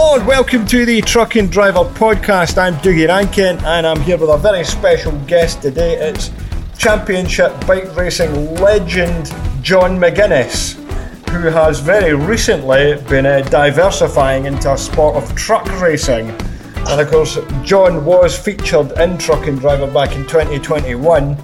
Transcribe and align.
Hello 0.00 0.14
and 0.14 0.28
welcome 0.28 0.64
to 0.66 0.86
the 0.86 1.00
Truck 1.00 1.34
and 1.34 1.50
Driver 1.50 1.80
Podcast. 1.80 2.56
I'm 2.56 2.74
Dougie 2.76 3.08
Rankine 3.08 3.58
and 3.64 3.84
I'm 3.84 4.00
here 4.00 4.16
with 4.16 4.30
a 4.30 4.36
very 4.36 4.62
special 4.62 5.10
guest 5.26 5.60
today. 5.60 5.94
It's 5.94 6.30
Championship 6.78 7.66
bike 7.66 7.96
racing 7.96 8.54
legend 8.54 9.26
John 9.60 9.98
McGuinness, 9.98 10.74
who 11.30 11.48
has 11.48 11.80
very 11.80 12.14
recently 12.14 12.94
been 13.08 13.26
uh, 13.26 13.40
diversifying 13.50 14.44
into 14.44 14.72
a 14.72 14.78
sport 14.78 15.16
of 15.16 15.34
truck 15.34 15.66
racing. 15.80 16.30
And 16.30 17.00
of 17.00 17.10
course, 17.10 17.36
John 17.64 18.04
was 18.04 18.38
featured 18.38 18.92
in 19.00 19.18
Truck 19.18 19.48
and 19.48 19.58
Driver 19.58 19.92
back 19.92 20.14
in 20.14 20.22
2021 20.28 21.34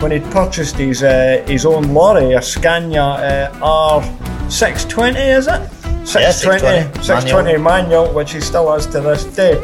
when 0.00 0.10
he'd 0.10 0.24
purchased 0.32 0.74
his 0.74 1.04
uh, 1.04 1.44
his 1.46 1.64
own 1.64 1.94
lorry, 1.94 2.32
a 2.32 2.42
Scania 2.42 3.02
uh, 3.04 4.00
R620, 4.48 5.36
is 5.38 5.46
it? 5.46 5.79
620, 6.10 7.04
620 7.04 7.62
manual. 7.62 7.62
manual, 7.62 8.14
which 8.14 8.32
he 8.32 8.40
still 8.40 8.72
has 8.72 8.84
to 8.86 9.00
this 9.00 9.22
day. 9.24 9.54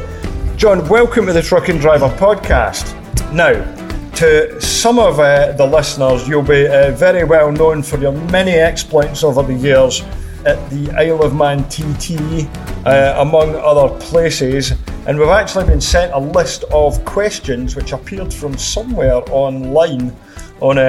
John, 0.56 0.88
welcome 0.88 1.26
to 1.26 1.32
the 1.32 1.42
Truck 1.42 1.68
and 1.68 1.80
Driver 1.80 2.08
podcast. 2.08 2.94
Now, 3.32 3.52
to 4.12 4.60
some 4.60 5.00
of 5.00 5.18
uh, 5.18 5.52
the 5.52 5.66
listeners, 5.66 6.28
you'll 6.28 6.42
be 6.42 6.68
uh, 6.68 6.92
very 6.92 7.24
well 7.24 7.50
known 7.50 7.82
for 7.82 7.98
your 7.98 8.12
many 8.12 8.52
exploits 8.52 9.24
over 9.24 9.42
the 9.42 9.54
years 9.54 10.04
at 10.46 10.70
the 10.70 10.90
Isle 10.92 11.22
of 11.22 11.34
Man 11.34 11.68
TT, 11.68 12.46
uh, 12.86 13.16
among 13.18 13.54
other 13.56 13.94
places. 13.98 14.72
And 15.06 15.18
we've 15.18 15.28
actually 15.28 15.66
been 15.66 15.80
sent 15.80 16.12
a 16.12 16.18
list 16.18 16.64
of 16.72 17.04
questions 17.04 17.76
which 17.76 17.92
appeared 17.92 18.32
from 18.32 18.56
somewhere 18.56 19.16
online 19.30 20.16
on 20.60 20.78
uh, 20.78 20.82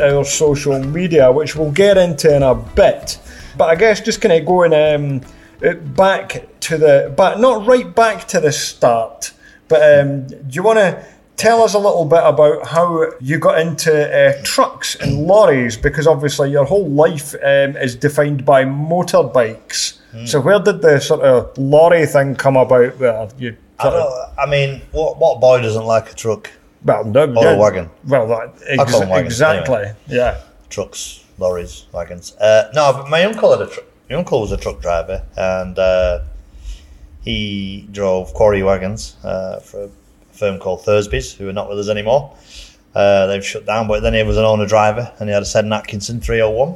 uh, 0.00 0.14
our 0.14 0.24
social 0.24 0.78
media, 0.82 1.30
which 1.30 1.56
we'll 1.56 1.72
get 1.72 1.98
into 1.98 2.34
in 2.34 2.42
a 2.42 2.54
bit. 2.54 3.18
But 3.58 3.68
I 3.68 3.74
guess 3.74 4.00
just 4.00 4.20
kind 4.20 4.32
of 4.32 4.46
going 4.46 4.72
um, 4.72 5.20
uh, 5.64 5.74
back 5.74 6.46
to 6.60 6.78
the, 6.78 7.12
but 7.16 7.40
not 7.40 7.66
right 7.66 7.94
back 7.94 8.26
to 8.28 8.40
the 8.40 8.52
start. 8.52 9.32
But 9.68 10.00
um, 10.00 10.26
do 10.26 10.36
you 10.50 10.62
want 10.62 10.78
to 10.78 11.04
tell 11.40 11.62
us 11.62 11.74
a 11.74 11.78
little 11.78 12.04
bit 12.04 12.22
about 12.22 12.66
how 12.66 13.10
you 13.18 13.38
got 13.38 13.58
into 13.58 13.90
uh, 13.90 14.40
trucks 14.44 14.94
and 14.96 15.26
lorries? 15.26 15.76
Because 15.76 16.06
obviously 16.06 16.50
your 16.50 16.66
whole 16.66 16.88
life 16.88 17.34
um, 17.34 17.76
is 17.76 17.96
defined 17.96 18.44
by 18.44 18.64
motorbikes. 18.64 19.98
Mm. 20.12 20.28
So 20.28 20.40
where 20.40 20.58
did 20.58 20.82
the 20.82 21.00
sort 21.00 21.22
of 21.22 21.56
lorry 21.56 22.04
thing 22.06 22.36
come 22.36 22.56
about? 22.56 22.98
Well, 22.98 23.32
you. 23.38 23.56
I, 23.78 24.32
I 24.38 24.46
mean, 24.46 24.82
what 24.92 25.18
what 25.18 25.40
boy 25.40 25.62
doesn't 25.62 25.86
like 25.86 26.12
a 26.12 26.14
truck? 26.14 26.50
Well, 26.84 27.04
no, 27.04 27.22
or 27.34 27.44
yeah, 27.44 27.54
a 27.54 27.58
wagon. 27.58 27.90
Well, 28.06 28.28
that, 28.28 28.54
ex- 28.66 28.92
wagons, 28.92 29.26
exactly. 29.26 29.76
Anyway. 29.76 29.94
Yeah. 30.08 30.40
Trucks, 30.68 31.24
lorries, 31.38 31.86
wagons. 31.92 32.36
Uh, 32.36 32.70
no, 32.74 32.92
but 32.92 33.08
my 33.08 33.24
uncle 33.24 33.50
had 33.56 33.66
a 33.66 33.70
tr- 33.70 33.80
my 34.10 34.16
uncle 34.16 34.40
was 34.42 34.52
a 34.52 34.56
truck 34.58 34.80
driver, 34.82 35.24
and 35.36 35.78
uh, 35.78 36.20
he 37.22 37.88
drove 37.92 38.34
quarry 38.34 38.62
wagons 38.62 39.16
uh, 39.24 39.60
for 39.60 39.84
a 39.84 39.90
firm 40.40 40.58
called 40.58 40.80
Thursby's, 40.80 41.32
who 41.32 41.48
are 41.48 41.52
not 41.52 41.68
with 41.68 41.78
us 41.78 41.88
anymore. 41.88 42.34
Uh, 42.94 43.26
they've 43.26 43.46
shut 43.46 43.66
down, 43.66 43.86
but 43.86 44.00
then 44.00 44.14
he 44.14 44.22
was 44.24 44.36
an 44.36 44.44
owner 44.44 44.66
driver, 44.66 45.12
and 45.20 45.28
he 45.28 45.32
had 45.32 45.42
a 45.42 45.46
Seddon 45.46 45.72
Atkinson 45.72 46.20
301. 46.20 46.74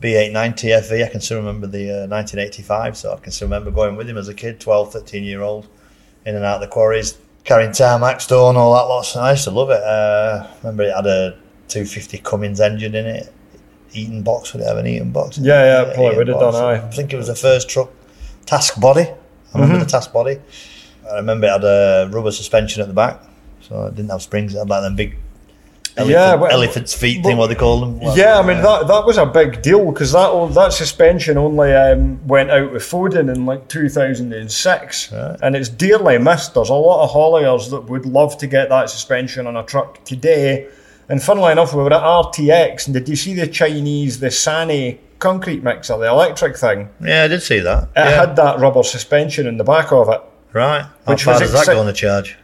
B890 0.00 0.80
FV, 0.80 1.04
I 1.04 1.08
can 1.08 1.20
still 1.20 1.38
remember 1.38 1.66
the 1.66 2.06
1985, 2.08 2.92
uh, 2.92 2.94
so 2.94 3.12
I 3.12 3.16
can 3.18 3.32
still 3.32 3.48
remember 3.48 3.70
going 3.70 3.96
with 3.96 4.08
him 4.08 4.16
as 4.16 4.28
a 4.28 4.34
kid, 4.34 4.60
12, 4.60 4.92
13 4.92 5.24
year 5.24 5.42
old, 5.42 5.66
in 6.24 6.36
and 6.36 6.44
out 6.44 6.56
of 6.56 6.60
the 6.62 6.68
quarries, 6.68 7.18
carrying 7.44 7.72
tarmac, 7.72 8.20
stone, 8.20 8.56
all 8.56 8.74
that 8.74 8.82
lot. 8.82 9.16
I 9.16 9.32
used 9.32 9.44
to 9.44 9.50
love 9.50 9.70
it. 9.70 9.82
Uh, 9.82 10.46
remember 10.62 10.84
it 10.84 10.94
had 10.94 11.06
a 11.06 11.32
250 11.68 12.18
Cummins 12.18 12.60
engine 12.60 12.94
in 12.94 13.06
it, 13.06 13.32
Eaton 13.92 14.22
box. 14.22 14.52
Would 14.52 14.62
it 14.62 14.68
have 14.68 14.78
an 14.78 14.86
Eaton 14.86 15.12
box? 15.12 15.36
Yeah, 15.36 15.84
yeah, 15.84 15.94
probably 15.94 16.16
would 16.16 16.28
have 16.28 16.40
done. 16.40 16.54
I. 16.54 16.86
I 16.86 16.90
think 16.90 17.12
it 17.12 17.16
was 17.16 17.26
the 17.26 17.34
first 17.34 17.68
truck, 17.68 17.90
Task 18.46 18.80
body. 18.80 19.02
I 19.02 19.14
remember 19.52 19.74
mm-hmm. 19.74 19.84
the 19.84 19.90
Task 19.90 20.12
body. 20.12 20.38
I 21.10 21.16
remember 21.16 21.46
it 21.46 21.50
had 21.50 21.64
a 21.64 22.08
rubber 22.10 22.32
suspension 22.32 22.82
at 22.82 22.88
the 22.88 22.94
back, 22.94 23.22
so 23.60 23.86
it 23.86 23.94
didn't 23.94 24.10
have 24.10 24.22
springs. 24.22 24.54
It 24.54 24.58
had 24.58 24.68
like 24.68 24.82
them 24.82 24.96
big 24.96 25.16
Elephant, 25.96 26.12
yeah, 26.12 26.34
well, 26.36 26.52
elephant's 26.52 26.94
feet 26.94 27.22
thing, 27.24 27.36
what 27.36 27.48
they 27.48 27.56
call 27.56 27.80
them. 27.80 27.98
Like, 27.98 28.16
yeah, 28.16 28.38
I 28.38 28.46
mean 28.46 28.62
that 28.62 28.86
that 28.86 29.04
was 29.04 29.18
a 29.18 29.26
big 29.26 29.60
deal 29.60 29.90
because 29.90 30.12
that 30.12 30.54
that 30.54 30.72
suspension 30.72 31.36
only 31.36 31.74
um, 31.74 32.24
went 32.28 32.50
out 32.50 32.72
with 32.72 32.82
Foden 32.82 33.34
in 33.34 33.44
like 33.44 33.68
2006, 33.68 35.12
right. 35.12 35.36
and 35.42 35.56
it's 35.56 35.68
dearly 35.68 36.16
missed. 36.18 36.54
There's 36.54 36.68
a 36.68 36.74
lot 36.74 37.02
of 37.02 37.10
hauliers 37.10 37.70
that 37.70 37.90
would 37.90 38.06
love 38.06 38.38
to 38.38 38.46
get 38.46 38.68
that 38.68 38.88
suspension 38.88 39.48
on 39.48 39.56
a 39.56 39.64
truck 39.64 40.04
today. 40.04 40.68
And 41.08 41.20
funnily 41.20 41.50
enough, 41.50 41.74
we 41.74 41.82
were 41.82 41.92
at 41.92 42.02
RTX, 42.02 42.86
and 42.86 42.94
did 42.94 43.08
you 43.08 43.16
see 43.16 43.34
the 43.34 43.48
Chinese, 43.48 44.20
the 44.20 44.28
Sany 44.28 44.98
concrete 45.18 45.64
mixer, 45.64 45.98
the 45.98 46.06
electric 46.06 46.56
thing? 46.56 46.88
Yeah, 47.00 47.24
I 47.24 47.28
did 47.28 47.42
see 47.42 47.58
that. 47.58 47.82
It 47.82 47.90
yeah. 47.96 48.10
had 48.10 48.36
that 48.36 48.60
rubber 48.60 48.84
suspension 48.84 49.48
in 49.48 49.56
the 49.56 49.64
back 49.64 49.90
of 49.90 50.08
it. 50.08 50.22
Right. 50.52 50.82
How 50.82 51.12
which 51.12 51.24
far 51.24 51.34
was 51.34 51.42
does 51.42 51.52
exci- 51.52 51.66
that 51.66 51.72
go 51.72 51.80
on 51.80 51.86
the 51.86 51.92
charge? 51.92 52.36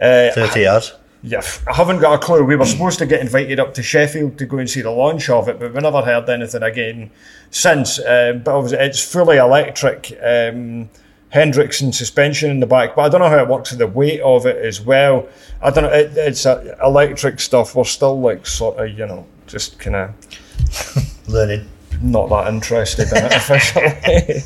Uh, 0.00 0.30
30 0.32 0.60
yards. 0.60 0.94
Yeah, 1.22 1.42
I 1.68 1.74
haven't 1.74 1.98
got 2.00 2.14
a 2.14 2.18
clue. 2.18 2.42
We 2.44 2.56
were 2.56 2.64
supposed 2.64 2.98
to 3.00 3.06
get 3.06 3.20
invited 3.20 3.60
up 3.60 3.74
to 3.74 3.82
Sheffield 3.82 4.38
to 4.38 4.46
go 4.46 4.56
and 4.56 4.70
see 4.70 4.80
the 4.80 4.90
launch 4.90 5.28
of 5.28 5.48
it, 5.50 5.60
but 5.60 5.74
we 5.74 5.80
never 5.80 6.00
heard 6.00 6.26
anything 6.30 6.62
again 6.62 7.10
since. 7.50 7.98
Um, 7.98 8.38
but 8.42 8.54
obviously, 8.56 8.78
it's 8.78 9.04
fully 9.04 9.36
electric 9.36 10.12
um, 10.22 10.88
Hendrickson 11.34 11.92
suspension 11.92 12.50
in 12.50 12.60
the 12.60 12.66
back, 12.66 12.96
but 12.96 13.02
I 13.02 13.08
don't 13.10 13.20
know 13.20 13.28
how 13.28 13.42
it 13.42 13.48
works 13.48 13.70
with 13.70 13.80
the 13.80 13.86
weight 13.86 14.22
of 14.22 14.46
it 14.46 14.64
as 14.64 14.80
well. 14.80 15.28
I 15.60 15.68
don't 15.70 15.84
know. 15.84 15.92
It, 15.92 16.16
it's 16.16 16.46
uh, 16.46 16.74
electric 16.82 17.38
stuff. 17.38 17.74
We're 17.74 17.84
still 17.84 18.18
like 18.18 18.46
sort 18.46 18.78
of, 18.78 18.98
you 18.98 19.06
know, 19.06 19.26
just 19.46 19.78
kind 19.78 19.96
of 19.96 21.28
learning. 21.28 21.68
Not 22.00 22.30
that 22.30 22.48
interested 22.48 23.12
in 23.12 23.24
it 23.26 23.32
officially. 23.36 24.40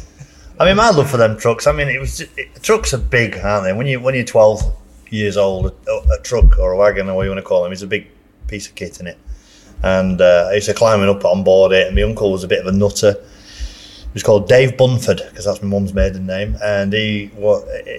I 0.59 0.66
mean, 0.66 0.76
my 0.76 0.91
love 0.91 1.10
for 1.10 1.16
them 1.16 1.37
trucks. 1.37 1.66
I 1.66 1.72
mean, 1.72 1.88
it 1.88 2.00
was 2.00 2.20
it, 2.20 2.62
trucks 2.62 2.94
are 2.94 2.98
big, 2.98 3.37
aren't 3.38 3.65
they? 3.65 3.72
When 3.72 3.87
you 3.87 4.00
when 4.00 4.15
you're 4.15 4.25
12 4.25 4.62
years 5.10 5.37
old, 5.37 5.75
a, 5.87 5.91
a, 6.12 6.19
truck 6.22 6.59
or 6.59 6.72
a 6.72 6.76
wagon 6.76 7.09
or 7.09 7.16
what 7.16 7.22
you 7.22 7.31
want 7.31 7.38
to 7.38 7.42
call 7.42 7.62
them 7.65 7.72
is 7.72 7.82
a 7.82 7.87
big 7.87 8.09
piece 8.47 8.69
of 8.69 8.75
kit 8.75 9.00
in 9.00 9.06
it. 9.06 9.19
And 9.82 10.20
uh, 10.20 10.48
I 10.50 10.54
used 10.54 10.69
to 10.69 10.75
climbing 10.75 11.09
up 11.09 11.25
on 11.25 11.43
board 11.43 11.72
it, 11.72 11.88
and 11.88 11.97
my 11.97 12.03
uncle 12.03 12.31
was 12.31 12.44
a 12.44 12.48
bit 12.48 12.60
of 12.60 12.66
a 12.66 12.72
nutter. 12.72 13.14
He 13.14 14.12
was 14.14 14.22
called 14.22 14.48
Dave 14.48 14.76
Bunford 14.76 15.22
because 15.28 15.44
that's 15.44 15.60
my 15.60 15.69
mum's 15.69 15.93
maiden 15.93 16.25
name, 16.25 16.56
and 16.62 16.93
he 16.93 17.32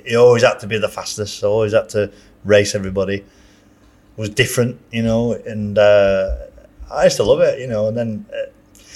he 0.05 0.15
always 0.15 0.43
had 0.43 0.59
to 0.59 0.67
be 0.67 0.77
the 0.77 0.87
fastest, 0.87 1.43
always 1.43 1.73
had 1.73 1.89
to 1.89 2.09
race 2.45 2.73
everybody. 2.73 3.15
It 3.15 3.25
was 4.15 4.29
different, 4.29 4.79
you 4.91 5.03
know, 5.03 5.33
and 5.33 5.77
uh, 5.77 6.37
I 6.89 7.03
used 7.03 7.17
to 7.17 7.23
love 7.23 7.41
it, 7.41 7.59
you 7.59 7.67
know. 7.67 7.89
And 7.89 7.97
then 7.97 8.25
uh, 8.33 8.49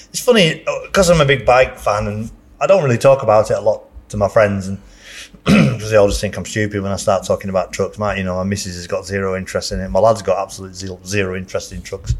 it's 0.09 0.22
funny 0.22 0.64
because 0.86 1.09
I'm 1.09 1.19
a 1.19 1.25
big 1.25 1.46
bike 1.46 1.78
fan, 1.78 2.08
and 2.08 2.31
I 2.62 2.68
don't 2.68 2.84
really 2.84 2.97
talk 2.97 3.24
about 3.24 3.50
it 3.52 3.58
a 3.58 3.62
lot 3.62 3.84
to 4.09 4.18
my 4.18 4.28
friends, 4.28 4.68
and 4.68 4.78
because 5.44 5.92
they 5.92 5.97
all 5.97 6.08
just 6.08 6.22
think 6.22 6.38
I'm 6.38 6.46
stupid 6.46 6.81
when 6.81 6.92
I 6.92 6.97
start 6.97 7.25
talking 7.25 7.50
about 7.50 7.72
trucks. 7.72 7.97
My, 7.97 8.16
you 8.16 8.24
know, 8.24 8.36
my 8.36 8.44
missus 8.44 8.75
has 8.75 8.88
got 8.88 9.06
zero 9.06 9.36
interest 9.38 9.72
in 9.72 9.80
it. 9.80 9.90
My 9.90 10.00
lad's 10.00 10.22
got 10.22 10.42
absolute 10.42 10.75
zero, 10.75 11.36
interest 11.36 11.72
in 11.72 11.81
trucks. 11.81 12.16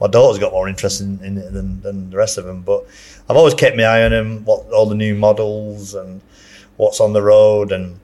My 0.00 0.06
daughter's 0.06 0.38
got 0.38 0.52
more 0.52 0.68
interest 0.68 1.00
in, 1.00 1.22
in 1.24 1.38
it 1.38 1.52
than, 1.52 1.80
than 1.80 2.10
the 2.10 2.16
rest 2.16 2.38
of 2.38 2.44
them. 2.44 2.62
But 2.62 2.86
I've 3.28 3.36
always 3.36 3.54
kept 3.54 3.76
my 3.76 3.84
eye 3.84 4.04
on 4.04 4.10
them, 4.10 4.44
what 4.44 4.70
all 4.70 4.86
the 4.86 4.94
new 4.94 5.14
models 5.14 5.94
and 5.94 6.20
what's 6.76 7.00
on 7.00 7.12
the 7.12 7.22
road, 7.22 7.72
and 7.72 7.98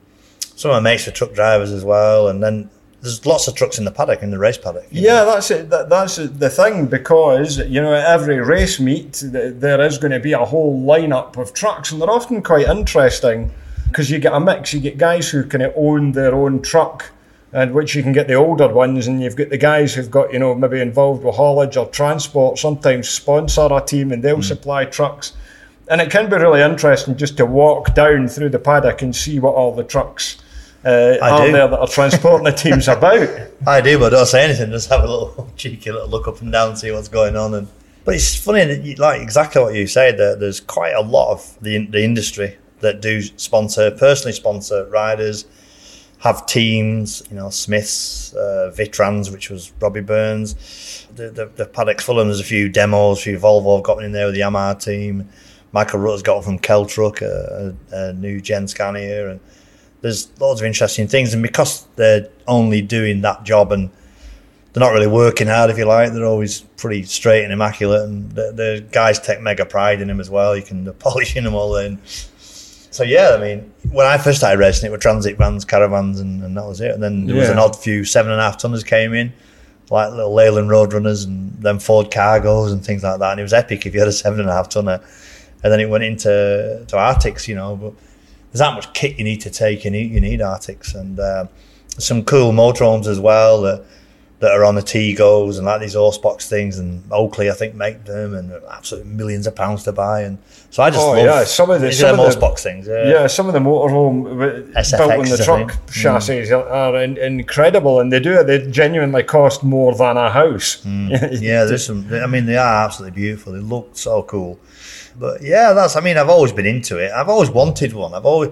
some 0.55 0.71
of 0.71 0.81
my 0.81 0.91
mates 0.91 1.07
are 1.07 1.11
truck 1.11 1.33
drivers 1.33 1.71
as 1.71 1.85
well. 1.85 2.27
And 2.27 2.43
then 2.43 2.69
there's 3.05 3.25
lots 3.25 3.47
of 3.47 3.53
trucks 3.53 3.77
in 3.77 3.85
the 3.85 3.91
paddock 3.91 4.23
in 4.23 4.31
the 4.31 4.39
race 4.39 4.57
paddock. 4.57 4.87
Yeah, 4.89 5.13
know? 5.13 5.25
that's 5.27 5.51
it. 5.51 5.69
That, 5.69 5.89
that's 5.89 6.15
the 6.15 6.49
thing 6.49 6.87
because 6.87 7.59
you 7.59 7.79
know 7.79 7.93
at 7.93 8.05
every 8.05 8.39
race 8.39 8.79
meet 8.79 9.23
there 9.23 9.81
is 9.81 9.99
going 9.99 10.11
to 10.11 10.19
be 10.19 10.33
a 10.33 10.43
whole 10.43 10.83
lineup 10.83 11.37
of 11.37 11.53
trucks, 11.53 11.91
and 11.91 12.01
they're 12.01 12.09
often 12.09 12.41
quite 12.41 12.67
interesting 12.67 13.51
because 13.87 14.09
you 14.09 14.17
get 14.17 14.33
a 14.33 14.39
mix. 14.39 14.73
You 14.73 14.79
get 14.79 14.97
guys 14.97 15.29
who 15.29 15.45
kind 15.45 15.63
of 15.63 15.73
own 15.75 16.13
their 16.13 16.33
own 16.33 16.63
truck, 16.63 17.11
and 17.53 17.73
which 17.73 17.95
you 17.95 18.01
can 18.01 18.11
get 18.11 18.27
the 18.27 18.33
older 18.33 18.67
ones, 18.67 19.05
and 19.05 19.21
you've 19.21 19.35
got 19.35 19.49
the 19.49 19.57
guys 19.57 19.93
who've 19.93 20.09
got 20.09 20.33
you 20.33 20.39
know 20.39 20.55
maybe 20.55 20.81
involved 20.81 21.23
with 21.23 21.35
haulage 21.35 21.77
or 21.77 21.87
transport. 21.87 22.57
Sometimes 22.57 23.07
sponsor 23.07 23.67
a 23.71 23.81
team 23.85 24.11
and 24.11 24.23
they'll 24.23 24.37
mm. 24.37 24.43
supply 24.43 24.85
trucks, 24.85 25.33
and 25.89 26.01
it 26.01 26.09
can 26.09 26.27
be 26.27 26.37
really 26.37 26.61
interesting 26.61 27.15
just 27.15 27.37
to 27.37 27.45
walk 27.45 27.93
down 27.93 28.27
through 28.27 28.49
the 28.49 28.59
paddock 28.59 29.03
and 29.03 29.15
see 29.15 29.39
what 29.39 29.53
all 29.53 29.75
the 29.75 29.83
trucks. 29.83 30.37
Uh, 30.85 31.17
are 31.19 31.47
do. 31.47 31.51
there 31.51 31.67
that 31.67 31.79
are 31.79 31.87
transporting 31.87 32.45
the 32.45 32.51
teams 32.51 32.87
about? 32.87 33.27
I 33.67 33.81
do, 33.81 33.97
but 33.97 34.09
don't 34.09 34.25
say 34.27 34.43
anything. 34.43 34.69
Just 34.69 34.89
have 34.89 35.03
a 35.03 35.07
little 35.07 35.51
cheeky 35.57 35.91
little 35.91 36.07
look 36.07 36.27
up 36.27 36.41
and 36.41 36.51
down, 36.51 36.75
see 36.75 36.91
what's 36.91 37.07
going 37.07 37.35
on, 37.35 37.55
and 37.55 37.67
but 38.03 38.13
it's 38.13 38.35
funny 38.35 38.65
that 38.65 38.83
you, 38.83 38.95
like 38.95 39.21
exactly 39.21 39.61
what 39.61 39.73
you 39.73 39.87
said. 39.87 40.17
That 40.17 40.39
there's 40.39 40.59
quite 40.59 40.93
a 40.93 41.01
lot 41.01 41.31
of 41.31 41.57
the 41.59 41.87
the 41.87 42.03
industry 42.03 42.57
that 42.81 43.01
do 43.01 43.23
sponsor, 43.23 43.89
personally 43.89 44.33
sponsor 44.33 44.85
riders, 44.85 45.45
have 46.19 46.45
teams, 46.45 47.23
you 47.29 47.35
know, 47.35 47.49
Smiths, 47.49 48.33
uh, 48.35 48.71
Vitrans, 48.75 49.31
which 49.31 49.49
was 49.49 49.71
Robbie 49.79 50.01
Burns. 50.01 51.07
The, 51.15 51.29
the, 51.29 51.45
the 51.55 51.65
Paddock 51.65 52.01
Fulham, 52.01 52.27
there's 52.27 52.39
a 52.39 52.43
few 52.43 52.69
demos, 52.69 53.19
a 53.19 53.21
few 53.21 53.39
Volvo 53.39 53.77
have 53.77 53.83
got 53.83 54.03
in 54.03 54.11
there 54.11 54.25
with 54.25 54.35
the 54.35 54.41
Yamaha 54.41 54.81
team. 54.81 55.29
Michael 55.71 55.99
Rutter's 55.99 56.21
got 56.23 56.35
one 56.35 56.43
from 56.43 56.59
Keltruck, 56.59 57.21
a, 57.21 57.75
a, 57.91 58.09
a 58.09 58.13
new 58.13 58.39
Gen 58.39 58.67
Scania, 58.67 59.31
and 59.31 59.39
there's 60.05 60.29
loads 60.39 60.61
of 60.61 60.67
interesting 60.67 61.07
things. 61.07 61.33
And 61.33 61.41
because 61.41 61.85
they're 61.95 62.29
only 62.47 62.81
doing 62.81 63.21
that 63.21 63.43
job 63.43 63.71
and 63.71 63.89
they're 64.71 64.81
not 64.81 64.93
really 64.93 65.07
working 65.07 65.47
hard, 65.47 65.69
if 65.69 65.77
you 65.77 65.85
like. 65.85 66.13
They're 66.13 66.25
always 66.25 66.61
pretty 66.77 67.03
straight 67.03 67.43
and 67.43 67.53
immaculate, 67.53 68.03
and 68.03 68.29
the, 68.31 68.51
the 68.51 68.85
guys 68.91 69.19
take 69.19 69.39
mega 69.39 69.65
pride 69.65 70.01
in 70.01 70.09
them 70.09 70.19
as 70.19 70.29
well. 70.29 70.55
You 70.55 70.63
can 70.63 70.93
polish 70.99 71.33
them 71.33 71.55
all 71.55 71.77
in 71.77 71.99
so 72.95 73.03
yeah, 73.03 73.35
I 73.37 73.41
mean, 73.41 73.73
when 73.91 74.07
I 74.07 74.17
first 74.17 74.37
started 74.37 74.57
racing, 74.57 74.87
it 74.87 74.89
were 74.89 74.97
transit 74.97 75.37
vans, 75.37 75.65
caravans, 75.65 76.21
and, 76.21 76.41
and 76.41 76.55
that 76.55 76.65
was 76.65 76.79
it. 76.79 76.91
And 76.91 77.03
then 77.03 77.25
there 77.25 77.35
was 77.35 77.49
an 77.49 77.59
odd 77.59 77.75
few 77.75 78.05
seven 78.05 78.31
and 78.31 78.39
a 78.39 78.43
half 78.45 78.57
tonners 78.57 78.85
came 78.85 79.13
in, 79.13 79.33
like 79.89 80.11
little 80.11 80.33
Leyland 80.33 80.69
Roadrunners 80.69 81.25
and 81.25 81.51
then 81.61 81.77
Ford 81.79 82.09
Cargos 82.09 82.71
and 82.71 82.85
things 82.85 83.03
like 83.03 83.19
that. 83.19 83.31
And 83.31 83.39
it 83.41 83.43
was 83.43 83.51
epic 83.51 83.85
if 83.85 83.93
you 83.93 83.99
had 83.99 84.07
a 84.07 84.13
seven 84.13 84.39
and 84.39 84.47
a 84.47 84.53
half 84.53 84.69
tonner. 84.69 85.01
And 85.61 85.73
then 85.73 85.81
it 85.81 85.89
went 85.89 86.05
into 86.05 86.85
to 86.87 86.97
Arctics, 86.97 87.49
you 87.49 87.55
know. 87.55 87.75
But 87.75 87.93
there's 88.55 88.59
that 88.69 88.73
much 88.73 88.93
kit 88.93 89.17
you 89.17 89.25
need 89.25 89.41
to 89.41 89.49
take. 89.49 89.83
You 89.83 89.91
need 89.91 90.11
you 90.11 90.21
need 90.21 90.39
Arctics 90.41 90.95
and 90.95 91.19
uh, 91.19 91.45
some 91.97 92.23
cool 92.23 92.53
motorhomes 92.53 93.05
as 93.05 93.19
well 93.19 93.61
that 93.63 93.83
that 94.39 94.51
are 94.51 94.63
on 94.65 94.75
the 94.75 94.81
Tigos 94.81 95.57
and 95.57 95.65
like 95.65 95.81
these 95.81 95.93
horse 95.93 96.17
box 96.17 96.47
things. 96.49 96.77
And 96.79 97.03
Oakley, 97.11 97.49
I 97.49 97.53
think, 97.53 97.73
make 97.75 98.05
them 98.05 98.33
and 98.33 98.51
absolutely 98.69 99.11
millions 99.11 99.45
of 99.47 99.55
pounds 99.55 99.83
to 99.83 99.91
buy. 99.93 100.21
And 100.21 100.37
so 100.71 100.83
I 100.83 100.89
just 100.89 101.01
Oh, 101.01 101.11
love 101.11 101.25
yeah, 101.25 101.43
some 101.45 101.69
of 101.69 101.81
the- 101.81 101.91
some 101.91 102.11
of 102.11 102.17
horse 102.17 102.35
box 102.37 102.61
things. 102.63 102.87
Yeah. 102.87 103.07
Yeah, 103.07 103.27
some 103.27 103.47
of 103.47 103.53
the 103.53 103.59
motorhome 103.59 104.23
w- 104.25 104.71
SFX, 104.73 104.97
built 104.97 105.11
on 105.11 105.25
the 105.29 105.37
truck 105.43 105.71
think. 105.71 105.91
chassis 105.91 106.51
are, 106.51 106.67
are 106.67 107.01
in, 107.01 107.17
incredible, 107.17 107.99
and 108.01 108.11
they 108.11 108.19
do 108.21 108.33
it. 108.39 108.45
They 108.47 108.69
genuinely 108.69 109.23
cost 109.23 109.63
more 109.63 109.93
than 109.95 110.15
a 110.17 110.29
house. 110.29 110.81
Mm. 110.85 111.09
yeah, 111.41 111.63
there's 111.65 111.85
some. 111.85 112.05
I 112.13 112.27
mean, 112.27 112.45
they 112.45 112.57
are 112.57 112.85
absolutely 112.85 113.15
beautiful. 113.15 113.53
They 113.53 113.59
look 113.59 113.89
so 113.97 114.23
cool. 114.23 114.59
But 115.17 115.41
yeah, 115.41 115.73
that's. 115.73 115.95
I 115.95 116.01
mean, 116.01 116.17
I've 116.17 116.29
always 116.29 116.51
been 116.51 116.65
into 116.65 116.97
it. 116.97 117.11
I've 117.11 117.29
always 117.29 117.49
wanted 117.49 117.93
one. 117.93 118.13
I've 118.13 118.25
always, 118.25 118.49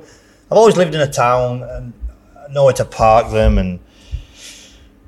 I've 0.51 0.57
always 0.57 0.77
lived 0.77 0.95
in 0.95 1.01
a 1.01 1.11
town 1.11 1.63
and 1.63 1.93
know 2.51 2.65
where 2.65 2.73
to 2.73 2.85
park 2.85 3.31
them 3.31 3.57
and 3.57 3.79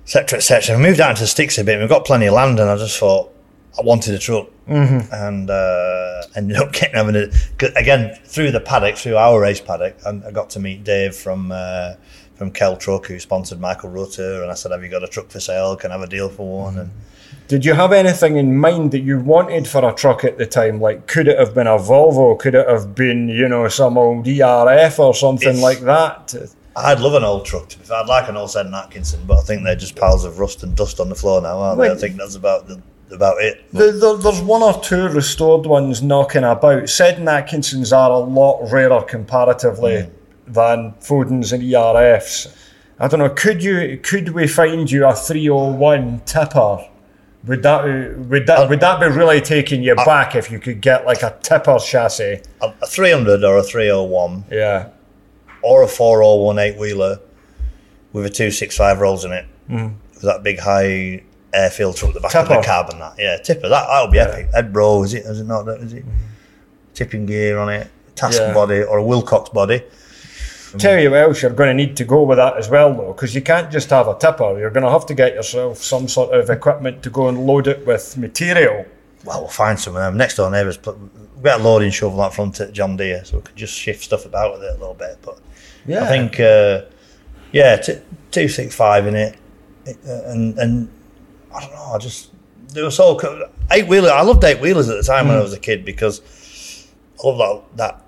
etc. 0.04 0.38
etc. 0.38 0.76
I 0.76 0.80
moved 0.80 1.00
out 1.00 1.12
into 1.12 1.22
the 1.22 1.28
sticks 1.28 1.58
a 1.58 1.64
bit. 1.64 1.74
and 1.74 1.82
We've 1.82 1.90
got 1.90 2.06
plenty 2.06 2.26
of 2.26 2.34
land, 2.34 2.60
and 2.60 2.70
I 2.70 2.76
just 2.78 3.00
thought 3.00 3.34
I 3.80 3.84
wanted 3.84 4.16
a 4.16 4.20
truck, 4.20 4.48
mm-hmm. 4.68 5.14
and 5.14 5.50
uh, 5.50 6.24
ended 6.36 6.58
up 6.58 6.72
getting 6.74 6.96
having 6.96 7.16
it 7.16 7.34
again 7.76 8.16
through 8.26 8.52
the 8.52 8.60
paddock, 8.60 8.98
through 8.98 9.18
our 9.18 9.40
race 9.40 9.62
paddock, 9.62 9.98
and 10.06 10.24
I 10.26 10.32
got 10.32 10.50
to 10.52 10.60
meet 10.60 10.84
Dave 10.84 11.16
from. 11.16 11.52
Uh, 11.52 11.96
from 12.36 12.52
Keltruck, 12.52 13.06
who 13.06 13.18
sponsored 13.18 13.62
Michael 13.62 13.90
Rutter, 13.90 14.42
and 14.42 14.52
I 14.52 14.56
said, 14.56 14.74
"Have 14.74 14.84
you 14.84 14.90
got 14.90 15.06
a 15.06 15.08
truck 15.08 15.30
for 15.30 15.40
sale? 15.40 15.78
Can 15.78 15.92
I 15.92 15.94
have 15.94 16.04
a 16.04 16.08
deal 16.08 16.28
for 16.28 16.64
one?" 16.64 16.78
And 16.78 16.92
Did 17.48 17.64
you 17.64 17.76
have 17.76 17.94
anything 17.94 18.38
in 18.38 18.58
mind 18.58 18.92
that 18.92 19.02
you 19.02 19.20
wanted 19.20 19.68
for 19.68 19.88
a 19.88 19.94
truck 19.94 20.24
at 20.24 20.40
the 20.40 20.48
time? 20.48 20.82
Like, 20.82 21.06
could 21.06 21.28
it 21.28 21.38
have 21.38 21.54
been 21.54 21.68
a 21.68 21.78
Volvo? 21.78 22.38
Could 22.40 22.56
it 22.56 22.68
have 22.68 22.96
been, 22.96 23.30
you 23.30 23.48
know, 23.48 23.68
some 23.68 24.00
old 24.00 24.28
ERF 24.28 25.00
or 25.00 25.14
something 25.14 25.50
It's- 25.50 25.64
like 25.64 25.82
that? 25.82 26.34
I'd 26.76 27.00
love 27.00 27.14
an 27.14 27.24
old 27.24 27.46
truck. 27.46 27.70
To 27.70 27.80
be 27.80 27.86
fair. 27.86 27.98
I'd 27.98 28.08
like 28.08 28.28
an 28.28 28.36
old 28.36 28.52
Seddon 28.52 28.74
Atkinson, 28.74 29.22
but 29.26 29.38
I 29.38 29.42
think 29.44 29.64
they're 29.64 29.76
just 29.76 29.96
piles 29.96 30.26
of 30.26 30.40
rust 30.40 30.64
and 30.64 30.76
dust 30.76 31.00
on 31.00 31.08
the 31.08 31.16
floor 31.16 31.42
now, 31.42 31.60
aren't 31.60 31.80
they? 31.80 31.90
I 31.90 31.96
think 31.96 32.18
that's 32.18 32.36
about 32.36 32.68
the, 32.68 32.82
about 33.12 33.42
it. 33.42 33.64
There, 33.72 33.94
there, 33.94 34.18
there's 34.18 34.42
one 34.42 34.62
or 34.62 34.82
two 34.82 35.08
restored 35.08 35.68
ones 35.68 36.02
knocking 36.02 36.44
about. 36.44 36.90
Seddon 36.90 37.30
Atkinsons 37.30 37.94
are 37.94 38.12
a 38.12 38.18
lot 38.18 38.70
rarer 38.72 39.04
comparatively 39.04 40.02
hmm. 40.02 40.52
than 40.52 40.94
Fodens 41.00 41.54
and 41.54 41.64
ERFs. 41.64 42.54
I 43.00 43.08
don't 43.08 43.20
know. 43.20 43.30
Could 43.30 43.64
you? 43.64 43.98
Could 44.04 44.30
we 44.30 44.48
find 44.48 44.92
you 44.92 45.06
a 45.06 45.14
301 45.14 46.22
tipper? 46.26 46.90
Would 47.48 47.64
that 47.64 47.84
would 48.18 48.48
that 48.48 48.70
would 48.70 48.80
that 48.80 49.00
be 49.00 49.08
really 49.08 49.42
taking 49.42 49.84
you 49.84 49.96
back 49.96 50.36
if 50.36 50.50
you 50.50 50.60
could 50.60 50.82
get 50.82 51.06
like 51.06 51.22
a 51.22 51.38
tipper 51.42 51.78
chassis? 51.80 52.42
A, 52.62 52.74
a 52.82 52.88
300 52.88 53.44
or 53.44 53.58
a 53.58 53.64
301 53.64 54.46
Yeah, 54.52 54.90
or 55.62 55.84
a 55.84 55.88
401 55.88 56.58
eight 56.60 56.78
wheeler 56.78 57.20
with 58.14 58.26
a 58.26 58.30
265 58.30 59.00
rolls 59.00 59.26
in 59.26 59.32
it, 59.32 59.46
hmm. 59.68 59.90
with 60.14 60.24
that 60.24 60.42
big 60.42 60.60
high 60.60 61.24
airfield 61.54 61.98
truck 61.98 62.10
at 62.10 62.14
the 62.16 62.20
back 62.22 62.36
of 62.36 62.48
the 62.48 62.62
cab 62.62 62.90
and 62.90 63.02
that. 63.02 63.16
Yeah, 63.18 63.38
tipper. 63.38 63.70
That 63.70 63.88
that 63.88 64.02
would 64.02 64.12
be 64.12 64.20
epic. 64.20 64.50
Ed 64.54 64.74
Bro, 64.74 65.04
is 65.04 65.14
it? 65.14 65.26
Is 65.26 65.40
it 65.40 65.46
not? 65.46 65.68
Is 65.68 65.94
it? 65.94 66.04
Hmm. 66.04 66.12
Tipping 66.94 67.26
gear 67.26 67.58
on 67.60 67.70
it, 67.70 67.90
task 68.16 68.40
Yeah. 68.40 68.54
body 68.54 68.82
or 68.82 68.98
a 68.98 69.04
Wilcox 69.04 69.50
body. 69.50 69.84
Tell 70.78 71.00
you 71.00 71.12
what 71.12 71.20
else 71.22 71.42
you're 71.42 71.52
going 71.52 71.70
to 71.70 71.74
need 71.86 71.96
to 71.98 72.06
go 72.06 72.24
with 72.24 72.38
that 72.38 72.58
as 72.58 72.70
well, 72.70 72.94
though, 72.94 73.14
because 73.14 73.34
you 73.36 73.42
can't 73.42 73.72
just 73.72 73.90
have 73.90 74.08
a 74.08 74.18
tipper. 74.18 74.58
You're 74.60 74.70
going 74.72 74.84
to 74.86 74.90
have 74.92 75.06
to 75.08 75.14
get 75.14 75.34
yourself 75.34 75.78
some 75.80 76.08
sort 76.08 76.34
of 76.34 76.50
equipment 76.50 77.04
to 77.04 77.10
go 77.10 77.28
and 77.30 77.46
load 77.46 77.68
it 77.68 77.86
with 77.86 78.18
material. 78.18 78.86
Well, 79.24 79.42
we'll 79.42 79.50
find 79.50 79.80
some 79.80 79.96
of 79.96 80.02
them. 80.02 80.18
Next 80.18 80.36
door 80.36 80.52
neighbours, 80.52 80.78
put, 80.78 81.00
we've 81.00 81.44
got 81.44 81.60
a 81.60 81.64
loading 81.64 81.92
shovel 81.92 82.22
out 82.22 82.34
front 82.36 82.60
at 82.60 82.74
John 82.74 82.96
Deere, 82.98 83.24
so 83.26 83.38
we 83.38 83.44
can 83.44 83.56
just 83.56 83.74
shift 83.74 84.04
stuff 84.04 84.26
about 84.26 84.54
with 84.54 84.64
it 84.64 84.70
a 84.70 84.80
little 84.80 84.94
bit. 84.94 85.18
But 85.24 85.40
Yeah, 85.88 86.04
I 86.04 86.08
think, 86.08 86.40
uh, 86.40 86.82
yeah, 87.52 87.78
t- 87.78 88.00
two 88.32 88.48
six 88.48 88.76
five 88.76 89.08
in 89.08 89.16
it, 89.16 89.36
uh, 89.88 89.92
and 90.26 90.58
and 90.60 90.90
I 91.56 91.62
don't 91.62 91.72
know. 91.74 91.92
I 91.94 91.98
just 91.98 92.32
they 92.74 92.84
were 92.84 92.92
so 92.92 93.20
eight 93.72 93.88
wheeler. 93.88 94.12
I 94.12 94.22
loved 94.22 94.44
eight 94.44 94.60
wheelers 94.60 94.90
at 94.90 94.98
the 94.98 95.04
time 95.04 95.26
Mm. 95.26 95.30
when 95.30 95.38
I 95.38 95.42
was 95.42 95.54
a 95.54 95.60
kid 95.60 95.86
because 95.86 96.22
I 97.24 97.28
love 97.28 97.64
that 97.78 97.78
that 97.78 98.05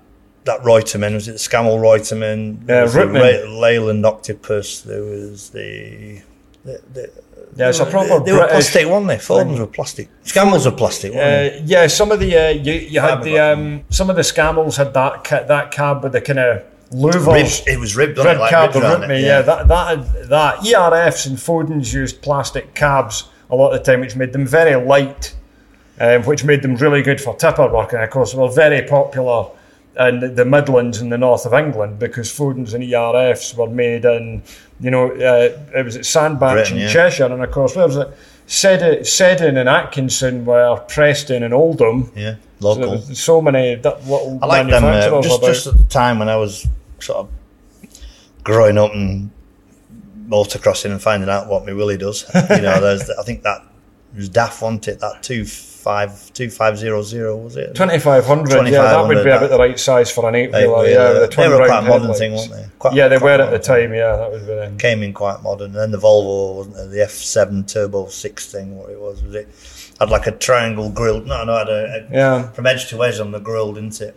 that 0.48 0.62
Routeman. 0.62 1.14
Was 1.14 1.28
it 1.28 1.32
the 1.32 1.38
Scammell 1.38 1.78
Routeman? 1.80 2.66
There 2.66 2.84
Yeah, 2.84 2.90
Routeman. 2.90 3.60
Leyland 3.60 4.04
Octopus. 4.04 4.82
There 4.82 5.02
was 5.02 5.50
the. 5.50 6.20
the, 6.64 6.80
the 6.92 7.10
Yeah, 7.56 7.68
it's 7.70 7.78
a 7.80 7.86
proper 7.86 8.20
They, 8.24 8.32
were 8.32 8.38
British- 8.38 8.50
plastic, 8.72 8.86
weren't 8.86 9.06
they? 9.08 9.60
Were 9.60 9.66
plastic. 9.66 10.08
Scammells 10.24 10.64
were 10.64 10.76
plastic, 10.76 11.12
weren't 11.14 11.54
they? 11.54 11.58
Uh, 11.58 11.62
yeah, 11.64 11.86
some 11.86 12.10
of 12.12 12.20
the 12.20 12.36
uh, 12.36 12.48
you, 12.50 12.72
you 12.74 13.00
had 13.00 13.22
the 13.22 13.38
um, 13.38 13.84
some 13.90 14.10
of 14.10 14.16
the 14.16 14.22
Scammells 14.22 14.76
had 14.76 14.92
that 14.94 15.24
ca- 15.24 15.44
that 15.44 15.70
cab 15.70 16.02
with 16.02 16.12
the 16.12 16.20
kind 16.20 16.38
of 16.38 16.62
louvers. 16.90 17.26
Ribbed, 17.26 17.68
it 17.68 17.78
was 17.80 17.96
ribbed, 17.96 18.16
wasn't 18.18 18.26
Red 18.26 18.36
it? 18.36 18.40
Like 18.40 18.50
cab 18.50 18.74
ribbed 18.74 19.04
it, 19.04 19.08
me, 19.08 19.24
yeah. 19.24 19.42
that 19.42 19.68
that 19.68 19.86
had- 19.98 20.28
that 20.28 20.56
ERFs 20.64 21.26
and 21.26 21.36
Fodens 21.38 21.92
used 21.92 22.20
plastic 22.22 22.74
cabs 22.74 23.28
a 23.50 23.56
lot 23.56 23.72
of 23.72 23.78
the 23.84 23.90
time, 23.92 24.00
which 24.00 24.14
made 24.16 24.32
them 24.32 24.46
very 24.46 24.74
light, 24.76 25.34
um, 26.00 26.22
which 26.24 26.44
made 26.44 26.62
them 26.62 26.76
really 26.76 27.02
good 27.02 27.20
for 27.20 27.34
tipper 27.36 27.66
work, 27.72 27.92
and 27.94 28.02
of 28.02 28.10
course 28.10 28.32
they 28.32 28.38
were 28.38 28.50
very 28.50 28.82
popular 28.86 29.46
in 29.98 30.34
the 30.34 30.44
Midlands 30.44 31.00
and 31.00 31.10
the 31.10 31.18
north 31.18 31.44
of 31.44 31.52
England 31.52 31.98
because 31.98 32.30
Fodens 32.30 32.74
and 32.74 32.84
ERFs 32.84 33.56
were 33.56 33.68
made 33.68 34.04
in, 34.04 34.42
you 34.80 34.90
know, 34.90 35.10
uh, 35.10 35.58
it 35.76 35.84
was 35.84 35.96
at 35.96 36.06
Sandbach 36.06 36.70
in 36.70 36.78
yeah. 36.78 36.92
Cheshire, 36.92 37.26
and 37.26 37.42
of 37.42 37.50
course 37.50 37.74
where 37.74 37.86
was 37.86 37.96
it? 37.96 38.08
Seddon, 38.46 39.04
Seddon 39.04 39.58
and 39.58 39.68
Atkinson 39.68 40.46
were 40.46 40.76
Preston 40.88 41.42
and 41.42 41.52
Oldham. 41.52 42.10
Yeah, 42.14 42.36
So 42.60 42.68
local. 42.68 42.90
was 42.92 43.18
so 43.18 43.42
many 43.42 43.74
that 43.74 44.06
little 44.08 44.38
I 44.40 44.46
like 44.46 44.68
them. 44.68 44.84
Uh, 44.84 45.20
just, 45.20 45.42
just 45.42 45.66
at 45.66 45.76
the 45.76 45.84
time 45.84 46.18
when 46.18 46.28
I 46.28 46.36
was 46.36 46.66
sort 46.98 47.18
of 47.18 47.28
growing 48.44 48.78
up 48.78 48.94
and 48.94 49.30
motocrossing 50.28 50.90
and 50.90 51.02
finding 51.02 51.28
out 51.28 51.48
what 51.48 51.66
my 51.66 51.72
Willie 51.72 51.98
does. 51.98 52.24
You 52.34 52.62
know, 52.62 52.98
I 53.18 53.22
think 53.22 53.42
that 53.42 53.64
was 54.16 54.28
Daft 54.28 54.62
wanted 54.62 55.00
that 55.00 55.22
two 55.22 55.44
five 55.78 56.32
two 56.32 56.50
five 56.50 56.76
zero 56.76 57.02
zero 57.02 57.36
was 57.36 57.56
it? 57.56 57.74
2500, 57.74 58.66
yeah, 58.68 58.82
that 58.82 59.00
would 59.00 59.08
be 59.08 59.14
2500, 59.14 59.26
about 59.36 59.50
the 59.50 59.58
right 59.58 59.78
size 59.78 60.10
for 60.10 60.28
an 60.28 60.34
eight 60.34 60.52
wheeler, 60.52 60.86
yeah, 60.88 61.12
with 61.20 61.32
a 61.32 61.36
they 61.36 61.48
were 61.48 61.66
quite 61.66 61.84
modern 61.84 62.12
thing, 62.14 62.34
weren't 62.34 62.50
they? 62.50 62.66
Quite, 62.78 62.94
Yeah, 62.94 63.08
they 63.08 63.18
were 63.18 63.30
at 63.30 63.50
the 63.50 63.58
time, 63.58 63.94
yeah, 63.94 64.16
that 64.16 64.30
would 64.30 64.40
was 64.40 64.46
then. 64.46 64.76
Came 64.78 65.02
in 65.02 65.12
quite 65.12 65.42
modern, 65.42 65.66
and 65.70 65.76
then 65.76 65.90
the 65.92 65.98
Volvo 65.98 66.56
wasn't 66.56 66.76
it? 66.76 66.90
The 66.90 67.02
F 67.02 67.12
seven 67.12 67.64
Turbo 67.64 68.08
six 68.08 68.50
thing. 68.50 68.76
What 68.76 68.90
it 68.90 69.00
was 69.00 69.22
was 69.22 69.34
it? 69.34 69.48
Had 70.00 70.10
like 70.10 70.26
a 70.26 70.32
triangle 70.32 70.90
grille. 70.90 71.20
No, 71.22 71.44
no, 71.44 71.54
I 71.54 71.58
had 71.60 71.68
a, 71.68 72.06
a 72.08 72.12
Yeah. 72.12 72.50
from 72.52 72.66
edge 72.66 72.88
to 72.90 73.02
edge 73.04 73.20
on 73.20 73.30
the 73.30 73.40
grill, 73.40 73.72
didn't 73.72 74.00
it? 74.00 74.14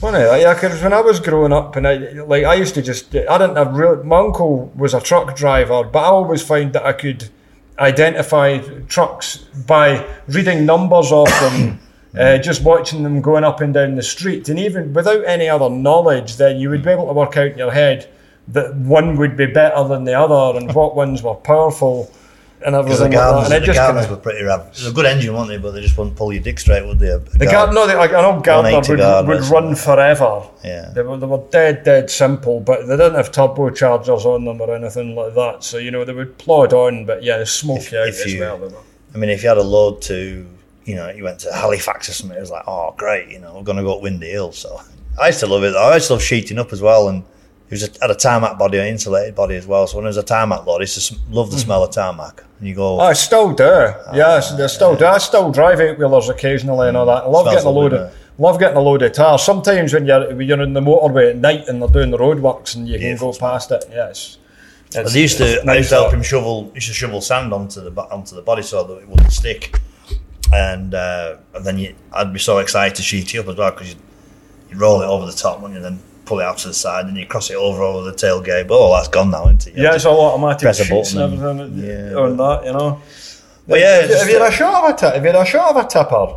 Funny, 0.00 0.18
yeah, 0.18 0.52
because 0.54 0.82
when 0.82 0.92
I 0.92 1.00
was 1.00 1.20
growing 1.20 1.52
up, 1.52 1.74
and 1.76 1.86
I 1.88 1.94
like 2.32 2.44
I 2.44 2.54
used 2.54 2.74
to 2.74 2.82
just, 2.82 3.14
I 3.14 3.38
didn't 3.38 3.56
have 3.56 3.74
real. 3.76 4.02
My 4.04 4.18
uncle 4.18 4.70
was 4.76 4.92
a 4.92 5.00
truck 5.00 5.34
driver, 5.36 5.84
but 5.84 6.00
I 6.00 6.06
always 6.08 6.42
find 6.42 6.72
that 6.74 6.84
I 6.84 6.92
could 6.92 7.30
identify 7.78 8.58
trucks 8.88 9.38
by 9.66 10.06
reading 10.28 10.64
numbers 10.64 11.12
off 11.12 11.30
them, 11.40 11.78
uh, 12.18 12.38
just 12.38 12.62
watching 12.62 13.02
them 13.02 13.20
going 13.20 13.44
up 13.44 13.60
and 13.60 13.74
down 13.74 13.94
the 13.94 14.02
street, 14.02 14.48
and 14.48 14.58
even 14.58 14.92
without 14.92 15.24
any 15.26 15.48
other 15.48 15.68
knowledge, 15.68 16.36
then 16.36 16.56
you 16.56 16.70
would 16.70 16.82
be 16.82 16.90
able 16.90 17.06
to 17.06 17.12
work 17.12 17.36
out 17.36 17.52
in 17.52 17.58
your 17.58 17.72
head 17.72 18.08
that 18.48 18.74
one 18.76 19.16
would 19.16 19.36
be 19.36 19.46
better 19.46 19.86
than 19.88 20.04
the 20.04 20.14
other, 20.14 20.58
and 20.58 20.72
what 20.74 20.94
ones 20.94 21.22
were 21.22 21.34
powerful, 21.34 22.10
and 22.66 22.74
Because 22.74 22.98
the 22.98 23.04
everything 23.04 23.20
like 23.20 23.48
the 23.48 23.60
just 23.60 23.78
Gardners 23.78 24.00
kinda, 24.00 24.10
were 24.10 24.16
pretty. 24.16 24.40
It 24.40 24.46
was 24.46 24.86
a 24.88 24.92
good 24.92 25.06
engine, 25.06 25.32
weren't 25.32 25.48
they? 25.48 25.56
But 25.56 25.70
they 25.70 25.80
just 25.80 25.96
wouldn't 25.96 26.16
pull 26.16 26.32
your 26.32 26.42
dick 26.42 26.58
straight, 26.58 26.84
would 26.84 26.98
they? 26.98 27.10
A 27.10 27.20
The 27.20 27.46
Gard, 27.46 27.72
no, 27.72 27.86
they, 27.86 27.94
like, 27.94 28.10
an 28.10 28.24
old 28.24 28.42
Gardner 28.42 28.80
would, 28.80 29.28
would 29.28 29.44
run 29.44 29.76
forever. 29.76 30.42
Yeah. 30.64 30.90
They 30.92 31.02
were, 31.02 31.16
they 31.16 31.26
were 31.26 31.44
dead, 31.50 31.84
dead 31.84 32.10
simple, 32.10 32.58
but 32.58 32.88
they 32.88 32.96
didn't 32.96 33.14
have 33.14 33.30
turbochargers 33.30 34.24
on 34.24 34.46
them 34.46 34.60
or 34.60 34.74
anything 34.74 35.14
like 35.14 35.34
that. 35.34 35.62
So, 35.62 35.78
you 35.78 35.92
know, 35.92 36.04
they 36.04 36.12
would 36.12 36.38
plod 36.38 36.72
on, 36.72 37.06
but 37.06 37.22
yeah, 37.22 37.44
smoke 37.44 37.78
If- 37.78 37.92
you 37.92 37.98
out 37.98 38.08
as 38.08 38.26
you- 38.26 38.40
well. 38.40 38.84
I 39.14 39.18
mean, 39.18 39.30
if 39.30 39.44
you 39.44 39.48
had 39.48 39.58
a 39.58 39.62
load 39.62 40.02
to, 40.02 40.44
you 40.84 40.94
know, 40.96 41.08
you 41.08 41.22
went 41.22 41.38
to 41.40 41.52
Halifax 41.52 42.08
or 42.08 42.14
something, 42.14 42.36
it 42.36 42.40
was 42.40 42.50
like, 42.50 42.64
oh, 42.66 42.94
great, 42.98 43.28
you 43.28 43.38
know, 43.38 43.54
we're 43.54 43.62
going 43.62 43.78
to 43.78 43.84
go 43.84 43.96
up 43.96 44.02
Windy 44.02 44.28
Hill. 44.30 44.50
So 44.50 44.80
I 45.20 45.28
used 45.28 45.40
to 45.40 45.46
love 45.46 45.62
it. 45.62 45.76
I 45.76 45.94
used 45.94 46.08
to 46.08 46.14
love 46.14 46.22
sheeting 46.22 46.58
up 46.58 46.72
as 46.72 46.82
well. 46.82 47.08
And 47.08 47.22
it 47.22 47.70
was 47.70 47.82
a, 47.84 47.90
had 48.00 48.10
a 48.10 48.14
tarmac 48.14 48.58
body, 48.58 48.78
an 48.78 48.86
insulated 48.88 49.34
body 49.34 49.56
as 49.56 49.66
well. 49.66 49.86
So 49.86 49.96
when 49.96 50.04
there 50.04 50.08
was 50.08 50.16
a 50.16 50.22
tarmac 50.22 50.66
load, 50.66 50.78
I 50.78 50.80
used 50.80 50.94
to 50.94 51.00
sm- 51.00 51.16
love 51.30 51.50
the 51.50 51.56
hmm. 51.56 51.62
smell 51.62 51.84
of 51.84 51.92
tarmac. 51.92 52.44
And 52.58 52.68
you 52.68 52.74
go, 52.74 52.98
Oh, 53.00 53.04
I 53.04 53.12
still 53.12 53.52
do. 53.52 53.64
yes, 54.14 54.52
they 54.56 54.66
still 54.68 54.96
do. 54.96 55.04
I 55.06 55.18
still 55.18 55.50
drive 55.52 55.80
eight 55.80 55.98
wheelers 55.98 56.28
occasionally 56.28 56.88
and 56.88 56.96
all 56.96 57.06
that. 57.06 57.24
I 57.24 57.26
love 57.26 57.44
getting 57.46 57.66
a 57.66 57.70
load 57.70 57.92
of 57.92 58.14
love 58.38 58.58
getting 58.58 58.76
a 58.76 58.80
load 58.80 59.02
of 59.02 59.12
tar. 59.12 59.38
Sometimes 59.38 59.92
when 59.92 60.06
you're 60.06 60.34
when 60.34 60.46
you're 60.46 60.60
in 60.62 60.72
the 60.72 60.80
motorway 60.80 61.30
at 61.30 61.36
night 61.36 61.68
and 61.68 61.80
they're 61.80 61.88
doing 61.88 62.10
the 62.10 62.18
roadworks 62.18 62.74
and 62.76 62.88
you 62.88 62.98
can 62.98 63.16
go 63.16 63.32
past 63.32 63.70
it. 63.70 63.84
Yes. 63.90 64.38
I 64.94 65.00
used 65.00 65.36
to, 65.38 65.62
I 65.68 65.74
used 65.78 65.88
to 65.90 65.96
help 65.96 66.12
him 66.14 66.22
shovel, 66.22 66.70
used 66.74 66.86
to 66.86 66.94
shovel 66.94 67.20
sand 67.20 67.52
onto 67.52 67.80
the 67.82 67.90
onto 68.02 68.34
the 68.36 68.40
body 68.42 68.62
so 68.62 68.84
that 68.84 68.94
it 69.02 69.08
wouldn't 69.08 69.32
stick, 69.32 69.78
and, 70.54 70.94
uh, 70.94 71.36
and 71.54 71.64
then 71.66 71.76
you, 71.76 71.94
I'd 72.12 72.32
be 72.32 72.38
so 72.38 72.58
excited 72.58 72.94
to 72.96 73.02
sheet 73.02 73.34
you 73.34 73.40
up 73.40 73.48
as 73.48 73.56
well 73.56 73.72
because 73.72 73.88
you'd, 73.90 73.98
you'd 74.70 74.80
roll 74.80 75.02
it 75.02 75.06
over 75.06 75.26
the 75.26 75.32
top, 75.32 75.60
wouldn't 75.60 75.76
you? 75.78 75.82
Then 75.82 75.98
pull 76.26 76.40
it 76.40 76.44
out 76.44 76.58
to 76.58 76.68
the 76.68 76.74
side, 76.74 77.06
and 77.06 77.16
you 77.16 77.24
cross 77.26 77.48
it 77.50 77.54
over 77.56 77.82
over 77.82 78.10
the 78.10 78.16
tailgate. 78.16 78.68
But 78.68 78.76
oh, 78.78 78.92
that's 78.94 79.08
gone 79.08 79.30
now, 79.30 79.44
isn't 79.44 79.68
it? 79.68 79.76
You 79.76 79.84
Yeah, 79.84 79.94
it's 79.94 80.04
to- 80.04 80.10
all 80.10 80.20
automatic 80.32 80.60
press 80.62 80.80
a 80.80 80.84
sheets 80.84 81.14
and 81.14 81.38
button 81.38 81.60
everything 81.60 81.84
and- 81.84 82.12
yeah, 82.12 82.18
on 82.18 82.36
that, 82.36 82.64
you 82.66 82.72
know. 82.72 83.00
But 83.68 83.80
yeah, 83.80 83.94
have, 84.02 84.04
it's 84.10 84.18
have 84.20 84.28
you 84.28 84.34
just- 84.38 84.44
had 84.44 84.52
a 84.52 84.56
shot 84.56 84.84
of 84.84 84.90
a 84.94 84.96
tip? 84.98 85.14
Have 85.14 85.24
you 85.24 85.32
had 85.32 85.40
a 85.42 85.44
shot 85.46 85.70
of 85.76 85.84
a 85.84 85.88
tipper? 85.88 86.36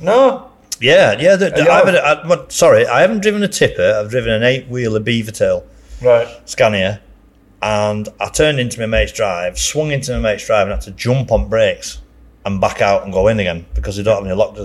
No. 0.00 0.50
yeah, 0.80 1.16
yeah. 1.18 1.36
The, 1.36 1.50
the- 1.50 1.70
I've 1.70 1.86
had 1.86 1.94
a- 1.94 2.04
I- 2.04 2.26
well, 2.26 2.46
sorry, 2.50 2.86
I 2.86 3.00
haven't 3.02 3.20
driven 3.20 3.42
a 3.42 3.48
tipper. 3.48 3.98
I've 4.00 4.10
driven 4.10 4.32
an 4.32 4.42
eight 4.42 4.68
wheeler 4.68 5.00
Beavertail 5.00 5.62
Right. 6.02 6.28
Scania, 6.44 7.00
and 7.62 8.08
I 8.20 8.28
turned 8.28 8.60
into 8.60 8.78
my 8.80 8.86
mate's 8.86 9.12
drive, 9.12 9.58
swung 9.58 9.90
into 9.90 10.12
my 10.12 10.18
mate's 10.32 10.46
drive, 10.46 10.62
and 10.66 10.72
had 10.72 10.82
to 10.82 10.90
jump 10.90 11.32
on 11.32 11.48
brakes 11.48 11.98
and 12.44 12.60
back 12.60 12.80
out 12.82 13.04
and 13.04 13.12
go 13.12 13.28
in 13.28 13.40
again 13.40 13.64
because 13.74 13.96
they 13.96 14.02
don't 14.02 14.16
have 14.18 14.26
any 14.26 14.34
lock. 14.34 14.56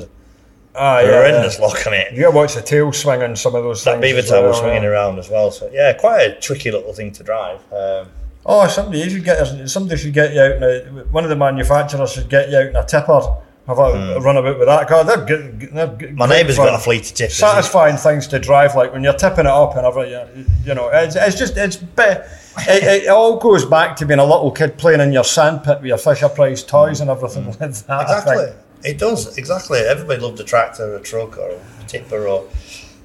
Ah, 0.73 0.99
yeah. 0.99 1.07
Horrendous 1.07 1.59
yeah. 1.59 1.65
lock 1.65 1.87
on 1.87 1.93
it. 1.93 2.13
You 2.13 2.21
gotta 2.21 2.35
watch 2.35 2.55
the 2.55 2.61
tail 2.61 2.91
swing 2.93 3.21
on 3.21 3.35
some 3.35 3.55
of 3.55 3.63
those 3.63 3.83
That 3.83 3.99
beaver 3.99 4.21
tail 4.21 4.43
was 4.43 4.53
well, 4.53 4.61
swinging 4.61 4.83
yeah. 4.83 4.89
around 4.89 5.19
as 5.19 5.29
well. 5.29 5.51
So 5.51 5.69
yeah, 5.71 5.93
quite 5.93 6.21
a 6.21 6.39
tricky 6.39 6.71
little 6.71 6.93
thing 6.93 7.11
to 7.13 7.23
drive. 7.23 7.59
Um, 7.73 8.07
Oh, 8.45 8.67
somebody 8.67 9.07
should 9.09 9.23
get 9.23 9.69
somebody 9.69 10.01
should 10.01 10.13
get 10.13 10.33
you 10.33 10.41
out. 10.41 10.51
In 10.53 10.63
a, 10.63 11.03
one 11.11 11.23
of 11.23 11.29
the 11.29 11.35
manufacturers 11.35 12.13
should 12.13 12.29
get 12.29 12.49
you 12.49 12.57
out 12.57 12.65
in 12.67 12.75
a 12.75 12.85
tipper. 12.85 13.21
Have 13.67 13.77
a 13.77 14.19
run 14.19 14.37
about 14.37 14.57
with 14.57 14.67
that 14.67 14.87
car. 14.87 15.03
They're 15.03 15.23
good. 15.23 15.69
They're 15.71 15.87
good 15.87 16.17
my 16.17 16.25
neighbour's 16.25 16.57
got 16.57 16.73
a 16.73 16.79
fleet 16.79 17.09
of 17.09 17.15
tippers. 17.15 17.35
satisfying 17.35 17.95
things 17.95 18.25
to 18.27 18.39
drive 18.39 18.75
like 18.75 18.91
when 18.91 19.03
you're 19.03 19.13
tipping 19.13 19.45
it 19.45 19.51
up 19.51 19.77
and 19.77 19.85
everything. 19.85 20.47
you, 20.65 20.73
know 20.73 20.89
it's, 20.89 21.15
it's 21.15 21.37
just 21.37 21.55
it's 21.55 21.75
bit, 21.77 22.25
it, 22.67 23.03
it 23.03 23.07
all 23.07 23.37
goes 23.37 23.63
back 23.63 23.95
to 23.97 24.05
being 24.05 24.19
a 24.19 24.25
little 24.25 24.51
kid 24.51 24.79
playing 24.79 24.99
in 24.99 25.13
your 25.13 25.23
sandpit 25.23 25.77
with 25.77 25.85
your 25.85 25.99
Fisher 25.99 26.27
Price 26.27 26.63
toys 26.63 27.01
and 27.01 27.11
everything 27.11 27.45
like 27.45 27.59
that. 27.59 28.01
Exactly. 28.01 28.53
It 28.83 28.97
does 28.97 29.37
exactly. 29.37 29.79
Everybody 29.79 30.21
loved 30.21 30.39
a 30.39 30.43
tractor, 30.43 30.95
a 30.95 31.01
truck, 31.01 31.37
or 31.37 31.51
a 31.51 31.87
tipper, 31.87 32.27
or 32.27 32.47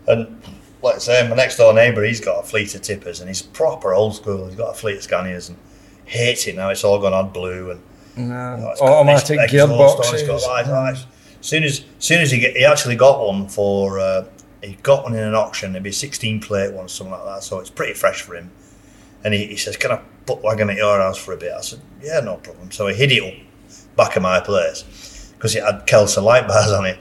and 0.08 0.40
like 0.82 0.96
I 0.96 0.98
say, 0.98 1.28
my 1.28 1.36
next 1.36 1.56
door 1.56 1.72
neighbour, 1.74 2.04
he's 2.04 2.20
got 2.20 2.44
a 2.44 2.46
fleet 2.46 2.74
of 2.74 2.82
tippers, 2.82 3.20
and 3.20 3.28
he's 3.28 3.42
proper 3.42 3.92
old 3.92 4.14
school. 4.14 4.46
He's 4.46 4.56
got 4.56 4.70
a 4.70 4.74
fleet 4.74 4.96
of 4.96 5.02
Scanias, 5.02 5.48
and 5.48 5.58
hates 6.06 6.46
it 6.46 6.56
now. 6.56 6.70
It's 6.70 6.84
all 6.84 7.00
gone 7.00 7.12
on 7.12 7.30
blue, 7.30 7.72
and 7.72 7.80
you 8.16 8.24
know, 8.24 8.74
Automatic 8.80 9.38
ex- 9.38 9.52
exhaust 9.52 10.08
on, 10.08 10.14
it's 10.14 10.22
gearboxes. 10.22 10.66
got. 10.66 11.06
Soon 11.42 11.64
as 11.64 11.84
soon 11.98 12.20
as 12.22 12.30
he 12.30 12.38
get, 12.38 12.56
he 12.56 12.64
actually 12.64 12.96
got 12.96 13.24
one 13.24 13.48
for 13.48 14.00
uh, 14.00 14.24
he 14.62 14.78
got 14.82 15.04
one 15.04 15.14
in 15.14 15.22
an 15.22 15.34
auction. 15.34 15.70
It'd 15.70 15.82
be 15.82 15.90
a 15.90 15.92
sixteen 15.92 16.40
plate 16.40 16.72
one, 16.72 16.88
something 16.88 17.12
like 17.12 17.24
that. 17.24 17.42
So 17.42 17.58
it's 17.58 17.70
pretty 17.70 17.94
fresh 17.94 18.22
for 18.22 18.34
him. 18.34 18.50
And 19.24 19.34
he, 19.34 19.46
he 19.46 19.56
says, 19.56 19.76
"Can 19.76 19.90
I 19.92 20.00
put 20.24 20.42
wagon 20.42 20.70
at 20.70 20.76
your 20.76 20.98
house 20.98 21.18
for 21.18 21.34
a 21.34 21.36
bit?" 21.36 21.52
I 21.52 21.60
said, 21.60 21.80
"Yeah, 22.02 22.20
no 22.20 22.36
problem." 22.36 22.70
So 22.70 22.86
he 22.86 22.94
hid 22.94 23.12
it 23.12 23.22
up 23.22 23.96
back 23.96 24.16
of 24.16 24.22
my 24.22 24.40
place 24.40 25.15
because 25.36 25.54
it 25.54 25.62
had 25.64 25.86
Kelsa 25.86 26.22
light 26.22 26.46
bars 26.48 26.72
on 26.72 26.84
it, 26.86 26.98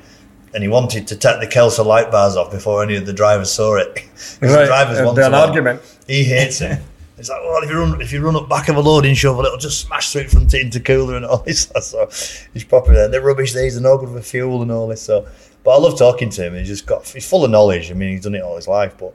and 0.54 0.64
he 0.64 0.70
wanted 0.70 1.08
to 1.08 1.16
take 1.16 1.40
the 1.40 1.48
Kelsa 1.48 1.86
light 1.86 2.12
bars 2.12 2.36
off 2.36 2.52
before 2.52 2.84
any 2.84 2.96
of 2.96 3.06
the 3.06 3.14
drivers 3.14 3.52
saw 3.52 3.76
it. 3.76 3.96
'Cause 4.16 4.38
the 4.40 4.48
Right, 4.48 4.66
drivers 4.68 5.02
want 5.02 5.16
be 5.16 5.22
to 5.22 5.28
an 5.28 5.34
argument. 5.34 5.82
He 6.08 6.24
hates 6.24 6.62
it. 6.62 6.80
It's 7.18 7.30
like, 7.30 7.42
well, 7.44 7.64
if 7.64 7.70
you 7.70 7.80
run 7.80 8.02
if 8.02 8.12
you 8.12 8.20
run 8.22 8.36
up 8.36 8.50
back 8.50 8.68
of 8.68 8.76
a 8.76 8.82
loading 8.82 9.16
shovel, 9.16 9.46
it'll 9.46 9.58
just 9.58 9.80
smash 9.80 10.12
through 10.12 10.24
it 10.24 10.30
from 10.32 10.50
the 10.50 10.58
intercooler 10.58 11.16
and 11.16 11.26
all 11.26 11.38
this. 11.38 11.72
So 11.82 12.10
he's 12.54 12.66
proper 12.66 12.94
there. 12.94 13.08
The 13.08 13.22
rubbish 13.22 13.54
days 13.54 13.78
are 13.78 13.82
no 13.82 13.98
good 13.98 14.10
for 14.10 14.20
fuel 14.22 14.62
and 14.62 14.70
all 14.70 14.86
this. 14.90 15.02
So, 15.04 15.26
but 15.64 15.72
I 15.72 15.78
love 15.80 15.98
talking 15.98 16.30
to 16.32 16.44
him. 16.46 16.56
He's 16.56 16.68
just 16.68 16.86
got 16.86 17.08
he's 17.08 17.26
full 17.28 17.46
of 17.46 17.52
knowledge. 17.52 17.90
I 17.90 17.94
mean, 17.94 18.10
he's 18.12 18.24
done 18.24 18.36
it 18.36 18.42
all 18.44 18.58
his 18.58 18.68
life, 18.68 18.96
but 19.00 19.14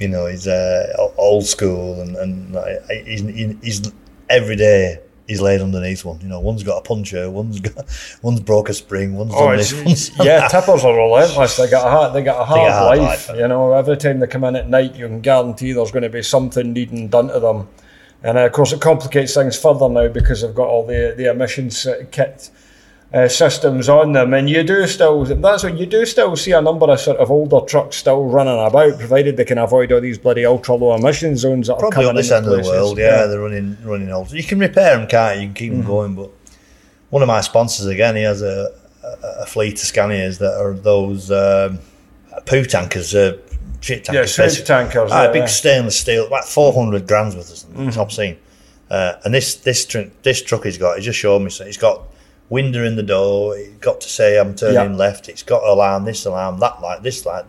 you 0.00 0.08
know, 0.08 0.26
he's 0.26 0.48
uh, 0.48 0.92
old 1.16 1.46
school 1.46 2.00
and 2.00 2.16
and 2.16 2.56
he's, 3.06 3.20
he's 3.62 3.92
every 4.28 4.56
day. 4.56 4.98
He's 5.28 5.40
laid 5.42 5.60
underneath 5.60 6.04
one. 6.06 6.20
You 6.22 6.28
know, 6.28 6.40
one's 6.40 6.62
got 6.62 6.78
a 6.78 6.80
puncher, 6.80 7.30
one's 7.30 7.60
got, 7.60 7.84
one's 8.22 8.40
broke 8.40 8.70
a 8.70 8.74
spring, 8.74 9.14
one's 9.14 9.32
Oh, 9.36 9.48
done 9.48 9.56
this, 9.58 9.72
one's 9.74 10.08
done 10.08 10.26
yeah, 10.26 10.40
that. 10.40 10.50
tippers 10.50 10.84
are 10.84 10.96
relentless. 10.96 11.56
They 11.58 11.68
got 11.68 11.86
a 11.86 11.90
hard, 11.90 12.14
they 12.14 12.22
got 12.24 12.40
a 12.40 12.44
hard, 12.44 12.72
hard 12.72 12.98
life. 12.98 13.28
life, 13.28 13.38
You 13.38 13.46
know, 13.46 13.72
every 13.74 13.96
time 13.98 14.20
they 14.20 14.26
come 14.26 14.44
in 14.44 14.56
at 14.56 14.68
night, 14.68 14.94
you 14.96 15.06
can 15.06 15.20
guarantee 15.20 15.72
there's 15.72 15.90
going 15.92 16.02
to 16.02 16.08
be 16.08 16.22
something 16.22 16.72
needing 16.72 17.08
done 17.08 17.28
to 17.28 17.38
them. 17.40 17.68
And 18.22 18.36
uh, 18.38 18.46
of 18.46 18.52
course, 18.52 18.72
it 18.72 18.80
complicates 18.80 19.34
things 19.34 19.56
further 19.56 19.88
now 19.88 20.08
because 20.08 20.40
they've 20.42 20.54
got 20.54 20.66
all 20.68 20.86
the 20.86 21.14
the 21.16 21.30
emissions 21.30 21.86
uh, 21.86 22.04
kit 22.10 22.50
uh, 23.14 23.26
systems 23.26 23.88
on 23.88 24.12
them, 24.12 24.34
and 24.34 24.50
you 24.50 24.62
do 24.62 24.86
still 24.86 25.24
that's 25.24 25.62
what 25.64 25.78
you 25.78 25.86
do 25.86 26.04
still 26.04 26.36
see 26.36 26.52
a 26.52 26.60
number 26.60 26.86
of 26.90 27.00
sort 27.00 27.16
of 27.18 27.30
older 27.30 27.60
trucks 27.66 27.96
still 27.96 28.24
running 28.24 28.58
about, 28.62 28.98
provided 28.98 29.36
they 29.38 29.44
can 29.46 29.56
avoid 29.58 29.90
all 29.92 30.00
these 30.00 30.18
bloody 30.18 30.44
ultra 30.44 30.74
low 30.74 30.94
emission 30.94 31.36
zones 31.36 31.68
that 31.68 31.74
are 31.74 31.78
Probably 31.78 31.94
coming 31.94 32.10
up 32.10 32.16
this 32.16 32.30
end 32.30 32.46
of 32.46 32.52
the 32.52 32.62
world, 32.62 32.98
yeah, 32.98 33.24
they're 33.26 33.40
running 33.40 33.78
running 33.82 34.10
old. 34.12 34.30
You 34.32 34.42
can 34.42 34.58
repair 34.58 34.96
them, 34.98 35.08
can't 35.08 35.36
you? 35.36 35.40
You 35.42 35.46
can 35.48 35.54
keep 35.54 35.72
Mm-hmm. 35.72 35.80
them 35.80 35.86
going, 35.88 36.14
but 36.16 36.30
one 37.10 37.22
of 37.22 37.28
my 37.28 37.40
sponsors 37.40 37.86
again, 37.86 38.14
he 38.16 38.22
has 38.22 38.42
a, 38.42 38.74
a, 39.02 39.42
a 39.42 39.46
fleet 39.46 39.72
of 39.74 39.78
Scanias 39.88 40.38
that 40.40 40.60
are 40.60 40.74
those 40.74 41.30
um, 41.30 41.78
poo 42.44 42.64
tankers, 42.64 43.14
uh, 43.14 43.38
shit 43.80 44.00
Yeah, 44.08 44.24
tankers, 44.26 44.34
sewage 44.34 44.66
tankers, 44.66 45.10
Ah, 45.12 45.22
yeah, 45.24 45.32
big 45.32 45.40
yeah. 45.40 45.46
stainless 45.46 45.98
steel, 45.98 46.26
about 46.26 46.44
four 46.44 46.74
hundred 46.74 47.08
grams 47.08 47.34
worth 47.34 47.50
of 47.50 47.56
something. 47.56 47.78
Mm-hmm. 47.80 47.88
It's 47.88 47.96
obscene. 47.96 48.36
Uh, 48.90 49.14
and 49.24 49.32
this 49.32 49.54
this 49.56 49.86
tr- 49.86 50.10
this 50.22 50.42
truck 50.42 50.64
he's 50.64 50.76
got, 50.76 50.98
he 50.98 51.02
just 51.02 51.18
showed 51.18 51.38
me. 51.40 51.48
So 51.48 51.64
he's 51.64 51.78
got 51.78 52.02
window 52.48 52.84
in 52.84 52.96
the 52.96 53.02
door. 53.02 53.56
He's 53.56 53.68
got 53.80 54.00
to 54.00 54.08
say 54.08 54.38
I'm 54.38 54.54
turning 54.54 54.92
Yeah. 54.92 54.96
left. 54.96 55.28
It's 55.28 55.42
got 55.42 55.62
alarm, 55.64 56.04
this 56.04 56.24
alarm, 56.24 56.58
that 56.60 56.80
light, 56.80 57.02
this 57.02 57.24
light, 57.26 57.44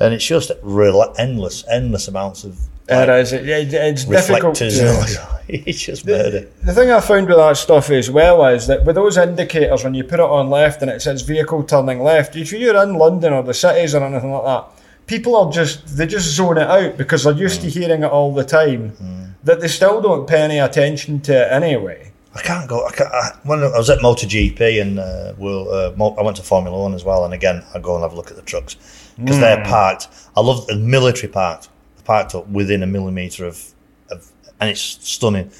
and 0.00 0.14
it's 0.14 0.24
just 0.24 0.50
real 0.62 1.14
endless, 1.18 1.64
endless 1.70 2.08
amounts 2.08 2.44
of 2.44 2.58
It 2.88 3.08
is. 3.08 3.32
It, 3.32 3.48
it- 3.48 3.74
it's 3.74 4.04
difficult. 4.04 4.60
reflectors. 4.60 5.16
all. 5.18 5.36
it's 5.48 5.80
just 5.80 6.06
murder. 6.06 6.48
The 6.64 6.74
thing 6.74 6.90
I 6.90 7.00
found 7.00 7.28
with 7.28 7.36
that 7.36 7.56
stuff 7.56 7.90
as 7.90 8.10
well 8.10 8.44
is 8.46 8.66
that 8.66 8.84
with 8.84 8.96
those 8.96 9.16
indicators, 9.16 9.84
when 9.84 9.94
you 9.94 10.04
put 10.04 10.20
it 10.20 10.26
on 10.26 10.50
left 10.50 10.82
and 10.82 10.90
it 10.90 11.02
says 11.02 11.22
vehicle 11.22 11.62
turning 11.64 12.02
left, 12.02 12.36
if 12.36 12.52
you're 12.52 12.82
in 12.82 12.94
London 12.94 13.32
or 13.32 13.42
the 13.42 13.54
cities 13.54 13.94
or 13.94 14.04
anything 14.04 14.32
like 14.32 14.44
that, 14.44 14.66
people 15.06 15.36
are 15.36 15.50
just 15.50 15.96
they 15.96 16.06
just 16.06 16.28
zone 16.34 16.58
it 16.58 16.68
out 16.68 16.96
because 16.96 17.24
they're 17.24 17.32
used 17.32 17.60
to 17.62 17.68
mm. 17.68 17.70
hearing 17.70 18.02
it 18.02 18.10
all 18.10 18.34
the 18.34 18.44
time. 18.44 18.92
Mm. 18.92 19.30
That 19.44 19.60
they 19.60 19.68
still 19.68 20.00
don't 20.00 20.28
pay 20.28 20.42
any 20.42 20.58
attention 20.58 21.20
to 21.22 21.32
it 21.32 21.52
anyway. 21.52 22.12
I 22.36 22.42
can't 22.42 22.68
go. 22.68 22.86
I 22.86 22.92
can't, 22.92 23.12
I, 23.12 23.30
when 23.44 23.62
I 23.62 23.78
was 23.78 23.88
at 23.88 24.00
MotoGP 24.00 24.80
and 24.82 24.98
uh, 24.98 25.32
we'll, 25.38 25.72
uh, 25.72 26.14
I 26.18 26.22
went 26.22 26.36
to 26.36 26.42
Formula 26.42 26.78
One 26.78 26.94
as 26.94 27.04
well, 27.04 27.24
and 27.24 27.32
again 27.32 27.64
I 27.74 27.78
go 27.78 27.94
and 27.94 28.02
have 28.02 28.12
a 28.12 28.16
look 28.16 28.30
at 28.30 28.36
the 28.36 28.42
trucks 28.42 28.76
because 29.16 29.38
they're 29.40 29.64
parked. 29.64 30.08
I 30.36 30.40
love 30.40 30.66
the 30.66 30.76
military 30.76 31.32
parked, 31.32 31.68
parked 32.04 32.34
up 32.34 32.46
within 32.48 32.82
a 32.82 32.86
millimetre 32.86 33.46
of, 33.46 33.72
of, 34.10 34.30
and 34.60 34.70
it's 34.70 34.80
stunning. 34.80 35.50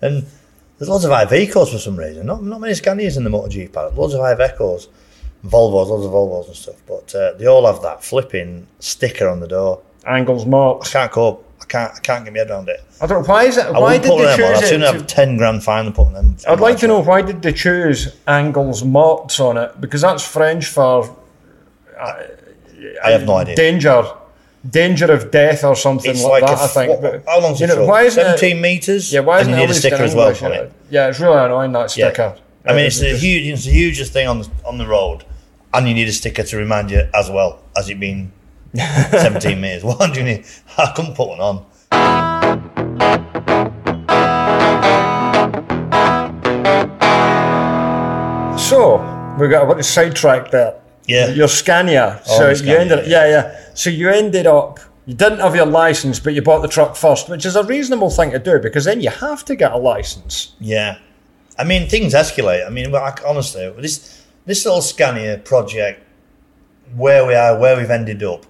And 0.00 0.24
there's 0.78 0.88
loads 0.88 1.04
of 1.04 1.10
Ivecos 1.10 1.72
for 1.72 1.78
some 1.78 1.96
reason. 1.96 2.26
Not 2.26 2.42
not 2.42 2.60
many 2.60 2.74
Scanias 2.74 3.16
in 3.16 3.24
the 3.24 3.30
MotoGP 3.30 3.72
park. 3.72 3.96
Loads 3.96 4.14
of 4.14 4.20
Ivecos, 4.20 4.88
Volvos, 5.44 5.88
loads 5.88 6.06
of 6.06 6.12
Volvos 6.12 6.46
and 6.46 6.56
stuff. 6.56 6.80
But 6.86 7.14
uh, 7.14 7.32
they 7.38 7.46
all 7.46 7.66
have 7.66 7.82
that 7.82 8.04
flipping 8.04 8.66
sticker 8.78 9.28
on 9.28 9.40
the 9.40 9.48
door. 9.48 9.82
Angles 10.06 10.46
I 10.46 10.48
marks. 10.48 10.92
can't 10.92 11.10
cope. 11.10 11.46
I 11.70 11.72
can't. 11.72 11.92
I 11.94 12.00
can't 12.00 12.24
get 12.24 12.32
my 12.32 12.40
head 12.40 12.50
around 12.50 12.68
it. 12.68 12.82
I 13.00 13.06
don't. 13.06 13.26
Why 13.28 13.44
is 13.44 13.56
it? 13.56 13.72
Why 13.72 13.96
did 13.98 14.08
put 14.10 14.18
they 14.18 14.32
on. 14.32 14.36
choose 14.36 14.58
I'd 14.58 14.64
it? 14.64 14.66
sooner 14.66 14.86
to- 14.86 14.92
have 14.92 15.06
ten 15.06 15.36
grand 15.36 15.62
fine 15.62 15.84
than 15.84 15.94
putting 15.94 16.14
them. 16.14 16.36
I'd 16.48 16.58
like 16.60 16.78
to 16.78 16.88
know 16.88 16.98
why 17.00 17.22
did 17.22 17.40
they 17.42 17.52
choose 17.52 18.16
angles 18.26 18.82
morts 18.84 19.38
on 19.38 19.56
it 19.56 19.80
because 19.80 20.00
that's 20.00 20.26
French 20.26 20.66
for 20.66 21.16
I 23.04 23.10
have 23.10 23.24
no 23.24 23.36
idea. 23.36 23.54
danger, 23.56 24.02
danger 24.68 25.12
of 25.12 25.30
death 25.30 25.64
or 25.64 25.76
something 25.76 26.10
It's 26.10 26.24
like, 26.24 26.42
like, 26.42 26.50
that. 26.56 26.60
a, 26.60 26.64
I 26.64 26.66
think. 26.66 27.02
what- 27.02 27.22
how 27.26 27.40
long's 27.40 27.60
you 27.60 27.66
know, 27.66 27.84
why 27.84 28.02
isn't 28.02 28.20
it- 28.20 28.38
17 28.38 28.60
metres? 28.60 29.12
Yeah, 29.12 29.20
why 29.20 29.40
and 29.40 29.42
isn't 29.50 29.52
you 29.54 29.58
it 29.64 29.66
need 29.66 29.70
a 29.70 29.74
sticker 29.74 30.02
as 30.02 30.14
well 30.14 30.28
on 30.28 30.52
yeah. 30.52 30.58
it. 30.60 30.72
Yeah, 30.90 31.08
it's 31.08 31.20
really 31.20 31.38
annoying 31.44 31.72
that 31.72 31.96
Yeah. 31.96 32.08
sticker. 32.08 32.34
I 32.66 32.72
mean, 32.72 32.82
Uh, 32.84 32.86
it's 32.86 32.98
the 33.00 33.16
huge, 33.16 33.46
it's 33.46 33.64
the 33.64 33.70
hugest 33.72 34.12
thing 34.12 34.28
on 34.28 34.40
the, 34.40 34.48
on 34.66 34.78
the 34.78 34.86
road, 34.86 35.24
and 35.72 35.86
you 35.88 35.94
need 35.94 36.08
a 36.08 36.12
sticker 36.12 36.42
to 36.42 36.56
remind 36.56 36.90
you 36.90 37.08
as 37.14 37.30
well 37.30 37.60
as 37.76 37.88
it 37.88 37.98
being 38.00 38.32
17 38.74 39.60
metres. 39.60 39.84
Why 39.84 40.10
do 40.12 40.20
you 40.20 40.24
need? 40.24 40.46
I 40.78 40.92
couldn't 40.94 41.14
put 41.14 41.28
one 41.28 41.40
on. 41.40 41.66
So 48.58 48.98
we 49.38 49.48
got 49.48 49.68
a 49.68 49.74
bit 49.74 49.84
sidetracked 49.84 50.52
there. 50.52 50.80
Yeah. 51.06 51.28
Your 51.30 51.48
Scania. 51.48 52.22
Oh, 52.28 52.38
so 52.38 52.44
the 52.44 52.50
you 52.50 52.56
Scania, 52.56 52.80
ended, 52.80 53.10
yeah, 53.10 53.26
yeah. 53.26 53.60
So 53.74 53.90
you 53.90 54.08
ended 54.10 54.46
up. 54.46 54.78
You 55.06 55.14
didn't 55.14 55.40
have 55.40 55.56
your 55.56 55.66
license, 55.66 56.20
but 56.20 56.34
you 56.34 56.42
bought 56.42 56.60
the 56.60 56.68
truck 56.68 56.94
first, 56.94 57.28
which 57.28 57.44
is 57.44 57.56
a 57.56 57.64
reasonable 57.64 58.10
thing 58.10 58.30
to 58.30 58.38
do 58.38 58.60
because 58.60 58.84
then 58.84 59.00
you 59.00 59.10
have 59.10 59.44
to 59.46 59.56
get 59.56 59.72
a 59.72 59.76
license. 59.76 60.54
Yeah, 60.60 60.98
I 61.58 61.64
mean 61.64 61.88
things 61.88 62.14
escalate. 62.14 62.64
I 62.64 62.70
mean, 62.70 62.94
I, 62.94 63.12
honestly, 63.26 63.68
this 63.78 64.24
this 64.46 64.64
little 64.64 64.82
Scania 64.82 65.38
project, 65.38 66.04
where 66.94 67.26
we 67.26 67.34
are, 67.34 67.58
where 67.58 67.76
we've 67.76 67.90
ended 67.90 68.22
up, 68.22 68.46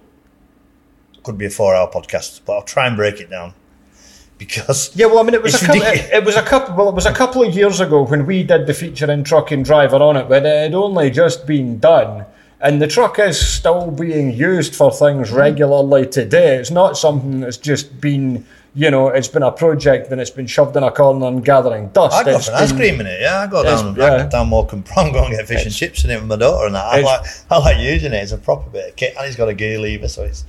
could 1.23 1.37
be 1.37 1.45
a 1.45 1.49
four-hour 1.49 1.91
podcast, 1.91 2.41
but 2.45 2.53
I'll 2.53 2.61
try 2.63 2.87
and 2.87 2.95
break 2.95 3.19
it 3.19 3.29
down 3.29 3.53
because 4.37 4.95
Yeah, 4.95 5.05
well, 5.07 5.19
I 5.19 5.23
mean, 5.23 5.33
it 5.33 5.43
was 5.43 5.55
a 5.61 5.65
couple. 5.65 5.81
It, 5.83 6.09
it 6.13 6.23
was 6.25 6.35
a 6.35 6.41
couple. 6.41 6.75
Well, 6.75 6.89
it 6.89 6.95
was 6.95 7.05
a 7.05 7.13
couple 7.13 7.43
of 7.43 7.53
years 7.55 7.79
ago 7.79 8.03
when 8.03 8.25
we 8.25 8.43
did 8.43 8.65
the 8.67 8.73
feature 8.73 9.09
in 9.11 9.23
Truck 9.23 9.51
and 9.51 9.63
Driver 9.63 9.97
on 9.97 10.17
it, 10.17 10.27
but 10.29 10.45
it 10.45 10.63
had 10.63 10.73
only 10.73 11.09
just 11.11 11.45
been 11.45 11.79
done, 11.79 12.25
and 12.59 12.81
the 12.81 12.87
truck 12.87 13.19
is 13.19 13.39
still 13.39 13.91
being 13.91 14.31
used 14.31 14.75
for 14.75 14.91
things 14.91 15.29
Mm. 15.31 15.35
regularly 15.35 16.07
today. 16.07 16.55
It's 16.57 16.71
not 16.71 16.97
something 16.97 17.41
that's 17.41 17.57
just 17.57 17.99
been, 18.01 18.45
you 18.73 18.89
know, 18.89 19.09
it's 19.09 19.27
been 19.27 19.43
a 19.43 19.51
project 19.51 20.11
and 20.11 20.19
it's 20.21 20.29
been 20.31 20.47
shoved 20.47 20.75
in 20.77 20.83
a 20.83 20.91
corner 20.91 21.27
and 21.27 21.43
gathering 21.43 21.89
dust. 21.89 22.15
I 22.15 22.23
got 22.23 22.35
It's 22.35 22.45
some 22.45 22.55
ice 22.55 22.71
cream 22.71 22.99
in 23.01 23.05
it. 23.07 23.19
Yeah, 23.21 23.41
I 23.41 23.47
go 23.47 23.61
It's- 23.61 23.81
down, 23.81 23.95
yeah. 23.95 24.25
I 24.25 24.27
down 24.27 24.47
Morecambe 24.49 24.83
Prom, 24.91 25.11
go 25.11 25.23
and 25.25 25.35
get 25.35 25.47
fish 25.47 25.65
and 25.65 25.73
chips 25.73 26.03
in 26.05 26.09
it 26.11 26.15
with 26.19 26.25
my 26.29 26.35
daughter 26.37 26.65
and 26.67 26.75
that. 26.75 26.85
I 26.85 27.01
like, 27.01 27.21
I 27.51 27.57
like 27.59 27.77
using 27.79 28.13
it. 28.13 28.17
It's 28.23 28.31
a 28.31 28.37
proper 28.37 28.69
bit 28.69 28.89
of 28.89 28.95
kit, 28.95 29.13
and 29.17 29.25
it's 29.27 29.35
got 29.35 29.49
a 29.49 29.53
gear 29.53 29.77
lever, 29.79 30.07
so 30.07 30.23
it's 30.23 30.45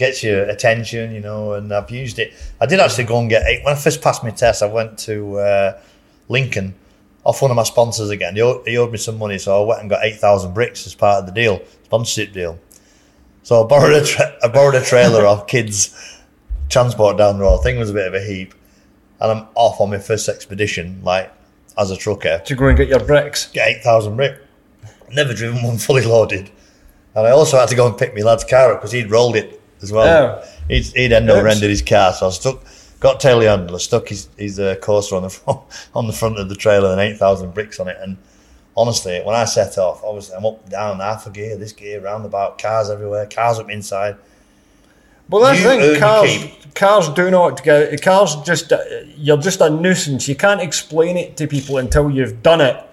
gets 0.00 0.22
your 0.24 0.42
attention, 0.44 1.12
you 1.14 1.20
know. 1.20 1.52
And 1.52 1.72
I've 1.72 1.90
used 1.90 2.18
it. 2.18 2.32
I 2.60 2.66
did 2.66 2.80
actually 2.80 3.04
go 3.04 3.20
and 3.20 3.30
get 3.30 3.46
eight. 3.46 3.62
When 3.64 3.74
I 3.74 3.78
first 3.78 4.02
passed 4.02 4.24
my 4.24 4.30
test, 4.30 4.62
I 4.62 4.66
went 4.66 4.98
to 5.00 5.36
uh, 5.38 5.80
Lincoln 6.28 6.74
off 7.22 7.42
one 7.42 7.50
of 7.50 7.56
my 7.56 7.62
sponsors 7.62 8.08
again. 8.10 8.34
He 8.34 8.40
owed, 8.40 8.66
he 8.66 8.76
owed 8.78 8.90
me 8.90 8.98
some 8.98 9.18
money, 9.18 9.38
so 9.38 9.62
I 9.62 9.66
went 9.66 9.80
and 9.82 9.90
got 9.90 10.02
8,000 10.02 10.54
bricks 10.54 10.86
as 10.86 10.94
part 10.94 11.20
of 11.20 11.26
the 11.26 11.32
deal, 11.32 11.60
sponsorship 11.84 12.32
deal. 12.32 12.58
So 13.42 13.62
I 13.62 13.66
borrowed 13.68 13.92
a, 13.92 14.04
tra- 14.04 14.36
I 14.42 14.48
borrowed 14.48 14.74
a 14.74 14.82
trailer 14.82 15.26
off 15.26 15.46
kids' 15.46 15.94
transport 16.70 17.18
down 17.18 17.36
the 17.36 17.42
road. 17.44 17.58
Thing 17.58 17.78
was 17.78 17.90
a 17.90 17.92
bit 17.94 18.08
of 18.08 18.14
a 18.14 18.24
heap. 18.24 18.54
And 19.20 19.30
I'm 19.30 19.46
off 19.54 19.82
on 19.82 19.90
my 19.90 19.98
first 19.98 20.30
expedition, 20.30 21.02
like 21.04 21.30
as 21.76 21.90
a 21.90 21.96
trucker, 21.96 22.40
To 22.46 22.54
go 22.54 22.68
and 22.68 22.76
get 22.76 22.88
your 22.88 23.04
bricks. 23.04 23.48
get 23.48 23.68
8,000 23.68 24.16
brick. 24.16 24.38
Never 25.12 25.34
driven 25.34 25.62
one 25.62 25.76
fully 25.76 26.04
loaded. 26.06 26.50
And 27.14 27.26
I 27.26 27.30
also 27.32 27.58
had 27.58 27.68
to 27.68 27.74
go 27.74 27.86
and 27.86 27.98
pick 27.98 28.14
my 28.14 28.22
lad's 28.22 28.44
car 28.44 28.72
up 28.72 28.80
because 28.80 28.92
he'd 28.92 29.10
rolled 29.10 29.36
it 29.36 29.59
as 29.82 29.92
well. 29.92 30.42
Oh. 30.42 30.48
He'd, 30.68 30.86
he'd 30.86 31.12
end 31.12 31.28
Oops. 31.30 31.54
ended 31.54 31.70
his 31.70 31.82
car, 31.82 32.12
so 32.12 32.28
I 32.28 32.30
stuck, 32.30 32.62
got 33.00 33.20
telehandler, 33.20 33.80
stuck 33.80 34.08
his, 34.08 34.28
his 34.36 34.58
uh, 34.60 34.76
coaster 34.80 35.16
on 35.16 35.22
the 35.22 35.30
front, 35.30 35.60
on 35.94 36.06
the 36.06 36.12
front 36.12 36.38
of 36.38 36.48
the 36.48 36.54
trailer 36.54 36.92
and 36.92 37.00
8,000 37.00 37.52
bricks 37.52 37.80
on 37.80 37.88
it. 37.88 37.96
And 38.00 38.16
honestly, 38.76 39.20
when 39.24 39.34
I 39.34 39.44
set 39.44 39.78
off, 39.78 40.02
obviously 40.04 40.36
I'm 40.36 40.46
up, 40.46 40.68
down, 40.68 41.00
half 41.00 41.26
a 41.26 41.30
gear, 41.30 41.56
this 41.56 41.72
gear, 41.72 42.00
roundabout, 42.00 42.58
cars 42.58 42.90
everywhere, 42.90 43.26
cars 43.26 43.58
up 43.58 43.70
inside. 43.70 44.16
Well, 45.28 45.42
that's 45.42 45.62
the 45.62 45.68
thing. 45.68 46.00
Cars, 46.00 46.68
cars 46.74 47.08
do 47.10 47.30
not 47.30 47.62
go. 47.62 47.96
Cars 48.02 48.34
just 48.44 48.72
uh, 48.72 48.78
you're 49.16 49.36
just 49.36 49.60
a 49.60 49.70
nuisance. 49.70 50.26
You 50.26 50.34
can't 50.34 50.60
explain 50.60 51.16
it 51.16 51.36
to 51.36 51.46
people 51.46 51.78
until 51.78 52.10
you've 52.10 52.42
done 52.42 52.60
it. 52.60 52.84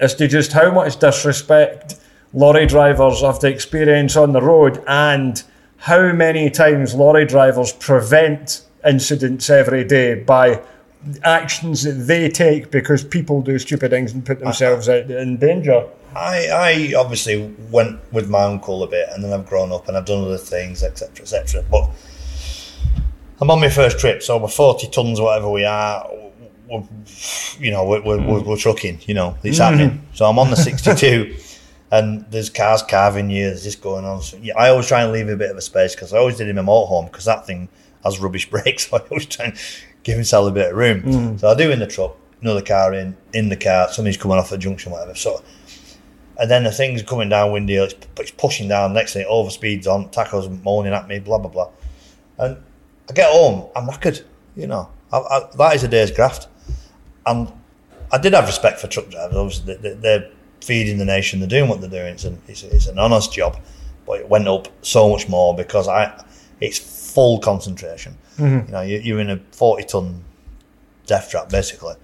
As 0.00 0.14
to 0.16 0.26
just 0.26 0.52
how 0.52 0.72
much 0.72 0.98
disrespect 0.98 1.96
lorry 2.32 2.66
drivers 2.66 3.20
have 3.22 3.38
to 3.40 3.48
experience 3.48 4.16
on 4.16 4.32
the 4.32 4.42
road, 4.42 4.82
and 4.88 5.42
how 5.78 6.12
many 6.12 6.50
times 6.50 6.94
lorry 6.94 7.24
drivers 7.24 7.72
prevent 7.72 8.64
incidents 8.86 9.48
every 9.50 9.84
day 9.84 10.14
by 10.14 10.62
actions 11.22 11.84
that 11.84 11.92
they 11.92 12.28
take 12.28 12.70
because 12.70 13.04
people 13.04 13.40
do 13.40 13.58
stupid 13.58 13.90
things 13.90 14.12
and 14.12 14.24
put 14.24 14.40
themselves 14.40 14.88
out 14.88 15.10
in 15.10 15.36
danger. 15.36 15.86
I, 16.14 16.48
I 16.48 16.94
obviously 16.96 17.54
went 17.70 18.00
with 18.12 18.28
my 18.28 18.42
uncle 18.42 18.82
a 18.82 18.86
bit, 18.86 19.08
and 19.12 19.22
then 19.22 19.32
I've 19.32 19.46
grown 19.46 19.72
up 19.72 19.88
and 19.88 19.96
I've 19.96 20.06
done 20.06 20.24
other 20.24 20.38
things, 20.38 20.82
etc., 20.82 21.20
etc. 21.20 21.64
But 21.70 21.90
I'm 23.40 23.50
on 23.50 23.60
my 23.60 23.68
first 23.68 23.98
trip, 23.98 24.22
so 24.22 24.38
we're 24.38 24.48
40 24.48 24.88
tons, 24.88 25.20
whatever 25.20 25.50
we 25.50 25.64
are. 25.64 26.08
We're, 26.68 26.82
you 27.58 27.70
know, 27.70 27.84
we're, 27.84 28.02
we're, 28.02 28.20
we're, 28.20 28.42
we're 28.42 28.56
trucking. 28.56 29.00
You 29.06 29.14
know, 29.14 29.38
it's 29.44 29.58
mm-hmm. 29.58 29.78
happening. 29.78 30.06
So 30.14 30.26
I'm 30.26 30.38
on 30.38 30.50
the 30.50 30.56
62, 30.56 31.36
and 31.90 32.24
there's 32.30 32.50
cars 32.50 32.82
carving 32.82 33.30
you. 33.30 33.46
There's 33.46 33.64
this 33.64 33.76
going 33.76 34.04
on. 34.04 34.22
So 34.22 34.36
yeah, 34.38 34.56
I 34.56 34.68
always 34.68 34.86
try 34.86 35.02
and 35.02 35.12
leave 35.12 35.28
a 35.28 35.36
bit 35.36 35.50
of 35.50 35.56
a 35.56 35.62
space 35.62 35.94
because 35.94 36.12
I 36.12 36.18
always 36.18 36.36
did 36.36 36.48
in 36.48 36.56
my 36.56 36.62
motorhome 36.62 37.06
because 37.06 37.24
that 37.24 37.46
thing 37.46 37.68
has 38.04 38.18
rubbish 38.18 38.50
brakes. 38.50 38.88
So 38.88 38.98
I 38.98 39.00
always 39.00 39.26
try 39.26 39.46
and 39.46 39.58
give 40.02 40.16
myself 40.16 40.48
a 40.48 40.52
bit 40.52 40.70
of 40.70 40.76
room. 40.76 41.02
Mm. 41.02 41.40
So 41.40 41.48
I 41.48 41.54
do 41.54 41.70
in 41.70 41.78
the 41.78 41.86
truck, 41.86 42.16
another 42.42 42.62
car 42.62 42.94
in, 42.94 43.16
in 43.32 43.48
the 43.48 43.56
car. 43.56 43.88
Somebody's 43.88 44.16
coming 44.16 44.38
off 44.38 44.52
a 44.52 44.58
junction, 44.58 44.92
whatever. 44.92 45.14
So 45.14 45.42
and 46.38 46.48
then 46.48 46.62
the 46.62 46.70
thing's 46.70 47.02
coming 47.02 47.28
down 47.28 47.52
windy, 47.52 47.74
it's, 47.74 47.94
it's 48.16 48.30
pushing 48.30 48.68
down. 48.68 48.92
Next 48.92 49.12
thing, 49.12 49.22
it 49.22 49.28
overspeeds 49.28 49.86
on, 49.88 50.08
tackles 50.10 50.48
moaning 50.48 50.92
at 50.92 51.08
me, 51.08 51.18
blah 51.18 51.38
blah 51.38 51.50
blah. 51.50 51.70
And 52.38 52.56
I 53.08 53.12
get 53.12 53.30
home, 53.30 53.68
I'm 53.74 53.88
knackered. 53.88 54.22
You 54.54 54.68
know, 54.68 54.88
I, 55.12 55.18
I, 55.18 55.40
that 55.56 55.74
is 55.74 55.82
a 55.84 55.88
day's 55.88 56.12
graft. 56.12 56.46
And 57.26 57.52
I 58.12 58.18
did 58.18 58.34
have 58.34 58.46
respect 58.46 58.80
for 58.80 58.86
truck 58.86 59.10
drivers. 59.10 59.36
Obviously, 59.36 59.74
they, 59.74 59.90
they, 59.90 59.94
they're 59.94 60.30
feeding 60.60 60.98
the 60.98 61.04
nation. 61.04 61.40
They're 61.40 61.48
doing 61.48 61.68
what 61.68 61.80
they're 61.80 61.90
doing. 61.90 62.14
It's 62.14 62.24
an, 62.24 62.40
it's, 62.48 62.62
it's 62.62 62.86
an 62.86 62.98
honest 62.98 63.32
job, 63.32 63.58
but 64.06 64.20
it 64.20 64.28
went 64.28 64.48
up 64.48 64.68
so 64.82 65.08
much 65.08 65.28
more 65.28 65.54
because 65.56 65.88
I, 65.88 66.24
it's 66.60 66.78
full 67.14 67.38
concentration. 67.40 68.16
You 68.38 68.64
know, 68.70 68.82
you, 68.82 68.98
you're 68.98 69.18
in 69.20 69.30
a 69.30 69.38
forty 69.50 69.84
ton 69.84 70.22
death 71.06 71.30
trap 71.30 71.48
basically, 71.48 71.94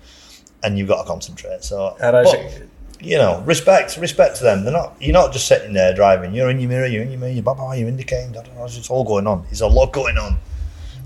and 0.64 0.76
you've 0.78 0.88
got 0.88 1.02
to 1.02 1.08
concentrate. 1.08 1.62
So, 1.64 1.96
but- 2.24 2.30
think- 2.30 2.70
you 3.00 3.18
know, 3.18 3.42
respect, 3.44 3.98
respect 3.98 4.36
to 4.36 4.44
them. 4.44 4.64
They're 4.64 4.72
not. 4.72 4.94
You're 4.98 5.12
not 5.12 5.32
just 5.32 5.46
sitting 5.46 5.74
there 5.74 5.92
driving. 5.94 6.32
You're 6.32 6.48
in 6.48 6.58
your 6.58 6.70
mirror. 6.70 6.86
You're 6.86 7.02
in 7.02 7.10
your 7.10 7.20
mirror. 7.20 7.32
You're 7.32 7.42
blah, 7.42 7.52
blah, 7.52 7.72
you're 7.74 7.88
indicating. 7.88 8.32
Da, 8.32 8.40
da, 8.42 8.52
da, 8.54 8.64
it's 8.64 8.88
all 8.88 9.04
going 9.04 9.26
on. 9.26 9.42
There's 9.44 9.60
a 9.60 9.66
lot 9.66 9.92
going 9.92 10.16
on. 10.16 10.38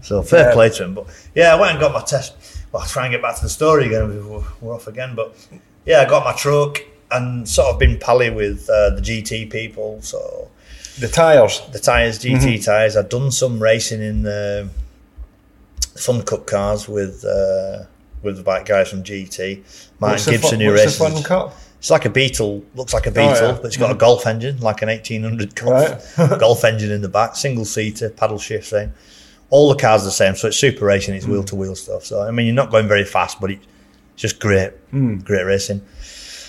So 0.02 0.22
fair 0.22 0.48
Yeah. 0.48 0.52
play 0.52 0.68
to 0.70 0.84
him. 0.84 0.94
But 0.94 1.06
yeah, 1.34 1.52
I 1.52 1.58
went 1.58 1.72
and 1.72 1.80
got 1.80 1.92
my 1.92 2.02
test. 2.02 2.34
Well, 2.70 2.82
I'll 2.82 2.88
try 2.88 3.06
and 3.06 3.12
get 3.12 3.20
back 3.20 3.36
to 3.36 3.42
the 3.42 3.48
story 3.48 3.86
again. 3.86 4.30
We're 4.60 4.74
off 4.74 4.86
again. 4.86 5.14
But 5.16 5.34
yeah, 5.86 6.02
I 6.02 6.04
got 6.08 6.24
my 6.24 6.34
truck 6.34 6.78
and 7.10 7.48
sort 7.48 7.68
of 7.72 7.78
been 7.78 7.98
pally 7.98 8.30
with 8.30 8.68
uh, 8.70 8.90
the 8.90 9.00
GT 9.00 9.50
people. 9.50 10.00
So 10.02 10.50
The 10.98 11.08
tyres. 11.08 11.62
the 11.72 11.78
tyres, 11.78 12.18
GT 12.18 12.64
tyres. 12.64 12.96
I've 12.96 13.08
done 13.08 13.30
some 13.30 13.62
racing 13.62 14.02
in 14.02 14.26
uh, 14.26 14.68
Fun 15.96 16.22
Cup 16.22 16.46
cars 16.46 16.88
with 16.88 17.24
uh, 17.24 17.84
with 18.22 18.36
the 18.36 18.42
bike 18.42 18.66
guys 18.66 18.90
from 18.90 19.02
GT. 19.02 19.62
Martin 20.00 20.14
What's 20.14 20.24
the 20.26 20.30
Gibson, 20.32 20.50
fun- 20.50 20.60
who 20.60 20.72
races. 20.72 20.98
the 20.98 21.04
fun 21.10 21.22
cup? 21.22 21.56
It's 21.78 21.90
like 21.90 22.04
a 22.06 22.10
Beetle, 22.10 22.64
looks 22.74 22.92
like 22.92 23.06
a 23.06 23.10
Beetle, 23.12 23.48
yeah. 23.50 23.52
but 23.52 23.66
it's 23.66 23.76
got 23.76 23.92
a 23.92 23.94
Golf 23.94 24.26
engine, 24.26 24.58
like 24.58 24.82
an 24.82 24.88
1800 24.88 25.54
Golf, 25.54 26.18
Right. 26.18 26.28
Golf 26.40 26.64
engine 26.64 26.90
in 26.90 27.02
the 27.02 27.08
back, 27.08 27.36
single 27.36 27.64
seater, 27.64 28.10
paddle 28.10 28.38
shift 28.40 28.68
thing. 28.68 28.92
All 29.50 29.68
the 29.68 29.76
cars 29.76 30.02
are 30.02 30.06
the 30.06 30.10
same, 30.10 30.34
so 30.34 30.48
it's 30.48 30.56
super 30.56 30.84
racing, 30.86 31.14
it's 31.14 31.24
wheel 31.26 31.44
to 31.44 31.54
wheel 31.54 31.76
stuff. 31.76 32.04
So, 32.04 32.20
I 32.22 32.32
mean, 32.32 32.46
you're 32.46 32.54
not 32.56 32.72
going 32.72 32.88
very 32.88 33.04
fast, 33.04 33.40
but 33.40 33.52
it's 33.52 33.64
just 34.16 34.40
great, 34.40 34.72
great 34.90 35.44
racing. 35.44 35.80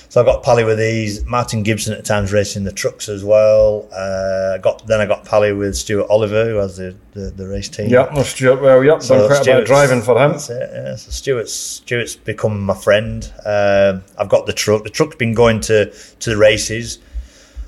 So 0.09 0.19
I 0.19 0.25
got 0.25 0.41
pally 0.41 0.63
with 0.63 0.79
these. 0.79 1.23
Martin 1.25 1.61
Gibson 1.61 1.93
at 1.93 2.03
time's 2.03 2.33
racing 2.33 2.63
the 2.63 2.71
trucks 2.71 3.09
as 3.09 3.23
well. 3.23 3.87
Uh, 3.93 4.57
got 4.57 4.85
then 4.87 4.99
I 4.99 5.05
got 5.05 5.23
pally 5.23 5.53
with 5.53 5.75
Stuart 5.77 6.07
Oliver, 6.09 6.45
who 6.45 6.55
has 6.55 6.77
the, 6.77 6.95
the, 7.13 7.29
the 7.29 7.47
race 7.47 7.69
team. 7.69 7.89
Yeah, 7.89 8.11
well, 8.11 8.23
Stuart, 8.23 8.59
well, 8.59 8.83
yep, 8.83 9.03
So 9.03 9.19
done 9.19 9.27
quite 9.27 9.41
a 9.41 9.45
bit 9.45 9.59
of 9.59 9.65
driving 9.67 10.01
for 10.01 10.19
him. 10.19 10.31
That's 10.31 10.49
it, 10.49 10.69
yeah. 10.73 10.95
So 10.95 11.11
Stuart's 11.11 11.53
Stuart's 11.53 12.15
become 12.15 12.59
my 12.59 12.73
friend. 12.73 13.31
Um, 13.45 14.03
I've 14.17 14.29
got 14.29 14.47
the 14.47 14.53
truck. 14.53 14.83
The 14.83 14.89
truck's 14.89 15.15
been 15.15 15.35
going 15.35 15.59
to 15.61 15.91
to 15.91 16.29
the 16.31 16.37
races 16.37 16.97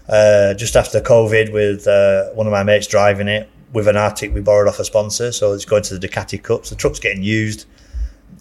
uh, 0.10 0.56
just 0.56 0.76
after 0.76 1.00
COVID 1.00 1.54
with 1.54 1.88
uh, 1.88 2.32
one 2.32 2.48
of 2.48 2.52
my 2.52 2.64
mates 2.64 2.88
driving 2.88 3.28
it 3.28 3.50
with 3.72 3.88
an 3.88 3.98
Arctic 3.98 4.34
we 4.34 4.42
borrowed 4.42 4.68
off 4.68 4.80
a 4.80 4.84
sponsor. 4.84 5.32
So 5.32 5.54
it's 5.54 5.66
going 5.66 5.84
to 5.84 5.98
the 5.98 6.08
Ducati 6.08 6.42
Cups. 6.42 6.72
The 6.72 6.76
truck's 6.76 7.00
getting 7.00 7.22
used. 7.22 7.66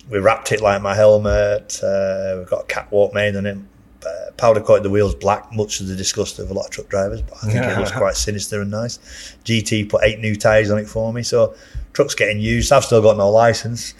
We 0.09 0.19
wrapped 0.19 0.53
it 0.53 0.63
like 0.63 0.81
my 0.81 0.95
helmet. 0.95 1.81
Uh, 1.83 2.37
we've 2.39 2.49
got 2.49 2.63
a 2.63 2.67
catwalk 2.67 3.13
made 3.13 3.37
on 3.37 3.45
it. 3.45 3.59
Uh, 4.07 4.31
powder 4.39 4.61
coated 4.61 4.83
the 4.83 4.91
wheels 4.91 5.15
black, 5.15 5.53
much 5.53 5.77
to 5.79 5.85
the 5.85 5.95
disgust 5.95 6.39
of 6.39 6.51
a 6.51 6.55
lot 6.55 6.65
of 6.65 6.71
truck 6.71 6.89
drivers, 6.89 7.21
but 7.21 7.37
I 7.43 7.47
think 7.53 7.57
it 7.57 7.79
looks 7.79 7.93
quite 7.93 8.17
sinister 8.17 8.63
and 8.63 8.71
nice. 8.71 8.99
GT 9.45 9.91
put 9.91 10.03
eight 10.03 10.21
new 10.21 10.35
tyres 10.35 10.71
on 10.71 10.79
it 10.79 10.89
for 10.89 11.13
me, 11.13 11.23
so 11.23 11.55
truck's 11.93 12.15
getting 12.15 12.41
used. 12.41 12.73
I've 12.73 12.85
still 12.85 13.03
got 13.03 13.19
no 13.19 13.29
license. 13.29 13.93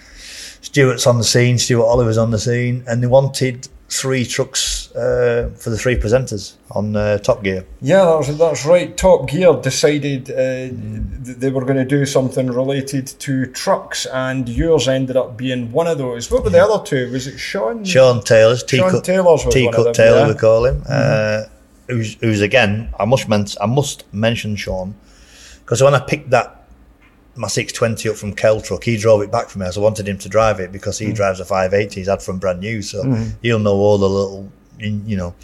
Stuart's 0.63 1.07
on 1.07 1.19
the 1.19 1.25
scene, 1.25 1.59
Stuart 1.59 1.85
Oliver's 1.85 2.17
on 2.17 2.31
the 2.31 2.39
scene, 2.39 2.83
and 2.87 3.03
they 3.03 3.07
wanted 3.07 3.69
three 3.91 4.25
trucks 4.25 4.80
uh, 4.97 5.51
for 5.57 5.71
the 5.71 5.77
three 5.79 5.97
presenters 5.97 6.55
on 6.73 6.95
uh, 6.97 7.19
Top 7.19 7.43
Gear. 7.43 7.65
Yeah, 7.81 8.05
that's, 8.05 8.37
that's 8.39 8.67
right. 8.67 8.97
Top 8.97 9.29
Gear 9.29 9.55
decided 9.55 10.31
uh, 10.31 10.35
th- 11.25 11.37
they 11.39 11.51
were 11.51 11.65
going 11.65 11.77
to 11.77 11.85
do 11.85 12.05
something 12.07 12.47
related 12.49 13.07
to 13.07 13.47
trucks, 13.47 14.07
and 14.07 14.49
yours 14.49 14.89
ended 14.89 15.17
up 15.17 15.37
being 15.37 15.73
one 15.73 15.87
of 15.87 15.99
those. 15.99 16.31
What 16.31 16.45
were 16.45 16.51
the 16.51 16.63
other 16.65 16.85
two? 16.85 17.11
Was 17.13 17.27
it 17.27 17.39
Sean? 17.39 17.85
Sean 17.85 18.23
Taylor's 18.23 18.63
T 18.65 18.77
Sean 18.79 19.01
Taylor's 19.03 19.45
was 19.45 19.55
T 19.55 19.65
one 19.67 19.75
of 19.75 19.77
them, 19.77 19.85
Cut 19.87 19.95
Taylor 19.95 20.19
yeah. 20.21 20.29
we 20.29 20.35
call 20.35 20.65
him. 20.67 20.83
Uh, 20.89 21.43
who's, 21.89 22.15
who's 22.15 22.41
again? 22.41 22.93
I 22.99 23.05
must 23.05 23.29
men- 23.29 23.47
I 23.61 23.67
must 23.67 24.05
mention 24.13 24.57
Sean 24.57 24.95
because 25.61 25.83
when 25.83 25.95
I 25.95 26.01
picked 26.01 26.31
that 26.31 26.57
my 27.37 27.47
620 27.49 28.09
up 28.11 28.17
from 28.17 28.35
Keltruck, 28.35 28.83
he 28.85 28.97
drove 28.97 29.23
it 29.23 29.31
back 29.31 29.49
for 29.49 29.61
me. 29.61 29.67
as 29.67 29.79
I 29.79 29.81
wanted 29.81 30.07
him 30.09 30.19
to 30.19 30.29
drive 30.29 30.59
it 30.61 30.73
because 30.73 30.99
Mm. 30.99 31.07
he 31.07 31.13
drives 31.13 31.39
a 31.41 31.45
580 31.45 32.01
he's 32.01 32.09
had 32.09 32.21
from 32.21 32.39
brand 32.39 32.61
new, 32.61 32.83
so 32.83 33.03
he'll 33.41 33.61
know 33.61 33.77
all 33.77 33.97
the 33.97 34.09
little 34.09 34.51
you 34.81 35.17
know 35.17 35.35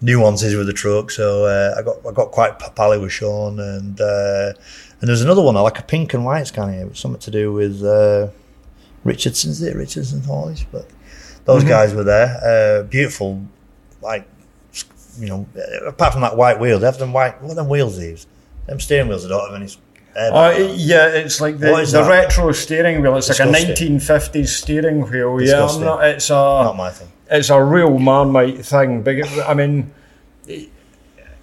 nuances 0.00 0.54
with 0.56 0.66
the 0.66 0.72
truck. 0.72 1.10
So 1.10 1.44
uh, 1.46 1.74
I 1.78 1.82
got 1.82 1.96
I 2.06 2.12
got 2.12 2.30
quite 2.32 2.58
pally 2.74 2.98
with 2.98 3.12
Sean, 3.12 3.58
and 3.60 4.00
uh, 4.00 4.52
and 5.00 5.08
there's 5.08 5.22
another 5.22 5.42
one 5.42 5.56
I 5.56 5.60
like 5.60 5.78
a 5.78 5.82
pink 5.82 6.14
and 6.14 6.24
white 6.24 6.46
Scania, 6.46 6.86
with 6.86 6.96
something 6.98 7.20
to 7.20 7.30
do 7.30 7.52
with 7.52 7.82
uh, 7.84 8.28
Richardson's 9.04 9.62
it 9.62 9.76
Richardson 9.76 10.22
Hawley's, 10.22 10.64
but 10.64 10.88
those 11.44 11.60
Mm-hmm. 11.62 11.68
guys 11.68 11.94
were 11.94 12.04
there. 12.04 12.80
Uh, 12.80 12.82
beautiful, 12.84 13.42
like 14.02 14.26
you 15.18 15.26
know, 15.28 15.46
apart 15.86 16.12
from 16.12 16.22
that 16.22 16.36
white 16.36 16.58
wheel, 16.58 16.78
they 16.78 16.86
have 16.86 16.98
them 16.98 17.12
white. 17.12 17.40
What 17.42 17.52
are 17.52 17.54
them 17.54 17.68
wheels 17.68 17.98
these? 17.98 18.26
Them 18.66 18.80
steering 18.80 19.08
wheels. 19.08 19.24
I 19.26 19.28
don't 19.28 19.52
have 19.52 19.60
any. 19.60 19.70
Uh, 20.16 20.54
yeah, 20.76 21.08
it's 21.08 21.40
like 21.40 21.58
the, 21.58 21.66
the 21.74 21.84
that? 22.02 22.08
retro 22.08 22.52
steering 22.52 23.02
wheel. 23.02 23.16
It's 23.16 23.28
like 23.28 23.40
a 23.40 23.52
1950s 23.52 24.46
steering 24.46 25.00
wheel. 25.10 25.40
Yeah, 25.40 25.46
Disgusting. 25.46 25.82
I'm 25.82 25.86
not, 25.88 26.04
it's 26.04 26.30
a 26.30 26.34
not 26.34 26.76
my 26.76 26.90
thing. 26.90 27.08
It's 27.30 27.50
a 27.50 27.62
real 27.62 27.98
marmite 27.98 28.64
thing. 28.64 29.02
Big, 29.02 29.26
I 29.40 29.54
mean, 29.54 29.92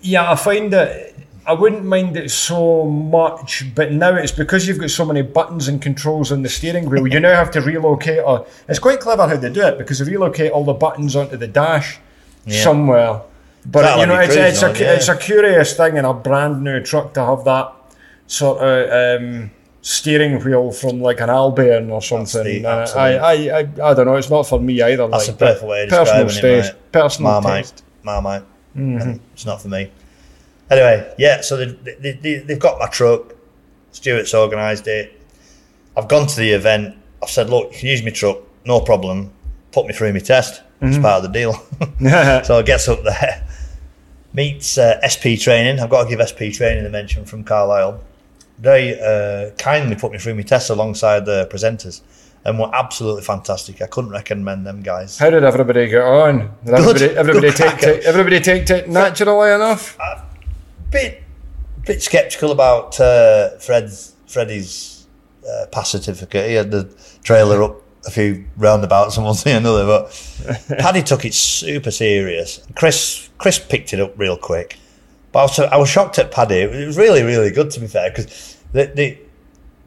yeah, 0.02 0.32
I 0.32 0.36
find 0.36 0.72
that 0.74 1.14
I 1.46 1.54
wouldn't 1.54 1.84
mind 1.84 2.18
it 2.18 2.30
so 2.30 2.86
much, 2.86 3.66
but 3.74 3.92
now 3.92 4.16
it's 4.16 4.32
because 4.32 4.68
you've 4.68 4.80
got 4.80 4.92
so 4.92 5.06
many 5.06 5.22
buttons 5.24 5.68
and 5.68 5.82
controls 5.82 6.32
on 6.32 6.44
the 6.44 6.50
steering 6.50 6.90
wheel. 6.90 7.08
You 7.08 7.20
now 7.20 7.34
have 7.34 7.52
to 7.52 7.62
relocate. 7.62 8.24
Or, 8.24 8.46
it's 8.68 8.80
quite 8.80 9.00
clever 9.00 9.28
how 9.28 9.38
they 9.38 9.52
do 9.52 9.62
it 9.64 9.78
because 9.78 10.00
they 10.00 10.06
relocate 10.06 10.52
all 10.52 10.64
the 10.64 10.74
buttons 10.74 11.16
onto 11.16 11.38
the 11.38 11.48
dash 11.48 12.00
Yeah. 12.46 12.64
somewhere. 12.64 13.22
But 13.66 13.82
That'll 13.84 14.00
you 14.02 14.06
know, 14.08 14.20
it's, 14.20 14.36
it's 14.36 14.64
a 14.64 14.70
yeah. 14.70 14.94
it's 14.94 15.08
a 15.08 15.16
curious 15.16 15.76
thing 15.78 15.98
in 15.98 16.06
a 16.06 16.14
brand 16.14 16.64
new 16.64 16.80
truck 16.82 17.14
to 17.14 17.26
have 17.26 17.44
that 17.44 17.72
sort 18.26 18.60
of 18.60 19.22
um, 19.22 19.52
steering 19.82 20.44
wheel 20.44 20.72
from 20.72 21.02
like 21.02 21.20
an 21.22 21.30
Albion 21.30 21.90
or 21.92 22.02
something. 22.02 22.44
the- 22.44 22.66
Uh, 22.66 22.88
I. 22.96 23.18
I, 23.18 23.34
I, 23.34 23.60
I 23.60 23.94
don't 23.94 24.06
know. 24.06 24.16
It's 24.16 24.30
not 24.30 24.44
for 24.44 24.60
me 24.60 24.82
either. 24.82 25.08
That's 25.08 25.28
like, 25.28 25.36
a 25.36 25.40
perfect 25.40 25.66
way 25.66 25.84
of 25.84 25.90
personal 25.90 26.28
describing 26.28 26.60
it, 26.60 26.64
mate. 26.64 26.92
Personal 26.92 27.32
Marmite. 27.32 27.64
taste. 27.66 27.84
Marmite. 28.04 28.44
And 28.76 29.20
It's 29.34 29.46
not 29.46 29.62
for 29.62 29.68
me. 29.68 29.92
Anyway, 30.70 31.14
yeah, 31.18 31.42
so 31.42 31.58
they, 31.58 31.66
they, 32.00 32.12
they, 32.14 32.38
they've 32.38 32.60
got 32.60 32.80
my 32.80 32.88
truck. 32.88 33.36
Stuart's 33.92 34.34
organised 34.34 34.88
it. 34.88 35.20
I've 35.98 36.08
gone 36.08 36.28
to 36.28 36.36
the 36.38 36.52
event. 36.52 36.96
I've 37.22 37.30
said, 37.30 37.50
look, 37.50 37.74
you 37.74 37.80
can 37.80 37.88
use 37.90 38.04
my 38.04 38.12
truck, 38.12 38.38
no 38.66 38.80
problem. 38.80 39.32
Put 39.74 39.86
me 39.88 39.94
through 39.94 40.14
my 40.14 40.20
test. 40.20 40.62
It's 40.80 40.98
part 40.98 41.24
of 41.24 41.32
the 41.32 41.38
deal. 41.38 41.54
so 42.46 42.58
I 42.58 42.62
gets 42.66 42.88
up 42.88 43.04
there, 43.04 43.46
meets 44.34 44.78
uh, 44.78 45.00
SP 45.06 45.36
training. 45.38 45.80
I've 45.80 45.90
got 45.90 46.06
to 46.06 46.10
give 46.16 46.26
SP 46.26 46.50
training 46.54 46.86
a 46.86 46.90
mention 46.90 47.26
from 47.26 47.44
Carlisle. 47.44 48.02
They 48.62 49.00
uh, 49.00 49.56
kindly 49.58 49.96
put 49.96 50.12
me 50.12 50.20
through 50.20 50.36
my 50.36 50.44
tests 50.44 50.70
alongside 50.70 51.26
the 51.26 51.50
presenters 51.52 52.02
and 52.46 52.60
were 52.60 52.70
absolutely 52.74 53.24
fantastic. 53.24 53.82
I 53.82 53.88
couldn't 53.88 54.12
recommend 54.12 54.66
them 54.66 54.82
guys. 54.82 55.18
How 55.18 55.30
did 55.30 55.44
everybody 55.44 55.88
get 55.88 56.04
on? 56.04 56.52
Did 56.64 56.74
everybody, 56.76 57.06
everybody 57.18 57.48
Good 57.48 57.56
take, 57.56 57.78
take 57.80 58.04
everybody 58.04 58.40
take 58.40 58.70
it 58.70 58.90
naturally 58.90 59.52
enough? 59.54 59.98
bit 60.92 61.24
bit 61.86 62.02
skeptical 62.04 62.52
about 62.52 63.00
uh, 63.00 63.58
Fred's 63.58 64.14
Freddie's 64.28 65.08
uh, 65.48 65.66
pass 65.72 65.90
certificate. 65.92 66.50
He 66.50 66.56
had 66.56 66.72
the 66.72 66.94
trailer 67.24 67.64
up 67.64 67.82
a 68.06 68.12
few 68.12 68.46
roundabouts 68.58 69.18
and 69.18 69.26
one 69.26 69.36
thing 69.36 69.56
or 69.56 69.58
another, 69.58 69.86
but 69.86 70.68
Paddy 70.80 71.04
took 71.04 71.26
it 71.26 71.34
super 71.34 71.92
serious. 71.92 72.66
Chris 72.76 73.30
Chris 73.38 73.60
picked 73.60 73.94
it 73.94 74.00
up 74.00 74.14
real 74.18 74.38
quick, 74.38 74.78
but 75.32 75.40
I 75.40 75.44
was, 75.44 75.60
I 75.60 75.78
was 75.78 75.90
shocked 75.90 76.20
at 76.20 76.32
Paddy. 76.32 76.56
It 76.62 76.86
was 76.88 76.98
really 76.98 77.24
really 77.24 77.52
good 77.52 77.72
to 77.72 77.80
be 77.80 77.88
fair 77.88 78.10
because 78.10 78.58
the 78.74 78.86
the 78.94 79.18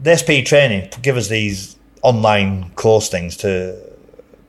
the 0.01 0.17
SP 0.17 0.45
training 0.45 0.91
give 1.03 1.17
us 1.17 1.29
these 1.29 1.77
online 2.03 2.71
course 2.77 3.09
things 3.09 3.37
to 3.39 3.77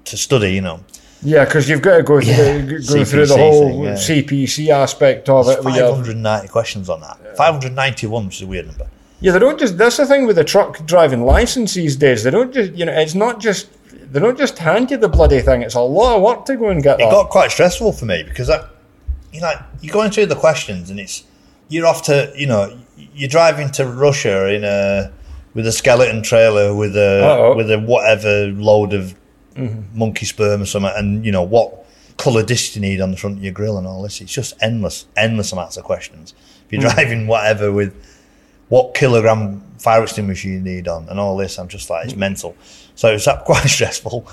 to 0.05 0.17
study. 0.17 0.53
You 0.53 0.61
know, 0.61 0.79
Yeah, 1.23 1.45
because 1.45 1.67
you've 1.69 1.81
got 1.81 1.97
to 1.97 2.03
go 2.03 2.19
through, 2.21 2.31
Yeah, 2.33 2.61
go 2.61 3.03
through 3.05 3.25
the 3.27 3.37
whole 3.37 3.67
thing, 3.69 3.83
yeah. 3.83 3.93
CPC 3.93 4.69
aspect 4.69 5.29
of 5.29 5.47
it. 5.49 5.63
where 5.63 5.73
you're- 5.75 5.89
590 5.91 6.47
questions 6.49 6.89
on 6.89 7.01
that. 7.01 7.17
591, 7.37 8.25
which 8.27 8.35
is 8.37 8.41
a 8.43 8.47
weird 8.47 8.67
number. 8.67 8.87
Yeah, 9.21 9.31
they 9.31 9.39
don't 9.39 9.57
just. 9.59 9.77
That's 9.77 9.97
the 9.97 10.05
thing 10.05 10.27
with 10.27 10.35
the 10.35 10.43
truck 10.43 10.85
driving 10.85 11.23
license 11.25 11.73
these 11.73 11.95
days. 11.95 12.23
They 12.23 12.31
don't 12.31 12.53
just. 12.53 12.73
You 12.73 12.85
know, 12.85 12.91
it's 12.93 13.15
not 13.15 13.39
just. 13.39 13.69
They 14.11 14.19
don't 14.19 14.37
just 14.37 14.57
hand 14.59 14.91
you 14.91 14.97
the 14.97 15.09
bloody 15.09 15.41
thing. 15.41 15.61
It's 15.61 15.73
a 15.75 15.79
lot 15.79 16.17
of 16.17 16.21
work 16.21 16.45
to 16.45 16.55
go 16.57 16.69
and 16.69 16.83
get 16.83 16.95
it 16.99 17.03
that. 17.03 17.11
got 17.11 17.29
quite 17.29 17.49
stressful 17.51 17.93
for 17.93 18.05
me 18.05 18.23
because 18.23 18.49
I, 18.49 18.67
you 19.35 19.41
know, 19.41 19.53
you're 19.81 19.93
going 19.93 20.11
through 20.11 20.27
the 20.27 20.35
questions 20.35 20.89
and 20.89 20.99
it's 20.99 21.23
you're 21.67 21.85
off 21.85 22.03
to 22.03 22.31
you 22.35 22.47
know 22.47 22.77
you're 23.13 23.29
driving 23.29 23.69
to 23.71 23.85
Russia 23.85 24.53
in 24.53 24.63
a 24.63 25.11
with 25.53 25.67
a 25.67 25.71
skeleton 25.71 26.23
trailer 26.23 26.73
with 26.73 26.95
a 26.95 27.23
Uh-oh. 27.23 27.55
with 27.55 27.69
a 27.69 27.79
whatever 27.79 28.47
load 28.47 28.93
of 28.93 29.13
mm-hmm. 29.55 29.97
monkey 29.97 30.25
sperm 30.25 30.61
or 30.61 30.65
something 30.65 30.91
and 30.95 31.25
you 31.25 31.31
know 31.31 31.43
what 31.43 31.85
color 32.17 32.43
disc 32.43 32.75
you 32.75 32.81
need 32.81 33.01
on 33.01 33.11
the 33.11 33.17
front 33.17 33.37
of 33.37 33.43
your 33.43 33.51
grill 33.51 33.77
and 33.77 33.85
all 33.85 34.01
this. 34.01 34.21
It's 34.21 34.33
just 34.33 34.53
endless 34.61 35.05
endless 35.17 35.51
amounts 35.51 35.75
of 35.75 35.83
questions. 35.83 36.33
If 36.65 36.71
you're 36.71 36.81
mm-hmm. 36.81 36.95
driving 36.95 37.27
whatever 37.27 37.71
with 37.71 37.93
what 38.69 38.95
kilogram 38.95 39.61
fire 39.79 40.03
extinguisher 40.03 40.47
you 40.47 40.61
need 40.61 40.87
on 40.87 41.07
and 41.09 41.19
all 41.19 41.37
this 41.37 41.59
i'm 41.59 41.67
just 41.67 41.89
like 41.89 42.05
it's 42.05 42.13
mm. 42.13 42.19
mental. 42.19 42.55
So 42.95 43.09
it's 43.09 43.27
quite 43.45 43.67
stressful. 43.67 44.27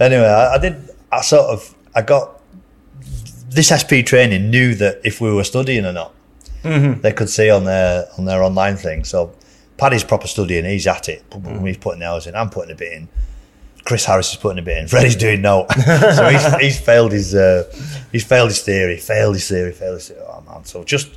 Anyway 0.00 0.26
I, 0.26 0.54
I 0.54 0.58
did 0.58 0.90
i 1.12 1.20
sort 1.20 1.46
of 1.46 1.74
i 1.94 2.02
got 2.02 2.38
this 3.48 3.68
SP 3.72 4.04
training 4.04 4.50
knew 4.50 4.74
that 4.74 5.00
if 5.04 5.20
we 5.20 5.32
were 5.32 5.44
studying 5.44 5.84
or 5.84 5.92
not, 5.92 6.14
they 6.62 7.12
could 7.12 7.30
see 7.30 7.50
on 7.50 7.64
their 7.64 8.08
on 8.18 8.24
their 8.24 8.42
online 8.42 8.76
thing. 8.76 9.04
So 9.04 9.34
Paddy's 9.76 10.04
proper 10.04 10.26
studying; 10.26 10.64
he's 10.64 10.86
at 10.86 11.08
it. 11.08 11.24
He's 11.62 11.78
putting 11.78 12.00
the 12.00 12.06
hours 12.08 12.26
in. 12.26 12.34
I'm 12.34 12.50
putting 12.50 12.72
a 12.72 12.74
bit 12.74 12.92
in. 12.92 13.08
Chris 13.84 14.04
Harris 14.04 14.32
is 14.32 14.36
putting 14.36 14.58
a 14.58 14.62
bit 14.62 14.78
in. 14.78 14.88
Freddie's 14.88 15.16
doing 15.16 15.40
no. 15.40 15.66
so 15.84 16.28
he's, 16.28 16.54
he's 16.56 16.80
failed 16.80 17.12
his 17.12 17.34
uh, 17.34 17.64
he's 18.12 18.24
failed 18.24 18.50
his 18.50 18.60
theory. 18.62 18.98
Failed 18.98 19.34
his 19.34 19.48
theory. 19.48 19.72
Failed 19.72 19.94
his 19.94 20.08
theory. 20.08 20.20
Oh 20.28 20.42
man! 20.42 20.64
So 20.64 20.84
just 20.84 21.08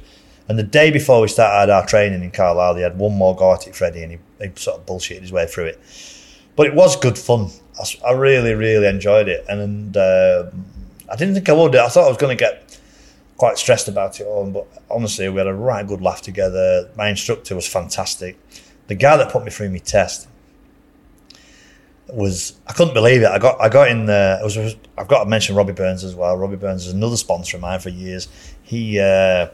and 0.48 0.58
the 0.58 0.63
day 0.63 0.91
before 0.91 1.22
we 1.22 1.28
started 1.28 1.72
our 1.72 1.86
training 1.86 2.24
in 2.24 2.32
Carlisle, 2.32 2.76
he 2.76 2.82
had 2.82 2.98
one 2.98 3.13
more 3.13 3.36
go 3.36 3.54
at 3.54 3.67
it, 3.67 3.76
Freddie, 3.76 4.04
and 4.04 4.12
he, 4.13 4.20
he 4.39 4.52
sort 4.56 4.80
of 4.80 4.86
bullshitted 4.86 5.22
his 5.22 5.32
way 5.32 5.48
through 5.48 5.65
it. 5.65 5.80
But 6.56 6.67
it 6.67 6.76
was 6.76 6.96
good 6.96 7.17
fun. 7.17 7.50
I 8.06 8.12
really, 8.12 8.54
really 8.54 8.86
enjoyed 8.88 9.28
it, 9.28 9.44
and 9.50 9.98
um 9.98 10.65
I 11.12 11.15
didn't 11.15 11.34
think 11.34 11.50
I 11.50 11.54
would. 11.54 11.76
I 11.76 11.89
thought 11.89 12.06
I 12.06 12.10
was 12.10 12.17
going 12.17 12.36
to 12.36 12.41
get 12.41 12.80
quite 13.38 13.58
stressed 13.58 13.88
about 13.88 14.19
it 14.19 14.28
all, 14.28 14.50
but 14.50 14.67
honestly, 14.89 15.28
we 15.28 15.38
had 15.38 15.47
a 15.47 15.54
right 15.54 15.86
good 15.86 16.02
laugh 16.02 16.21
together. 16.21 16.89
My 16.95 17.10
instructor 17.10 17.56
was 17.56 17.67
fantastic. 17.67 18.38
The 18.88 18.95
guy 18.95 19.17
that 19.17 19.32
put 19.32 19.43
me 19.43 19.52
through 19.52 19.69
my 19.71 19.80
test 19.80 20.28
was 22.08 22.60
I 22.67 22.74
couldn't 22.74 22.93
believe 22.93 23.21
it. 23.21 23.28
I 23.28 23.39
got 23.39 23.60
I 23.62 23.69
got 23.69 23.89
in 23.89 24.06
there. 24.06 24.39
It 24.39 24.43
was, 24.43 24.58
I've 24.97 25.08
got 25.08 25.24
to 25.24 25.30
mention 25.30 25.56
Robbie 25.56 25.74
Burns 25.74 26.04
as 26.04 26.15
well. 26.15 26.38
Robbie 26.38 26.58
Burns 26.58 26.88
is 26.88 26.93
another 26.93 27.17
sponsor 27.17 27.58
of 27.58 27.62
mine 27.62 27.80
for 27.80 27.89
years. 27.89 28.28
He 28.63 29.00
uh, 29.00 29.47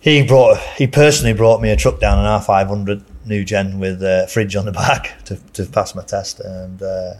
he 0.00 0.22
brought 0.22 0.58
he 0.76 0.86
personally 0.86 1.34
brought 1.34 1.60
me 1.60 1.70
a 1.70 1.76
truck 1.76 2.00
down 2.00 2.18
an 2.18 2.24
R 2.24 2.40
five 2.40 2.68
hundred 2.68 3.04
new 3.26 3.44
gen 3.44 3.78
with 3.78 4.02
a 4.02 4.26
fridge 4.30 4.56
on 4.56 4.64
the 4.64 4.72
back 4.86 5.22
to, 5.24 5.36
to 5.54 5.66
pass 5.66 5.94
my 5.94 6.02
test, 6.02 6.40
and 6.40 6.82
uh, 6.82 7.14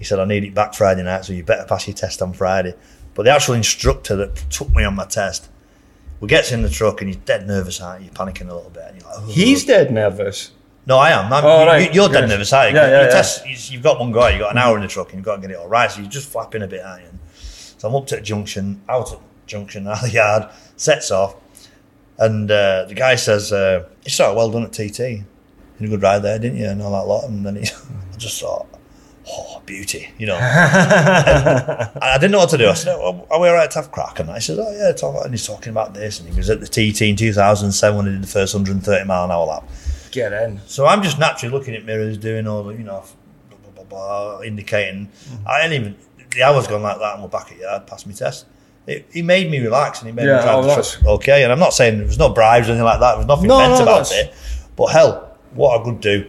he 0.00 0.04
said 0.04 0.18
I 0.18 0.24
need 0.24 0.42
it 0.42 0.52
back 0.54 0.74
Friday 0.74 1.04
night, 1.04 1.24
so 1.24 1.32
you 1.32 1.44
better 1.44 1.64
pass 1.64 1.86
your 1.86 1.94
test 1.94 2.20
on 2.22 2.32
Friday. 2.32 2.74
But 3.14 3.24
the 3.24 3.30
actual 3.30 3.54
instructor 3.54 4.16
that 4.16 4.34
took 4.50 4.74
me 4.74 4.82
on 4.82 4.96
my 4.96 5.04
test, 5.04 5.48
we 6.18 6.26
gets 6.26 6.50
in 6.50 6.62
the 6.62 6.68
truck 6.70 7.00
and 7.00 7.08
he's 7.08 7.16
dead 7.18 7.46
nervous, 7.46 7.80
aren't 7.80 8.00
you? 8.02 8.06
You're 8.06 8.14
panicking 8.14 8.50
a 8.50 8.54
little 8.54 8.70
bit, 8.70 8.84
and 8.88 9.00
you're 9.00 9.08
like, 9.08 9.18
"Oh." 9.20 9.26
He's 9.30 9.64
dead 9.64 9.92
nervous. 9.92 10.50
No, 10.86 10.96
I 10.98 11.10
am. 11.10 11.32
I'm, 11.32 11.44
Oh, 11.44 11.60
you, 11.62 11.66
right. 11.68 11.94
You're 11.94 12.08
dead 12.08 12.22
Yes. 12.22 12.30
nervous, 12.30 12.52
aren't 12.52 12.72
you? 12.72 12.76
Yeah, 12.78 12.88
yeah, 12.90 13.02
yeah. 13.04 13.08
test, 13.10 13.46
you- 13.46 13.74
you've 13.74 13.82
got 13.82 14.00
one 14.00 14.10
guy, 14.10 14.30
you've 14.30 14.40
got 14.40 14.50
an 14.52 14.58
hour 14.58 14.74
in 14.76 14.82
the 14.82 14.88
truck, 14.88 15.08
and 15.10 15.18
you've 15.18 15.24
got 15.24 15.36
to 15.36 15.40
get 15.42 15.50
it 15.50 15.56
all 15.58 15.68
right. 15.68 15.90
So 15.90 16.00
you're 16.00 16.10
just 16.10 16.28
flapping 16.30 16.62
a 16.62 16.66
bit, 16.66 16.82
aren't 16.84 17.02
you? 17.02 17.10
So 17.78 17.88
I'm 17.88 17.94
up 17.94 18.06
to 18.08 18.18
a 18.18 18.20
junction, 18.20 18.80
out 18.88 19.12
at 19.12 19.18
junction, 19.46 19.86
out 19.88 19.96
of 20.02 20.08
the 20.08 20.10
yard, 20.12 20.48
sets 20.76 21.10
off, 21.10 21.34
and 22.18 22.50
uh, 22.50 22.84
the 22.88 22.94
guy 22.94 23.16
says, 23.16 23.52
uh, 23.52 23.84
"You 24.04 24.10
sort 24.10 24.30
of 24.30 24.36
well 24.36 24.50
done 24.50 24.64
at 24.64 24.72
TT. 24.72 24.98
You 25.00 25.24
had 25.78 25.86
a 25.88 25.90
good 25.90 26.02
ride 26.02 26.20
there, 26.20 26.38
didn't 26.38 26.58
you?" 26.58 26.66
And 26.66 26.80
all 26.82 26.92
that 26.92 27.06
lot. 27.06 27.28
And 27.28 27.44
then 27.44 27.56
he, 27.56 27.62
I 28.14 28.16
just 28.16 28.40
thought, 28.40 28.66
"Oh, 29.30 29.62
beauty," 29.64 30.08
you 30.18 30.26
know. 30.26 30.36
I 30.40 32.16
didn't 32.20 32.32
know 32.32 32.38
what 32.38 32.50
to 32.50 32.58
do. 32.58 32.68
I 32.68 32.74
said, 32.74 32.96
oh, 32.98 33.26
"Are 33.30 33.40
we 33.40 33.48
all 33.48 33.54
right 33.54 33.70
to 33.70 33.78
have 33.78 33.90
crack?" 33.92 34.18
And 34.20 34.30
I 34.30 34.38
said, 34.38 34.58
"Oh 34.58 34.72
yeah." 34.76 34.92
Talk, 34.92 35.24
and 35.24 35.32
he's 35.32 35.46
talking 35.46 35.70
about 35.70 35.94
this, 35.94 36.20
and 36.20 36.28
he 36.28 36.36
was 36.36 36.50
at 36.50 36.60
the 36.60 36.66
TT 36.66 37.02
in 37.02 37.16
2007 37.16 37.96
when 37.96 38.06
he 38.06 38.12
did 38.12 38.22
the 38.22 38.26
first 38.26 38.54
130 38.54 39.04
mile 39.06 39.24
an 39.24 39.30
hour 39.30 39.46
lap. 39.46 39.68
Get 40.10 40.32
in. 40.32 40.60
So 40.66 40.86
I'm 40.86 41.02
just 41.02 41.18
naturally 41.18 41.52
looking 41.56 41.74
at 41.74 41.84
mirrors, 41.84 42.18
doing 42.18 42.46
all 42.48 42.64
the, 42.64 42.72
you 42.74 42.82
know, 42.82 43.04
blah, 43.48 43.58
blah, 43.58 43.84
blah, 43.84 43.84
blah, 44.38 44.40
indicating. 44.42 45.06
Mm-hmm. 45.06 45.48
I 45.48 45.60
ain't 45.60 45.72
even, 45.72 45.96
the 46.34 46.42
hour's 46.42 46.66
gone 46.66 46.82
like 46.82 46.98
that 46.98 47.14
and 47.14 47.22
we're 47.22 47.28
back 47.28 47.52
at 47.52 47.58
yard, 47.58 47.86
passed 47.86 48.08
my 48.08 48.12
test. 48.12 48.46
It, 48.88 49.06
he 49.12 49.22
made 49.22 49.48
me 49.52 49.60
relax 49.60 50.00
and 50.00 50.08
he 50.08 50.12
made 50.12 50.26
Yeah, 50.26 50.38
me 50.38 50.42
drive 50.42 50.64
oh, 50.64 50.66
the 50.76 50.82
truck 50.82 51.06
okay. 51.20 51.44
And 51.44 51.52
I'm 51.52 51.60
not 51.60 51.74
saying 51.74 51.98
there 51.98 52.06
was 52.08 52.18
no 52.18 52.30
bribes 52.30 52.66
or 52.68 52.72
anything 52.72 52.84
like 52.86 52.98
that. 52.98 53.10
There 53.10 53.18
was 53.18 53.26
nothing 53.26 53.46
No, 53.46 53.58
meant 53.58 53.72
no, 53.74 53.82
about 53.84 54.08
that's- 54.08 54.12
it. 54.12 54.34
But 54.74 54.86
hell, 54.86 55.36
what 55.54 55.80
I 55.80 55.84
could 55.84 56.00
do. 56.00 56.28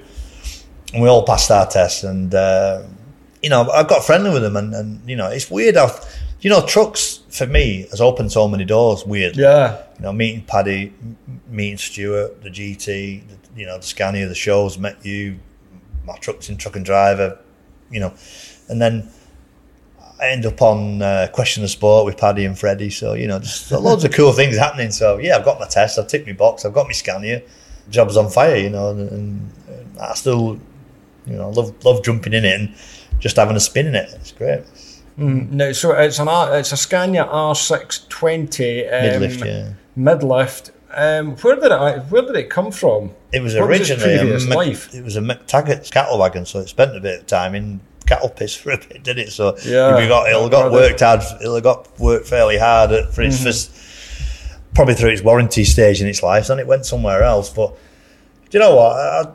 And 0.93 1.01
we 1.01 1.07
all 1.07 1.25
passed 1.25 1.49
our 1.51 1.65
tests 1.67 2.03
and, 2.03 2.33
uh, 2.35 2.83
you 3.41 3.49
know, 3.49 3.69
I 3.69 3.83
got 3.83 4.03
friendly 4.03 4.31
with 4.31 4.41
them 4.41 4.57
and, 4.57 4.73
and 4.73 5.09
you 5.09 5.15
know, 5.15 5.27
it's 5.27 5.49
weird 5.49 5.75
how, 5.75 5.89
you 6.41 6.49
know, 6.49 6.65
trucks 6.65 7.21
for 7.29 7.47
me 7.47 7.87
has 7.91 8.01
opened 8.01 8.31
so 8.31 8.47
many 8.47 8.65
doors, 8.65 9.05
weird 9.05 9.37
Yeah. 9.37 9.81
you 9.97 10.03
know, 10.03 10.11
meeting 10.13 10.43
Paddy, 10.43 10.93
meeting 11.49 11.77
Stuart, 11.77 12.43
the 12.43 12.49
GT, 12.49 13.23
the, 13.27 13.59
you 13.59 13.65
know, 13.65 13.77
the 13.77 13.85
Scania, 13.85 14.27
the 14.27 14.35
shows, 14.35 14.77
met 14.77 15.05
you, 15.05 15.39
my 16.05 16.17
truck's 16.17 16.49
in 16.49 16.57
truck 16.57 16.75
and 16.75 16.85
driver, 16.85 17.37
you 17.89 17.99
know, 17.99 18.13
and 18.67 18.81
then 18.81 19.09
I 20.19 20.27
end 20.27 20.45
up 20.45 20.61
on 20.61 21.01
uh, 21.01 21.29
Question 21.33 21.63
of 21.63 21.69
Sport 21.71 22.05
with 22.05 22.17
Paddy 22.17 22.45
and 22.45 22.57
Freddie. 22.57 22.91
So, 22.91 23.13
you 23.13 23.27
know, 23.27 23.39
just 23.39 23.71
loads 23.71 24.03
of 24.03 24.11
cool 24.11 24.31
things 24.33 24.55
happening. 24.55 24.91
So, 24.91 25.17
yeah, 25.17 25.35
I've 25.35 25.45
got 25.45 25.59
my 25.59 25.65
test, 25.67 25.97
I've 25.97 26.07
ticked 26.07 26.27
my 26.27 26.33
box, 26.33 26.63
I've 26.63 26.73
got 26.73 26.85
my 26.85 26.93
Scania, 26.93 27.41
job's 27.89 28.17
on 28.17 28.29
fire, 28.29 28.55
you 28.55 28.69
know, 28.69 28.91
and, 28.91 29.09
and 29.09 29.51
I 29.99 30.13
still, 30.13 30.59
you 31.31 31.37
know, 31.37 31.49
love 31.49 31.73
love 31.85 32.03
jumping 32.03 32.33
in 32.33 32.45
it 32.45 32.59
and 32.59 32.75
just 33.19 33.35
having 33.37 33.55
a 33.55 33.59
spin 33.59 33.87
in 33.87 33.95
it. 33.95 34.09
It's 34.15 34.31
great. 34.31 34.63
No, 35.17 35.71
so 35.71 35.91
it's 35.91 36.19
an 36.19 36.27
R, 36.27 36.57
it's 36.57 36.71
a 36.71 36.77
Scania 36.77 37.25
R620 37.25 38.87
um, 38.87 39.21
Midlift, 39.21 39.45
yeah. 39.45 39.73
Midlift. 39.97 40.71
Um, 40.93 41.35
where 41.37 41.55
did 41.55 41.71
it 41.71 42.03
where 42.11 42.21
did 42.23 42.35
it 42.35 42.49
come 42.49 42.71
from? 42.71 43.11
It 43.31 43.41
was 43.41 43.55
What 43.55 43.63
originally 43.69 44.17
previous 44.17 44.45
a 44.45 44.97
it 44.97 45.03
was 45.03 45.15
a 45.15 45.21
McTaggart's 45.21 45.89
cattle 45.89 46.17
wagon, 46.19 46.45
so 46.45 46.59
it 46.59 46.67
spent 46.69 46.95
a 46.95 46.99
bit 46.99 47.21
of 47.21 47.27
time 47.27 47.55
in 47.55 47.79
cattle 48.07 48.29
piss 48.29 48.55
for 48.55 48.71
a 48.71 48.77
bit, 48.77 49.03
did 49.03 49.17
it? 49.17 49.31
So 49.31 49.55
Yeah. 49.63 49.97
we 49.97 50.07
got 50.07 50.27
it'll 50.29 50.49
got 50.49 50.71
worked 50.71 50.99
hard, 50.99 51.21
it'll 51.39 51.61
got 51.61 51.97
worked 51.99 52.27
fairly 52.27 52.57
hard 52.57 52.91
at, 52.91 53.13
for 53.13 53.21
its 53.21 53.37
Mm-hmm. 53.37 53.45
first, 53.45 53.71
probably 54.73 54.95
through 54.95 55.11
its 55.11 55.21
warranty 55.21 55.63
stage 55.63 56.01
in 56.01 56.07
its 56.07 56.21
life. 56.23 56.47
Then 56.47 56.59
it 56.59 56.67
went 56.67 56.85
somewhere 56.85 57.23
else. 57.23 57.49
But 57.49 57.77
do 58.49 58.57
you 58.57 58.59
know 58.59 58.75
what? 58.75 58.95
I, 58.97 59.21
I, 59.21 59.25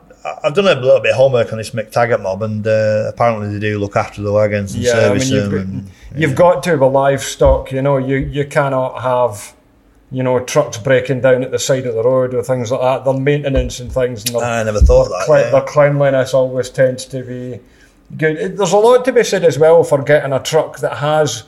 I've 0.43 0.53
done 0.53 0.65
a 0.67 0.75
little 0.79 0.99
bit 0.99 1.11
of 1.11 1.17
homework 1.17 1.51
on 1.51 1.57
this 1.57 1.71
McTaggart 1.71 2.21
mob, 2.21 2.41
and 2.43 2.65
uh, 2.65 3.09
apparently 3.13 3.53
they 3.53 3.59
do 3.59 3.79
look 3.79 3.95
after 3.95 4.21
the 4.21 4.31
wagons 4.31 4.73
and 4.73 4.83
Yeah, 4.83 4.91
I 4.91 4.95
mean 4.95 5.19
service 5.21 5.29
you've 5.29 5.51
them. 5.51 5.51
got, 5.51 5.67
and, 5.67 5.91
you've 6.21 6.35
got 6.35 6.63
to 6.63 6.75
with 6.75 6.91
livestock. 6.93 7.71
You 7.71 7.81
know, 7.81 7.97
you 7.97 8.17
you 8.17 8.45
cannot 8.45 9.01
have 9.01 9.53
you 10.09 10.23
know, 10.23 10.39
trucks 10.39 10.77
breaking 10.77 11.19
down 11.19 11.43
at 11.43 11.51
the 11.51 11.59
side 11.59 11.85
of 11.85 11.93
the 11.93 12.01
road 12.01 12.33
or 12.33 12.41
things 12.41 12.71
like 12.71 12.79
that. 12.79 13.03
Their 13.03 13.19
maintenance 13.19 13.81
and 13.81 13.91
things, 13.91 14.23
and 14.23 14.35
their, 14.35 14.43
I 14.43 14.63
never 14.63 14.79
thought 14.79 15.09
that. 15.09 15.23
cle- 15.25 15.39
yeah. 15.39 15.49
their 15.49 15.61
cleanliness 15.63 16.33
always 16.33 16.69
tends 16.69 17.03
to 17.05 17.23
be 17.23 17.59
good. 18.15 18.57
There's 18.57 18.71
a 18.71 18.77
lot 18.77 19.03
to 19.03 19.11
be 19.11 19.23
said 19.25 19.43
as 19.43 19.59
well 19.59 19.83
for 19.83 20.01
getting 20.01 20.31
a 20.31 20.39
truck 20.41 20.79
that 20.79 20.97
has 20.97 21.43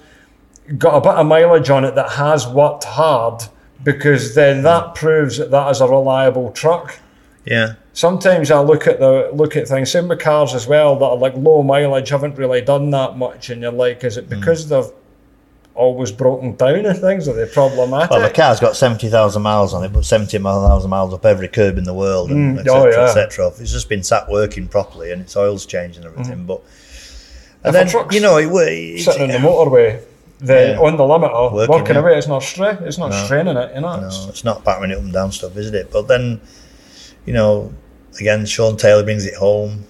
got 0.77 0.95
a 0.97 1.01
bit 1.01 1.13
of 1.13 1.25
mileage 1.25 1.69
on 1.69 1.85
it 1.85 1.95
that 1.95 2.09
has 2.11 2.45
worked 2.47 2.83
hard, 2.83 3.43
because 3.81 4.35
then 4.35 4.63
that 4.63 4.93
proves 4.93 5.37
that 5.37 5.51
that 5.51 5.69
is 5.71 5.79
a 5.79 5.87
reliable 5.87 6.51
truck. 6.51 6.99
yeah. 7.45 7.75
Sometimes 8.03 8.49
I 8.49 8.61
look 8.61 8.87
at 8.87 8.99
the 9.01 9.29
look 9.33 9.57
at 9.57 9.67
things, 9.67 9.91
same 9.91 10.07
with 10.07 10.19
cars 10.19 10.53
as 10.55 10.65
well 10.67 10.95
that 10.99 11.05
are 11.05 11.17
like 11.17 11.33
low 11.35 11.61
mileage, 11.63 12.07
haven't 12.07 12.37
really 12.37 12.61
done 12.61 12.89
that 12.91 13.17
much, 13.17 13.49
and 13.49 13.61
you're 13.61 13.73
like, 13.73 14.05
is 14.05 14.15
it 14.15 14.23
Hmm. 14.23 14.39
because 14.39 14.69
they've 14.69 14.89
always 15.75 16.09
broken 16.09 16.55
down 16.55 16.85
and 16.85 16.97
things? 16.97 17.27
Are 17.27 17.33
they 17.33 17.45
problematic? 17.45 18.11
Well, 18.11 18.21
the 18.21 18.29
car's 18.29 18.61
got 18.61 18.77
70,000 18.77 19.41
miles 19.41 19.73
on 19.73 19.83
it, 19.83 19.91
but 19.91 20.05
70,000 20.05 20.89
miles 20.89 21.13
up 21.13 21.25
every 21.25 21.49
curb 21.49 21.77
in 21.77 21.83
the 21.83 21.93
world, 21.93 22.31
and 22.31 22.57
Mm, 22.57 22.61
et 22.61 22.69
oh, 22.69 22.87
yeah. 22.87 23.13
et. 23.21 23.59
It's 23.61 23.71
just 23.73 23.89
been 23.89 24.01
sat 24.03 24.29
working 24.29 24.69
properly, 24.69 25.11
and 25.11 25.21
its 25.21 25.35
oil's 25.35 25.65
changed 25.65 25.97
and 25.97 26.05
everything. 26.05 26.45
But 26.45 26.61
and 27.65 27.75
then 27.75 27.89
you 28.11 28.21
know 28.21 28.37
it, 28.37 28.47
it, 28.47 29.01
sitting 29.03 29.23
on 29.23 29.27
the 29.27 29.45
motorway, 29.45 29.99
then 30.39 30.75
Yeah. 30.75 30.79
on 30.79 30.95
the 30.95 31.03
limiter, 31.03 31.51
Working, 31.51 31.73
working, 31.75 31.95
away, 31.97 32.17
it's 32.17 32.29
not 32.29 32.43
stra- 32.43 32.79
it's 32.85 32.97
not 32.97 33.09
No. 33.09 33.25
straining 33.25 33.57
it, 33.57 33.75
you 33.75 33.81
know. 33.81 33.91
No, 33.99 34.07
It's- 34.07 34.25
it's 34.29 34.45
not 34.45 34.63
battering 34.63 34.91
it 34.91 34.97
up 34.99 35.03
and 35.03 35.11
down 35.11 35.33
stuff, 35.33 35.57
isn't 35.57 35.75
it? 35.75 35.91
But 35.91 36.07
then, 36.07 36.39
you 37.25 37.33
know, 37.33 37.73
again, 38.19 38.45
Sean 38.45 38.77
Taylor 38.77 39.03
brings 39.03 39.25
it 39.25 39.35
home, 39.35 39.83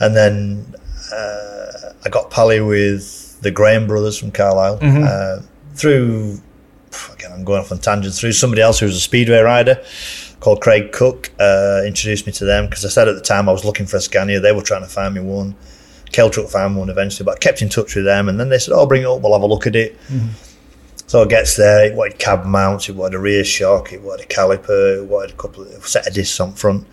and 0.00 0.14
then 0.16 0.74
uh, 1.12 1.92
I 2.04 2.08
got 2.10 2.30
Pally 2.30 2.60
with 2.60 3.40
the 3.42 3.50
Graham 3.50 3.86
brothers 3.86 4.18
from 4.18 4.30
Carlisle 4.30 4.78
Mm-hmm. 4.78 5.04
uh, 5.06 5.46
through. 5.74 6.40
Again, 7.12 7.32
I'm 7.32 7.44
going 7.44 7.60
off 7.60 7.70
on 7.70 7.78
tangents. 7.78 8.18
Through 8.20 8.32
somebody 8.32 8.62
else 8.62 8.78
who 8.80 8.86
was 8.86 8.96
a 8.96 9.00
speedway 9.00 9.40
rider 9.40 9.82
called 10.40 10.60
Craig 10.62 10.90
Cook, 10.92 11.30
uh, 11.38 11.82
introduced 11.86 12.26
me 12.26 12.32
to 12.32 12.44
them 12.44 12.66
because 12.66 12.84
I 12.84 12.88
said 12.88 13.08
at 13.08 13.14
the 13.14 13.20
time 13.20 13.48
I 13.48 13.52
was 13.52 13.64
looking 13.64 13.86
for 13.86 13.98
a 13.98 14.00
Scania. 14.00 14.40
They 14.40 14.52
were 14.52 14.62
trying 14.62 14.82
to 14.82 14.88
find 14.88 15.14
me 15.14 15.20
one. 15.20 15.54
Keltruck 16.12 16.48
found 16.48 16.76
one 16.76 16.88
eventually, 16.88 17.26
but 17.26 17.34
I 17.34 17.38
kept 17.38 17.60
in 17.60 17.68
touch 17.68 17.94
with 17.94 18.06
them, 18.06 18.28
and 18.30 18.40
then 18.40 18.48
they 18.48 18.58
said, 18.58 18.72
"Oh, 18.74 18.86
bring 18.86 19.02
it 19.02 19.06
up. 19.06 19.20
We'll 19.20 19.34
have 19.34 19.42
a 19.42 19.46
look 19.46 19.66
at 19.66 19.76
it." 19.76 19.96
So 21.08 21.22
it 21.22 21.30
gets 21.30 21.56
there, 21.56 21.86
it 21.86 21.94
wanted 21.94 22.18
cab 22.18 22.44
mounts, 22.44 22.90
it 22.90 22.94
wanted 22.94 23.16
a 23.16 23.18
rear 23.18 23.42
shock, 23.42 23.94
it 23.94 24.02
wanted 24.02 24.26
a 24.26 24.28
caliper, 24.28 24.98
it 24.98 25.06
wanted 25.06 25.30
a 25.30 25.36
couple 25.36 25.62
of 25.64 25.88
set 25.88 26.06
of 26.06 26.12
discs 26.12 26.38
on 26.38 26.52
front. 26.52 26.86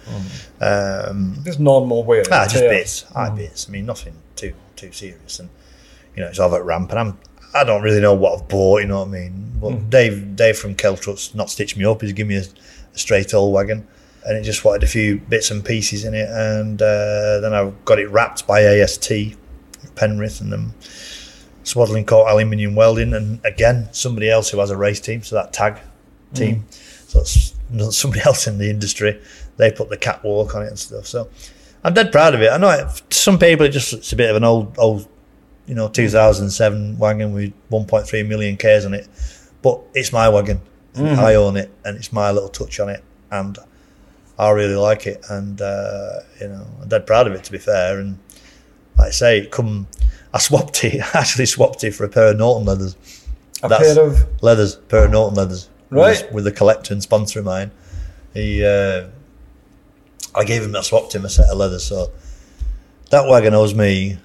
Um, 0.61 1.37
Just 1.43 1.59
normal 1.59 2.03
wear. 2.05 2.21
and 2.21 2.29
ah, 2.31 2.47
just 2.47 2.63
bits, 2.63 3.01
high 3.13 3.29
bits. 3.29 3.67
I 3.67 3.71
mean, 3.71 3.85
nothing 3.85 4.13
too 4.37 4.53
too 4.77 4.93
serious. 4.93 5.39
And 5.39 5.49
you 6.15 6.23
know, 6.23 6.29
it's 6.29 6.39
over 6.39 6.55
at 6.55 6.63
ramp, 6.63 6.91
and 6.91 6.99
I'm 6.99 7.19
I 7.53 7.65
don't 7.65 7.81
really 7.83 7.99
know 7.99 8.13
what 8.13 8.39
I've 8.39 8.47
bought. 8.47 8.81
You 8.81 8.87
know 8.87 8.99
what 8.99 9.09
I 9.09 9.11
mean? 9.11 9.51
But 9.59 9.89
Dave 9.89 10.35
Dave 10.37 10.57
from 10.57 10.75
Keltruck's 10.75 11.35
not 11.35 11.49
stitched 11.49 11.75
me 11.75 11.83
up. 11.83 12.01
He's 12.01 12.13
given 12.13 12.29
me 12.29 12.37
a, 12.37 12.45
a 12.93 12.97
straight 12.97 13.33
old 13.33 13.53
wagon, 13.53 13.85
and 14.25 14.37
it 14.37 14.43
just 14.43 14.63
wanted 14.63 14.83
a 14.83 14.87
few 14.87 15.17
bits 15.19 15.51
and 15.51 15.63
pieces 15.63 16.05
in 16.05 16.13
it. 16.13 16.29
And 16.29 16.81
uh, 16.81 17.41
then 17.41 17.53
I 17.53 17.69
got 17.83 17.99
it 17.99 18.09
wrapped 18.09 18.47
by 18.47 18.61
AST 18.61 19.11
Penrith, 19.95 20.39
and 20.39 20.53
then 20.53 20.73
swaddling 21.65 22.05
coat 22.05 22.27
aluminium 22.27 22.75
welding, 22.75 23.13
and 23.13 23.43
again 23.45 23.89
somebody 23.91 24.29
else 24.29 24.49
who 24.49 24.59
has 24.59 24.71
a 24.71 24.77
race 24.77 25.01
team, 25.01 25.21
so 25.23 25.35
that 25.35 25.51
tag 25.51 25.79
team, 26.33 26.65
so 27.07 27.19
it's 27.19 27.53
somebody 27.89 28.21
else 28.25 28.47
in 28.47 28.57
the 28.57 28.69
industry. 28.69 29.21
They 29.57 29.71
put 29.71 29.89
the 29.89 29.97
catwalk 29.97 30.55
on 30.55 30.63
it 30.63 30.67
and 30.67 30.79
stuff. 30.79 31.05
So 31.05 31.29
I'm 31.83 31.93
dead 31.93 32.11
proud 32.11 32.33
of 32.35 32.41
it. 32.41 32.51
I 32.51 32.57
know 32.57 32.69
it, 32.69 33.01
to 33.09 33.17
some 33.17 33.37
people 33.39 33.65
it 33.65 33.69
just 33.69 33.91
it's 33.93 34.13
a 34.13 34.15
bit 34.15 34.29
of 34.29 34.35
an 34.35 34.43
old 34.43 34.77
old, 34.77 35.07
you 35.65 35.75
know, 35.75 35.89
2007 35.89 36.97
wagon 36.97 37.33
with 37.33 37.53
1.3 37.71 38.27
million 38.27 38.57
k's 38.57 38.85
on 38.85 38.93
it, 38.93 39.07
but 39.61 39.81
it's 39.93 40.13
my 40.13 40.29
wagon. 40.29 40.61
I 40.97 41.35
own 41.35 41.57
it, 41.57 41.69
and 41.83 41.97
it's 41.97 42.13
my 42.13 42.31
little 42.31 42.47
touch 42.47 42.79
on 42.79 42.87
it, 42.87 43.03
and 43.29 43.57
I 44.39 44.49
really 44.51 44.75
like 44.75 45.07
it, 45.07 45.25
and 45.29 45.59
uh, 45.61 46.19
you 46.39 46.47
know, 46.47 46.65
I'm 46.81 46.87
dead 46.87 47.05
proud 47.05 47.27
of 47.27 47.33
it. 47.33 47.43
To 47.45 47.51
be 47.51 47.57
fair, 47.57 47.99
and 47.99 48.17
like 48.97 49.07
I 49.07 49.11
say, 49.11 49.39
it 49.39 49.51
come. 49.51 49.87
I 50.35 50.39
swapped 50.39 50.83
it. 50.83 51.01
I 51.15 51.19
actually 51.19 51.45
swapped 51.47 51.83
it 51.83 51.91
for 51.95 52.03
a 52.03 52.09
pair 52.09 52.27
of 52.27 52.37
Norton 52.37 52.65
leathers. 52.67 52.95
A 53.63 53.69
That's- 53.69 53.95
pair 53.95 54.05
of 54.05 54.41
Leathers, 54.43 54.75
pair 54.75 55.05
of 55.05 55.11
Norton 55.11 55.35
leathers. 55.37 55.69
Right. 55.89 56.21
With, 56.25 56.31
with 56.33 56.47
a 56.47 56.51
collector 56.51 56.93
and 56.93 57.01
sponsor 57.01 57.39
of 57.39 57.45
mine. 57.45 57.71
He, 58.33 58.63
uh, 58.65 59.07
I 60.35 60.43
gave 60.43 60.61
him, 60.63 60.75
I 60.75 60.81
swapped 60.81 61.15
him 61.15 61.23
a 61.25 61.29
set 61.29 61.49
of 61.49 61.57
leathers. 61.57 61.85
So 61.85 62.11
that 63.11 63.27
wagon 63.29 63.53
owes 63.53 63.73
me 63.73 64.17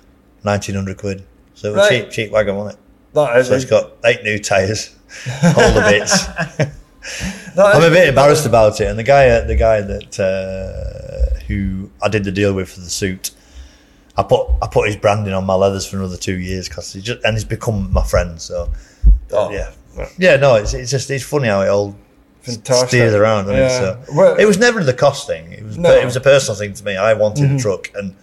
1900 0.42 0.98
quid. 0.98 1.24
So 1.54 1.68
it 1.68 1.76
was 1.76 1.88
Right. 1.90 2.02
cheap, 2.04 2.10
cheap 2.10 2.30
wagon, 2.32 2.56
wasn't 2.56 2.78
it? 2.78 2.84
that 3.14 3.36
is 3.38 3.46
So 3.48 3.54
it's 3.54 3.64
got 3.64 3.92
eight 4.04 4.22
new 4.24 4.38
tyres, 4.38 4.96
all 5.44 5.72
the 5.72 5.84
bits. 5.88 6.26
I'm 7.58 7.82
a 7.82 7.90
bit 7.90 8.08
embarrassed 8.08 8.46
about 8.46 8.80
it. 8.80 8.86
And 8.88 8.98
the 8.98 9.02
guy, 9.04 9.40
the 9.40 9.56
guy 9.56 9.80
that 9.80 10.18
uh, 10.20 11.38
who 11.46 11.90
I 12.02 12.08
did 12.08 12.24
the 12.24 12.32
deal 12.32 12.52
with 12.54 12.70
for 12.70 12.80
the 12.80 12.90
suit, 12.90 13.30
I 14.16 14.22
put 14.22 14.46
I 14.62 14.66
put 14.66 14.86
his 14.88 14.96
branding 14.96 15.32
on 15.34 15.44
my 15.44 15.54
leathers 15.54 15.86
for 15.86 15.96
another 15.98 16.16
two 16.16 16.38
years 16.38 16.68
because 16.68 16.92
he 16.92 17.00
just 17.00 17.24
and 17.24 17.34
he's 17.36 17.44
become 17.44 17.92
my 17.92 18.02
friend. 18.04 18.40
So 18.40 18.70
Oh. 19.32 19.50
yeah, 19.50 19.70
yeah. 20.18 20.36
No, 20.36 20.56
it's 20.56 20.74
it's 20.74 20.90
just 20.90 21.10
it's 21.10 21.24
funny 21.24 21.48
how 21.48 21.62
it 21.62 21.68
all 21.68 21.94
Fantastic. 22.42 22.88
steers 22.88 23.14
around. 23.14 23.44
doesn't 23.46 23.56
it? 23.56 23.60
Yeah. 23.60 23.78
So 24.06 24.14
Well- 24.14 24.36
it 24.36 24.44
was 24.46 24.58
never 24.58 24.82
the 24.82 24.92
cost 24.94 25.26
thing. 25.26 25.52
It 25.52 25.64
was 25.64 25.78
No. 25.78 25.88
Mm-hmm. 25.90 26.02
it 26.02 26.04
was 26.04 26.16
a 26.16 26.20
personal 26.20 26.56
thing 26.58 26.72
to 26.74 26.84
me. 26.84 26.96
I 26.96 27.14
wanted 27.14 27.50
a 27.52 27.58
truck, 27.58 27.90
and 27.94 28.14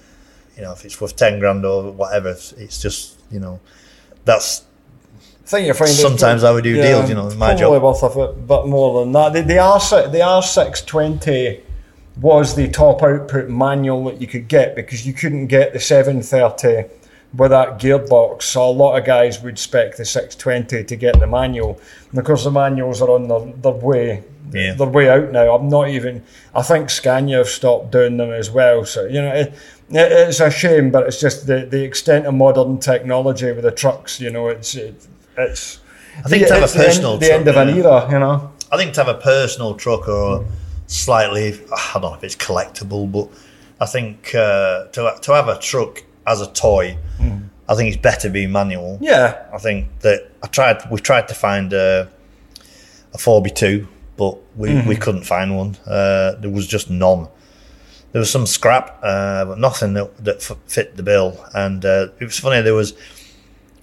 you 0.56 0.64
know 0.64 0.74
if 0.74 0.84
it's 0.86 1.00
worth 1.00 1.16
ten 1.16 1.40
grand 1.40 1.66
or 1.66 1.92
whatever, 1.92 2.30
it's- 2.30 2.82
just 2.82 3.16
you 3.32 3.40
know 3.40 3.60
that's 4.26 4.64
I 5.46 5.50
think 5.50 5.68
you 5.68 5.74
find 5.74 5.90
Sometimes 5.90 6.44
I 6.44 6.52
would 6.52 6.66
do 6.66 6.76
deals, 6.76 7.08
you 7.08 7.16
know, 7.16 7.30
my 7.36 7.56
probably 7.56 7.80
job. 7.80 7.84
worth 7.84 8.04
a 8.04 8.10
bit, 8.10 8.48
bit 8.48 8.66
more 8.66 9.00
than 9.06 9.14
that. 9.14 9.32
The, 9.32 9.42
the 9.44 9.60
R 9.60 9.80
the 10.10 10.22
R 10.22 10.44
six 10.44 10.82
twenty 10.82 11.62
was 12.20 12.56
the 12.56 12.68
top 12.70 13.04
output 13.04 13.50
manual 13.50 14.06
that 14.06 14.20
you 14.20 14.28
could 14.28 14.48
get 14.48 14.76
because 14.76 15.06
you 15.06 15.14
couldn't 15.14 15.48
get 15.48 15.74
the 15.74 15.80
seven 15.80 16.22
thirty 16.22 16.90
with 17.36 17.52
that 17.52 17.80
gearbox. 17.80 18.44
So 18.44 18.70
a 18.70 18.72
lot 18.72 18.98
of 18.98 19.06
guys 19.06 19.42
would 19.42 19.60
spec 19.60 19.98
the 19.98 20.06
six 20.06 20.36
twenty 20.36 20.84
to 20.84 20.96
get 20.96 21.20
the 21.20 21.28
manual. 21.28 21.80
And 22.10 22.20
of 22.20 22.26
course, 22.26 22.44
the 22.44 22.52
manuals 22.52 23.02
are 23.02 23.10
on 23.10 23.28
their, 23.28 23.54
their 23.54 23.72
way. 23.72 24.24
Yeah. 24.52 24.74
Their 24.76 24.88
way 24.88 25.10
out 25.10 25.32
now. 25.32 25.54
I'm 25.56 25.68
not 25.68 25.90
even. 25.90 26.24
I 26.56 26.62
think 26.62 26.90
Scania 26.90 27.38
have 27.38 27.50
stopped 27.50 27.92
doing 27.92 28.18
them 28.18 28.32
as 28.32 28.50
well. 28.50 28.86
So 28.86 29.06
you 29.06 29.22
know, 29.22 29.34
it, 29.34 29.54
it, 29.90 30.12
it's 30.12 30.40
a 30.40 30.50
shame, 30.50 30.90
but 30.90 31.06
it's 31.06 31.20
just 31.20 31.48
the, 31.48 31.66
the 31.66 31.84
extent 31.84 32.26
of 32.26 32.34
modern 32.34 32.80
technology 32.80 33.52
with 33.52 33.64
the 33.64 33.72
trucks. 33.72 34.22
You 34.22 34.30
know, 34.30 34.48
it's 34.48 34.74
it, 34.76 35.06
it's. 35.38 35.82
I 36.26 36.30
think 36.30 36.48
to 36.48 36.54
have 36.54 36.64
a 36.64 36.66
it's 36.66 36.74
the 36.74 36.80
end- 36.80 36.88
personal 36.88 37.18
the 37.18 37.34
end, 37.34 37.44
truck, 37.44 37.56
of 37.58 37.68
an 37.68 37.76
yeah. 37.76 37.84
era. 37.84 38.12
You 38.12 38.20
know. 38.20 38.52
I 38.72 38.78
think 38.78 38.94
to 38.94 39.04
have 39.04 39.16
a 39.16 39.20
personal 39.20 39.76
truck 39.76 40.08
or 40.08 40.40
hmm. 40.40 40.52
Slightly, 40.88 41.54
I 41.72 41.92
don't 41.94 42.02
know 42.04 42.14
if 42.16 42.24
it's 42.24 42.36
collectible, 42.36 43.12
but 43.12 43.30
I 43.80 43.86
think 43.86 44.34
uh, 44.34 44.86
to 44.88 45.18
to 45.22 45.34
have 45.34 45.48
a 45.48 45.60
truck 45.60 46.04
as 46.26 46.42
a 46.42 46.48
toy, 46.52 46.98
I 47.70 47.76
think 47.76 47.94
it's 47.94 48.02
better 48.02 48.30
being 48.30 48.52
manual. 48.52 48.98
Yeah. 49.02 49.46
I 49.54 49.58
think 49.60 50.00
that 50.00 50.32
I 50.44 50.48
tried. 50.48 50.78
We've 50.90 51.04
tried 51.04 51.28
to 51.28 51.34
find 51.36 51.72
a 51.74 52.10
a 53.14 53.18
four 53.18 53.42
B 53.42 53.50
two, 53.50 53.88
but 54.18 54.38
we, 54.56 54.82
we 54.82 54.96
couldn't 54.96 55.24
find 55.24 55.56
one. 55.56 55.78
Uh, 55.86 56.36
there 56.40 56.50
was 56.52 56.68
just 56.68 56.90
none. 56.90 57.28
There 58.14 58.20
was 58.20 58.32
some 58.32 58.46
scrap, 58.48 59.00
uh, 59.04 59.46
but 59.46 59.60
nothing 59.60 59.94
that, 59.94 60.18
that 60.24 60.38
f- 60.38 60.58
fit 60.66 60.96
the 60.96 61.04
bill. 61.04 61.44
And 61.54 61.84
uh, 61.86 62.08
it 62.20 62.26
was 62.26 62.40
funny. 62.40 62.62
There 62.62 62.74
was 62.74 62.94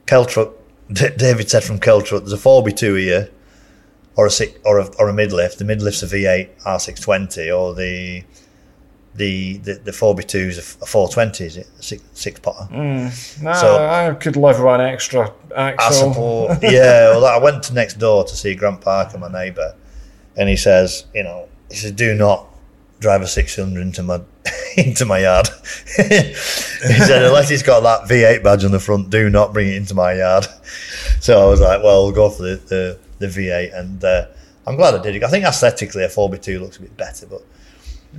Keltruck. 0.06 0.52
D- 0.92 1.10
David 1.16 1.48
said 1.50 1.62
from 1.64 1.78
Keltruck, 1.78 2.20
"There's 2.20 2.32
a 2.32 2.36
four 2.38 2.62
B 2.62 2.72
two 2.72 2.94
here, 2.94 3.30
or 4.16 4.26
a 4.26 4.30
six, 4.30 4.58
or 4.64 4.78
a 4.78 4.86
or 4.98 5.08
a 5.08 5.12
mid 5.12 5.32
lift. 5.32 5.58
The 5.58 5.64
mid 5.64 5.82
lift's 5.82 6.02
a 6.02 6.06
V 6.06 6.26
eight 6.26 6.50
R 6.64 6.78
six 6.80 7.00
twenty, 7.00 7.50
or 7.50 7.74
the 7.74 8.22
the 9.14 9.58
the 9.58 9.74
the 9.74 9.92
four 9.92 10.14
B 10.14 10.22
two 10.24 10.38
is 10.38 10.58
a 10.58 10.62
four 10.62 11.08
twenty. 11.08 11.44
Is 11.44 11.56
it 11.56 11.68
a 11.78 11.82
six 11.82 12.02
six 12.14 12.40
potter? 12.40 12.64
Hmm. 12.66 13.44
No, 13.44 13.52
So- 13.54 13.86
I 13.86 14.12
could 14.14 14.36
live 14.36 14.58
with 14.58 14.66
an 14.74 14.80
extra 14.80 15.32
I 15.56 15.70
axle. 15.72 16.12
support. 16.12 16.58
yeah, 16.62 17.10
well, 17.10 17.26
I 17.26 17.38
went 17.38 17.62
to 17.64 17.74
next 17.74 17.94
door 17.98 18.24
to 18.24 18.36
see 18.36 18.54
Grant 18.54 18.80
Parker, 18.80 19.18
my 19.18 19.30
neighbour, 19.30 19.74
and 20.36 20.48
he 20.48 20.56
says, 20.56 21.06
you 21.14 21.22
know, 21.22 21.48
he 21.70 21.76
says, 21.76 21.92
do 21.92 22.14
not 22.14 22.46
drive 23.00 23.22
a 23.22 23.26
600 23.26 23.80
into 23.80 24.02
my 24.02 24.20
into 24.76 25.04
my 25.04 25.18
yard. 25.20 25.48
he 25.96 26.02
said, 26.32 27.22
unless 27.24 27.50
it's 27.52 27.62
got 27.62 27.80
that 27.84 28.08
V8 28.08 28.42
badge 28.42 28.64
on 28.64 28.72
the 28.72 28.80
front, 28.80 29.10
do 29.10 29.30
not 29.30 29.52
bring 29.52 29.68
it 29.68 29.76
into 29.76 29.94
my 29.94 30.14
yard. 30.14 30.46
So 31.20 31.40
I 31.40 31.48
was 31.48 31.60
like, 31.60 31.82
well, 31.84 32.04
we'll 32.04 32.12
go 32.12 32.30
for 32.30 32.42
the 32.42 32.56
the, 32.56 32.98
the 33.18 33.26
V8, 33.26 33.78
and 33.78 34.02
uh, 34.04 34.26
I'm 34.66 34.76
glad 34.76 34.94
I 34.94 35.02
did 35.02 35.16
it. 35.16 35.22
I 35.24 35.28
think 35.28 35.44
aesthetically 35.44 36.04
a 36.04 36.08
4x2 36.08 36.60
looks 36.60 36.76
a 36.78 36.82
bit 36.82 36.96
better, 36.96 37.26
but 37.26 37.42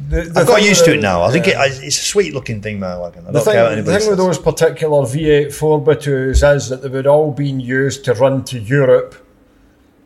The- 0.10 0.24
the 0.24 0.40
I've 0.42 0.48
got 0.48 0.64
used 0.64 0.86
to 0.86 0.94
it 0.94 1.02
now. 1.02 1.24
I 1.24 1.32
think 1.32 1.48
it, 1.48 1.56
it's 1.58 1.98
a 1.98 2.04
sweet 2.14 2.34
looking 2.34 2.62
thing, 2.62 2.80
my 2.80 2.98
wagon. 2.98 3.24
I 3.24 3.28
The 3.28 3.32
don't 3.34 3.44
thing, 3.46 3.54
care 3.54 3.82
the 3.82 4.00
thing 4.00 4.10
with 4.10 4.18
those 4.18 4.38
particular 4.38 5.02
V8 5.04 5.48
4x2s 5.48 6.56
is 6.56 6.70
that 6.70 6.82
they 6.82 6.90
would 6.90 7.08
all 7.08 7.32
been 7.32 7.60
used 7.60 8.06
to 8.06 8.14
run 8.14 8.44
to 8.46 8.60
Europe 8.60 9.16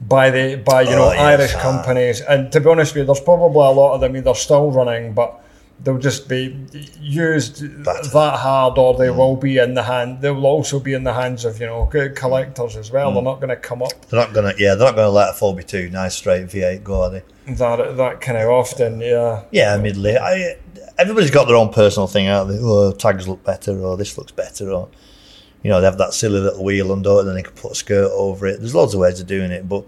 by 0.02 0.30
the 0.30 0.56
by 0.56 0.84
you 0.84 0.92
know 0.92 1.10
Oh, 1.10 1.12
yes, 1.12 1.22
Irish 1.40 1.54
ah. 1.56 1.62
companies. 1.62 2.22
And 2.22 2.52
to 2.54 2.62
be 2.62 2.70
honest 2.70 2.94
with 2.94 3.02
you, 3.02 3.06
there's 3.06 3.20
probably 3.20 3.66
a 3.66 3.72
lot 3.72 3.96
of 3.96 4.02
them 4.02 4.16
either 4.16 4.34
still 4.34 4.72
running, 4.72 5.14
but 5.14 5.42
they'll 5.84 5.98
just 5.98 6.28
be 6.28 6.56
used 7.00 7.62
Better. 7.84 8.08
that 8.10 8.40
hard, 8.40 8.78
or 8.78 8.98
they 8.98 9.08
mm. 9.08 9.16
will 9.16 9.36
be 9.36 9.58
in 9.58 9.74
the 9.74 9.84
hand. 9.84 10.22
They 10.22 10.32
will 10.32 10.46
also 10.46 10.80
be 10.80 10.94
in 10.94 11.04
the 11.04 11.14
hands 11.14 11.46
of 11.46 11.60
you 11.60 11.66
know 11.66 11.86
good 11.86 12.16
collectors 12.16 12.76
as 12.76 12.92
well. 12.92 13.12
They're 13.12 13.22
mm. 13.22 13.26
not 13.26 13.36
going 13.36 13.50
to 13.50 13.56
come 13.56 13.82
up 13.82 14.06
They're 14.08 14.20
not 14.20 14.34
gonna, 14.34 14.54
yeah, 14.58 14.76
they're 14.76 14.88
not 14.88 14.96
gonna 14.96 15.10
let 15.10 15.30
a 15.30 15.34
4x2 15.34 15.92
nice 15.92 16.16
straight 16.16 16.48
V8 16.48 16.84
go, 16.84 17.04
are 17.04 17.10
they? 17.10 17.24
that 17.56 17.98
that 17.98 18.22
kind 18.22 18.38
of 18.38 18.50
often. 18.50 19.02
Yeah, 19.02 19.44
Yeah, 19.52 19.76
admittedly, 19.76 20.18
I 20.18 20.58
everybody's 20.98 21.32
got 21.32 21.48
their 21.48 21.56
own 21.56 21.72
personal 21.72 22.08
thing 22.08 22.28
out 22.28 22.46
there. 22.46 22.60
Oh, 22.62 22.92
tags 22.92 23.28
look 23.28 23.44
better, 23.44 23.80
or 23.80 23.98
this 23.98 24.18
looks 24.18 24.32
better, 24.32 24.72
or 24.72 24.90
you 25.64 25.70
know 25.70 25.80
they 25.80 25.86
have 25.86 25.98
that 25.98 26.14
silly 26.14 26.40
little 26.40 26.64
wheel 26.64 26.92
under 26.92 27.10
it, 27.10 27.20
and 27.20 27.30
then 27.30 27.36
they 27.36 27.44
can 27.44 27.54
put 27.54 27.72
a 27.72 27.76
skirt 27.76 28.12
over 28.14 28.48
it. 28.48 28.60
There's 28.60 28.76
loads 28.76 28.94
of 28.94 29.00
ways 29.00 29.20
of 29.20 29.28
doing 29.28 29.52
it, 29.52 29.68
but 29.68 29.86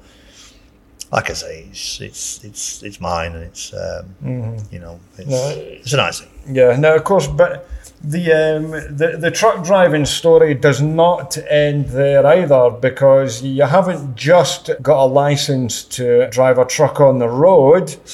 like 1.11 1.29
I 1.29 1.33
say, 1.33 1.65
it's 1.69 1.99
it's 2.01 2.43
it's 2.43 2.83
it's 2.83 2.99
mine, 3.01 3.33
and 3.35 3.43
it's 3.43 3.73
um, 3.73 4.57
you 4.71 4.79
know 4.79 4.99
it's, 5.17 5.29
No. 5.29 5.49
it's 5.57 5.93
a 5.93 5.97
nice 5.97 6.19
thing. 6.21 6.55
yeah. 6.55 6.75
Now, 6.77 6.95
of 6.95 7.03
course, 7.03 7.27
but 7.27 7.67
the 8.03 8.31
um, 8.31 8.71
the 8.71 9.17
the 9.19 9.29
truck 9.31 9.63
driving 9.63 10.05
story 10.05 10.53
does 10.53 10.81
not 10.81 11.37
end 11.49 11.87
there 11.87 12.25
either 12.25 12.69
because 12.71 13.43
you 13.43 13.63
haven't 13.63 14.15
just 14.15 14.69
got 14.81 15.03
a 15.03 15.07
license 15.07 15.83
to 15.97 16.29
drive 16.29 16.57
a 16.57 16.65
truck 16.65 16.99
on 17.01 17.19
the 17.19 17.29
road. 17.29 17.95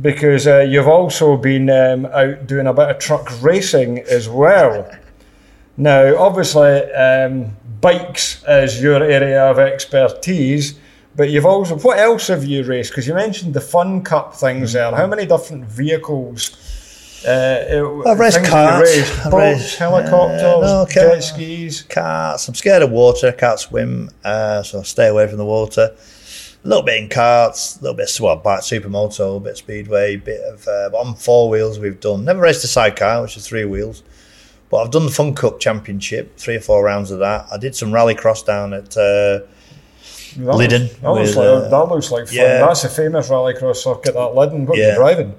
Because 0.00 0.46
uh, 0.46 0.60
you've 0.60 0.88
also 0.88 1.36
been 1.36 1.68
um, 1.68 2.06
out 2.06 2.46
doing 2.46 2.66
a 2.66 2.72
bit 2.72 2.88
of 2.88 2.98
truck 2.98 3.28
racing 3.42 3.98
as 4.10 4.26
well. 4.26 4.90
Now, 5.76 6.16
obviously, 6.16 6.80
um, 6.94 7.54
bikes 7.82 8.42
is 8.48 8.82
your 8.82 9.02
area 9.02 9.42
of 9.50 9.58
expertise, 9.58 10.78
but 11.16 11.30
you've 11.30 11.46
also 11.46 11.76
what 11.78 11.98
else 11.98 12.28
have 12.28 12.44
you 12.44 12.64
raced? 12.64 12.90
Because 12.90 13.06
you 13.06 13.14
mentioned 13.14 13.54
the 13.54 13.60
Fun 13.60 14.02
Cup 14.02 14.34
things 14.34 14.72
there. 14.72 14.94
How 14.94 15.06
many 15.06 15.26
different 15.26 15.64
vehicles? 15.64 16.50
Uh, 17.26 18.02
I've 18.06 18.18
raced 18.18 18.38
karts. 18.38 19.30
Boats, 19.30 19.76
helicopters, 19.76 20.42
uh, 20.42 20.84
no, 20.84 20.86
jet 20.90 21.20
skis. 21.20 21.82
Carts. 21.82 22.48
I'm 22.48 22.54
scared 22.54 22.82
of 22.82 22.90
water. 22.90 23.28
I 23.28 23.32
can't 23.32 23.60
swim, 23.60 24.10
uh, 24.24 24.62
so 24.62 24.80
I 24.80 24.82
stay 24.82 25.08
away 25.08 25.28
from 25.28 25.38
the 25.38 25.44
water. 25.44 25.94
A 26.64 26.68
little 26.68 26.82
bit 26.82 27.02
in 27.02 27.08
carts, 27.08 27.78
a 27.78 27.82
little 27.82 27.96
bit 27.96 28.12
of 28.12 28.20
well, 28.20 28.36
bike, 28.36 28.60
supermoto, 28.60 29.36
a 29.36 29.40
bit 29.40 29.52
of 29.52 29.58
speedway, 29.58 30.16
bit 30.16 30.40
of 30.42 30.66
uh, 30.66 30.90
but 30.90 30.98
on 30.98 31.14
four 31.14 31.48
wheels. 31.48 31.78
We've 31.78 31.98
done 32.00 32.24
never 32.24 32.40
raced 32.40 32.64
a 32.64 32.68
sidecar, 32.68 33.22
which 33.22 33.36
is 33.36 33.46
three 33.46 33.64
wheels. 33.64 34.02
But 34.70 34.78
I've 34.78 34.90
done 34.90 35.04
the 35.04 35.12
Fun 35.12 35.34
Cup 35.34 35.60
Championship, 35.60 36.38
three 36.38 36.56
or 36.56 36.60
four 36.60 36.82
rounds 36.82 37.10
of 37.10 37.18
that. 37.18 37.46
I 37.52 37.58
did 37.58 37.76
some 37.76 37.92
rally 37.92 38.14
cross 38.14 38.42
down 38.42 38.72
at 38.72 38.96
uh, 38.96 39.40
That 40.36 40.56
Looks, 40.56 40.68
that, 40.72 41.12
looks 41.12 41.36
like, 41.36 41.46
uh, 41.46 41.68
that 41.68 41.88
looks 41.88 42.10
like 42.10 42.26
fun. 42.26 42.34
yeah. 42.36 42.58
That's 42.66 42.84
a 42.84 42.88
famous 42.88 43.28
rallycross 43.28 43.76
circuit, 43.76 44.14
that 44.14 44.34
Lydden. 44.34 44.66
What 44.66 44.78
are 44.78 44.80
you 44.80 44.88
Yeah. 44.88 44.94
driving? 44.94 45.34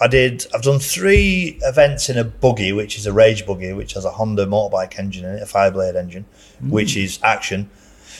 I 0.00 0.08
did. 0.08 0.46
I've 0.54 0.62
done 0.62 0.78
three 0.78 1.58
events 1.62 2.10
in 2.10 2.18
a 2.18 2.24
buggy, 2.24 2.72
which 2.72 2.98
is 2.98 3.06
a 3.06 3.12
rage 3.12 3.46
buggy, 3.46 3.72
which 3.72 3.94
has 3.94 4.04
a 4.04 4.10
Honda 4.10 4.44
motorbike 4.46 4.98
engine 4.98 5.24
in 5.24 5.36
it, 5.36 5.42
a 5.42 5.46
Fireblade 5.46 5.96
engine, 5.96 6.26
which 6.68 6.96
is 6.98 7.18
action, 7.22 7.70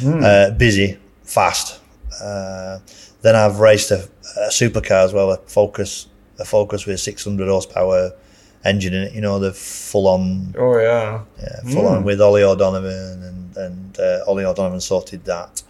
uh, 0.07 0.51
busy, 0.51 0.97
fast. 1.23 1.81
Uh, 2.23 2.79
then 3.23 3.37
I've 3.37 3.61
raced 3.61 3.90
a, 3.90 4.09
a 4.38 4.49
supercar 4.49 5.05
as 5.05 5.12
well, 5.12 5.31
a 5.33 5.37
Focus, 5.37 6.07
a 6.38 6.45
Focus 6.47 6.87
with 6.87 6.95
a 6.95 6.99
600 6.99 7.47
horsepower 7.49 8.12
engine 8.64 8.95
in 8.95 9.03
it. 9.03 9.12
You 9.12 9.21
know, 9.21 9.38
the 9.38 9.53
full 9.53 10.09
on, 10.09 10.55
Oh, 10.59 10.79
yeah. 10.79 11.21
yeah, 11.38 11.73
full 11.75 11.87
on 11.87 12.05
with 12.05 12.21
Ollie 12.23 12.43
O'Donovan, 12.43 13.23
and 13.23 13.57
and 13.57 14.01
uh, 14.01 14.25
Ollie 14.27 14.45
O'Donovan 14.45 14.81
sorted 14.81 15.25
that. 15.27 15.62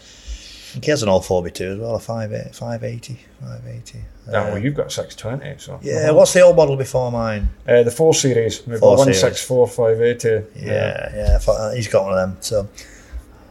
He 0.82 0.90
has 0.90 1.02
an 1.02 1.08
old 1.08 1.22
4x2 1.22 1.74
as 1.74 1.78
well, 1.78 1.94
a 1.94 2.00
580, 2.00 2.52
580, 2.52 3.18
580. 3.40 3.98
Ah, 4.26 4.30
well, 4.30 4.58
you've 4.58 4.74
got 4.74 4.90
620, 4.90 5.58
so. 5.58 5.78
Yeah, 5.82 6.10
what's 6.10 6.32
the 6.32 6.40
old 6.40 6.56
model 6.56 6.76
before 6.76 7.12
mine? 7.12 7.48
Uh, 7.68 7.82
the 7.82 7.90
4 7.90 8.14
Series. 8.14 8.66
We've 8.66 8.78
Four 8.78 8.96
got 8.96 9.04
Series. 9.04 9.22
164, 9.22 9.68
580. 9.68 10.66
Yeah, 10.66 11.12
yeah. 11.14 11.38
Thought, 11.38 11.60
uh, 11.60 11.70
he's 11.74 11.88
got 11.88 12.04
one 12.04 12.12
of 12.12 12.18
them. 12.18 12.36
So 12.40 12.68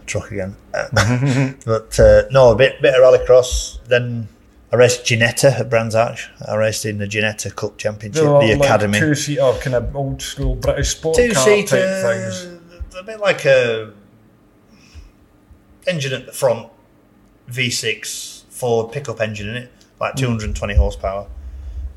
truck 0.05 0.31
again. 0.31 0.55
but 1.65 1.99
uh, 1.99 2.23
no, 2.31 2.51
a 2.51 2.55
bit 2.55 2.81
bit 2.81 2.93
of 2.95 3.01
rallycross. 3.01 3.83
Then 3.85 4.27
I 4.71 4.75
raced 4.75 5.05
Ginetta 5.05 5.59
at 5.59 5.69
Brands 5.69 5.95
Hatch. 5.95 6.29
I 6.47 6.55
raced 6.55 6.85
in 6.85 6.97
the 6.97 7.05
Ginetta 7.05 7.55
Cup 7.55 7.77
Championship, 7.77 8.23
the 8.23 8.29
like 8.29 8.59
Academy. 8.59 8.99
Two 8.99 9.15
seater, 9.15 9.53
kind 9.61 9.75
of 9.75 9.95
old 9.95 10.21
school 10.21 10.55
British 10.55 10.89
sport 10.89 11.15
Two 11.15 11.31
car 11.31 11.45
type 11.45 11.69
seater, 11.69 12.01
things. 12.01 12.95
a 12.97 13.03
bit 13.03 13.19
like 13.19 13.45
a 13.45 13.93
engine 15.87 16.13
at 16.13 16.25
the 16.25 16.31
front, 16.31 16.69
V6 17.49 18.43
Ford 18.49 18.91
pickup 18.91 19.21
engine 19.21 19.49
in 19.49 19.55
it, 19.55 19.71
like 19.99 20.15
220 20.15 20.75
horsepower, 20.75 21.27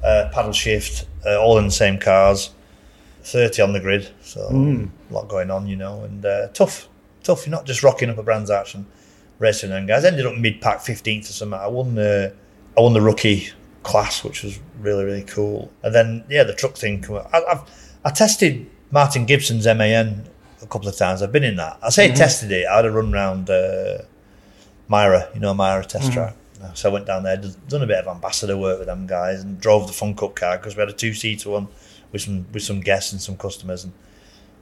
uh, 0.03 0.29
paddle 0.33 0.53
shift, 0.53 1.07
uh, 1.25 1.41
all 1.41 1.59
in 1.59 1.67
the 1.67 1.71
same 1.71 1.99
cars, 1.99 2.51
30 3.23 3.63
on 3.63 3.73
the 3.73 3.81
grid, 3.81 4.09
so 4.23 4.49
a 5.11 5.15
lot 5.15 5.29
going 5.29 5.51
on, 5.51 5.67
you 5.67 5.77
know, 5.77 6.03
and 6.05 6.25
uh, 6.25 6.49
tough, 6.49 6.89
tough. 7.23 7.47
You're 7.47 7.53
not 7.53 7.67
just 7.67 7.83
rocking 7.83 8.09
up 8.11 8.19
a 8.19 8.23
Brands 8.23 8.51
and 8.51 8.87
racing 9.39 9.71
them 9.71 9.87
guys. 9.87 10.05
ended 10.05 10.27
up 10.27 10.37
mid 10.37 10.61
pack 10.61 10.79
15th 10.79 11.23
or 11.23 11.33
something. 11.33 11.59
I 11.59 11.67
won 11.67 11.95
the, 11.95 12.33
I 12.77 12.81
won 12.81 12.93
the 12.93 13.01
rookie 13.01 13.49
class, 13.87 14.25
which 14.25 14.43
was 14.43 14.59
really 14.81 15.05
really 15.05 15.23
cool. 15.25 15.73
And 15.83 15.95
then 15.95 16.25
yeah, 16.29 16.43
the 16.43 16.55
truck 16.55 16.77
thing. 16.77 17.05
I, 17.33 17.43
I've 17.49 17.63
I 18.05 18.11
tested 18.11 18.69
Martin 18.91 19.25
Gibson's 19.27 19.67
MAN 19.67 20.29
a 20.63 20.67
couple 20.67 20.89
of 20.89 20.97
times. 20.97 21.23
I've 21.23 21.33
been 21.33 21.45
in 21.45 21.57
that. 21.57 21.79
I 21.83 21.91
say 21.91 22.13
tested 22.13 22.51
it. 22.53 22.67
I 22.67 22.77
had 22.77 22.85
a 22.85 22.91
run 22.91 23.13
round 23.13 23.49
uh, 23.49 23.99
MIRA, 24.89 25.31
you 25.35 25.41
know 25.41 25.55
MIRA 25.55 25.85
test 25.85 26.13
track. 26.13 26.35
Mm-hmm. 26.35 26.65
Uh, 26.65 26.75
so 26.75 26.89
I 26.89 26.93
went 26.93 27.07
down 27.07 27.23
there, 27.23 27.37
done 27.69 27.83
a 27.83 27.87
bit 27.87 27.99
of 27.99 28.09
ambassador 28.09 28.57
work 28.57 28.79
with 28.79 28.87
them 28.87 29.07
guys, 29.07 29.43
and 29.43 29.61
drove 29.61 29.87
the 29.87 29.93
Fun 29.93 30.15
Cup 30.15 30.35
car 30.35 30.57
because 30.57 30.77
we 30.77 30.81
had 30.81 30.89
a 30.89 30.93
two 30.93 31.13
seater 31.13 31.51
one 31.51 31.69
with 32.13 32.23
some 32.23 32.47
with 32.53 32.63
some 32.63 32.81
guests 32.81 33.13
and 33.13 33.21
some 33.21 33.37
customers, 33.37 33.85
and 33.85 33.93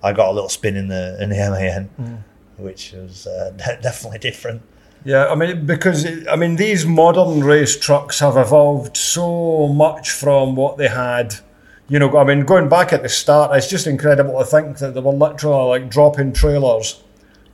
I 0.02 0.12
got 0.12 0.28
a 0.28 0.32
little 0.32 0.48
spin 0.48 0.76
in 0.76 0.88
the 0.88 1.16
in 1.22 1.30
the 1.30 1.36
MAN, 1.36 1.90
mm. 2.00 2.18
which 2.56 2.92
was 2.92 3.26
uh, 3.26 3.50
de- 3.56 3.80
definitely 3.80 4.18
different. 4.18 4.62
Yeah, 5.04 5.28
I 5.28 5.34
mean, 5.34 5.66
because 5.66 6.06
I 6.26 6.36
mean, 6.36 6.56
these 6.56 6.86
modern 6.86 7.44
race 7.44 7.78
trucks 7.78 8.20
have 8.20 8.36
evolved 8.38 8.96
so 8.96 9.68
much 9.68 10.10
from 10.10 10.56
what 10.56 10.78
they 10.78 10.88
had. 10.88 11.34
You 11.88 11.98
know, 11.98 12.16
I 12.16 12.24
mean, 12.24 12.46
going 12.46 12.70
back 12.70 12.94
at 12.94 13.02
the 13.02 13.10
start, 13.10 13.54
it's 13.54 13.68
just 13.68 13.86
incredible 13.86 14.38
to 14.38 14.46
think 14.46 14.78
that 14.78 14.94
they 14.94 15.00
were 15.00 15.12
literally 15.12 15.80
like 15.80 15.90
dropping 15.90 16.32
trailers, 16.32 17.03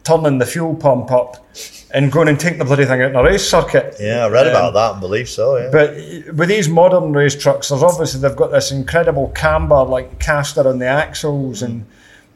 turning 0.05 0.39
the 0.39 0.47
fuel 0.47 0.75
pump 0.75 1.11
up, 1.11 1.45
and 1.93 2.11
going 2.13 2.29
and 2.29 2.39
taking 2.39 2.59
the 2.59 2.65
bloody 2.65 2.85
thing 2.85 3.03
out 3.03 3.11
in 3.11 3.17
a 3.17 3.23
race 3.23 3.49
circuit. 3.49 3.97
Yeah, 4.01 4.25
I 4.25 4.29
read 4.29 4.47
Um, 4.47 4.53
about 4.53 4.75
that 4.75 4.93
and 4.93 5.01
believe 5.01 5.29
so. 5.29 5.57
Yeah, 5.57 5.71
But 5.71 5.95
with 6.37 6.49
these 6.49 6.69
modern 6.69 7.13
race 7.13 7.35
trucks, 7.41 7.69
there's 7.69 7.83
obviously 7.83 8.21
they've 8.21 8.37
got 8.37 8.51
this 8.51 8.71
incredible 8.71 9.29
camber 9.35 9.83
like 9.85 10.19
caster 10.19 10.67
on 10.69 10.79
the 10.79 10.87
axles, 10.87 11.63
and 11.63 11.85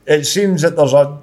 it 0.06 0.24
seems 0.24 0.62
that 0.62 0.76
there's 0.76 0.92
a 0.92 1.18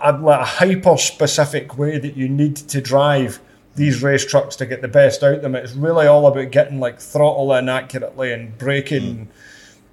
a, 0.00 0.12
like 0.12 0.40
a 0.40 0.44
hyper 0.44 0.96
specific 0.96 1.76
way 1.76 1.98
that 1.98 2.16
you 2.16 2.28
need 2.28 2.54
to 2.56 2.80
drive 2.80 3.40
these 3.74 4.00
race 4.02 4.24
trucks 4.24 4.54
to 4.56 4.64
get 4.66 4.80
the 4.80 4.88
best 4.88 5.22
out 5.24 5.34
of 5.34 5.42
them. 5.42 5.54
It's 5.56 5.72
really 5.74 6.06
all 6.06 6.26
about 6.26 6.50
getting 6.52 6.78
like 6.80 7.00
throttle 7.00 7.52
in 7.54 7.68
accurately 7.68 8.32
and 8.32 8.56
braking 8.58 9.28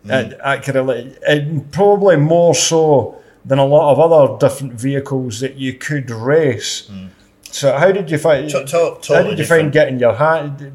uh, 0.10 0.30
accurately, 0.44 1.16
and 1.28 1.72
probably 1.72 2.16
more 2.18 2.54
so 2.56 3.20
than 3.46 3.60
a 3.60 3.66
lot 3.66 3.92
of 3.92 4.00
other 4.00 4.38
different 4.40 4.74
vehicles 4.74 5.40
that 5.40 5.56
you 5.56 5.74
could 5.74 6.10
race. 6.10 6.88
Hmm. 6.88 7.08
So 7.44 7.78
how 7.78 7.92
did 7.92 8.10
you 8.12 8.18
find? 8.18 8.50
To- 8.50 8.66
to- 8.66 9.14
how 9.16 9.24
did 9.24 9.40
you 9.40 9.46
find 9.46 9.72
getting 9.72 10.00
your 10.00 10.14
hand, 10.16 10.72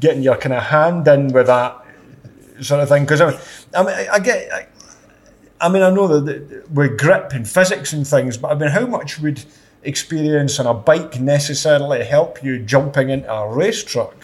getting 0.00 0.22
your 0.22 0.36
kind 0.36 0.52
of 0.52 0.64
hand 0.64 1.06
in 1.08 1.28
with 1.28 1.46
that 1.46 1.76
sort 2.60 2.80
of 2.82 2.88
thing? 2.88 3.04
Because 3.04 3.20
I 3.20 3.30
mean, 3.30 3.38
I, 3.74 3.82
mean, 3.82 4.08
I, 4.12 4.18
get. 4.18 4.52
I, 4.52 4.66
I 5.60 5.68
mean, 5.68 5.82
I 5.82 5.90
know 5.90 6.06
that- 6.20 6.48
that 6.48 6.70
with 6.70 6.98
grip 6.98 7.32
and 7.32 7.48
physics 7.48 7.92
and 7.92 8.06
things, 8.06 8.36
but 8.36 8.50
I 8.50 8.54
mean, 8.56 8.68
how 8.70 8.86
much 8.86 9.18
would 9.20 9.42
experience 9.84 10.58
on 10.60 10.66
a 10.66 10.74
bike 10.74 11.20
necessarily 11.20 12.04
help 12.04 12.42
you 12.42 12.58
jumping 12.58 13.10
into 13.10 13.32
a 13.32 13.48
race 13.48 13.82
truck? 13.84 14.14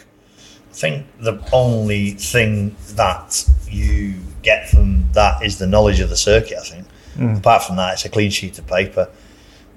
I 0.70 0.74
think 0.76 1.06
the 1.20 1.38
only 1.52 2.10
thing 2.10 2.74
that 2.96 3.48
you 3.70 4.14
get 4.42 4.68
from 4.68 5.10
that 5.12 5.42
is 5.42 5.58
the 5.58 5.66
knowledge 5.68 6.00
of 6.00 6.10
the 6.10 6.16
circuit. 6.16 6.58
I 6.58 6.64
think. 6.64 6.83
Apart 7.18 7.64
from 7.64 7.76
that, 7.76 7.94
it's 7.94 8.04
a 8.04 8.08
clean 8.08 8.30
sheet 8.30 8.58
of 8.58 8.66
paper. 8.66 9.08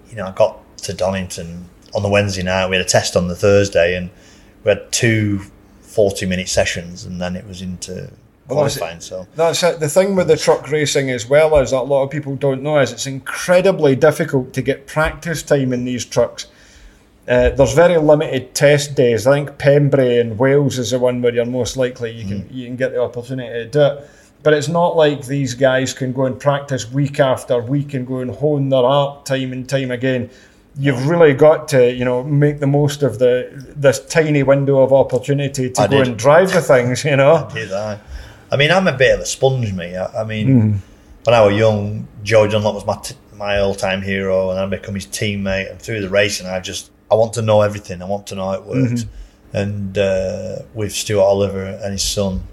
You 0.10 0.16
know, 0.16 0.28
I 0.28 0.32
got 0.32 0.60
to 0.84 0.94
Donington 0.94 1.70
on 1.94 2.04
the 2.04 2.10
Wednesday 2.10 2.44
night. 2.44 2.68
We 2.70 2.76
had 2.78 2.86
a 2.86 2.90
test 2.90 3.16
on 3.16 3.28
the 3.28 3.36
Thursday, 3.36 3.96
and 3.96 4.10
we 4.64 4.70
had 4.70 4.92
two 4.92 5.42
40-minute 5.84 6.48
sessions, 6.50 7.06
and 7.06 7.20
then 7.22 7.36
it 7.36 7.46
was 7.48 7.62
into 7.62 8.12
Well, 8.48 8.60
qualifying. 8.60 9.00
So 9.00 9.28
That's 9.36 9.62
it. 9.64 9.80
The 9.80 9.90
thing 9.90 10.16
with 10.16 10.28
the 10.28 10.38
truck 10.38 10.70
racing 10.72 11.10
as 11.12 11.28
well 11.28 11.58
is 11.58 11.72
that 11.72 11.78
a 11.78 11.82
lot 11.82 12.04
of 12.04 12.10
people 12.10 12.36
don't 12.36 12.62
know 12.64 12.80
is 12.80 12.92
it's 12.92 13.08
incredibly 13.08 13.96
difficult 13.96 14.54
to 14.54 14.62
get 14.62 14.88
practice 14.88 15.44
time 15.44 15.74
in 15.74 15.86
these 15.86 16.06
trucks. 16.06 16.48
Uh, 17.28 17.50
there's 17.50 17.74
very 17.74 17.98
limited 17.98 18.56
test 18.56 18.96
days. 18.96 19.28
I 19.28 19.34
think 19.34 19.58
Pembrey 19.58 20.22
in 20.22 20.38
Wales 20.38 20.80
is 20.80 20.92
the 20.92 21.00
one 21.00 21.22
where 21.22 21.34
you're 21.36 21.46
most 21.46 21.76
likely 21.76 22.12
you 22.12 22.26
can 22.26 22.48
you 22.50 22.66
can 22.66 22.78
get 22.78 22.94
the 22.94 23.02
opportunity 23.02 23.50
to 23.50 23.66
do 23.68 23.82
it. 23.82 24.10
But 24.44 24.54
it's 24.54 24.68
not 24.68 24.96
like 24.96 25.26
these 25.26 25.54
guys 25.56 25.94
can 25.94 26.14
go 26.14 26.26
and 26.26 26.40
practice 26.40 26.90
week 26.92 27.20
after 27.20 27.60
week 27.62 27.94
and 27.94 28.06
go 28.06 28.20
and 28.20 28.32
hone 28.32 28.70
their 28.70 28.84
art 28.84 29.26
time 29.26 29.52
and 29.52 29.68
time 29.68 29.92
again. 29.92 30.30
You've 30.80 31.08
really 31.08 31.34
got 31.34 31.68
to, 31.70 31.92
you 31.92 32.06
know, 32.06 32.24
make 32.24 32.60
the 32.60 32.68
most 32.68 33.02
of 33.02 33.18
the 33.18 33.50
this 33.76 34.00
tiny 34.06 34.44
window 34.44 34.82
of 34.82 34.94
opportunity 34.94 35.72
to 35.72 35.82
I 35.82 35.88
go 35.88 35.98
did. 35.98 36.08
and 36.08 36.18
drive 36.20 36.54
the 36.54 36.62
things, 36.62 37.04
you 37.04 37.16
know. 37.16 37.48
I 37.50 37.54
did 37.54 37.72
I? 37.74 38.00
I 38.52 38.58
mean, 38.58 38.72
I'm 38.72 38.88
a 38.88 38.96
bit 38.96 39.16
of 39.16 39.20
a 39.22 39.26
sponge, 39.26 39.74
me. 39.74 39.96
I, 39.96 40.22
I 40.22 40.24
mean, 40.24 40.82
when 41.24 41.34
I 41.34 41.42
was 41.42 41.58
young, 41.58 42.08
Joe 42.24 42.48
Dunlop 42.48 42.76
was 42.76 42.86
my 42.86 42.98
t- 43.04 43.16
my 43.34 43.58
all 43.60 43.74
time 43.76 44.02
hero, 44.04 44.52
and 44.52 44.60
I 44.60 44.66
become 44.68 44.94
his 44.96 45.08
teammate. 45.08 45.72
And 45.72 45.82
through 45.82 46.02
the 46.02 46.10
racing, 46.10 46.46
I 46.48 46.60
just 46.60 46.92
I 47.12 47.16
want 47.16 47.34
to 47.34 47.42
know 47.42 47.62
everything. 47.62 48.02
I 48.02 48.06
want 48.06 48.28
to 48.28 48.36
know 48.36 48.46
how 48.46 48.54
it 48.54 48.64
works. 48.64 49.06
And 49.54 49.98
uh, 49.98 50.60
with 50.76 50.92
Stuart 50.94 51.24
Oliver 51.24 51.66
and 51.66 51.92
his 51.92 52.04
son, 52.04 52.44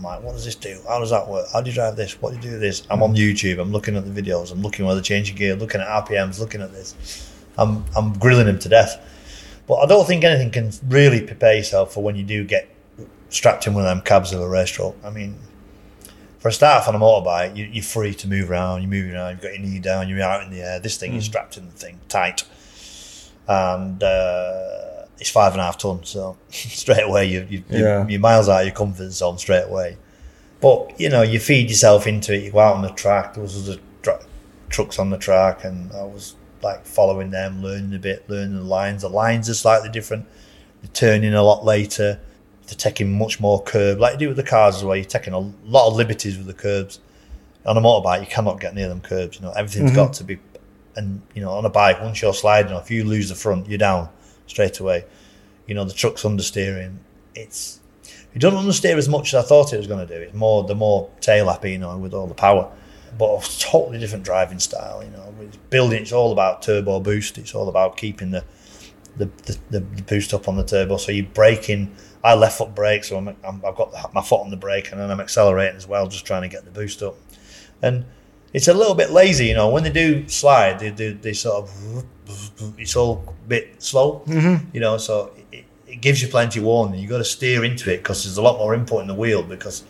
I'm 0.00 0.04
like, 0.04 0.22
what 0.22 0.32
does 0.32 0.46
this 0.46 0.54
do? 0.54 0.80
How 0.88 0.98
does 0.98 1.10
that 1.10 1.28
work? 1.28 1.46
How 1.52 1.60
do 1.60 1.68
you 1.68 1.74
drive 1.74 1.94
this? 1.94 2.20
What 2.22 2.30
do 2.30 2.36
you 2.36 2.54
do 2.54 2.58
this? 2.58 2.84
I'm 2.88 3.02
on 3.02 3.14
YouTube. 3.14 3.60
I'm 3.60 3.70
looking 3.70 3.96
at 3.96 4.06
the 4.06 4.22
videos. 4.22 4.50
I'm 4.50 4.62
looking 4.62 4.86
where 4.86 4.94
they're 4.94 5.04
changing 5.04 5.36
gear. 5.36 5.54
Looking 5.54 5.82
at 5.82 6.06
RPMs. 6.06 6.40
Looking 6.40 6.62
at 6.62 6.72
this. 6.72 7.30
I'm 7.58 7.84
I'm 7.94 8.14
grilling 8.14 8.48
him 8.48 8.58
to 8.60 8.68
death. 8.70 8.96
But 9.68 9.74
I 9.74 9.86
don't 9.86 10.06
think 10.06 10.24
anything 10.24 10.50
can 10.50 10.72
really 10.88 11.20
prepare 11.20 11.54
yourself 11.54 11.92
for 11.92 12.02
when 12.02 12.16
you 12.16 12.24
do 12.24 12.44
get 12.44 12.66
strapped 13.28 13.66
in 13.66 13.74
one 13.74 13.84
of 13.84 13.88
them 13.88 14.00
cabs 14.00 14.32
of 14.32 14.40
a 14.40 14.48
race 14.48 14.70
truck. 14.70 14.94
I 15.04 15.10
mean, 15.10 15.38
for 16.38 16.48
a 16.48 16.52
start 16.52 16.80
off 16.80 16.88
on 16.88 16.94
a 16.94 16.98
motorbike, 16.98 17.54
you, 17.54 17.66
you're 17.66 17.84
free 17.84 18.14
to 18.14 18.26
move 18.26 18.50
around. 18.50 18.80
You're 18.80 18.90
moving 18.90 19.14
around. 19.14 19.32
You've 19.32 19.42
got 19.42 19.52
your 19.52 19.60
knee 19.60 19.80
down. 19.80 20.08
You're 20.08 20.22
out 20.22 20.42
in 20.42 20.50
the 20.50 20.62
air. 20.62 20.80
This 20.80 20.96
thing, 20.96 21.12
you're 21.12 21.20
strapped 21.20 21.58
in 21.58 21.66
the 21.66 21.72
thing 21.72 22.00
tight, 22.08 22.44
and 23.46 24.02
uh, 24.02 24.79
it's 25.20 25.30
five 25.30 25.52
and 25.52 25.60
a 25.60 25.64
half 25.64 25.78
ton. 25.78 26.02
So 26.04 26.36
straight 26.50 27.04
away, 27.04 27.26
you, 27.26 27.46
you, 27.48 27.64
you 27.68 27.84
Yeah. 27.84 28.06
you're 28.08 28.20
miles 28.20 28.48
out 28.48 28.60
of 28.60 28.66
your 28.66 28.74
comfort 28.74 29.10
zone 29.10 29.38
straight 29.38 29.64
away. 29.64 29.98
But 30.60 30.98
you 30.98 31.08
know, 31.08 31.22
you 31.22 31.38
feed 31.38 31.68
yourself 31.68 32.06
into 32.06 32.34
it. 32.34 32.42
You 32.42 32.52
go 32.52 32.58
out 32.58 32.74
on 32.74 32.82
the 32.82 32.90
track. 32.90 33.34
There 33.34 33.42
was 33.42 33.68
other 33.68 33.80
tra- 34.02 34.24
trucks 34.68 34.98
on 34.98 35.10
the 35.10 35.18
track, 35.18 35.64
and 35.64 35.92
I 35.92 36.02
was 36.02 36.36
like 36.62 36.84
following 36.84 37.30
them, 37.30 37.62
learning 37.62 37.94
a 37.94 37.98
bit, 37.98 38.28
learning 38.28 38.56
the 38.56 38.64
lines. 38.64 39.02
The 39.02 39.08
lines 39.08 39.48
are 39.48 39.54
slightly 39.54 39.88
different. 39.88 40.26
They're 40.82 40.90
turning 40.92 41.34
a 41.34 41.42
lot 41.42 41.64
later. 41.64 42.20
They're 42.66 42.76
taking 42.76 43.16
much 43.16 43.40
more 43.40 43.62
curb, 43.62 43.98
like 43.98 44.14
you 44.14 44.18
do 44.18 44.28
with 44.28 44.36
the 44.36 44.42
cars 44.42 44.76
as 44.76 44.84
well. 44.84 44.96
You're 44.96 45.04
taking 45.04 45.32
a 45.32 45.38
lot 45.38 45.88
of 45.88 45.96
liberties 45.96 46.36
with 46.36 46.46
the 46.46 46.54
curbs. 46.54 47.00
On 47.66 47.76
a 47.76 47.80
motorbike, 47.80 48.20
you 48.20 48.26
cannot 48.26 48.58
get 48.60 48.74
near 48.74 48.88
them 48.88 49.00
curbs. 49.00 49.36
You 49.36 49.42
know, 49.42 49.52
everything's 49.52 49.90
mm-hmm. 49.90 49.96
got 49.96 50.12
to 50.14 50.24
be. 50.24 50.38
And 50.96 51.20
you 51.34 51.42
know, 51.42 51.50
on 51.50 51.64
a 51.64 51.70
bike, 51.70 52.00
once 52.00 52.22
you're 52.22 52.34
sliding 52.34 52.72
off, 52.72 52.90
you 52.90 53.04
lose 53.04 53.28
the 53.28 53.34
front, 53.34 53.68
you're 53.68 53.78
down 53.78 54.08
straight 54.50 54.78
away. 54.80 55.04
You 55.66 55.74
know, 55.74 55.84
the 55.84 55.94
truck's 55.94 56.22
understeering. 56.24 56.96
It's 57.34 57.80
it 58.34 58.40
doesn't 58.40 58.58
understeer 58.58 58.96
as 58.96 59.08
much 59.08 59.34
as 59.34 59.44
I 59.44 59.46
thought 59.46 59.72
it 59.72 59.78
was 59.78 59.86
going 59.86 60.06
to 60.06 60.14
do. 60.14 60.20
It's 60.20 60.34
more 60.34 60.64
the 60.64 60.74
more 60.74 61.10
tail 61.20 61.48
happy, 61.48 61.72
you 61.72 61.78
know, 61.78 61.96
with 61.96 62.12
all 62.12 62.26
the 62.26 62.34
power, 62.34 62.70
but 63.18 63.44
a 63.44 63.58
totally 63.58 63.98
different 63.98 64.24
driving 64.24 64.58
style. 64.58 65.02
You 65.02 65.10
know, 65.10 65.34
with 65.38 65.70
building. 65.70 66.02
It's 66.02 66.12
all 66.12 66.32
about 66.32 66.62
turbo 66.62 67.00
boost. 67.00 67.38
It's 67.38 67.54
all 67.54 67.68
about 67.68 67.96
keeping 67.96 68.30
the 68.30 68.44
the, 69.16 69.26
the, 69.46 69.58
the 69.70 69.80
boost 69.80 70.34
up 70.34 70.48
on 70.48 70.56
the 70.56 70.64
turbo. 70.64 70.96
So 70.96 71.12
you're 71.12 71.26
braking. 71.26 71.94
I 72.22 72.34
left 72.34 72.58
foot 72.58 72.74
brake, 72.74 73.04
so 73.04 73.16
I'm, 73.16 73.28
I'm, 73.28 73.62
I've 73.64 73.76
got 73.76 74.12
my 74.14 74.20
foot 74.20 74.40
on 74.40 74.50
the 74.50 74.56
brake, 74.56 74.92
and 74.92 75.00
then 75.00 75.10
I'm 75.10 75.20
accelerating 75.20 75.76
as 75.76 75.86
well, 75.86 76.06
just 76.06 76.26
trying 76.26 76.42
to 76.42 76.48
get 76.48 76.66
the 76.66 76.70
boost 76.70 77.02
up. 77.02 77.16
And 77.80 78.04
it's 78.52 78.68
a 78.68 78.74
little 78.74 78.94
bit 78.94 79.10
lazy, 79.10 79.46
you 79.46 79.54
know. 79.54 79.68
When 79.70 79.82
they 79.84 79.92
do 79.92 80.28
slide, 80.28 80.80
they 80.80 80.90
do 80.90 81.14
they 81.14 81.32
sort 81.32 81.64
of 81.64 82.04
it's 82.78 82.96
all 82.96 83.24
a 83.26 83.48
bit 83.48 83.82
slow, 83.82 84.22
mm-hmm. 84.26 84.66
you 84.72 84.80
know. 84.80 84.98
So 84.98 85.32
it, 85.52 85.64
it 85.86 86.00
gives 86.00 86.22
you 86.22 86.28
plenty 86.28 86.58
of 86.58 86.64
warning. 86.64 87.00
You 87.00 87.08
got 87.08 87.18
to 87.18 87.24
steer 87.24 87.64
into 87.64 87.92
it 87.92 87.98
because 87.98 88.24
there's 88.24 88.38
a 88.38 88.42
lot 88.42 88.58
more 88.58 88.74
input 88.74 89.02
in 89.02 89.06
the 89.06 89.14
wheel 89.14 89.42
because 89.42 89.84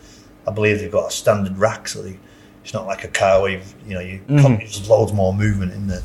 I 0.47 0.51
believe 0.51 0.79
they've 0.79 0.91
got 0.91 1.07
a 1.07 1.11
standard 1.11 1.57
rack, 1.57 1.87
so 1.87 2.01
they, 2.01 2.19
it's 2.63 2.73
not 2.73 2.85
like 2.85 3.03
a 3.03 3.07
car 3.07 3.41
where 3.41 3.51
you've, 3.51 3.73
you 3.87 3.93
know 3.95 3.99
you 3.99 4.21
there's 4.27 4.89
loads 4.89 5.13
more 5.13 5.33
movement 5.33 5.73
in 5.73 5.87
the 5.87 6.03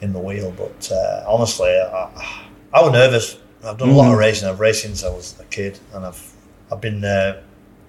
in 0.00 0.12
the 0.12 0.20
wheel. 0.20 0.52
But 0.56 0.90
uh, 0.90 1.24
honestly, 1.26 1.68
I, 1.68 2.46
I 2.72 2.82
was 2.82 2.92
nervous. 2.92 3.38
I've 3.62 3.78
done 3.78 3.90
a 3.90 3.92
lot 3.92 4.12
of 4.12 4.18
racing. 4.18 4.48
I've 4.48 4.60
raced 4.60 4.82
since 4.82 5.04
I 5.04 5.08
was 5.08 5.38
a 5.40 5.44
kid, 5.44 5.78
and 5.92 6.06
I've 6.06 6.34
I've 6.72 6.80
been 6.80 7.04
uh, 7.04 7.42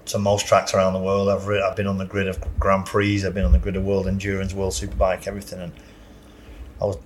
to 0.07 0.19
most 0.19 0.45
tracks 0.47 0.73
around 0.73 0.93
the 0.93 0.99
world. 0.99 1.29
I've 1.29 1.47
re- 1.47 1.61
I've 1.61 1.75
been 1.75 1.87
on 1.87 1.97
the 1.97 2.05
grid 2.05 2.27
of 2.27 2.39
Grand 2.59 2.85
Prix. 2.85 3.25
I've 3.25 3.33
been 3.33 3.45
on 3.45 3.51
the 3.51 3.59
grid 3.59 3.75
of 3.75 3.83
World 3.83 4.07
Endurance, 4.07 4.53
World 4.53 4.73
Superbike, 4.73 5.27
everything, 5.27 5.59
and 5.61 5.71
I 6.81 6.85
was 6.85 6.97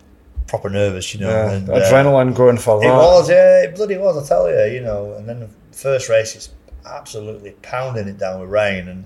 proper 0.48 0.70
nervous, 0.70 1.14
you 1.14 1.22
know. 1.22 1.30
Yeah, 1.30 1.52
and, 1.52 1.70
uh, 1.70 1.74
adrenaline 1.74 2.36
going 2.36 2.58
for 2.58 2.80
that. 2.80 2.88
it 2.88 2.92
was, 2.92 3.30
yeah, 3.30 3.64
it 3.64 3.76
bloody 3.76 3.98
was. 3.98 4.18
I 4.24 4.28
tell 4.28 4.50
you, 4.50 4.74
you 4.74 4.82
know. 4.82 5.14
And 5.14 5.28
then 5.30 5.40
the 5.42 5.50
first 5.72 6.10
race, 6.10 6.36
it's 6.36 6.50
absolutely 6.86 7.52
pounding 7.62 8.08
it 8.08 8.18
down 8.18 8.42
with 8.42 8.50
rain, 8.50 8.88
and 8.88 9.06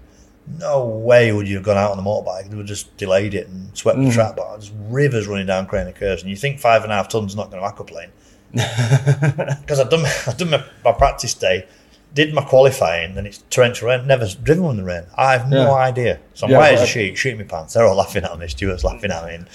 no 0.59 0.85
way 0.85 1.31
would 1.31 1.47
you 1.47 1.55
have 1.55 1.63
gone 1.63 1.77
out 1.77 1.91
on 1.91 1.97
the 1.97 2.03
motorbike. 2.03 2.43
They 2.49 2.55
would 2.55 2.63
have 2.63 2.67
just 2.67 2.95
delayed 2.97 3.33
it 3.33 3.47
and 3.47 3.75
swept 3.77 3.97
Mm. 3.99 4.07
the 4.07 4.13
track, 4.13 4.35
but 4.35 4.51
there's 4.53 4.71
rivers 4.71 5.27
running 5.27 5.45
down 5.47 5.67
Craner 5.67 5.93
curves, 5.95 6.21
and 6.21 6.29
you 6.29 6.35
think 6.37 6.59
five 6.59 6.83
and 6.83 6.91
a 6.91 6.95
half 6.95 7.07
tons 7.09 7.35
not 7.35 7.51
going 7.51 7.61
to 7.61 7.69
aquaplane 7.69 8.09
because 9.61 9.79
I've 9.79 9.89
done 9.89 10.05
I've 10.27 10.37
done 10.37 10.49
my, 10.49 10.63
my 10.83 10.91
practice 10.91 11.33
day, 11.33 11.65
did 12.13 12.33
my 12.33 12.43
qualifying, 12.43 13.17
and 13.17 13.25
it's 13.25 13.39
torrential 13.49 13.87
rain. 13.87 14.05
Never 14.05 14.27
driven 14.43 14.65
in 14.65 14.77
the 14.77 14.83
rain. 14.83 15.03
I 15.17 15.31
have 15.33 15.49
no 15.49 15.63
Yeah. 15.63 15.71
idea. 15.73 16.19
So 16.35 16.45
I'm 16.45 16.51
Yeah, 16.51 16.61
as 16.67 16.81
a 16.81 16.85
sheet, 16.87 17.17
shooting 17.17 17.39
my 17.39 17.45
pants. 17.45 17.73
They're 17.73 17.85
all 17.85 17.95
laughing 17.95 18.23
at 18.23 18.37
me. 18.37 18.47
Stuart's 18.47 18.83
laughing 18.83 19.11
at 19.11 19.25
me, 19.25 19.33
and, 19.35 19.47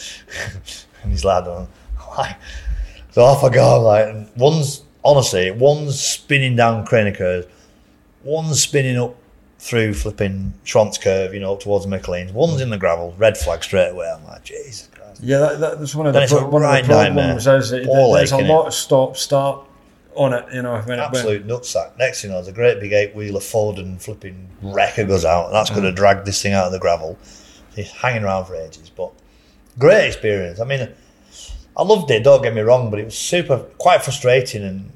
and 1.03 1.13
his 1.13 1.25
lad. 1.25 1.47
and 1.47 1.69
like, 2.17 2.37
so 3.13 3.23
off 3.25 3.45
I 3.45 3.49
go. 3.51 3.81
Like 3.81 4.29
one's 4.37 4.83
honestly, 5.05 5.51
one's 5.53 6.01
spinning 6.01 6.57
down 6.57 6.85
Craner 6.87 7.15
curves, 7.17 7.47
one's 8.25 8.61
spinning 8.61 8.99
up 8.99 9.15
through 9.61 9.93
flipping 9.95 10.53
Schwantz 10.65 11.01
curve, 11.01 11.35
you 11.35 11.41
know, 11.41 11.53
up 11.55 11.61
towards 11.61 11.87
McLean's. 11.87 12.33
One's 12.33 12.61
in 12.61 12.71
the 12.71 12.79
gravel, 12.79 13.15
red 13.19 13.37
flag 13.37 13.63
straight 13.65 13.91
away. 13.91 14.09
I'm 14.09 14.25
like, 14.25 14.45
Jesus 14.45 14.89
Christ. 14.95 15.21
Yeah, 15.23 15.39
that, 15.39 15.79
that's 15.81 15.95
one 15.97 16.07
of 16.07 16.13
Then 16.13 16.29
the 16.29 16.37
pro- 16.37 16.49
one 16.49 16.63
of 16.65 16.71
the 16.87 16.93
problems 16.93 17.45
that 17.45 17.53
there's 18.15 18.33
a 18.33 18.39
lot 18.39 18.67
of 18.67 18.75
stop 18.75 19.17
start 19.17 19.65
on 20.19 20.33
it. 20.33 20.45
You 20.53 20.63
know, 20.63 20.73
when 20.73 20.81
it 20.81 20.87
when, 20.87 21.01
Absolute 21.01 21.47
nutsack. 21.47 21.97
Next 21.97 22.21
thing 22.21 22.31
you 22.31 22.35
know, 22.35 22.43
there's 22.43 22.49
a 22.49 22.53
great 22.53 22.81
big 22.81 22.93
eight 22.93 23.15
wheeler 23.15 23.41
Ford 23.41 23.79
and 23.79 24.01
flipping 24.01 24.49
wrecker 24.63 25.05
goes 25.05 25.25
out, 25.25 25.47
and 25.47 25.55
that's 25.55 25.71
going 25.71 25.85
to 25.85 25.93
mm. 25.93 25.97
drag 25.97 26.25
this 26.25 26.43
thing 26.43 26.53
out 26.53 26.67
of 26.67 26.73
the 26.73 26.79
gravel. 26.79 27.19
It's 27.77 27.91
hanging 27.91 28.25
around 28.25 28.47
for 28.47 28.57
ages, 28.57 28.91
but 28.91 29.13
great 29.79 30.09
experience. 30.09 30.61
I 30.61 30.65
mean, 30.65 30.89
I 31.77 31.83
loved 31.83 32.11
it. 32.11 32.25
Don't 32.25 32.43
get 32.43 32.55
me 32.55 32.61
wrong, 32.61 32.91
but 32.91 32.99
it 32.99 33.05
was 33.05 33.17
super, 33.17 33.59
quite 33.79 34.03
frustrating. 34.03 34.65
And 34.65 34.93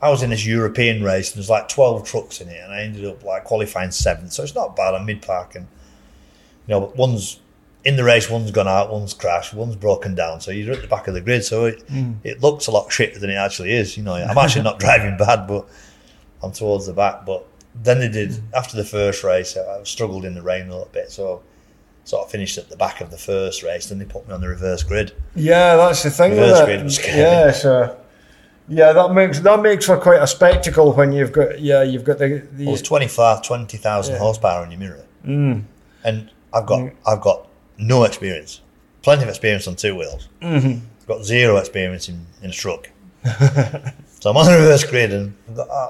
I 0.00 0.08
was 0.08 0.22
in 0.22 0.30
this 0.30 0.46
European 0.46 1.02
race, 1.02 1.32
and 1.32 1.38
there's 1.38 1.50
like 1.50 1.68
12 1.68 2.06
trucks 2.06 2.40
in 2.40 2.48
it, 2.48 2.62
and 2.62 2.72
I 2.72 2.82
ended 2.82 3.04
up 3.04 3.24
like 3.24 3.44
qualifying 3.44 3.90
seventh. 3.90 4.32
So 4.32 4.44
it's 4.44 4.54
not 4.54 4.76
bad. 4.76 4.94
I'm 4.94 5.04
mid 5.04 5.22
park, 5.22 5.56
and 5.56 5.66
you 6.66 6.74
know, 6.74 6.80
but 6.80 6.96
one's 6.96 7.40
in 7.84 7.96
the 7.96 8.04
race, 8.04 8.30
one's 8.30 8.50
gone 8.50 8.68
out, 8.68 8.92
one's 8.92 9.14
crashed, 9.14 9.54
one's 9.54 9.76
broken 9.76 10.14
down. 10.14 10.40
So 10.40 10.50
you're 10.50 10.74
at 10.74 10.82
the 10.82 10.88
back 10.88 11.08
of 11.08 11.14
the 11.14 11.20
grid. 11.20 11.44
So 11.44 11.64
it, 11.66 11.82
hmm. 11.82 12.12
it 12.22 12.40
looks 12.40 12.66
a 12.66 12.70
lot 12.70 12.88
shitter 12.90 13.18
than 13.18 13.30
it 13.30 13.34
actually 13.34 13.72
is. 13.72 13.96
You 13.96 14.04
know, 14.04 14.14
I'm 14.14 14.38
actually 14.38 14.62
not 14.62 14.78
driving 14.80 15.16
bad, 15.16 15.46
but 15.46 15.68
I'm 16.42 16.52
towards 16.52 16.86
the 16.86 16.92
back. 16.92 17.26
But 17.26 17.46
then 17.74 17.98
they 17.98 18.08
did 18.08 18.32
hmm. 18.32 18.54
after 18.54 18.76
the 18.76 18.84
first 18.84 19.24
race. 19.24 19.56
I 19.56 19.82
struggled 19.84 20.24
in 20.24 20.34
the 20.34 20.42
rain 20.42 20.68
a 20.68 20.70
little 20.70 20.88
bit, 20.92 21.10
so 21.10 21.42
sort 22.04 22.24
of 22.24 22.30
finished 22.30 22.58
at 22.58 22.68
the 22.68 22.76
back 22.76 23.00
of 23.00 23.10
the 23.10 23.18
first 23.18 23.62
race. 23.62 23.88
Then 23.88 23.98
they 23.98 24.04
put 24.04 24.28
me 24.28 24.34
on 24.34 24.40
the 24.40 24.48
reverse 24.48 24.82
grid. 24.82 25.12
yeah, 25.34 25.76
that's 25.76 26.02
the 26.02 26.10
thing 26.10 26.32
Reverse 26.32 26.64
grid 26.64 26.84
was 26.84 26.96
scary. 26.96 27.18
Yeah, 27.18 27.50
so 27.50 27.82
uh, 27.82 27.96
yeah, 28.68 28.92
that 28.92 29.12
makes 29.12 29.40
that 29.40 29.60
makes 29.60 29.86
for 29.86 29.96
quite 29.96 30.22
a 30.22 30.26
spectacle 30.26 30.92
when 30.92 31.12
you've 31.12 31.32
got 31.32 31.60
yeah 31.60 31.82
you've 31.82 32.04
got 32.04 32.18
the, 32.18 32.46
the 32.52 32.76
25, 32.76 33.42
20,000 33.42 34.14
Yeah. 34.14 34.18
horsepower 34.20 34.64
in 34.64 34.70
your 34.70 34.80
mirror, 34.80 35.04
mm. 35.26 35.64
and 36.04 36.30
I've 36.52 36.66
got 36.66 36.80
hmm. 36.80 36.96
I've 37.06 37.20
got 37.20 37.48
no 37.82 38.04
experience. 38.04 38.60
Plenty 39.02 39.24
of 39.24 39.28
experience 39.28 39.66
on 39.68 39.76
two 39.76 39.94
wheels. 39.96 40.28
Mm-hmm. 40.40 40.84
Got 41.06 41.24
zero 41.24 41.56
experience 41.56 42.08
in, 42.08 42.24
in 42.42 42.50
a 42.50 42.52
truck. 42.52 42.88
so 43.24 44.30
I'm 44.30 44.36
on 44.36 44.46
the 44.46 44.52
reverse 44.58 44.84
grid 44.84 45.12
and 45.12 45.34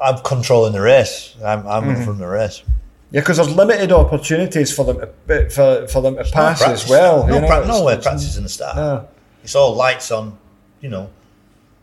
I'm 0.02 0.18
controlling 0.22 0.72
the 0.72 0.80
race. 0.80 1.34
I'm, 1.44 1.66
I'm 1.66 1.82
Mm-hmm. 1.84 2.04
from 2.04 2.18
the 2.18 2.26
race. 2.26 2.62
yeah 3.10 3.20
because 3.20 3.36
there's 3.36 3.54
limited 3.54 3.92
opportunities 3.92 4.74
for 4.74 4.84
them 4.86 4.98
to, 5.28 5.50
for 5.50 5.86
for 5.88 6.00
them 6.02 6.16
to 6.16 6.24
pass 6.24 6.60
no 6.62 6.72
as 6.72 6.88
well. 6.88 7.26
No, 7.26 7.34
you 7.34 7.40
know, 7.42 7.46
pra- 7.46 7.60
it's- 7.62 7.68
no 7.68 7.84
way 7.84 7.92
it's- 7.94 8.04
practice 8.04 8.36
in 8.36 8.42
the 8.42 8.48
start. 8.48 8.76
no. 8.76 9.08
It's 9.44 9.54
all 9.56 9.74
lights 9.74 10.10
on, 10.12 10.38
you 10.80 10.88
know. 10.88 11.10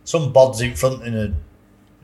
Some 0.05 0.31
bods 0.33 0.61
in 0.61 0.75
front 0.75 1.03
in 1.05 1.13
a 1.15 1.33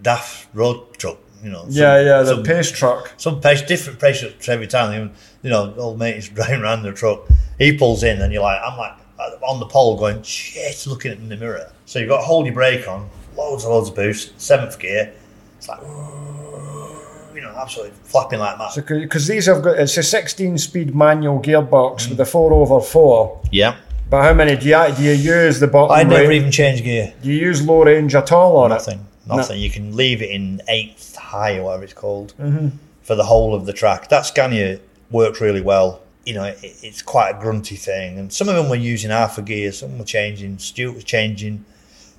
daft 0.01 0.47
road 0.53 0.77
truck, 0.97 1.17
you 1.45 1.51
know. 1.51 1.61
some- 1.61 1.71
Yeah, 1.71 2.01
yeah, 2.01 2.21
the 2.23 2.35
some, 2.35 2.43
pace 2.43 2.71
truck. 2.71 3.13
some 3.17 3.39
pace, 3.39 3.61
different 3.61 3.99
pace 3.99 4.19
trucks 4.19 4.49
every 4.49 4.67
time. 4.67 5.13
You 5.43 5.49
know, 5.51 5.73
old 5.77 5.99
mate 5.99 6.17
is 6.17 6.27
driving 6.37 6.61
around 6.61 6.81
the 6.83 6.91
truck. 6.91 7.21
He 7.59 7.77
pulls 7.77 8.03
in, 8.03 8.21
and 8.21 8.33
you're 8.33 8.41
like, 8.41 8.59
I'm 8.65 8.77
like 8.77 8.93
uh, 9.19 9.29
on 9.47 9.59
the 9.59 9.67
pole 9.67 9.97
going, 9.97 10.23
shit, 10.23 10.85
looking 10.87 11.11
at 11.11 11.17
in 11.19 11.29
the 11.29 11.37
mirror. 11.37 11.71
So 11.85 11.99
you've 11.99 12.09
got 12.09 12.17
to 12.17 12.23
hold 12.23 12.45
your 12.45 12.55
brake 12.55 12.87
on, 12.87 13.09
loads 13.37 13.63
and 13.63 13.71
loads 13.71 13.89
of 13.89 13.95
boost, 13.95 14.39
seventh 14.41 14.79
gear. 14.79 15.13
It's 15.57 15.69
like, 15.69 15.79
you 17.35 17.41
know, 17.41 17.53
absolutely 17.55 17.93
flapping 18.03 18.39
like 18.39 18.57
that. 18.57 18.85
Because 18.87 19.27
these 19.27 19.45
have 19.45 19.61
got 19.61 19.77
it's 19.77 19.95
a 19.97 20.03
16 20.03 20.57
speed 20.57 20.95
manual 20.95 21.39
gearbox 21.39 22.07
mm. 22.07 22.09
with 22.09 22.19
a 22.19 22.25
four 22.25 22.51
over 22.51 22.81
four. 22.81 23.39
yeah. 23.51 23.77
But 24.07 24.21
how 24.21 24.33
many 24.35 24.55
do 24.55 24.67
you 24.67 24.95
do 24.95 25.01
you 25.01 25.13
use 25.13 25.59
the 25.59 25.67
bottom? 25.67 25.97
I 25.97 26.03
never 26.03 26.29
range? 26.29 26.33
even 26.35 26.51
change 26.51 26.83
gear. 26.83 27.11
Do 27.23 27.29
you 27.31 27.39
use 27.47 27.65
low 27.65 27.83
range 27.83 28.13
at 28.13 28.31
all 28.31 28.57
on 28.57 28.71
it? 28.71 28.75
Nothing. 28.75 29.05
Nothing. 29.27 29.59
You 29.59 29.69
can 29.69 29.95
leave 29.95 30.21
it 30.21 30.29
in 30.29 30.61
eighth 30.67 31.15
high 31.15 31.57
or 31.57 31.63
whatever 31.63 31.83
it's 31.83 31.93
called 31.93 32.33
mm-hmm. 32.39 32.69
for 33.01 33.15
the 33.15 33.23
whole 33.23 33.55
of 33.55 33.65
the 33.65 33.73
track. 33.73 34.09
That 34.09 34.25
Scania 34.25 34.79
works 35.11 35.41
really 35.41 35.61
well. 35.61 36.01
You 36.25 36.35
know, 36.35 36.43
it, 36.43 36.59
it's 36.61 37.01
quite 37.01 37.31
a 37.31 37.39
grunty 37.39 37.75
thing. 37.75 38.19
And 38.19 38.31
some 38.31 38.49
of 38.49 38.55
them 38.55 38.69
were 38.69 38.75
using 38.75 39.11
half 39.11 39.37
a 39.37 39.41
gear, 39.41 39.71
some 39.71 39.97
were 39.97 40.05
changing. 40.05 40.59
Stuart 40.59 40.93
was 40.93 41.03
changing. 41.03 41.65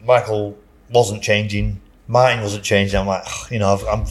Michael 0.05 0.57
wasn't 0.91 1.23
changing. 1.23 1.81
Martin 2.09 2.41
wasn't 2.41 2.65
changing. 2.65 2.99
I'm 2.99 3.07
like, 3.07 3.27
you 3.51 3.59
know, 3.59 3.73
I've, 3.73 3.85
I'm 3.85 4.05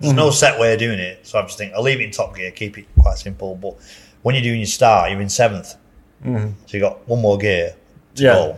There's 0.00 0.12
no 0.14 0.28
mm-hmm. 0.28 0.34
set 0.34 0.60
way 0.60 0.72
of 0.72 0.78
doing 0.78 0.98
it. 0.98 1.26
So 1.26 1.38
I'm 1.38 1.46
just 1.46 1.58
think 1.58 1.72
I'll 1.74 1.82
leave 1.82 2.00
it 2.00 2.04
in 2.04 2.10
top 2.10 2.36
gear, 2.36 2.50
keep 2.50 2.78
it 2.78 2.86
quite 3.00 3.18
simple. 3.18 3.56
But 3.56 3.76
when 4.22 4.34
you're 4.34 4.42
doing 4.42 4.60
your 4.60 4.66
start, 4.66 5.10
you're 5.10 5.20
in 5.20 5.28
7th 5.28 5.76
mm-hmm. 6.24 6.50
So 6.66 6.76
you 6.76 6.80
got 6.80 7.06
one 7.08 7.20
more 7.20 7.38
gear 7.38 7.74
to 8.16 8.22
Yeah. 8.22 8.32
go. 8.32 8.56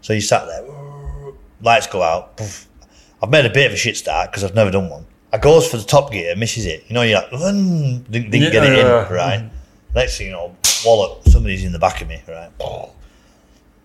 So 0.00 0.12
you 0.12 0.20
sat 0.20 0.46
there, 0.46 0.64
lights 1.62 1.86
go 1.86 2.02
out. 2.02 2.36
poof. 2.36 2.66
I've 3.22 3.30
made 3.30 3.46
a 3.46 3.50
bit 3.50 3.66
of 3.66 3.72
a 3.72 3.76
shit 3.76 3.96
start 3.96 4.30
because 4.30 4.42
I've 4.44 4.54
never 4.54 4.70
done 4.70 4.88
one. 4.90 5.06
I 5.32 5.38
goes 5.38 5.68
for 5.68 5.76
the 5.76 5.84
top 5.84 6.10
gear, 6.12 6.34
misses 6.36 6.66
it. 6.66 6.84
You 6.88 6.94
know, 6.94 7.02
you're 7.02 7.20
like, 7.20 7.30
"Mm," 7.30 8.10
didn't, 8.10 8.30
didn't 8.30 8.52
get 8.52 8.64
it 8.64 8.76
Yeah. 8.76 9.06
in, 9.06 9.12
right? 9.12 9.50
Next 9.94 10.18
thing 10.18 10.26
you 10.26 10.32
know, 10.32 10.56
wallop, 10.84 11.26
somebody's 11.28 11.64
in 11.64 11.72
the 11.72 11.78
back 11.78 12.00
of 12.02 12.08
me, 12.08 12.22
right? 12.28 12.50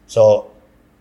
So 0.08 0.52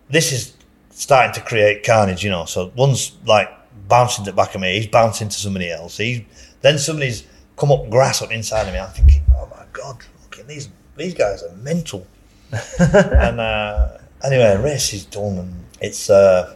this 0.09 0.31
is 0.31 0.53
starting 0.91 1.33
to 1.33 1.41
create 1.41 1.83
carnage, 1.83 2.23
you 2.23 2.29
know. 2.29 2.45
So 2.45 2.71
one's 2.75 3.13
like 3.25 3.49
bouncing 3.87 4.25
to 4.25 4.31
the 4.31 4.35
back 4.35 4.53
of 4.55 4.61
me, 4.61 4.77
he's 4.77 4.87
bouncing 4.87 5.29
to 5.29 5.35
somebody 5.35 5.71
else. 5.71 5.97
He 5.97 6.25
then 6.61 6.77
somebody's 6.77 7.23
come 7.55 7.71
up 7.71 7.89
grass 7.89 8.21
up 8.21 8.31
inside 8.31 8.67
of 8.67 8.73
me. 8.73 8.79
I'm 8.79 8.89
thinking, 8.89 9.23
oh 9.35 9.47
my 9.49 9.63
god, 9.73 10.03
fucking 10.23 10.47
these 10.47 10.69
these 10.95 11.13
guys 11.13 11.43
are 11.43 11.55
mental. 11.57 12.05
and 12.79 13.39
uh, 13.39 13.97
anyway, 14.23 14.57
race 14.61 14.93
is 14.93 15.05
done, 15.05 15.37
and 15.39 15.65
it's 15.81 16.09
uh, 16.09 16.55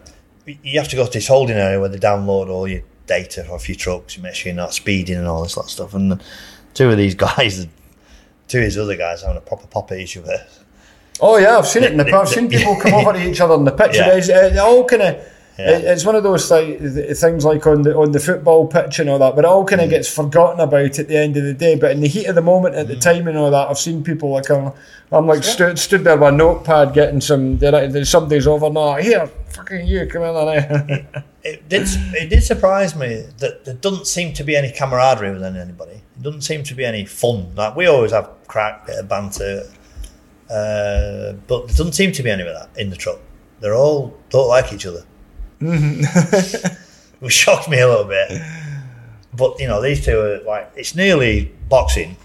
you 0.63 0.79
have 0.79 0.89
to 0.89 0.95
go 0.95 1.05
to 1.05 1.11
this 1.11 1.27
holding 1.27 1.57
area 1.57 1.79
where 1.79 1.89
they 1.89 1.97
download 1.97 2.49
all 2.49 2.67
your 2.67 2.81
data 3.07 3.47
off 3.49 3.67
your 3.67 3.75
trucks, 3.75 4.15
you 4.15 4.23
make 4.23 4.35
sure 4.35 4.51
you're 4.51 4.61
not 4.61 4.73
speeding 4.73 5.17
and 5.17 5.27
all 5.27 5.43
this 5.43 5.57
lot 5.57 5.65
of 5.65 5.71
stuff. 5.71 5.93
And 5.93 6.21
two 6.73 6.89
of 6.89 6.97
these 6.97 7.15
guys, 7.27 7.67
two 8.47 8.57
of 8.59 8.63
these 8.63 8.77
other 8.77 8.95
guys, 8.95 9.21
having 9.21 9.37
a 9.37 9.41
proper 9.41 9.67
pop 9.67 9.91
at 9.91 9.99
each 9.99 10.17
other. 10.17 10.45
Oh 11.19 11.37
yeah, 11.37 11.57
I've 11.57 11.67
seen 11.67 11.83
it 11.83 11.91
in 11.91 11.97
the 11.97 12.05
I've 12.15 12.29
seen 12.29 12.49
people 12.49 12.75
come 12.75 12.93
over 12.93 13.13
to 13.13 13.29
each 13.29 13.41
other 13.41 13.55
in 13.55 13.65
the 13.65 13.71
picture. 13.71 13.99
Yeah. 13.99 14.47
It 14.47 14.57
all 14.57 14.85
kind 14.85 15.01
of. 15.01 15.27
Yeah. 15.61 15.91
It's 15.93 16.05
one 16.05 16.15
of 16.15 16.23
those 16.23 16.49
like, 16.51 16.79
th- 16.79 17.17
things 17.17 17.45
like 17.45 17.65
on 17.67 17.81
the 17.83 17.95
on 17.95 18.11
the 18.11 18.19
football 18.19 18.67
pitch 18.67 18.99
and 18.99 19.09
all 19.09 19.19
that, 19.19 19.35
but 19.35 19.45
it 19.45 19.47
all 19.47 19.63
Mm. 19.63 19.67
kind 19.69 19.81
of 19.81 19.89
gets 19.89 20.13
forgotten 20.13 20.59
about 20.59 20.97
at 20.99 21.07
the 21.07 21.17
end 21.17 21.37
of 21.37 21.43
the 21.43 21.53
day. 21.53 21.75
But 21.75 21.91
in 21.91 22.01
the 22.01 22.07
heat 22.07 22.25
of 22.27 22.35
the 22.35 22.41
moment, 22.41 22.75
at 22.75 22.87
the 22.87 22.95
Mm. 22.95 23.01
time 23.01 23.27
and 23.27 23.37
all 23.37 23.51
that, 23.51 23.69
I've 23.69 23.77
seen 23.77 24.03
people 24.03 24.29
like 24.31 24.49
I'm, 24.49 24.71
I'm 25.11 25.27
like 25.27 25.43
stood, 25.43 25.77
stood 25.79 26.03
there 26.03 26.17
with 26.17 26.29
a 26.29 26.31
notepad 26.31 26.93
getting 26.93 27.21
some. 27.21 27.59
Somebody's 28.05 28.47
over 28.47 28.69
now. 28.69 28.95
Here, 28.95 29.27
fucking 29.49 29.85
you, 29.87 30.05
come 30.07 30.23
in 30.23 30.33
there. 30.45 31.07
it 31.43 31.67
did 31.69 31.87
it 32.13 32.29
did 32.29 32.43
surprise 32.43 32.95
me 32.95 33.25
that 33.39 33.65
there 33.65 33.73
doesn't 33.75 34.07
seem 34.07 34.33
to 34.33 34.43
be 34.43 34.55
any 34.55 34.71
camaraderie 34.71 35.31
within 35.33 35.57
anybody. 35.57 36.01
It 36.17 36.21
doesn't 36.23 36.41
seem 36.41 36.63
to 36.63 36.73
be 36.75 36.85
any 36.85 37.05
fun. 37.05 37.53
Like 37.55 37.75
we 37.75 37.87
always 37.87 38.11
have 38.11 38.29
crack, 38.47 38.85
bit 38.87 38.99
of 38.99 39.07
banter, 39.09 39.63
uh, 40.49 41.33
but 41.47 41.67
there 41.67 41.75
doesn't 41.77 41.93
seem 41.93 42.11
to 42.13 42.23
be 42.23 42.29
any 42.29 42.43
of 42.43 42.53
that 42.53 42.69
in 42.79 42.89
the 42.89 42.95
truck. 42.95 43.19
They're 43.59 43.75
all 43.75 44.13
don't 44.29 44.47
like 44.47 44.73
each 44.73 44.85
other, 44.85 45.03
Mm-hmm. 45.61 46.73
which 47.25 47.33
shocked 47.33 47.69
me 47.69 47.79
a 47.79 47.87
little 47.87 48.05
bit. 48.05 48.41
But 49.33 49.59
you 49.59 49.67
know, 49.67 49.81
these 49.81 50.03
two 50.03 50.19
are 50.19 50.39
like 50.43 50.71
it's 50.75 50.95
nearly 50.95 51.51
boxing. 51.69 52.17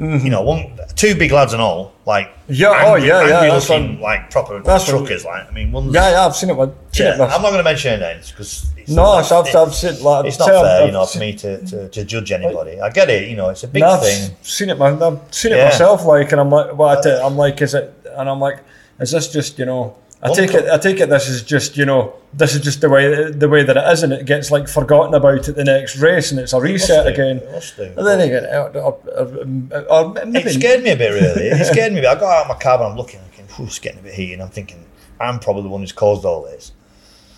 You 0.00 0.28
know, 0.28 0.42
one, 0.42 0.76
two 0.96 1.14
big 1.14 1.30
lads 1.30 1.52
and 1.52 1.62
all, 1.62 1.92
like 2.04 2.28
Yeah, 2.48 2.72
oh, 2.84 2.96
yeah, 2.96 3.04
yeah, 3.06 3.34
angry 3.36 3.50
that's 3.50 3.70
looking, 3.70 3.92
what- 3.94 4.02
like 4.02 4.30
proper 4.30 4.60
that's 4.60 4.88
truckers. 4.88 5.24
Like 5.24 5.48
I 5.48 5.52
mean, 5.52 5.70
one's 5.70 5.94
yeah, 5.94 6.10
yeah, 6.10 6.26
I've 6.26 6.34
seen 6.34 6.50
it. 6.50 6.58
I've 6.58 6.72
seen 6.90 7.06
yeah, 7.06 7.14
it. 7.14 7.20
I'm 7.20 7.40
not 7.40 7.50
going 7.50 7.58
to 7.58 7.62
mention 7.62 8.00
names 8.00 8.32
because 8.32 8.66
no, 8.88 9.04
I've, 9.04 9.30
I've, 9.30 9.54
I've 9.54 9.72
seen 9.72 10.02
like 10.02 10.26
it's 10.26 10.38
not 10.40 10.48
fair, 10.48 10.80
I've 10.82 10.86
you 10.86 10.92
know, 10.92 11.06
for 11.06 11.18
me 11.20 11.32
to, 11.36 11.64
to, 11.66 11.88
to 11.90 12.04
judge 12.04 12.32
anybody. 12.32 12.80
I 12.80 12.90
get 12.90 13.08
it, 13.08 13.28
you 13.28 13.36
know, 13.36 13.50
it's 13.50 13.62
a 13.62 13.68
big 13.68 13.82
No, 13.82 13.90
I've 13.90 14.02
thing. 14.02 14.36
seen 14.42 14.68
it, 14.70 14.78
man. 14.80 15.00
I've 15.00 15.20
seen 15.32 15.52
it 15.52 15.58
Yeah. 15.58 15.66
myself, 15.66 16.04
like, 16.04 16.32
and 16.32 16.40
I'm 16.40 16.50
like, 16.50 16.74
what? 16.76 17.06
Uh, 17.06 17.24
I'm 17.24 17.36
like, 17.36 17.62
is 17.62 17.74
it? 17.74 17.94
And 18.16 18.28
I'm 18.28 18.40
like, 18.40 18.64
is 18.98 19.12
this 19.12 19.32
just, 19.32 19.60
you 19.60 19.64
know? 19.64 19.96
I 20.24 20.34
take 20.34 20.54
it. 20.54 20.70
I 20.70 20.78
take 20.78 21.00
it. 21.00 21.10
This 21.10 21.28
is 21.28 21.42
just, 21.42 21.76
you 21.76 21.84
know, 21.84 22.14
this 22.32 22.54
is 22.54 22.62
just 22.62 22.80
the 22.80 22.88
way 22.88 23.30
the 23.30 23.48
way 23.48 23.62
that 23.62 23.76
it 23.76 23.92
is, 23.92 24.02
and 24.02 24.12
it 24.12 24.24
gets 24.24 24.50
like 24.50 24.68
forgotten 24.68 25.12
about 25.14 25.48
at 25.48 25.54
the 25.54 25.64
next 25.64 25.98
race, 25.98 26.30
and 26.30 26.40
it's 26.40 26.54
a 26.54 26.60
reset 26.60 27.04
do, 27.04 27.12
again. 27.12 27.36
it. 27.36 27.98
And 27.98 28.06
then 28.06 28.20
again, 28.20 28.44
or, 28.46 28.70
or, 28.78 28.98
or, 29.16 29.84
or 29.90 30.14
It 30.16 30.54
scared 30.54 30.82
me 30.82 30.90
a 30.92 30.96
bit, 30.96 31.10
really. 31.10 31.48
It 31.48 31.64
scared 31.70 31.92
me 31.92 31.98
a 31.98 32.02
bit. 32.02 32.08
I 32.08 32.14
got 32.14 32.32
out 32.32 32.42
of 32.42 32.48
my 32.48 32.62
car 32.62 32.78
and 32.78 32.92
I'm 32.92 32.96
looking, 32.96 33.20
thinking, 33.20 33.46
"Phew, 33.54 33.66
it's 33.66 33.78
getting 33.78 34.00
a 34.00 34.02
bit 34.02 34.14
heated. 34.14 34.34
And 34.34 34.42
I'm 34.42 34.48
thinking, 34.48 34.86
I'm 35.20 35.38
probably 35.38 35.64
the 35.64 35.68
one 35.68 35.82
who's 35.82 35.92
caused 35.92 36.24
all 36.24 36.42
this. 36.42 36.72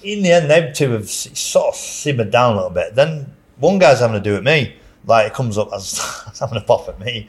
In 0.02 0.22
the 0.22 0.30
end, 0.30 0.48
them 0.48 0.72
two 0.72 0.92
have 0.92 1.10
sort 1.10 1.74
of 1.74 1.74
simmered 1.74 2.30
down 2.30 2.52
a 2.52 2.56
little 2.56 2.70
bit. 2.70 2.94
Then 2.94 3.34
one 3.58 3.78
guy's 3.78 3.98
having 4.00 4.14
to 4.14 4.20
do 4.20 4.36
it 4.36 4.44
me. 4.44 4.76
Like, 5.04 5.28
it 5.28 5.34
comes 5.34 5.58
up 5.58 5.70
as, 5.74 6.00
as 6.30 6.38
having 6.40 6.58
a 6.58 6.60
pop 6.60 6.88
at 6.88 7.00
me. 7.00 7.28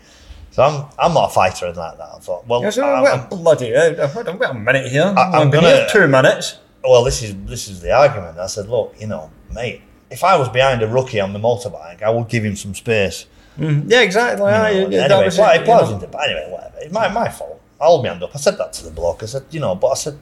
So 0.58 0.64
I'm 0.64 0.86
I'm 0.98 1.14
not 1.14 1.30
a 1.30 1.34
fighter 1.36 1.68
in 1.68 1.76
like 1.76 2.00
that. 2.00 2.10
I 2.16 2.18
thought, 2.18 2.48
well, 2.48 2.64
Yeah, 2.64 2.72
so 2.72 2.84
I'm- 2.84 3.06
I'm- 3.06 3.30
bloody, 3.30 3.76
uh, 3.76 3.92
wait 4.16 4.28
a- 4.50 4.54
minute 4.56 4.92
here. 4.92 5.14
I- 5.16 5.22
I'm 5.26 5.36
I'm 5.36 5.50
gonna- 5.52 5.68
here 5.68 5.88
two 5.88 6.08
minutes. 6.08 6.58
well, 6.84 7.04
this 7.04 7.22
is 7.22 7.36
this 7.46 7.68
is 7.68 7.82
the 7.82 7.92
argument. 7.92 8.40
I 8.40 8.48
said, 8.48 8.68
look, 8.68 8.96
you 9.00 9.06
know, 9.06 9.30
mate, 9.54 9.84
if 10.10 10.24
I 10.24 10.36
was 10.36 10.50
behind 10.50 10.82
a 10.82 10.88
rookie 10.88 11.20
on 11.20 11.32
the 11.34 11.38
motorbike, 11.38 12.02
I 12.02 12.10
would 12.10 12.28
give 12.28 12.44
him 12.44 12.56
some 12.56 12.74
space. 12.74 13.28
Yeah, 13.60 14.02
exactly. 14.02 14.48
You 14.48 14.52
yeah, 14.52 14.62
know, 14.64 14.90
yeah, 14.90 15.04
anyway, 15.04 15.26
was 15.26 15.38
it, 15.38 15.64
plows 15.66 15.92
into, 15.92 16.08
anyway, 16.08 16.48
whatever. 16.50 16.74
It's 16.80 16.92
my, 16.92 17.08
my 17.08 17.30
fault. 17.30 17.62
I 17.80 17.86
hold 17.86 18.02
my 18.04 18.10
hand 18.10 18.24
up. 18.24 18.32
I 18.34 18.40
said 18.40 18.58
that 18.58 18.74
to 18.78 18.84
the 18.86 18.90
bloke. 19.00 19.22
I 19.22 19.28
said, 19.28 19.44
you 19.52 19.60
know, 19.60 19.76
but 19.76 19.90
I 19.90 19.94
said, 19.94 20.18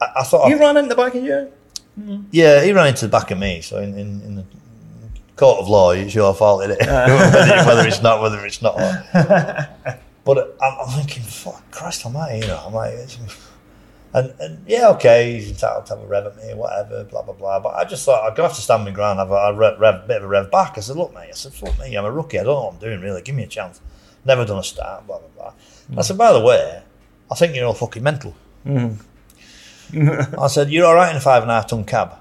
I, 0.00 0.06
I 0.16 0.22
thought, 0.24 0.48
You 0.48 0.58
ran 0.58 0.76
into 0.76 0.88
the 0.88 0.96
back 0.96 1.14
of 1.14 1.22
you. 1.22 1.48
yeah, 2.32 2.60
he 2.64 2.72
ran 2.72 2.88
into 2.88 3.06
the 3.06 3.10
back 3.18 3.30
of 3.30 3.38
me. 3.38 3.60
So 3.60 3.78
in, 3.78 3.90
in, 3.96 4.08
in 4.26 4.34
the 4.38 4.44
court 5.36 5.60
of 5.60 5.68
law, 5.68 5.92
it's 5.92 6.14
your 6.14 6.34
fault, 6.34 6.64
is 6.64 6.76
it? 6.78 6.80
whether, 6.86 7.66
whether 7.66 7.86
it's 7.86 8.02
not, 8.02 8.20
whether 8.20 8.44
it's 8.44 8.62
not. 8.62 8.76
but 10.24 10.56
I'm, 10.60 10.78
I'm 10.80 10.88
thinking, 10.88 11.22
fuck, 11.22 11.70
Christ 11.70 12.04
Almighty, 12.04 12.40
you 12.40 12.46
know, 12.48 12.62
I'm 12.66 12.74
like, 12.74 12.94
and, 14.14 14.34
and 14.40 14.64
yeah, 14.66 14.88
okay, 14.90 15.34
he's 15.34 15.50
entitled 15.50 15.86
to 15.86 15.94
have 15.94 16.02
a 16.02 16.06
rev 16.06 16.26
at 16.26 16.36
me, 16.36 16.54
whatever, 16.54 17.04
blah 17.04 17.22
blah 17.22 17.34
blah. 17.34 17.60
But 17.60 17.74
I 17.74 17.84
just 17.84 18.04
thought 18.04 18.26
I'm 18.26 18.34
gonna 18.34 18.48
have 18.48 18.56
to 18.56 18.62
stand 18.62 18.84
my 18.84 18.90
ground, 18.90 19.18
have 19.18 19.30
a, 19.30 19.34
a 19.34 19.54
rev, 19.54 19.78
rev, 19.78 20.08
bit 20.08 20.18
of 20.18 20.24
a 20.24 20.28
rev 20.28 20.50
back. 20.50 20.78
I 20.78 20.80
said, 20.80 20.96
look, 20.96 21.12
mate, 21.12 21.28
I 21.28 21.32
said, 21.32 21.52
fuck 21.52 21.78
me, 21.78 21.94
I'm 21.94 22.04
a 22.06 22.10
rookie. 22.10 22.38
I 22.38 22.44
don't 22.44 22.54
know 22.54 22.64
what 22.64 22.74
I'm 22.74 22.80
doing 22.80 23.00
really. 23.00 23.20
Give 23.20 23.34
me 23.34 23.42
a 23.42 23.46
chance. 23.46 23.80
Never 24.24 24.46
done 24.46 24.58
a 24.58 24.62
start, 24.62 25.06
blah 25.06 25.18
blah 25.18 25.28
blah. 25.36 25.98
I 25.98 26.02
said, 26.02 26.16
by 26.16 26.32
the 26.32 26.40
way, 26.40 26.82
I 27.30 27.34
think 27.34 27.54
you're 27.54 27.66
all 27.66 27.74
fucking 27.74 28.02
mental. 28.02 28.34
Mm. 28.64 28.98
I 30.38 30.46
said, 30.48 30.70
you're 30.70 30.86
all 30.86 30.94
right 30.94 31.10
in 31.10 31.16
a 31.16 31.20
five 31.20 31.42
and 31.42 31.50
a 31.50 31.54
half 31.54 31.66
ton 31.66 31.84
cab. 31.84 32.14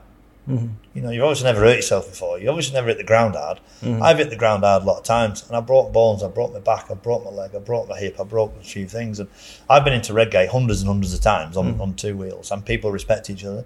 Mm. 0.49 0.71
You 0.95 1.01
know, 1.01 1.11
you've 1.11 1.25
obviously 1.25 1.43
never 1.43 1.59
hurt 1.59 1.75
yourself 1.75 2.09
before. 2.09 2.39
You 2.39 2.47
obviously 2.49 2.73
never 2.73 2.87
hit 2.87 2.97
the 2.97 3.03
ground 3.03 3.35
hard. 3.35 3.59
Mm-hmm. 3.81 4.01
I've 4.01 4.17
hit 4.17 4.29
the 4.29 4.37
ground 4.37 4.63
hard 4.63 4.83
a 4.83 4.85
lot 4.85 4.97
of 4.97 5.03
times, 5.03 5.45
and 5.45 5.57
I 5.57 5.59
broke 5.59 5.91
bones. 5.91 6.23
I 6.23 6.29
broke 6.29 6.53
my 6.53 6.61
back. 6.61 6.89
I 6.89 6.93
broke 6.93 7.25
my 7.25 7.31
leg. 7.31 7.53
I 7.53 7.59
broke 7.59 7.89
my 7.89 7.99
hip. 7.99 8.17
I 8.17 8.23
broke 8.23 8.55
a 8.61 8.63
few 8.63 8.87
things, 8.87 9.19
and 9.19 9.29
I've 9.69 9.83
been 9.83 9.93
into 9.93 10.13
Redgate 10.13 10.49
hundreds 10.49 10.81
and 10.81 10.87
hundreds 10.87 11.13
of 11.13 11.19
times 11.19 11.57
on, 11.57 11.75
mm. 11.75 11.81
on 11.81 11.95
two 11.95 12.15
wheels, 12.15 12.49
and 12.49 12.65
people 12.65 12.91
respect 12.93 13.29
each 13.29 13.43
other. 13.43 13.65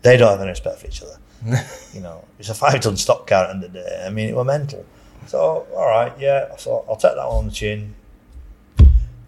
They 0.00 0.16
don't 0.16 0.30
have 0.30 0.40
any 0.40 0.48
respect 0.48 0.78
for 0.78 0.86
each 0.86 1.02
other. 1.02 1.18
you 1.92 2.00
know, 2.00 2.24
it's 2.38 2.48
a 2.48 2.54
five 2.54 2.80
ton 2.80 2.96
stock 2.96 3.26
car 3.26 3.44
at 3.44 3.48
the 3.48 3.54
end 3.54 3.64
of 3.64 3.72
the 3.74 3.80
day. 3.80 4.04
I 4.06 4.08
mean, 4.08 4.30
it 4.30 4.34
were 4.34 4.44
mental. 4.44 4.86
So, 5.26 5.66
all 5.76 5.88
right, 5.88 6.12
yeah. 6.18 6.48
I 6.50 6.56
thought 6.56 6.86
I'll 6.88 6.96
take 6.96 7.14
that 7.14 7.26
one 7.26 7.36
on 7.36 7.46
the 7.46 7.52
chin. 7.52 7.94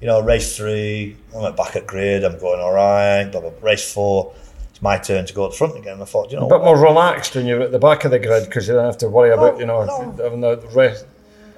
You 0.00 0.06
know, 0.06 0.20
race 0.20 0.56
three, 0.56 1.16
I'm 1.34 1.54
back 1.54 1.76
at 1.76 1.86
grid. 1.86 2.24
I'm 2.24 2.38
going 2.38 2.60
all 2.60 2.72
right. 2.72 3.24
Blah, 3.24 3.42
blah. 3.42 3.52
Race 3.62 3.92
four, 3.92 4.34
it's 4.76 4.82
my 4.82 4.98
turn 4.98 5.24
to 5.24 5.32
go 5.32 5.46
at 5.46 5.52
the 5.52 5.56
front 5.56 5.74
again. 5.78 6.02
I 6.02 6.04
thought, 6.04 6.30
you 6.30 6.38
know, 6.38 6.46
A 6.46 6.58
bit 6.58 6.62
more 6.62 6.78
relaxed 6.78 7.34
when 7.34 7.46
you're 7.46 7.62
at 7.62 7.72
the 7.72 7.78
back 7.78 8.04
of 8.04 8.10
the 8.10 8.18
grid 8.18 8.44
because 8.44 8.68
you 8.68 8.74
don't 8.74 8.84
have 8.84 8.98
to 8.98 9.08
worry 9.08 9.30
about, 9.30 9.58
you 9.58 9.64
know, 9.64 9.82
no. 9.86 10.22
having 10.22 10.42
the 10.42 10.58
rest. 10.74 11.06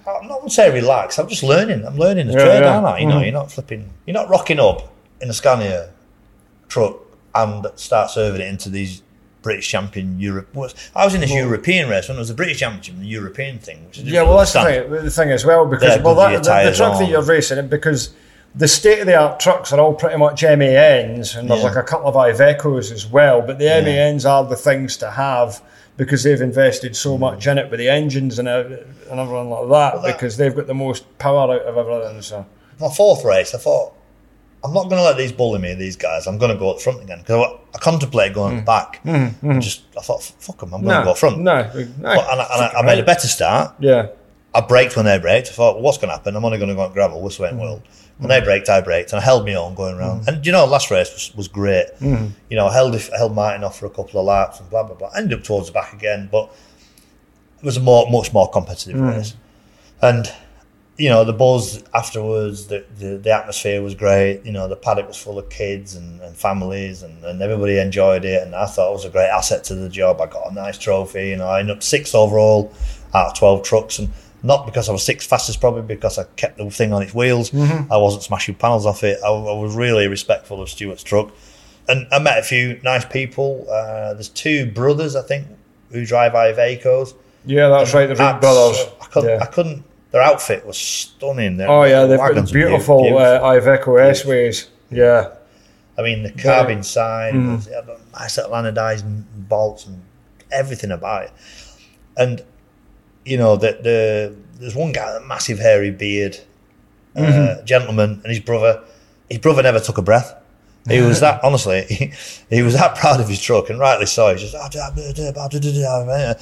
I'm 0.07 0.29
not 0.29 0.37
going 0.39 0.49
to 0.51 0.55
say 0.55 0.73
relax. 0.73 1.19
I'm 1.19 1.27
just 1.29 1.43
learning. 1.43 1.85
I'm 1.85 1.97
learning 1.97 2.29
the 2.29 2.35
Yeah, 2.35 2.45
trade, 2.45 2.61
yeah. 2.61 2.75
aren't 2.77 2.87
I? 2.87 2.99
You 3.01 3.07
know, 3.07 3.17
Mhm. 3.17 3.23
you're 3.25 3.33
not 3.33 3.51
flipping. 3.51 3.91
You're 4.07 4.15
not 4.15 4.31
rocking 4.31 4.61
up 4.61 4.93
in 5.21 5.29
a 5.29 5.33
Scania 5.33 5.89
truck 6.69 6.95
and 7.35 7.67
start 7.75 8.11
serving 8.13 8.41
it 8.41 8.47
into 8.47 8.69
these 8.69 9.03
British 9.43 9.69
champion 9.69 10.21
Europe. 10.21 10.47
I 10.95 11.05
was 11.05 11.15
in 11.15 11.21
this 11.21 11.33
European 11.33 11.89
race 11.89 12.07
when 12.07 12.19
it 12.19 12.21
was 12.21 12.29
the 12.29 12.35
British 12.35 12.61
championship 12.61 12.95
and 12.95 13.03
the 13.03 13.09
European 13.09 13.59
thing. 13.59 13.89
Yeah, 13.95 14.23
well, 14.23 14.39
that's 14.39 14.53
the 14.53 14.63
thing, 14.63 14.91
the 14.93 15.11
thing 15.11 15.31
as 15.33 15.45
well, 15.45 15.67
because 15.67 15.97
They're 15.97 16.05
well, 16.05 16.15
that, 16.15 16.45
the, 16.45 16.71
the 16.71 16.77
truck 16.77 17.01
that 17.01 17.09
you're 17.09 17.23
racing 17.23 17.67
because 17.67 18.11
the 18.59 18.69
state 18.69 18.99
of 19.01 19.07
the 19.07 19.15
art 19.17 19.39
trucks 19.41 19.73
are 19.73 19.81
all 19.81 19.95
pretty 19.95 20.19
much 20.19 20.43
MANs, 20.43 21.35
and 21.37 21.49
there's 21.49 21.61
Yeah. 21.63 21.67
like 21.69 21.77
a 21.77 21.83
couple 21.83 22.09
of 22.09 22.15
Ivecos 22.17 22.93
as 22.93 23.07
well, 23.07 23.41
but 23.41 23.59
the 23.59 23.67
MANs 23.67 24.27
are 24.27 24.45
the 24.45 24.57
things 24.57 24.97
to 24.99 25.11
have 25.13 25.63
because 25.97 26.23
they've 26.25 26.41
invested 26.41 26.95
so 26.95 27.17
much 27.17 27.47
in 27.47 27.57
it 27.59 27.71
with 27.71 27.79
the 27.81 27.89
engines 27.89 28.39
and, 28.39 28.47
uh, 28.49 28.65
and 29.11 29.19
everything 29.21 29.51
like 29.51 29.69
that, 29.69 30.03
that- 30.03 30.13
because 30.15 30.37
they've 30.37 30.55
got 30.55 30.67
the 30.67 30.75
most 30.75 31.05
power 31.19 31.53
out 31.55 31.63
of 31.63 31.77
everything. 31.79 32.21
So. 32.23 32.45
my 32.81 32.89
fourth 32.89 33.25
race, 33.25 33.55
I 33.55 33.59
thought, 33.59 33.95
I'm 34.65 34.73
not 34.73 34.85
going 34.85 34.97
to 34.97 35.03
let 35.05 35.17
these 35.17 35.31
bully 35.33 35.61
me, 35.61 35.75
these 35.75 35.97
guys. 35.97 36.27
I'm 36.27 36.37
going 36.39 36.51
to 36.53 36.57
go 36.59 36.71
at 36.71 36.79
the 36.79 36.83
front 36.83 37.01
again. 37.03 37.19
Because 37.19 37.47
I, 37.47 37.77
I 37.77 37.79
contemplated 37.79 38.35
going 38.35 38.57
the 38.57 38.63
back. 38.63 39.01
I 39.07 39.33
Just, 39.61 39.83
I 39.97 40.01
thought, 40.01 40.23
fuck 40.23 40.59
them, 40.59 40.75
I'm 40.75 40.83
going 40.83 40.99
to 40.99 41.05
go 41.05 41.11
up 41.13 41.19
front. 41.19 41.39
Mm, 41.39 41.43
no, 41.43 41.63
no. 41.63 42.15
But, 42.17 42.33
and 42.33 42.41
I, 42.41 42.67
and 42.71 42.77
I, 42.79 42.83
made 42.83 42.99
a 42.99 43.05
better 43.05 43.29
start. 43.29 43.75
Yeah. 43.79 44.09
I 44.55 44.61
braked 44.63 44.97
when 44.97 45.05
they 45.05 45.17
braked. 45.19 45.49
I 45.49 45.53
thought, 45.53 45.75
well, 45.77 45.85
what's 45.85 45.99
going 45.99 46.09
to 46.09 46.15
happen? 46.17 46.35
I'm 46.35 46.45
only 46.45 46.59
going 46.59 46.71
to 46.71 46.75
go 46.75 46.81
on 46.83 46.93
gravel, 46.93 47.21
whistle 47.23 47.45
Mm. 47.47 47.51
ain't 47.51 47.61
world. 47.61 47.83
When 48.19 48.29
they 48.29 48.41
braked, 48.41 48.69
I 48.69 48.81
braked, 48.81 49.13
and 49.13 49.21
I 49.21 49.25
held 49.25 49.47
my 49.47 49.55
own 49.55 49.75
going 49.75 49.97
around. 49.97 50.27
And 50.29 50.45
you 50.45 50.51
know, 50.53 50.65
last 50.67 50.91
race 50.91 51.13
was, 51.13 51.33
was 51.37 51.49
great. 51.49 51.87
Mm. 52.01 52.33
You 52.51 52.57
know, 52.57 52.67
I 52.67 52.73
held 52.73 52.95
I 52.95 53.17
held 53.17 53.35
Martin 53.35 53.63
off 53.65 53.79
for 53.79 53.87
a 53.87 53.91
couple 53.91 54.19
of 54.19 54.27
laps 54.27 54.59
and 54.61 54.69
blah 54.69 54.83
blah 54.83 54.97
blah. 54.97 55.11
I 55.15 55.19
Ended 55.19 55.39
up 55.39 55.45
towards 55.45 55.69
the 55.69 55.73
back 55.73 55.93
again, 55.93 56.29
but 56.31 56.51
it 57.59 57.65
was 57.65 57.77
a 57.77 57.81
more 57.81 58.11
much 58.11 58.33
more 58.33 58.51
competitive 58.51 58.97
Mm. 59.01 59.17
race. 59.17 59.35
And 60.03 60.31
you 60.97 61.09
know, 61.09 61.23
the 61.25 61.33
buzz 61.33 61.85
afterwards, 61.95 62.67
the, 62.67 62.85
the 62.99 63.19
the 63.19 63.31
atmosphere 63.31 63.81
was 63.83 63.95
great. 63.95 64.45
You 64.45 64.51
know, 64.51 64.67
the 64.67 64.75
paddock 64.75 65.07
was 65.07 65.17
full 65.17 65.39
of 65.39 65.49
kids 65.49 65.95
and, 65.95 66.21
and 66.21 66.37
families, 66.37 67.05
and, 67.05 67.25
and 67.25 67.41
everybody 67.41 67.79
enjoyed 67.79 68.25
it. 68.25 68.43
And 68.43 68.53
I 68.53 68.67
thought 68.67 68.91
it 68.91 68.95
was 68.95 69.05
a 69.05 69.11
great 69.11 69.29
asset 69.29 69.63
to 69.65 69.77
the 69.77 69.89
job. 69.89 70.21
I 70.21 70.27
got 70.27 70.51
a 70.51 70.55
nice 70.55 70.77
trophy. 70.77 71.29
You 71.29 71.37
know, 71.37 71.47
I 71.47 71.61
ended 71.61 71.77
up 71.77 71.83
sixth 71.85 72.17
overall 72.17 72.73
out 73.15 73.29
of 73.29 73.39
12 73.39 73.63
trucks. 73.63 74.01
And 74.01 74.09
not 74.43 74.67
because 74.67 74.89
I 74.89 74.93
was 74.93 75.03
sixth 75.03 75.29
fastest, 75.29 75.61
probably 75.61 75.83
because 75.83 76.19
I 76.19 76.25
kept 76.37 76.59
the 76.59 76.71
thing 76.71 76.93
on 76.93 77.03
its 77.03 77.15
wheels. 77.15 77.51
Mm-hmm. 77.51 77.93
I 77.93 77.97
wasn't 77.97 78.23
smashing 78.23 78.55
panels 78.57 78.87
off 78.87 79.03
it. 79.05 79.19
I, 79.25 79.29
I 79.29 79.55
was 79.61 79.75
really 79.75 80.07
respectful 80.09 80.63
of 80.63 80.69
Stuart's 80.69 81.03
truck. 81.03 81.31
And 81.89 82.07
I 82.13 82.19
met 82.19 82.39
a 82.39 82.43
few 82.43 82.79
nice 82.85 83.05
people. 83.05 83.67
Uh, 83.71 84.15
there's 84.15 84.29
two 84.29 84.71
brothers, 84.71 85.17
I 85.17 85.23
think, 85.23 85.47
who 85.91 86.05
drive 86.05 86.33
Ivecos. 86.33 87.15
Yeah, 87.47 87.69
that's 87.69 87.95
right. 87.95 88.07
The 88.07 88.23
Abs- 88.23 88.41
brothers. 88.41 88.87
I 89.01 89.07
couldn't, 89.07 89.31
Yeah. 89.31 89.39
I 89.43 89.47
couldn't. 89.47 89.85
Their 90.11 90.23
outfit 90.23 90.67
was 90.67 90.77
stunning. 90.79 91.57
Their 91.57 91.69
Oh 91.71 91.85
yeah, 91.85 92.05
they've 92.07 92.19
got 92.19 92.33
beautiful 92.51 93.03
beautiful. 93.03 93.19
uh, 93.19 93.41
Iveco 93.41 94.01
S 94.01 94.25
ways. 94.25 94.69
Yeah, 94.91 95.35
I 95.99 96.03
mean, 96.03 96.23
the 96.23 96.31
cab 96.31 96.67
Very- 96.67 96.75
inside, 96.75 97.35
Mm. 97.35 97.57
was, 97.57 97.67
it 97.67 97.75
had 97.75 97.89
a 97.89 97.99
nice 98.19 98.37
little 98.39 98.53
anodized 98.53 99.05
bolts 99.49 99.87
and 99.87 100.01
everything 100.51 100.91
about 100.93 101.25
it. 101.25 101.33
And 102.17 102.43
you 103.29 103.37
know, 103.37 103.57
the, 103.57 103.73
the 103.83 104.35
there's 104.61 104.75
one 104.75 104.93
guy 104.93 105.13
with 105.15 105.23
a 105.23 105.27
massive 105.27 105.59
hairy 105.59 105.91
beard, 105.91 106.39
Mm-hmm. 107.17 107.61
uh, 107.61 107.65
gentleman, 107.65 108.21
and 108.23 108.27
his 108.27 108.41
brother. 108.41 108.83
His 109.29 109.39
brother 109.39 109.63
never 109.63 109.81
took 109.81 109.99
a 109.99 110.03
breath. 110.03 110.35
He 110.89 111.01
was 111.01 111.21
that 111.21 111.41
honestly. 111.49 111.85
He, 111.89 112.13
he 112.57 112.63
was 112.63 112.75
that 112.75 112.97
proud 112.97 113.21
of 113.21 113.29
his 113.29 113.41
truck, 113.43 113.69
and 113.71 113.79
rightly 113.79 114.07
so. 114.07 114.33
He's 114.33 114.43
just, 114.43 114.55
"Oh, 114.55 114.61
I 114.61 114.69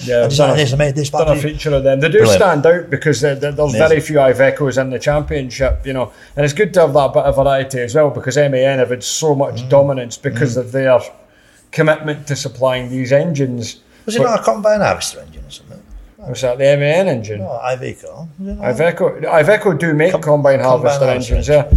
Yeah, 0.05 0.29
designed 0.29 0.37
done 0.51 0.57
this, 0.57 0.73
I 0.73 0.77
made 0.77 0.95
this. 0.95 1.11
done 1.11 1.29
a 1.29 1.41
feature 1.41 1.75
of 1.75 1.83
them. 1.85 2.01
They 2.01 2.09
do 2.09 2.19
Brilliant. 2.19 2.41
stand 2.43 2.67
out 2.67 2.91
because 2.91 3.21
there- 3.23 3.35
there- 3.35 3.53
there's 3.53 3.75
Amazing. 3.75 3.89
very 3.89 4.01
few 4.01 4.17
Ivecos 4.19 4.79
in 4.81 4.91
the 4.91 4.99
championship, 4.99 5.87
you 5.87 5.93
know, 5.95 6.13
and 6.37 6.45
it's 6.45 6.55
good 6.55 6.73
to 6.75 6.81
have 6.83 6.93
that 6.95 7.13
bit 7.15 7.25
of 7.25 7.35
variety 7.37 7.81
as 7.81 7.95
well 7.95 8.11
because 8.11 8.37
MAN 8.37 8.79
have 8.79 8.91
had 8.91 9.03
so 9.03 9.35
much 9.35 9.63
Mm. 9.63 9.69
dominance 9.69 10.17
because 10.19 10.57
of 10.57 10.73
their 10.73 11.01
commitment 11.73 12.27
to 12.29 12.37
supplying 12.37 12.91
these 12.91 13.13
engines. 13.13 13.81
Was 14.05 14.17
it 14.17 14.23
not 14.23 14.41
a 14.41 14.43
combine 14.43 14.81
harvester 14.81 15.21
engine 15.21 15.45
or 15.45 15.51
something? 15.51 15.83
Was 16.29 16.41
that 16.43 16.59
the 16.59 16.65
MAN 16.77 17.09
engine? 17.09 17.41
No, 17.41 17.59
Iveco. 17.63 18.29
Was 18.39 18.49
it 18.49 18.55
not? 18.57 18.75
Iveco, 18.77 19.23
Iveco 19.23 19.79
do 19.79 19.95
make 19.95 20.13
Com- 20.13 20.23
combine 20.23 20.61
harvester 20.61 21.05
engines. 21.07 21.49
Yeah. 21.49 21.73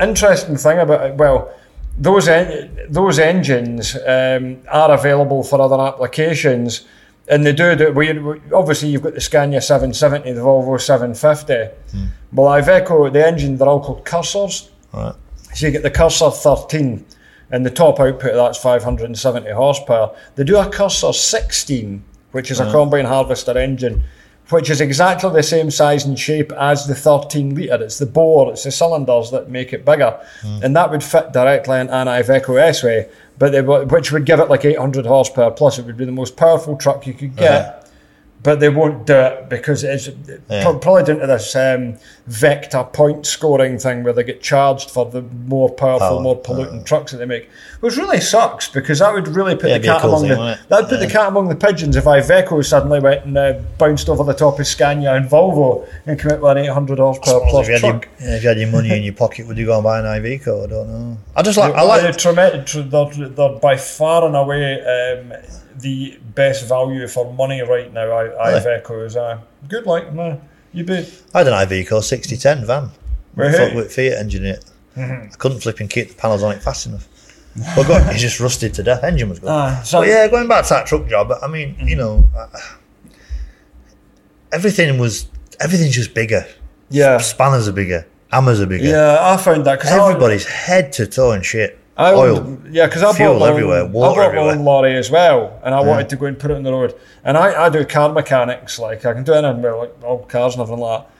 Interesting 0.00 0.56
thing 0.56 0.78
about 0.78 1.06
it. 1.06 1.14
Well, 1.14 1.52
those 1.98 2.26
en- 2.28 2.76
those 2.88 3.18
engines 3.20 3.96
um, 4.06 4.58
are 4.68 4.90
available 4.92 5.44
for 5.44 5.60
other 5.60 5.80
applications, 5.80 6.86
and 7.28 7.46
they 7.46 7.52
do. 7.52 7.76
do 7.76 7.92
we, 7.92 8.10
obviously, 8.52 8.88
you've 8.88 9.02
got 9.02 9.14
the 9.14 9.20
Scania 9.20 9.60
770, 9.60 10.32
the 10.32 10.40
Volvo 10.40 10.80
750. 10.80 12.08
Well, 12.32 12.60
Iveco, 12.60 13.12
the 13.12 13.24
engine, 13.24 13.56
they're 13.56 13.68
all 13.68 13.80
called 13.80 14.04
cursors. 14.04 14.68
Right. 14.92 15.14
So 15.54 15.66
you 15.66 15.72
get 15.72 15.84
the 15.84 15.90
Cursor 15.90 16.30
13, 16.32 17.06
and 17.52 17.64
the 17.64 17.70
top 17.70 18.00
output 18.00 18.30
of 18.32 18.36
that's 18.36 18.58
570 18.58 19.50
horsepower. 19.52 20.16
They 20.34 20.42
do 20.42 20.58
a 20.58 20.68
Cursor 20.68 21.12
16, 21.12 22.02
which 22.34 22.50
is 22.50 22.58
a 22.58 22.70
combine 22.72 23.04
harvester 23.04 23.56
engine, 23.56 24.02
which 24.50 24.68
is 24.68 24.80
exactly 24.80 25.30
the 25.30 25.42
same 25.42 25.70
size 25.70 26.04
and 26.04 26.18
shape 26.18 26.50
as 26.52 26.86
the 26.86 26.94
13 26.94 27.54
litre. 27.54 27.84
It's 27.84 27.98
the 27.98 28.06
bore, 28.06 28.50
it's 28.50 28.64
the 28.64 28.72
cylinders 28.72 29.30
that 29.30 29.50
make 29.50 29.72
it 29.72 29.84
bigger, 29.84 30.18
hmm. 30.42 30.58
and 30.64 30.74
that 30.74 30.90
would 30.90 31.04
fit 31.04 31.32
directly 31.32 31.78
in 31.78 31.88
an 31.90 32.08
Iveco 32.08 32.60
S-Way, 32.60 33.08
but 33.38 33.52
they, 33.52 33.62
which 33.62 34.10
would 34.10 34.26
give 34.26 34.40
it 34.40 34.50
like 34.50 34.64
800 34.64 35.06
horsepower 35.06 35.52
plus. 35.52 35.78
It 35.78 35.86
would 35.86 35.96
be 35.96 36.04
the 36.04 36.12
most 36.12 36.36
powerful 36.36 36.76
truck 36.76 37.06
you 37.06 37.14
could 37.14 37.38
uh-huh. 37.38 37.40
get. 37.40 37.83
But 38.44 38.60
they 38.60 38.68
won't 38.68 39.06
do 39.06 39.14
it 39.14 39.48
because 39.48 39.82
it's 39.84 40.08
pro- 40.48 40.78
probably 40.78 41.02
down 41.02 41.20
to 41.20 41.26
this 41.26 41.56
um, 41.56 41.96
VECTO 42.28 42.92
point 42.92 43.24
scoring 43.26 43.78
thing 43.78 44.04
where 44.04 44.12
they 44.12 44.22
get 44.22 44.42
charged 44.42 44.90
for 44.90 45.06
the 45.10 45.22
more 45.22 45.70
powerful, 45.70 46.08
Power, 46.08 46.20
more 46.20 46.36
polluting 46.36 46.84
trucks 46.84 47.12
that 47.12 47.18
they 47.18 47.24
make, 47.24 47.48
which 47.80 47.96
really 47.96 48.20
sucks 48.20 48.68
because 48.68 48.98
that 48.98 49.14
would 49.14 49.28
really 49.28 49.54
put 49.54 49.70
Yeah, 49.70 49.78
the 49.78 49.80
it'd 49.80 49.82
be 49.82 49.88
a 49.88 49.92
cat 49.92 50.02
cool 50.02 50.10
among 50.10 50.28
thing, 50.28 50.36
the 50.38 50.58
that'd 50.68 50.90
put 50.90 51.00
the 51.00 51.06
cat 51.08 51.28
among 51.28 51.48
the 51.48 51.56
pigeons 51.56 51.96
if 51.96 52.04
Iveco 52.04 52.62
suddenly 52.62 53.00
went 53.00 53.24
and 53.24 53.38
uh, 53.38 53.54
bounced 53.78 54.10
over 54.10 54.22
the 54.24 54.34
top 54.34 54.60
of 54.60 54.66
Scania 54.66 55.14
and 55.14 55.24
Volvo 55.26 55.88
and 56.04 56.20
came 56.20 56.32
out 56.32 56.42
with 56.42 56.50
an 56.58 56.64
800 56.64 56.98
horsepower 56.98 57.40
plus 57.48 57.66
if, 57.70 57.80
truck. 57.80 58.08
your, 58.20 58.28
if 58.28 58.42
you 58.42 58.48
had 58.50 58.58
your 58.58 58.68
money 58.70 58.94
in 58.94 59.02
your 59.04 59.14
pocket, 59.14 59.46
would 59.46 59.56
you 59.56 59.64
go 59.64 59.76
and 59.76 59.84
buy 59.84 60.00
an 60.00 60.04
Iveco? 60.04 60.64
I 60.64 60.66
don't 60.66 60.88
know. 60.88 61.18
I 61.34 61.40
just 61.40 61.56
like. 61.56 61.72
I 61.74 61.78
They're, 61.78 62.08
like. 62.10 62.18
tremendous, 62.18 62.70
tr- 62.70 62.80
they're, 62.80 63.10
they're 63.10 63.58
by 63.58 63.78
far 63.78 64.26
and 64.26 64.36
away 64.36 64.82
um, 64.82 65.32
the 65.80 66.18
best 66.34 66.66
value 66.68 67.06
for 67.08 67.32
money 67.34 67.60
right 67.62 67.92
now. 67.92 68.10
I, 68.10 68.22
Really? 68.24 68.60
Iveco 68.60 69.06
is 69.06 69.16
uh, 69.16 69.40
good. 69.68 69.86
Like 69.86 70.12
man. 70.12 70.40
you 70.72 70.84
be 70.84 71.06
I 71.34 71.38
had 71.38 71.48
an 71.48 71.54
Iveco 71.54 72.02
6010 72.02 72.66
van. 72.66 72.90
Right. 73.34 73.52
With, 73.52 73.74
with 73.74 73.94
Fiat 73.94 74.14
engine 74.18 74.44
in 74.44 74.54
it. 74.54 74.64
I 74.96 75.28
couldn't 75.38 75.60
flip 75.60 75.80
and 75.80 75.90
keep 75.90 76.08
the 76.10 76.14
panels 76.14 76.42
on 76.42 76.52
it 76.52 76.62
fast 76.62 76.86
enough. 76.86 77.08
But 77.76 77.86
God, 77.88 78.12
it's 78.12 78.20
just 78.20 78.38
rusted 78.40 78.74
to 78.74 78.82
death. 78.82 79.02
Engine 79.04 79.28
was 79.28 79.38
good. 79.40 79.48
Ah, 79.50 79.80
so- 79.84 80.00
but 80.00 80.08
yeah, 80.08 80.26
going 80.28 80.48
back 80.48 80.64
to 80.64 80.70
that 80.74 80.86
truck 80.86 81.06
job. 81.08 81.32
I 81.42 81.46
mean, 81.48 81.76
you 81.80 81.96
know, 81.96 82.28
uh, 82.36 82.46
everything 84.52 84.98
was 84.98 85.28
everything's 85.60 85.94
just 85.94 86.14
bigger. 86.14 86.46
yeah. 86.90 87.18
Spanners 87.18 87.68
are 87.68 87.72
bigger. 87.72 88.06
Hammers 88.32 88.60
are 88.60 88.66
bigger. 88.66 88.84
Yeah, 88.86 89.18
I 89.20 89.36
found 89.36 89.64
that 89.66 89.78
because 89.78 89.92
Everybody's 89.92 90.46
head 90.46 90.92
to 90.94 91.06
toe 91.06 91.30
and 91.32 91.44
shit. 91.44 91.78
I 91.96 92.12
Oil. 92.12 92.38
owned, 92.38 92.74
yeah, 92.74 92.86
because 92.86 93.02
I 93.02 93.12
Fuel 93.12 93.34
bought 93.34 93.40
my 93.40 93.48
everywhere, 93.50 93.82
own, 93.82 93.88
I 93.88 93.90
bought 93.92 94.16
my 94.16 94.38
own 94.38 94.64
lorry 94.64 94.96
as 94.96 95.10
well, 95.10 95.60
and 95.62 95.74
I 95.74 95.80
wanted 95.80 96.08
to 96.08 96.16
go 96.16 96.26
and 96.26 96.36
put 96.38 96.50
it 96.50 96.56
on 96.56 96.64
the 96.64 96.72
road. 96.72 96.94
And 97.22 97.36
I, 97.36 97.66
I 97.66 97.68
do 97.68 97.84
car 97.84 98.12
mechanics, 98.12 98.78
like 98.78 99.04
I 99.04 99.12
can 99.12 99.22
do 99.22 99.32
anything 99.32 99.62
with 99.62 99.74
like 99.74 99.92
old 100.02 100.28
cars 100.28 100.54
and 100.54 100.62
everything 100.62 100.82
like 100.82 101.02
that. 101.02 101.10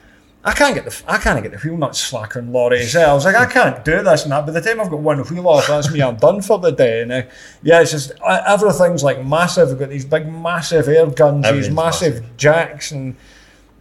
I 0.47 0.51
can't 0.51 0.75
get 0.75 0.85
the 0.85 1.03
I 1.07 1.17
can't 1.17 1.41
get 1.41 1.53
the 1.53 1.57
wheel 1.57 1.77
nuts 1.77 1.99
slack 1.99 2.35
on 2.35 2.51
lorries. 2.51 2.95
I 2.95 3.11
was 3.13 3.25
like, 3.25 3.35
I 3.35 3.47
can't 3.47 3.83
do 3.83 4.03
this 4.03 4.23
and 4.23 4.31
that. 4.31 4.45
By 4.45 4.51
the 4.51 4.61
time 4.61 4.79
I've 4.79 4.91
got 4.91 4.99
one 4.99 5.17
wheel 5.23 5.47
off, 5.47 5.65
that's 5.65 5.91
me. 5.91 6.03
I'm 6.03 6.17
done 6.17 6.41
for 6.41 6.59
the 6.59 6.71
day. 6.71 7.01
And 7.01 7.11
uh, 7.11 7.23
yeah, 7.63 7.81
it's 7.81 7.89
just 7.89 8.11
everything's 8.21 9.03
like 9.03 9.25
massive. 9.25 9.69
We've 9.69 9.79
got 9.79 9.89
these 9.89 10.05
big, 10.05 10.27
massive 10.31 10.87
air 10.87 11.07
guns, 11.07 11.45
these 11.45 11.49
Everything's 11.49 11.75
massive, 11.75 12.37
jacks, 12.37 12.91
and 12.91 13.15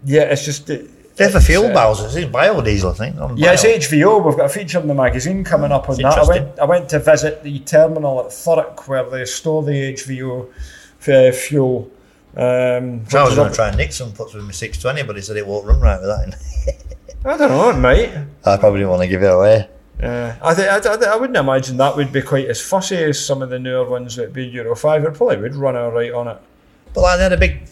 yeah, 0.05 0.23
it's 0.23 0.45
just. 0.45 0.71
uh, 0.71 0.79
They 1.17 1.25
have 1.25 1.35
a 1.37 1.41
fuel 1.41 1.67
uh, 1.67 1.75
Bowser. 1.75 2.07
It's 2.19 2.29
biodiesel, 2.31 2.91
I 2.91 2.95
think. 2.95 3.39
yeah, 3.39 3.53
it's. 3.53 3.65
HVO. 3.65 4.25
We've 4.25 4.37
got 4.37 4.47
a 4.47 4.49
feature 4.49 4.81
in 4.81 4.89
the 4.89 4.95
magazine 4.95 5.45
coming 5.45 5.71
up 5.71 5.89
on 5.89 5.95
It's 5.95 6.03
that. 6.03 6.19
I 6.19 6.27
went. 6.29 6.59
I 6.59 6.65
went 6.65 6.89
to 6.91 6.99
visit 6.99 7.43
the 7.43 7.61
terminal 7.61 8.21
at 8.21 8.27
Thurrock 8.27 8.89
where 8.89 9.09
they 9.09 9.25
store 9.25 9.63
the 9.63 9.93
HVO 9.95 10.49
uh, 11.09 11.33
fuel. 11.33 11.91
Um, 12.37 13.05
which 13.05 13.15
I 13.15 13.23
was 13.25 13.37
going 13.37 13.51
to 13.51 13.55
try 13.55 13.69
and 13.69 13.77
nick 13.77 13.93
some 13.93 14.11
puts 14.11 14.35
with 14.35 14.45
my 14.45 14.51
620, 14.51 15.07
but 15.07 15.15
he 15.15 15.23
said 15.23 15.37
it 15.37 15.47
won't 15.47 15.67
run 15.67 15.79
right 15.81 16.01
with 16.01 16.09
that. 16.09 16.85
I 17.25 17.37
don't 17.37 17.49
know, 17.49 17.71
it 17.71 17.75
might. 17.79 18.13
I 18.45 18.57
probably 18.57 18.81
didn't 18.81 18.91
want 18.91 19.03
to 19.03 19.09
give 19.09 19.23
it 19.23 19.31
away. 19.31 19.69
Uh, 20.03 20.35
I, 20.43 20.53
th- 20.53 20.69
I, 20.69 20.81
th- 20.81 21.07
I 21.07 21.15
wouldn't 21.17 21.37
imagine 21.37 21.77
that 21.77 21.95
would 21.97 22.13
be 22.13 22.23
quite 22.23 22.49
as 22.49 22.61
fussy 22.61 22.97
as 22.97 23.25
some 23.25 23.41
of 23.41 23.51
the 23.51 23.61
newer 23.61 23.89
ones 23.89 24.17
that 24.17 24.33
be 24.33 24.45
Euro 24.47 24.75
5. 24.75 25.05
It 25.05 25.15
probably 25.15 25.37
would 25.37 25.55
run 25.55 25.77
all 25.77 25.93
right 25.93 26.13
on 26.13 26.27
it. 26.27 26.37
But 26.93 27.03
like 27.03 27.19
they 27.19 27.23
had 27.23 27.33
a 27.33 27.37
big, 27.37 27.69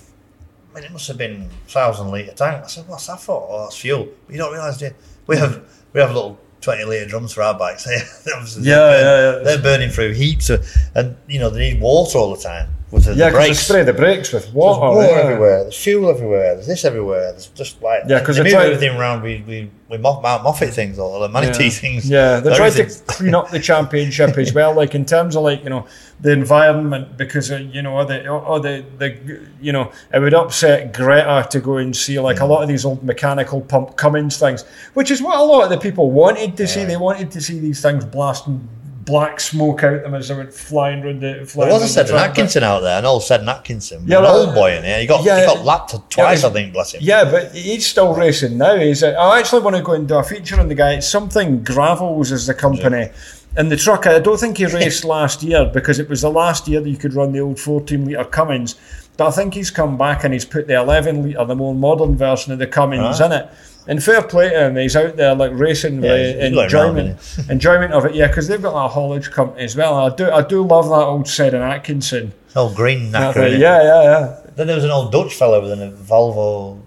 I 0.73 0.77
mean, 0.77 0.85
it 0.85 0.93
must 0.93 1.09
have 1.09 1.19
been 1.19 1.49
thousand 1.69 2.11
litre 2.11 2.33
tank. 2.33 2.65
I 2.65 2.67
said, 2.67 2.89
what's 2.89 3.07
that 3.07 3.21
for? 3.21 3.47
Oh, 3.51 3.65
that's 3.65 3.77
fuel. 3.77 4.09
But 4.27 4.33
you 4.33 4.39
don't 4.39 4.53
realise, 4.53 4.79
do 4.79 4.87
you? 4.87 4.95
We 5.27 5.37
have 5.37 5.63
we 5.93 6.01
have 6.01 6.15
little 6.15 6.39
twenty 6.61 6.85
litre 6.85 7.07
drums 7.07 7.35
for 7.35 7.43
our 7.43 7.59
bikes. 7.59 7.87
Yeah, 7.87 8.03
they're, 8.25 8.61
yeah, 8.61 9.37
yeah. 9.37 9.45
they're 9.45 9.63
burning 9.63 9.91
through 9.91 10.13
heat, 10.13 10.43
so, 10.43 10.63
and 10.95 11.17
you 11.29 11.39
know 11.39 11.51
they 11.51 11.73
need 11.73 11.81
water 11.81 12.19
all 12.19 12.35
the 12.35 12.43
time 12.43 12.71
with 12.93 13.05
the, 13.07 13.15
Yeah, 13.15 13.31
because 13.31 13.47
they 13.49 13.55
spray 13.55 13.83
the 13.85 13.93
brakes 13.95 14.33
with 14.33 14.43
There's 14.45 14.55
water. 14.55 14.81
water 14.97 15.09
yeah. 15.09 15.17
everywhere. 15.23 15.63
There's 15.65 15.77
fuel 15.83 16.11
everywhere. 16.11 16.55
There's 16.55 16.67
this 16.67 16.85
everywhere. 16.85 17.33
There's 17.33 17.47
just 17.49 17.83
like 17.83 18.03
Yeah, 18.07 18.21
'cause 18.23 18.37
they 18.37 18.43
they 18.45 18.53
move 18.55 18.65
everything 18.67 18.97
around. 18.99 19.23
We 19.23 19.43
we 19.47 19.71
we 19.89 19.99
Mount 19.99 20.23
Moffett 20.23 20.73
things 20.73 20.99
or 20.99 21.21
the 21.21 21.29
Manitou 21.29 21.65
Yeah. 21.65 21.71
things. 21.71 22.09
Yeah, 22.09 22.41
they 22.41 22.55
tried 22.55 22.71
to 22.75 22.85
clean 23.07 23.35
up 23.35 23.51
the 23.51 23.59
championship 23.71 24.37
as 24.39 24.53
well, 24.53 24.75
like 24.75 24.95
in 24.95 25.05
terms 25.07 25.37
of 25.37 25.43
like 25.43 25.65
you 25.65 25.71
know 25.71 25.87
the 26.21 26.33
environment 26.33 27.17
because 27.17 27.51
uh, 27.51 27.57
you 27.57 27.81
know 27.83 28.05
the 28.05 28.29
or 28.29 28.61
the 28.61 28.85
the 28.99 29.17
you 29.61 29.73
know 29.73 29.91
it 30.13 30.21
would 30.21 30.35
upset 30.35 30.93
Greta 30.93 31.47
to 31.51 31.61
go 31.61 31.79
and 31.79 31.97
see 31.97 32.21
like 32.21 32.41
a 32.41 32.45
lot 32.47 32.63
of 32.63 32.69
these 32.69 32.85
old 32.85 33.03
mechanical 33.03 33.63
pump 33.63 33.97
Cummins 33.97 34.37
things, 34.39 34.65
which 34.95 35.11
is 35.11 35.23
what 35.23 35.39
a 35.39 35.43
lot 35.43 35.65
of 35.65 35.71
the 35.71 35.79
people 35.79 36.11
wanted 36.11 36.57
to 36.59 36.67
see. 36.69 36.85
They 36.85 36.97
wanted 36.99 37.31
to 37.33 37.41
see 37.41 37.59
these 37.59 37.81
things 37.81 38.05
blasting 38.05 38.69
black 39.05 39.41
smoke 39.41 39.83
out 39.83 40.03
them 40.03 40.15
as 40.15 40.29
they 40.29 40.35
went 40.35 40.53
flying 40.53 41.03
around 41.03 41.21
the. 41.21 41.35
There 41.35 41.47
Flying 41.47 41.73
was 41.73 41.81
a 41.83 41.85
round 41.85 41.91
Seddon 41.91 42.17
Atkinson 42.17 42.63
out 42.63 42.81
there, 42.81 42.99
an 42.99 43.05
old 43.05 43.23
Seddon 43.23 43.49
Atkinson, 43.49 44.03
Yeah, 44.07 44.15
yeah, 44.15 44.19
an 44.19 44.25
well, 44.25 44.47
old 44.47 44.55
boy 44.55 44.77
in 44.77 44.85
here. 44.85 45.01
He 45.01 45.07
got 45.07 45.25
yeah, 45.25 45.41
he 45.41 45.47
got 45.47 45.65
lapped 45.65 46.11
twice, 46.11 46.45
I 46.45 46.51
think. 46.51 46.73
Bless 46.73 46.95
him. 46.95 47.01
Yeah, 47.03 47.25
but 47.25 47.55
he's 47.55 47.87
still 47.87 48.15
racing 48.15 48.59
now. 48.59 48.77
He's. 48.77 49.03
I 49.03 49.39
actually 49.39 49.63
want 49.63 49.77
to 49.77 49.83
go 49.83 49.93
and 49.93 50.07
do 50.07 50.17
a 50.17 50.23
feature 50.23 50.61
on 50.61 50.69
the 50.69 50.75
guy. 50.75 50.95
It's 50.95 51.09
something 51.09 51.63
Gravels 51.65 52.33
is 52.33 52.47
the 52.47 52.55
company. 52.55 53.11
And 53.55 53.71
the 53.71 53.77
truck, 53.77 54.07
I 54.07 54.19
don't 54.19 54.41
think 54.41 54.57
he 54.57 54.67
raced 54.67 55.05
last 55.17 55.43
year 55.43 55.71
because 55.73 55.99
it 55.99 56.09
was 56.09 56.23
the 56.23 56.31
last 56.31 56.67
year 56.69 56.81
that 56.81 56.89
you 56.89 56.97
could 56.97 57.13
run 57.13 57.33
the 57.33 57.41
old 57.41 57.61
14 57.61 58.07
litre 58.07 58.25
Cummins. 58.25 58.77
But 59.17 59.29
I 59.29 59.31
think 59.31 59.55
he's 59.55 59.71
come 59.71 59.99
back 59.99 60.25
and 60.25 60.33
he's 60.33 60.45
put 60.45 60.67
the 60.67 60.75
11 60.81 61.23
litre, 61.23 61.45
the 61.45 61.55
more 61.55 61.75
modern 61.75 62.17
version 62.17 62.53
of 62.53 62.59
the 62.59 62.67
Cummins 62.67 63.21
Ah. 63.21 63.27
in 63.27 63.33
it. 63.33 63.49
And 63.87 64.03
fair 64.03 64.23
play 64.23 64.49
to 64.51 64.67
him, 64.69 64.77
he's 64.77 64.95
out 64.95 65.17
there 65.17 65.35
like 65.35 65.51
racing 65.55 66.03
Yeah, 66.03 66.17
he's 66.17 66.35
going 66.35 66.55
round, 66.55 66.99
enjoyment, 66.99 67.39
enjoyment 67.51 67.93
of 67.93 68.05
it. 68.07 68.15
Yeah, 68.15 68.29
because 68.29 68.47
they've 68.49 68.63
got 68.63 68.73
that 68.75 68.93
haulage 68.95 69.31
company 69.33 69.65
as 69.65 69.75
well. 69.77 69.99
And 70.07 70.13
I 70.13 70.17
do, 70.17 70.31
I 70.31 70.43
do 70.43 70.63
love 70.65 70.87
that 70.87 70.95
old 70.95 71.29
Seddon 71.29 71.63
Atkinson. 71.63 72.33
Old 72.55 72.75
green 72.77 73.11
That 73.13 73.35
knacker. 73.35 73.51
yeah, 73.59 73.83
yeah, 73.83 74.03
yeah. 74.03 74.37
Then 74.55 74.67
there 74.69 74.77
was 74.77 74.85
an 74.85 74.91
old 74.91 75.11
Dutch 75.11 75.35
fellow 75.35 75.61
with 75.61 75.73
a 75.73 75.91
Volvo 75.91 76.81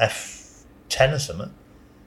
F10 0.00 1.14
or 1.14 1.18
something. 1.18 1.50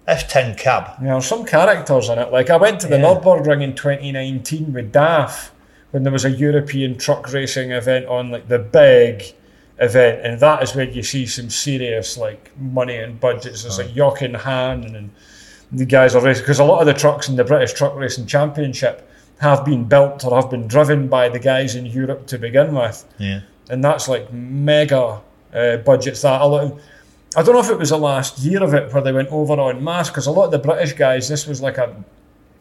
F10 0.07 0.57
cab. 0.57 1.01
Know, 1.01 1.19
some 1.19 1.43
characters 1.45 2.09
in 2.09 2.19
it. 2.19 2.31
Like 2.31 2.49
I 2.49 2.57
went 2.57 2.79
to 2.81 2.87
the 2.87 2.97
Yeah. 2.97 3.05
Nürburgring 3.05 3.61
in 3.61 3.73
2019 3.75 4.73
with 4.73 4.93
DAF 4.93 5.49
when 5.91 6.03
there 6.03 6.11
was 6.13 6.25
a 6.25 6.29
European 6.31 6.97
truck 6.97 7.31
racing 7.31 7.71
event 7.71 8.05
on, 8.07 8.29
like 8.29 8.47
the 8.47 8.59
big 8.59 9.23
event, 9.79 10.25
and 10.25 10.39
that 10.39 10.63
is 10.63 10.75
where 10.75 10.85
you 10.89 11.03
see 11.03 11.25
some 11.25 11.49
serious 11.49 12.17
like 12.17 12.51
money 12.59 12.97
and 12.97 13.19
budgets. 13.19 13.63
There's 13.63 13.77
like 13.77 13.93
Jochen 13.93 14.33
Hahn 14.33 14.83
and, 14.83 14.95
and 14.95 15.09
the 15.71 15.85
guys 15.85 16.15
are 16.15 16.21
racing 16.21 16.43
because 16.43 16.59
a 16.59 16.63
lot 16.63 16.79
of 16.79 16.85
the 16.87 16.93
trucks 16.93 17.29
in 17.29 17.35
the 17.35 17.43
British 17.43 17.73
Truck 17.73 17.95
Racing 17.95 18.25
Championship 18.25 19.09
have 19.39 19.63
been 19.65 19.83
built 19.83 20.25
or 20.25 20.35
have 20.41 20.49
been 20.49 20.67
driven 20.67 21.07
by 21.07 21.29
the 21.29 21.39
guys 21.39 21.75
in 21.75 21.85
Europe 21.85 22.25
to 22.27 22.37
begin 22.39 22.73
with, 22.73 23.05
Yeah. 23.19 23.41
and 23.69 23.83
that's 23.83 24.07
like 24.07 24.31
mega 24.33 25.21
uh, 25.53 25.77
budgets. 25.77 26.21
That 26.23 26.41
a 26.41 26.45
lot. 26.45 26.79
I 27.35 27.43
don't 27.43 27.53
know 27.53 27.61
if 27.61 27.69
it 27.69 27.77
was 27.77 27.89
the 27.89 27.97
last 27.97 28.39
year 28.39 28.63
of 28.63 28.73
it 28.73 28.91
where 28.91 29.03
they 29.03 29.11
went 29.11 29.29
over 29.29 29.53
on 29.59 29.83
mass 29.83 30.09
because 30.09 30.25
a 30.25 30.31
lot 30.31 30.45
of 30.45 30.51
the 30.51 30.59
British 30.59 30.93
guys, 30.93 31.27
this 31.29 31.45
was 31.45 31.61
like 31.61 31.77
a, 31.77 31.93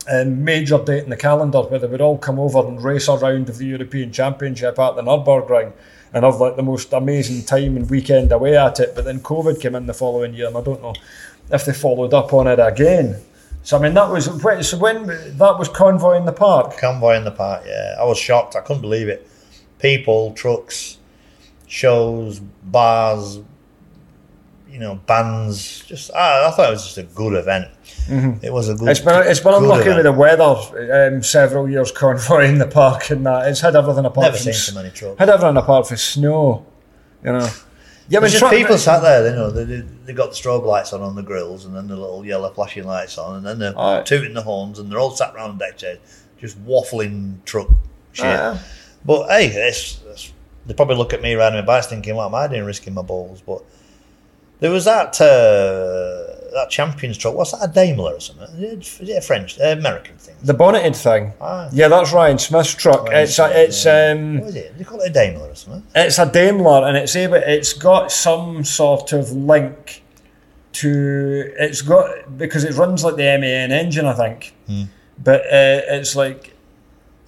a 0.08 0.24
major 0.24 0.78
date 0.78 1.04
in 1.04 1.10
the 1.10 1.16
calendar 1.16 1.62
where 1.62 1.78
they 1.78 1.86
would 1.86 2.00
all 2.00 2.18
come 2.18 2.38
over 2.38 2.66
and 2.66 2.82
race 2.82 3.08
a 3.08 3.16
round 3.16 3.48
of 3.48 3.58
the 3.58 3.66
European 3.66 4.12
Championship 4.12 4.78
at 4.78 4.96
the 4.96 5.02
Nürburgring 5.02 5.72
and 6.12 6.24
have 6.24 6.40
like 6.40 6.56
the 6.56 6.62
most 6.62 6.92
amazing 6.92 7.44
time 7.44 7.76
and 7.76 7.90
weekend 7.90 8.32
away 8.32 8.56
at 8.56 8.80
it. 8.80 8.94
But 8.94 9.04
then 9.04 9.20
COVID 9.20 9.60
came 9.60 9.74
in 9.74 9.86
the 9.86 9.94
following 9.94 10.34
year, 10.34 10.46
and 10.46 10.56
I 10.56 10.62
don't 10.62 10.82
know 10.82 10.94
if 11.50 11.64
they 11.64 11.72
followed 11.72 12.14
up 12.14 12.32
on 12.32 12.46
it 12.46 12.58
again. 12.58 13.20
So 13.62 13.76
I 13.76 13.82
mean, 13.82 13.94
that 13.94 14.08
was 14.08 14.26
so 14.26 14.78
when 14.78 15.06
that 15.06 15.58
was 15.58 15.68
convoy 15.68 16.16
in 16.16 16.24
the 16.24 16.32
park. 16.32 16.78
Convoy 16.78 17.16
in 17.16 17.24
the 17.24 17.32
park, 17.32 17.64
yeah. 17.66 17.96
I 17.98 18.04
was 18.04 18.18
shocked. 18.18 18.54
I 18.54 18.60
couldn't 18.60 18.82
believe 18.82 19.08
it. 19.08 19.28
People, 19.80 20.32
trucks, 20.34 20.98
shows, 21.66 22.38
bars, 22.38 23.40
you 24.76 24.82
know, 24.82 24.96
bands. 25.06 25.86
Just 25.86 26.12
I, 26.12 26.48
I 26.48 26.50
thought 26.50 26.68
it 26.68 26.72
was 26.72 26.84
just 26.84 26.98
a 26.98 27.04
good 27.04 27.32
event. 27.32 27.68
It 28.42 28.52
was 28.52 28.68
a 28.68 28.74
good. 28.74 28.80
Mm-hmm. 28.80 28.88
It's 28.88 29.00
been 29.00 29.26
it's 29.26 29.40
been 29.40 29.54
unlucky 29.54 29.88
with 29.88 30.02
the 30.02 30.12
weather. 30.12 31.14
Um, 31.14 31.22
several 31.22 31.66
years 31.66 31.90
convoy 31.90 32.44
in 32.48 32.58
the 32.58 32.66
park 32.66 33.08
and 33.08 33.24
that 33.24 33.48
it's 33.48 33.62
had 33.62 33.74
everything 33.74 34.04
apart 34.04 34.26
Never 34.26 34.36
from 34.36 34.44
seen 34.44 34.52
so 34.52 34.74
many 34.74 34.90
trucks. 34.90 35.18
had 35.18 35.30
everything 35.30 35.56
apart 35.56 35.88
from 35.88 35.96
snow. 35.96 36.66
You 37.24 37.32
know. 37.32 37.48
Yeah, 38.10 38.20
but 38.20 38.30
just 38.30 38.52
people 38.52 38.76
sat 38.76 39.00
there, 39.00 39.30
you 39.30 39.34
know, 39.34 39.50
they, 39.50 39.64
they, 39.64 39.80
they 39.80 40.12
got 40.12 40.30
the 40.30 40.36
strobe 40.36 40.64
lights 40.64 40.92
on 40.92 41.00
on 41.00 41.16
the 41.16 41.22
grills 41.22 41.64
and 41.64 41.74
then 41.74 41.88
the 41.88 41.96
little 41.96 42.24
yellow 42.24 42.50
flashing 42.50 42.84
lights 42.84 43.16
on 43.16 43.36
and 43.36 43.46
then 43.46 43.58
they're 43.58 43.76
Aye. 43.76 44.02
tooting 44.02 44.34
the 44.34 44.42
horns 44.42 44.78
and 44.78 44.92
they're 44.92 45.00
all 45.00 45.10
sat 45.10 45.34
around 45.34 45.58
deck 45.58 45.78
chairs 45.78 45.98
just 46.38 46.62
waffling 46.64 47.42
truck 47.44 47.68
shit. 48.12 48.26
Aye. 48.26 48.60
But 49.06 49.28
hey, 49.28 49.46
it's, 49.46 50.02
it's, 50.06 50.32
they 50.66 50.74
probably 50.74 50.96
look 50.96 51.14
at 51.14 51.22
me 51.22 51.34
riding 51.34 51.58
my 51.58 51.64
bike 51.64 51.84
thinking, 51.86 52.14
what 52.14 52.26
am 52.26 52.34
I 52.34 52.46
doing 52.46 52.64
risking 52.64 52.94
my 52.94 53.02
balls? 53.02 53.40
But 53.40 53.64
there 54.60 54.70
was 54.70 54.84
that 54.86 55.20
uh, 55.20 56.50
that 56.52 56.70
Champions 56.70 57.18
truck, 57.18 57.34
what's 57.34 57.52
that, 57.52 57.62
a 57.62 57.72
Daimler 57.72 58.14
or 58.14 58.20
something? 58.20 58.48
Is 58.62 59.00
it 59.00 59.10
a 59.10 59.20
French, 59.20 59.60
uh, 59.60 59.64
American 59.68 60.16
thing? 60.16 60.34
the 60.42 60.54
bonneted 60.54 60.96
thing. 60.96 61.32
Aye. 61.40 61.68
Yeah, 61.72 61.88
that's 61.88 62.12
Ryan 62.12 62.38
Smith's 62.38 62.74
truck. 62.74 63.08
Ryan 63.08 63.22
it's 63.24 63.38
a, 63.38 63.62
it's 63.62 63.84
yeah. 63.84 64.10
um, 64.12 64.40
What 64.40 64.48
is 64.48 64.56
it? 64.56 64.78
They 64.78 64.84
call 64.84 65.00
it 65.00 65.10
a 65.10 65.12
Daimler 65.12 65.50
or 65.50 65.54
something? 65.54 65.86
it's 65.94 66.18
a 66.18 66.30
Daimler, 66.30 66.86
and 66.86 66.96
it's 66.96 67.14
able. 67.14 67.34
It's 67.34 67.72
got 67.74 68.10
some 68.10 68.64
sort 68.64 69.12
of 69.12 69.30
link 69.32 70.02
to. 70.72 71.52
It's 71.58 71.82
got 71.82 72.38
because 72.38 72.64
it 72.64 72.74
runs 72.74 73.04
like 73.04 73.16
the 73.16 73.38
MAN 73.38 73.72
engine, 73.72 74.06
I 74.06 74.14
think. 74.14 74.54
Hmm. 74.66 74.84
But 75.18 75.42
uh, 75.42 75.80
it's 75.88 76.16
like 76.16 76.55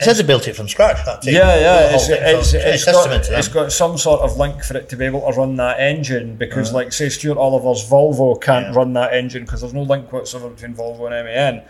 says 0.01 0.18
they 0.18 0.24
built 0.24 0.46
it 0.46 0.55
from 0.55 0.68
scratch. 0.68 1.05
That 1.05 1.22
team. 1.22 1.34
Yeah, 1.34 1.59
yeah, 1.59 1.94
it's, 1.94 2.09
it's, 2.09 2.55
it's, 2.55 2.84
got, 2.84 3.11
it's 3.32 3.49
got 3.49 3.72
some 3.72 3.99
sort 3.99 4.20
of 4.20 4.36
link 4.36 4.62
for 4.62 4.76
it 4.76 4.88
to 4.90 4.96
be 4.96 5.05
able 5.07 5.20
to 5.30 5.36
run 5.36 5.57
that 5.57 5.80
engine 5.80 6.36
because, 6.36 6.72
like, 6.72 6.92
say, 6.92 7.09
Stuart 7.09 7.36
Oliver's 7.36 7.88
Volvo 7.88 8.40
can't 8.40 8.66
Yeah. 8.66 8.74
run 8.74 8.92
that 8.92 9.12
engine 9.12 9.44
because 9.44 9.61
there's 9.62 9.74
no 9.74 9.82
link 9.82 10.12
whatsoever 10.12 10.51
between 10.51 10.74
Volvo 10.74 11.07
and 11.11 11.26
MAN. 11.26 11.62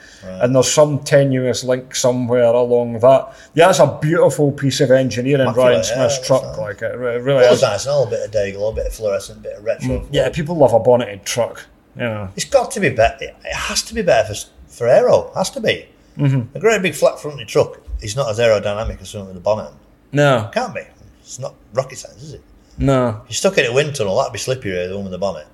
And 0.43 0.55
there's 0.55 0.71
some 0.71 0.99
tenuous 1.01 1.65
link 1.65 1.95
somewhere 1.95 2.45
along 2.45 2.99
that. 3.01 3.35
Yeah, 3.55 3.71
it's 3.71 3.79
a 3.79 3.99
beautiful 4.01 4.53
piece 4.53 4.81
of 4.81 4.91
engineering, 4.91 5.41
Immaculate, 5.41 5.87
yeah, 5.89 6.09
Smith's 6.09 6.19
it 6.19 6.25
truck. 6.25 6.59
Like, 6.59 6.83
it 6.83 6.97
re- 6.99 7.17
really 7.19 7.45
It 7.45 7.53
is. 7.53 7.63
nice, 7.63 7.87
and 7.87 7.93
all 7.95 8.07
a 8.07 8.11
bit 8.11 8.25
of 8.27 8.31
Day-Glo, 8.31 8.59
a 8.59 8.61
little 8.61 8.73
bit 8.75 8.87
of 8.89 8.95
fluorescent, 8.95 9.39
a 9.39 9.43
bit 9.43 9.53
of 9.57 9.65
retro. 9.65 9.89
Mm, 10.01 10.09
Yeah, 10.11 10.29
people 10.31 10.57
love 10.57 10.75
a 10.75 10.81
bonneted 10.81 11.25
truck. 11.25 11.65
You 11.97 12.03
know. 12.03 12.29
It's 12.37 12.45
got 12.45 12.71
to 12.73 12.81
be 12.81 12.91
better. 12.91 13.25
It 13.25 13.55
has 13.55 13.83
to 13.85 13.95
be 13.95 14.03
better 14.03 14.35
for, 14.35 14.47
for 14.69 14.87
aero. 14.89 15.33
Has 15.35 15.51
to 15.51 15.61
be. 15.61 15.89
Mm-hmm. 16.17 16.57
A 16.57 16.61
great 16.61 16.83
big 16.83 16.95
flat 16.95 17.19
fronted 17.21 17.49
truck 17.49 17.81
is 18.01 18.17
not 18.17 18.29
as 18.31 18.39
aerodynamic 18.39 19.01
as 19.01 19.11
something 19.11 19.29
with 19.29 19.37
a 19.37 19.41
bonnet. 19.41 19.73
No, 20.13 20.51
Can't 20.53 20.75
be. 20.75 20.83
It's 21.21 21.39
not 21.39 21.55
rocket 21.75 21.97
science, 21.97 22.23
is 22.23 22.35
it? 22.35 22.43
no. 22.79 23.21
If 23.25 23.31
you 23.31 23.35
stuck 23.35 23.59
in 23.59 23.67
a 23.67 23.73
wind 23.73 23.95
tunnel, 23.97 24.17
that'd 24.17 24.33
be 24.33 24.39
slippier 24.39 24.83
than 24.85 24.91
the 24.91 24.95
one 24.97 25.05
with 25.05 25.13
the 25.13 25.19
bonnet. 25.19 25.47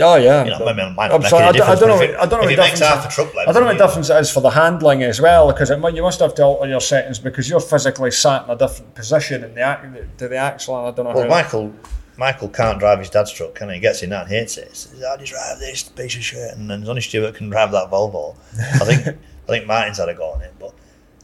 Oh 0.00 0.14
yeah. 0.16 0.44
You 0.44 0.50
know, 0.50 0.68
it 0.68 0.94
might 0.96 1.10
I'm 1.10 1.20
sorry, 1.22 1.44
I, 1.46 1.52
don't- 1.52 1.68
I 1.68 1.74
don't 1.74 1.88
know. 1.88 1.98
but 1.98 2.04
if 2.10 2.10
what- 2.16 2.20
I 2.20 2.26
don't 2.26 2.30
know 2.42 2.48
if 2.48 2.56
the 2.56 2.62
it 2.62 2.64
makes 2.64 2.78
difference. 2.78 2.80
half 2.80 3.16
the 3.16 3.22
truck 3.24 3.36
I 3.36 3.52
don't 3.52 3.62
know 3.62 3.68
what 3.70 3.78
the 3.78 3.86
difference 3.86 4.08
it 4.10 4.16
is 4.18 4.30
for 4.32 4.40
the 4.40 4.50
handling 4.50 5.02
as 5.02 5.20
well, 5.20 5.48
because 5.52 5.70
it, 5.70 5.78
might- 5.80 5.94
you 5.94 6.02
must 6.02 6.20
have 6.20 6.34
to 6.36 6.44
alter 6.44 6.68
your 6.68 6.80
settings 6.80 7.18
because 7.18 7.48
you're 7.50 7.58
physically 7.60 8.10
sat 8.12 8.44
in 8.44 8.50
a 8.50 8.56
different 8.56 8.94
position 8.94 9.42
in 9.44 9.54
the 9.54 10.06
to 10.18 10.28
the 10.28 10.36
axle. 10.36 10.76
And 10.78 10.88
I 10.88 10.90
don't 10.92 11.04
know 11.06 11.12
Well, 11.12 11.22
how. 11.24 11.28
Michael 11.28 11.74
Michael 12.16 12.48
can't 12.50 12.78
drive 12.78 12.98
his 13.00 13.10
dad's 13.10 13.32
truck, 13.32 13.54
can 13.56 13.68
he? 13.68 13.76
He 13.76 13.80
gets 13.80 14.02
in 14.02 14.10
that 14.10 14.22
and 14.26 14.30
hates 14.30 14.58
it. 14.58 14.68
He 14.68 14.74
says, 14.74 15.02
I 15.02 15.16
just 15.16 15.32
drive 15.32 15.58
this 15.58 15.82
piece 15.84 16.14
of 16.16 16.22
shit. 16.22 16.52
And 16.56 16.70
then 16.70 16.86
only 16.88 17.00
Stuart 17.00 17.34
can 17.34 17.48
drive 17.50 17.72
that 17.72 17.90
Volvo. 17.90 18.36
I 18.60 18.78
think 18.84 19.06
I 19.48 19.48
think 19.48 19.66
Martin's 19.66 19.98
had 19.98 20.08
a 20.08 20.14
go 20.14 20.26
on 20.30 20.42
it. 20.42 20.54
But 20.60 20.72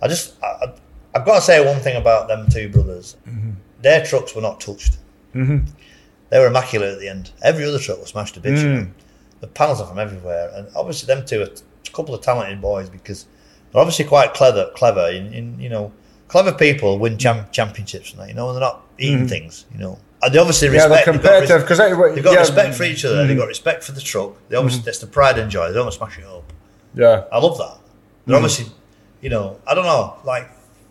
I 0.02 0.08
just, 0.08 0.34
I, 0.42 0.72
I've 1.14 1.24
got 1.24 1.36
to 1.36 1.40
say 1.40 1.64
one 1.64 1.80
thing 1.80 1.96
about 1.96 2.28
them 2.28 2.46
two 2.50 2.68
brothers. 2.68 3.16
Mm-hmm. 3.28 3.50
Their 3.82 4.04
trucks 4.04 4.34
were 4.34 4.42
not 4.42 4.60
touched. 4.60 4.98
They 5.34 6.38
were 6.40 6.46
immaculate 6.46 6.94
at 6.94 6.98
the 6.98 7.08
end. 7.08 7.30
Every 7.42 7.64
other 7.64 7.78
truck 7.78 8.00
was 8.00 8.08
smashed 8.08 8.34
to 8.34 8.40
bits. 8.40 8.60
Mm. 8.62 8.90
The 9.40 9.46
panels 9.46 9.80
are 9.80 9.86
from 9.86 9.98
everywhere. 9.98 10.50
And 10.54 10.66
obviously 10.74 11.06
them 11.06 11.24
two 11.26 11.42
are 11.42 11.44
a 11.46 11.90
couple 11.92 12.14
of 12.14 12.20
talented 12.22 12.60
boys 12.60 12.88
because 12.90 13.26
they're 13.70 13.80
obviously 13.80 14.06
quite 14.06 14.34
clever, 14.34 14.70
clever 14.74 15.08
in, 15.10 15.32
in 15.32 15.60
you 15.60 15.68
know, 15.68 15.92
clever 16.28 16.52
people 16.52 16.98
win 16.98 17.16
cham- 17.18 17.46
championships 17.52 18.10
and 18.12 18.20
that, 18.20 18.28
you 18.28 18.34
know, 18.34 18.48
and 18.48 18.56
they're 18.56 18.60
not 18.68 18.82
eating 18.98 19.28
things, 19.28 19.66
you 19.72 19.78
know. 19.78 19.98
And 20.22 20.34
they 20.34 20.38
obviously 20.38 20.68
Mm-hmm. 20.68 20.76
yeah, 20.76 20.82
respect 20.86 21.04
they're 21.06 21.12
they've 21.14 21.22
got 21.22 21.30
res- 21.30 21.48
competitive 21.48 21.62
because 21.68 22.14
They've 22.14 22.24
got 22.24 22.32
yeah, 22.32 22.40
respect 22.40 22.74
for 22.74 22.82
each 22.84 23.04
other. 23.04 23.16
Mm-hmm. 23.16 23.28
They've 23.28 23.38
got 23.38 23.48
respect 23.48 23.84
for 23.84 23.92
the 23.92 24.00
truck. 24.00 24.32
They 24.48 24.56
obviously 24.56 24.82
that's 24.82 24.98
the 24.98 25.06
pride 25.06 25.38
and 25.38 25.50
joy. 25.50 25.68
They 25.68 25.74
don't 25.74 25.84
want 25.84 25.92
to 25.92 25.98
smash 25.98 26.18
it 26.18 26.24
up. 26.24 26.52
Yeah, 26.94 27.24
I 27.30 27.38
love 27.38 27.58
that. 27.58 27.78
They're 28.24 28.34
Mm-hmm. 28.36 28.44
obviously, 28.44 28.66
you 29.26 29.30
know, 29.30 29.58
I 29.66 29.74
don't 29.74 29.86
know. 29.86 30.14
Like 30.22 30.48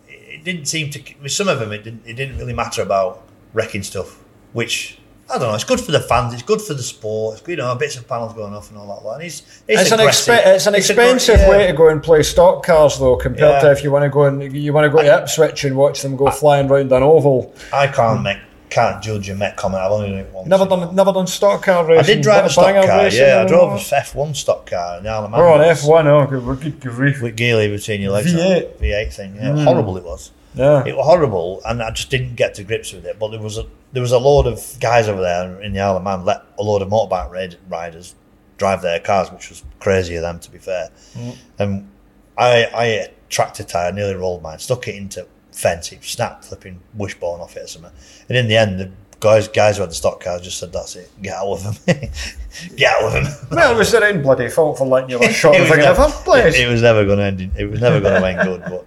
it 0.10 0.44
didn't 0.44 0.66
seem 0.66 0.90
to. 0.90 1.02
With 1.22 1.32
some 1.32 1.48
of 1.48 1.58
them, 1.58 1.72
it 1.72 1.86
didn't. 1.86 2.02
It 2.06 2.16
didn't 2.16 2.38
really 2.38 2.52
matter 2.52 2.82
about 2.82 3.24
wrecking 3.54 3.82
stuff. 3.82 4.20
Which 4.52 4.98
I 5.30 5.38
don't 5.38 5.48
know. 5.48 5.56
It's 5.56 5.64
good 5.64 5.80
for 5.80 5.94
the 5.94 6.02
fans. 6.02 6.34
It's 6.34 6.44
good 6.44 6.62
for 6.62 6.74
the 6.74 6.84
sport. 6.84 7.40
It's, 7.40 7.48
you 7.48 7.56
know, 7.56 7.74
bits 7.76 7.96
of 7.96 8.10
panels 8.10 8.34
going 8.34 8.54
off 8.54 8.70
and 8.72 8.78
all 8.78 8.88
that. 8.88 9.14
And 9.14 9.24
it's 9.24 9.40
it's, 9.70 9.84
it's 9.84 9.92
an 9.94 10.00
expe- 10.00 10.46
it's 10.48 10.68
an 10.68 10.76
It's 10.76 10.90
expensive 10.90 11.40
yeah. 11.40 11.50
way 11.50 11.68
to 11.68 11.72
go 11.72 11.88
and 11.88 12.04
play 12.04 12.24
stock 12.24 12.66
cars 12.66 13.00
though, 13.00 13.16
compared 13.16 13.62
to 13.62 13.72
if 13.72 13.86
you 13.86 13.92
want 13.92 14.04
to 14.04 14.10
go 14.10 14.26
and 14.26 14.54
you 14.54 14.74
want 14.74 14.84
to 14.84 14.90
go 14.90 15.02
to 15.02 15.18
Ipswich 15.22 15.64
and 15.64 15.78
watch 15.78 16.02
them 16.02 16.18
go 16.18 16.30
flying 16.30 16.68
round 16.68 16.92
an 16.92 17.04
oval. 17.04 17.56
I 17.72 17.88
can't 17.88 18.22
make 18.22 18.40
can't 18.70 19.01
judge 19.01 19.30
and 19.30 19.39
make 19.39 19.55
comment. 19.55 19.84
I've 19.84 19.91
only 19.91 20.09
done 20.09 20.20
it 20.20 20.34
once. 20.34 20.47
Never 20.47 20.66
done, 20.66 20.95
never 20.95 21.11
done 21.11 21.28
stock 21.28 21.63
car 21.63 21.86
racing. 21.86 21.99
I 21.99 22.16
did 22.16 22.24
drive 22.24 22.45
a 22.45 22.49
stock 22.49 22.74
car. 22.86 23.07
Yeah, 23.09 23.43
I 23.43 23.47
drove 23.47 23.74
a 23.74 23.78
F1 23.78 24.36
stock 24.36 24.66
car 24.70 24.97
in 24.97 25.03
the 25.03 25.09
Isle 25.09 25.26
of 25.26 25.32
Man. 25.32 25.39
We're 25.39 25.53
on 25.53 25.61
F 25.61 25.86
one. 25.86 26.07
Oh, 26.07 26.26
good, 26.26 26.45
we're 26.45 26.55
good 26.55 26.80
grief. 26.80 27.22
with 27.22 27.36
Geely 27.36 27.70
between 27.70 28.01
your 28.01 28.11
legs. 28.11 28.34
V8. 28.34 28.78
V8 28.78 29.13
thing. 29.13 29.36
Yeah, 29.36 29.51
mm. 29.51 29.63
horrible 29.63 29.97
it 29.97 30.03
was. 30.03 30.32
Yeah. 30.53 30.84
It 30.86 30.95
was 30.95 31.05
horrible, 31.05 31.61
and 31.66 31.82
I 31.82 31.91
just 31.91 32.09
didn't 32.09 32.36
get 32.36 32.55
to 32.55 32.63
grips 32.63 32.93
with 32.93 33.05
it. 33.05 33.20
But 33.20 33.30
there 33.30 33.41
was 33.41 33.57
a 33.57 33.66
there 33.91 34.01
was 34.01 34.11
a 34.11 34.20
load 34.20 34.47
of 34.47 34.78
guys 34.80 35.07
over 35.07 35.22
there 35.22 35.61
in 35.61 35.74
the 35.74 35.80
Isle 35.80 35.97
of 35.97 36.03
Man 36.03 36.26
let 36.26 36.43
a 36.57 36.63
load 36.63 36.82
of 36.82 36.89
motorbike 36.89 37.32
raid- 37.32 37.57
riders 37.70 38.16
drive 38.57 38.82
their 38.82 38.99
cars, 38.99 39.32
which 39.32 39.49
was 39.49 39.63
crazy 39.80 40.16
of 40.16 40.22
them 40.22 40.39
to 40.39 40.51
be 40.51 40.57
fair. 40.57 40.89
Mm. 41.13 41.36
And 41.59 41.89
I 42.38 42.70
I 42.74 42.86
hit 42.88 43.18
a 43.38 43.63
tire, 43.63 43.91
nearly 43.91 44.16
rolled 44.16 44.41
mine, 44.41 44.59
stuck 44.59 44.88
it 44.88 44.95
into 44.95 45.28
fence, 45.56 45.91
it 45.91 46.03
snapped, 46.03 46.45
flipping 46.45 46.80
wishbone 46.93 47.39
off 47.39 47.56
it 47.58 47.64
or 47.64 47.68
something. 47.68 47.91
And 48.30 48.38
in 48.38 48.47
the 48.47 48.58
end, 48.58 48.80
the 48.80 48.91
guys 49.22 49.47
guys 49.47 49.78
who 49.78 49.82
had 49.82 49.89
the 49.89 49.95
stock 49.95 50.22
cars 50.24 50.41
just 50.41 50.58
said, 50.60 50.72
"That's 50.74 50.95
it, 50.95 51.10
get 51.22 51.34
out 51.36 51.47
of 51.47 51.64
them, 51.64 51.76
get 52.76 52.93
out 52.95 53.03
of 53.03 53.14
them." 53.14 53.47
Well, 53.51 53.74
it 53.74 53.78
was 53.78 53.91
their 53.91 54.03
own 54.03 54.22
bloody 54.22 54.49
fault 54.49 54.78
for 54.78 54.86
letting 54.86 55.10
you 55.12 55.20
have 55.20 55.30
a 55.30 55.34
shot 55.41 55.60
was 55.60 55.70
the 55.70 55.78
never- 55.78 55.95
first 56.03 56.24
place. 56.26 56.56
It, 56.56 56.68
it 56.68 56.72
was 56.72 56.82
never 56.82 57.06
going 57.06 57.18
to 57.20 57.24
end. 57.24 57.41
in- 57.41 57.51
It 57.58 57.70
was 57.72 57.80
never 57.82 57.99
going 58.01 58.22
to 58.22 58.28
end 58.28 58.41
good. 58.43 58.62
But 58.64 58.86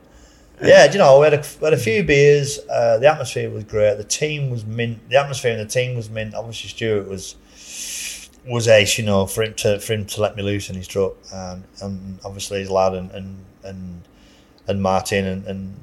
yeah, 0.69 0.87
do 0.89 0.95
you 0.95 0.99
know, 0.99 1.21
we 1.21 1.25
had 1.25 1.35
a, 1.35 1.45
we 1.61 1.65
had 1.65 1.73
a 1.73 1.77
few 1.79 2.03
beers. 2.03 2.59
Uh, 2.69 2.99
the 2.99 3.07
atmosphere 3.07 3.49
was 3.49 3.65
great. 3.65 3.97
The 3.97 4.05
team 4.05 4.51
was 4.51 4.65
mint. 4.67 5.09
The 5.09 5.17
atmosphere 5.17 5.53
and 5.53 5.61
the 5.61 5.73
team 5.73 5.97
was 5.97 6.11
mint. 6.11 6.35
Obviously, 6.35 6.69
Stuart 6.71 7.09
was 7.09 7.37
was 8.47 8.67
ace. 8.69 8.99
You 8.99 9.05
know, 9.05 9.27
for 9.27 9.43
him 9.45 9.55
to 9.55 9.79
for 9.81 9.93
him 9.95 10.05
to 10.07 10.21
let 10.21 10.37
me 10.37 10.43
loose 10.43 10.69
in 10.69 10.77
his 10.77 10.89
truck, 10.89 11.15
and, 11.33 11.65
and 11.81 12.19
obviously 12.25 12.59
his 12.61 12.71
lad 12.71 12.95
and 12.95 13.11
and 13.13 13.45
and, 13.65 14.03
and 14.67 14.83
Martin 14.83 15.25
and. 15.27 15.47
and 15.47 15.81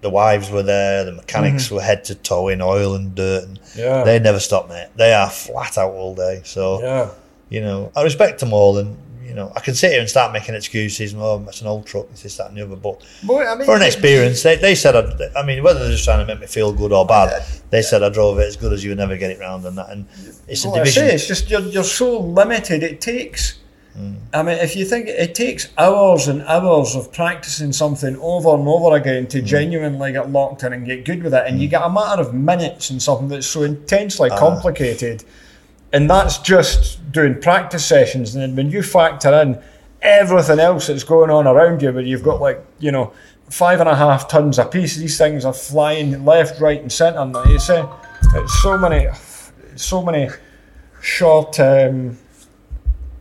the 0.00 0.10
wives 0.10 0.50
were 0.50 0.62
there. 0.62 1.04
The 1.04 1.12
mechanics 1.12 1.66
mm-hmm. 1.66 1.76
were 1.76 1.82
head 1.82 2.04
to 2.04 2.14
toe 2.14 2.48
in 2.48 2.60
oil 2.62 2.94
and 2.94 3.14
dirt, 3.14 3.44
and 3.44 3.58
Yeah. 3.74 4.04
they 4.04 4.18
never 4.18 4.40
stop, 4.40 4.68
mate. 4.68 4.88
They 4.96 5.12
are 5.12 5.28
flat 5.30 5.76
out 5.78 5.92
all 5.92 6.14
day. 6.14 6.42
So 6.44 6.80
Yeah. 6.82 7.10
you 7.48 7.60
know, 7.60 7.90
I 7.96 8.02
respect 8.02 8.40
them 8.40 8.52
all, 8.52 8.78
and 8.78 8.96
you 9.26 9.34
know, 9.34 9.52
I 9.54 9.60
can 9.60 9.74
sit 9.74 9.90
here 9.90 10.00
and 10.00 10.08
start 10.08 10.32
making 10.32 10.54
excuses. 10.54 11.14
Oh, 11.14 11.44
it's 11.46 11.60
an 11.60 11.66
old 11.66 11.84
truck, 11.84 12.08
this, 12.14 12.36
that, 12.38 12.48
and 12.48 12.56
the 12.56 12.62
other. 12.62 12.76
But 12.76 13.02
Boy, 13.22 13.44
I 13.46 13.54
mean, 13.56 13.66
for 13.66 13.76
an 13.76 13.82
experience, 13.82 14.42
they, 14.42 14.56
they 14.56 14.74
said, 14.74 14.96
I'd, 14.96 15.20
I 15.36 15.44
mean, 15.44 15.62
whether 15.62 15.80
they're 15.80 15.90
just 15.90 16.04
trying 16.04 16.26
to 16.26 16.32
make 16.32 16.40
me 16.40 16.46
feel 16.46 16.72
good 16.72 16.92
or 16.92 17.04
bad, 17.04 17.44
they 17.68 17.82
said 17.82 18.02
I 18.02 18.08
drove 18.08 18.38
it 18.38 18.44
as 18.44 18.56
good 18.56 18.72
as 18.72 18.82
you 18.82 18.90
would 18.90 18.98
never 18.98 19.18
get 19.18 19.30
it 19.30 19.38
round, 19.38 19.66
and 19.66 19.76
that. 19.76 19.90
And 19.90 20.06
it's 20.48 20.64
a 20.64 20.68
Well, 20.68 20.76
I 20.76 20.78
division. 20.78 21.08
say, 21.08 21.14
it's 21.14 21.26
just 21.26 21.50
you're, 21.50 21.60
you're 21.60 21.84
so 21.84 22.18
limited. 22.20 22.82
It 22.82 23.02
takes 23.02 23.58
I 24.32 24.42
mean, 24.42 24.58
if 24.58 24.76
you 24.76 24.84
think 24.84 25.08
it 25.08 25.34
takes 25.34 25.68
hours 25.76 26.28
and 26.28 26.42
hours 26.42 26.94
of 26.94 27.12
practicing 27.12 27.72
something 27.72 28.16
over 28.18 28.54
and 28.54 28.68
over 28.68 28.96
again 28.96 29.26
to 29.28 29.40
mm. 29.40 29.44
genuinely 29.44 30.12
get 30.12 30.30
locked 30.30 30.62
in 30.62 30.72
and 30.72 30.86
get 30.86 31.04
good 31.04 31.22
with 31.22 31.34
it, 31.34 31.44
and 31.46 31.60
you 31.60 31.66
mm. 31.66 31.70
get 31.72 31.82
a 31.82 31.90
matter 31.90 32.20
of 32.20 32.34
minutes 32.34 32.90
in 32.90 33.00
something 33.00 33.28
that's 33.28 33.46
so 33.46 33.62
intensely 33.62 34.30
ah. 34.30 34.38
complicated, 34.38 35.24
and 35.92 36.08
that's 36.08 36.38
just 36.38 37.10
doing 37.10 37.40
practice 37.40 37.84
sessions. 37.86 38.34
And 38.34 38.42
then 38.42 38.56
when 38.56 38.70
you 38.70 38.82
factor 38.82 39.32
in 39.40 39.60
everything 40.02 40.60
else 40.60 40.86
that's 40.86 41.04
going 41.04 41.30
on 41.30 41.46
around 41.46 41.82
you, 41.82 41.90
where 41.92 42.02
you've 42.02 42.22
got 42.22 42.40
like 42.40 42.64
you 42.78 42.92
know 42.92 43.12
five 43.50 43.80
and 43.80 43.88
a 43.88 43.96
half 43.96 44.28
tons 44.28 44.58
a 44.58 44.64
piece, 44.64 44.96
these 44.96 45.18
things 45.18 45.44
are 45.44 45.54
flying 45.54 46.24
left, 46.24 46.60
right, 46.60 46.80
and 46.80 46.92
centre. 46.92 47.20
And 47.20 47.60
say, 47.60 47.84
it's 48.34 48.62
so 48.62 48.76
many, 48.76 49.08
so 49.74 50.02
many 50.02 50.28
short. 51.00 51.58
Um, 51.58 52.18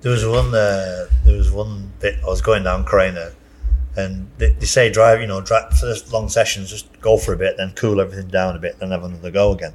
There 0.01 0.11
was 0.11 0.25
one. 0.25 0.53
Uh, 0.53 1.07
there 1.25 1.37
was 1.37 1.51
one 1.51 1.91
bit. 1.99 2.19
I 2.23 2.27
was 2.27 2.41
going 2.41 2.63
down 2.63 2.85
Craner, 2.85 3.33
and 3.95 4.29
they, 4.37 4.51
they 4.51 4.65
say 4.65 4.91
drive. 4.91 5.21
You 5.21 5.27
know, 5.27 5.41
drive 5.41 5.73
for 5.77 5.87
the 5.87 6.03
long 6.11 6.29
sessions. 6.29 6.69
Just 6.69 6.99
go 7.01 7.17
for 7.17 7.33
a 7.33 7.37
bit, 7.37 7.57
then 7.57 7.71
cool 7.75 7.99
everything 7.99 8.27
down 8.27 8.55
a 8.55 8.59
bit, 8.59 8.79
then 8.79 8.91
have 8.91 9.03
another 9.03 9.31
go 9.31 9.51
again. 9.51 9.73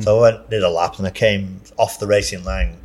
So 0.00 0.18
I 0.18 0.30
went, 0.30 0.50
did 0.50 0.62
a 0.62 0.70
lap, 0.70 0.98
and 0.98 1.06
I 1.06 1.10
came 1.10 1.60
off 1.76 1.98
the 1.98 2.06
racing 2.06 2.44
line 2.44 2.78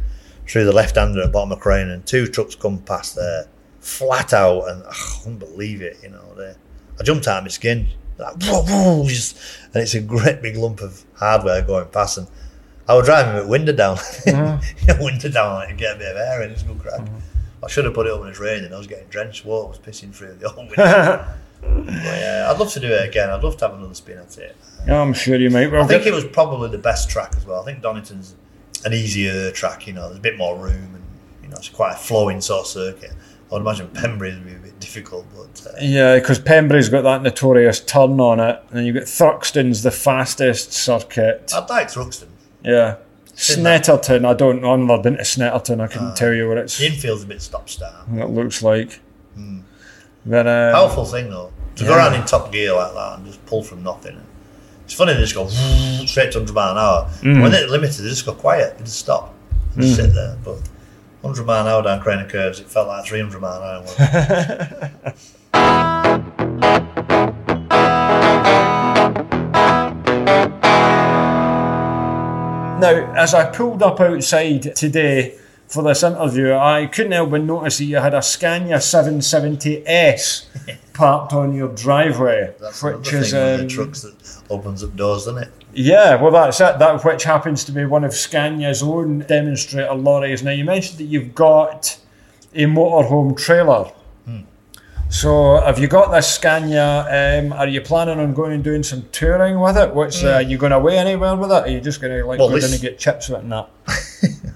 through 0.48 0.66
the 0.66 0.72
left 0.72 0.96
hander 0.96 1.22
at 1.22 1.28
the 1.28 1.32
bottom 1.32 1.52
of 1.52 1.60
Craner, 1.60 1.94
and 1.94 2.06
two 2.06 2.26
trucks 2.26 2.56
come 2.56 2.80
past 2.80 3.16
there, 3.16 3.48
flat 3.80 4.34
out, 4.34 4.68
and 4.70 4.84
I 4.84 4.94
couldn't 5.22 5.38
believe 5.38 5.82
it. 5.82 5.98
You 6.02 6.10
know, 6.10 6.34
they, 6.36 6.56
I 7.00 7.04
jumped 7.04 7.28
out 7.28 7.38
of 7.38 7.44
my 7.44 7.50
skin. 7.50 7.88
Like, 8.18 8.42
whoa, 8.42 8.64
whoa, 8.64 9.08
just, 9.08 9.38
and 9.74 9.82
it's 9.82 9.94
a 9.94 10.02
great 10.02 10.42
big 10.42 10.58
lump 10.58 10.82
of 10.82 11.06
hardware 11.16 11.62
going 11.62 11.88
past, 11.88 12.18
and 12.18 12.28
I 12.90 12.96
was 12.96 13.06
driving 13.06 13.36
with 13.36 13.48
window 13.48 13.72
down, 13.72 13.98
window 15.00 15.30
down, 15.30 15.68
to 15.68 15.74
get 15.76 15.96
a 15.96 16.00
bit 16.00 16.12
of 16.12 16.18
air 16.18 16.42
in. 16.42 16.50
It's 16.50 16.64
a 16.64 16.66
good 16.66 16.80
crack. 16.80 17.08
I 17.64 17.68
should 17.68 17.86
have 17.86 17.94
put 17.94 18.08
it 18.08 18.14
up 18.14 18.22
when 18.22 18.30
it's 18.30 18.40
raining. 18.40 18.74
I 18.74 18.80
was 18.80 18.88
getting 18.88 19.08
drenched. 19.10 19.46
Water 19.46 19.70
was 19.70 19.78
pissing 19.78 20.12
through 20.12 20.34
the 20.34 20.48
old 20.48 20.58
window. 20.58 20.74
yeah, 21.64 22.50
I'd 22.50 22.58
love 22.58 22.72
to 22.74 22.80
do 22.80 22.88
it 22.88 23.08
again. 23.08 23.30
I'd 23.30 23.44
love 23.44 23.58
to 23.58 23.68
have 23.68 23.78
another 23.78 23.94
spin 23.94 24.18
at 24.18 24.36
it. 24.40 24.58
I'm 24.88 25.14
sure 25.14 25.36
you 25.36 25.52
might. 25.52 25.72
Well, 25.72 25.84
I 25.84 25.88
think 25.88 26.08
it 26.08 26.14
was 26.14 26.26
probably 26.26 26.70
the 26.70 26.80
best 26.80 27.12
track 27.12 27.34
as 27.38 27.46
well. 27.46 27.62
I 27.62 27.66
think 27.66 27.84
Donington's 27.84 28.36
an 28.84 28.94
easier 28.94 29.52
track. 29.52 29.86
You 29.86 29.94
know, 29.94 30.08
there's 30.08 30.18
a 30.18 30.22
bit 30.22 30.40
more 30.40 30.58
room, 30.58 30.96
and 30.96 31.04
you 31.44 31.50
know, 31.50 31.58
it's 31.58 31.70
quite 31.70 31.94
a 31.94 31.98
flowing 31.98 32.42
sort 32.42 32.62
of 32.62 32.68
circuit. 32.68 33.12
I 33.52 33.54
would 33.54 33.62
imagine 33.62 33.90
Pembrey 33.90 34.34
would 34.34 34.46
be 34.46 34.56
a 34.56 34.60
bit 34.60 34.80
difficult, 34.80 35.28
but 35.36 35.68
uh, 35.68 35.78
Yeah, 35.80 36.18
because 36.18 36.40
Pembrey's 36.40 36.90
got 36.90 37.04
that 37.04 37.22
notorious 37.22 37.80
turn 37.82 38.20
on 38.20 38.40
it, 38.40 38.64
and 38.72 38.88
you've 38.88 38.96
got 38.96 39.04
Thruxton's 39.04 39.84
the 39.84 39.92
fastest 39.92 40.72
circuit. 40.74 41.52
I'd 41.56 41.70
like 41.70 41.90
Thruxton. 41.90 42.29
Yeah. 42.64 42.95
Snetterton, 43.36 44.26
I 44.26 44.34
don't 44.34 44.62
know. 44.62 44.74
I've 44.74 44.80
never 44.80 45.01
been 45.01 45.16
to 45.18 45.24
Snetterton. 45.24 45.80
I 45.80 45.88
couldn't 45.88 46.16
tell 46.18 46.34
you 46.34 46.47
what 46.49 46.57
it's 46.57 46.78
The 46.78 46.88
infield's 46.88 47.24
a 47.24 47.28
bit 47.28 47.41
stop 47.41 47.70
start. 47.70 47.93
it 48.14 48.26
looks 48.30 48.62
like. 48.62 48.99
But 50.26 50.45
uh, 50.47 50.74
Powerful 50.74 51.05
thing 51.05 51.30
though, 51.30 51.51
to 51.78 51.84
go 51.86 51.91
Yeah. 51.91 51.97
around 51.97 52.16
in 52.16 52.26
top 52.26 52.51
gear 52.51 52.74
like 52.74 52.93
that 52.93 53.18
and 53.20 53.26
just 53.28 53.43
pull 53.45 53.64
from 53.64 53.82
nothing. 53.84 54.22
It's 54.84 54.93
funny 54.93 55.14
they 55.14 55.20
just 55.22 55.34
go 55.36 55.47
straight 56.05 56.32
to 56.34 56.39
100 56.39 56.53
mile 56.53 56.72
an 56.72 56.78
hour. 56.78 57.05
Mm. 57.22 57.41
When 57.41 57.51
they're 57.51 57.68
limited, 57.68 58.01
they 58.03 58.10
just 58.10 58.26
go 58.26 58.34
quiet. 58.34 58.78
They 58.78 58.84
just 58.84 58.99
stop, 58.99 59.34
just 59.78 59.95
sit 59.95 60.14
there. 60.14 60.36
But 60.43 60.57
100 61.22 61.45
mile 61.45 61.62
an 61.62 61.68
hour 61.72 61.82
down 61.84 62.01
Craner 62.01 62.28
curves, 62.30 62.60
it 62.60 62.68
felt 62.68 62.89
like 62.89 63.05
300 63.05 63.39
mile 63.39 63.62
an 63.64 63.86
hour. 65.53 66.84
Now, 72.80 73.14
as 73.14 73.34
I 73.34 73.50
pulled 73.52 73.84
up 73.84 74.00
outside 74.00 74.74
today 74.76 75.38
for 75.68 75.84
this 75.84 76.02
interview, 76.02 76.54
I 76.54 76.86
couldn't 76.86 77.12
help 77.12 77.32
but 77.32 77.42
notice 77.44 77.78
that 77.80 77.84
you 77.84 77.98
had 77.98 78.14
a 78.14 78.22
Scania 78.22 78.78
770S 78.78 80.46
parked 80.94 81.34
on 81.34 81.54
your 81.54 81.68
driveway, 81.76 82.54
That's 82.60 82.82
which 82.82 83.12
is 83.12 83.34
um, 83.34 83.68
trucks 83.68 84.02
that 84.04 84.42
opens 84.50 84.84
up 84.84 84.96
doors, 84.96 85.26
doesn't 85.26 85.44
it? 85.44 85.52
yeah, 85.74 86.16
well 86.22 86.32
that's 86.32 86.60
it. 86.62 86.80
That 86.80 87.04
which 87.04 87.24
happens 87.24 87.64
to 87.66 87.72
be 87.72 87.86
one 87.86 88.04
of 88.04 88.14
Scania's 88.14 88.82
own 88.82 89.20
demonstrator 89.20 89.94
lorries. 89.94 90.42
Now 90.42 90.52
you 90.52 90.64
mentioned 90.64 91.00
that 91.00 91.04
you've 91.06 91.36
got 91.36 92.00
a 92.56 92.64
motorhome 92.66 93.38
trailer. 93.38 93.92
So 95.10 95.60
have 95.60 95.80
you 95.80 95.88
got 95.88 96.12
this 96.12 96.32
Scania? 96.36 97.41
Um, 97.41 97.51
are 97.53 97.68
you 97.68 97.82
planning 97.82 98.20
on 98.20 98.34
going 98.34 98.53
and 98.53 98.64
doing 98.64 98.84
some 98.84 99.07
touring 99.12 99.60
with 99.60 99.76
it? 99.76 99.93
What's 99.93 100.24
uh, 100.24 100.34
are 100.34 100.41
you 100.41 100.57
going 100.57 100.72
away 100.72 100.99
anywhere 100.99 101.36
with 101.36 101.51
it? 101.51 101.64
Are 101.64 101.68
you 101.68 101.82
just 101.82 101.99
going 101.99 102.16
to 102.16 102.26
like 102.26 102.39
Well, 102.39 102.49
go 102.49 102.60
down 102.60 102.72
and 102.72 102.82
get 102.82 102.99
chips 102.99 103.28
with 103.28 103.39
it 103.39 103.43
and 103.43 103.51
that? 103.51 103.70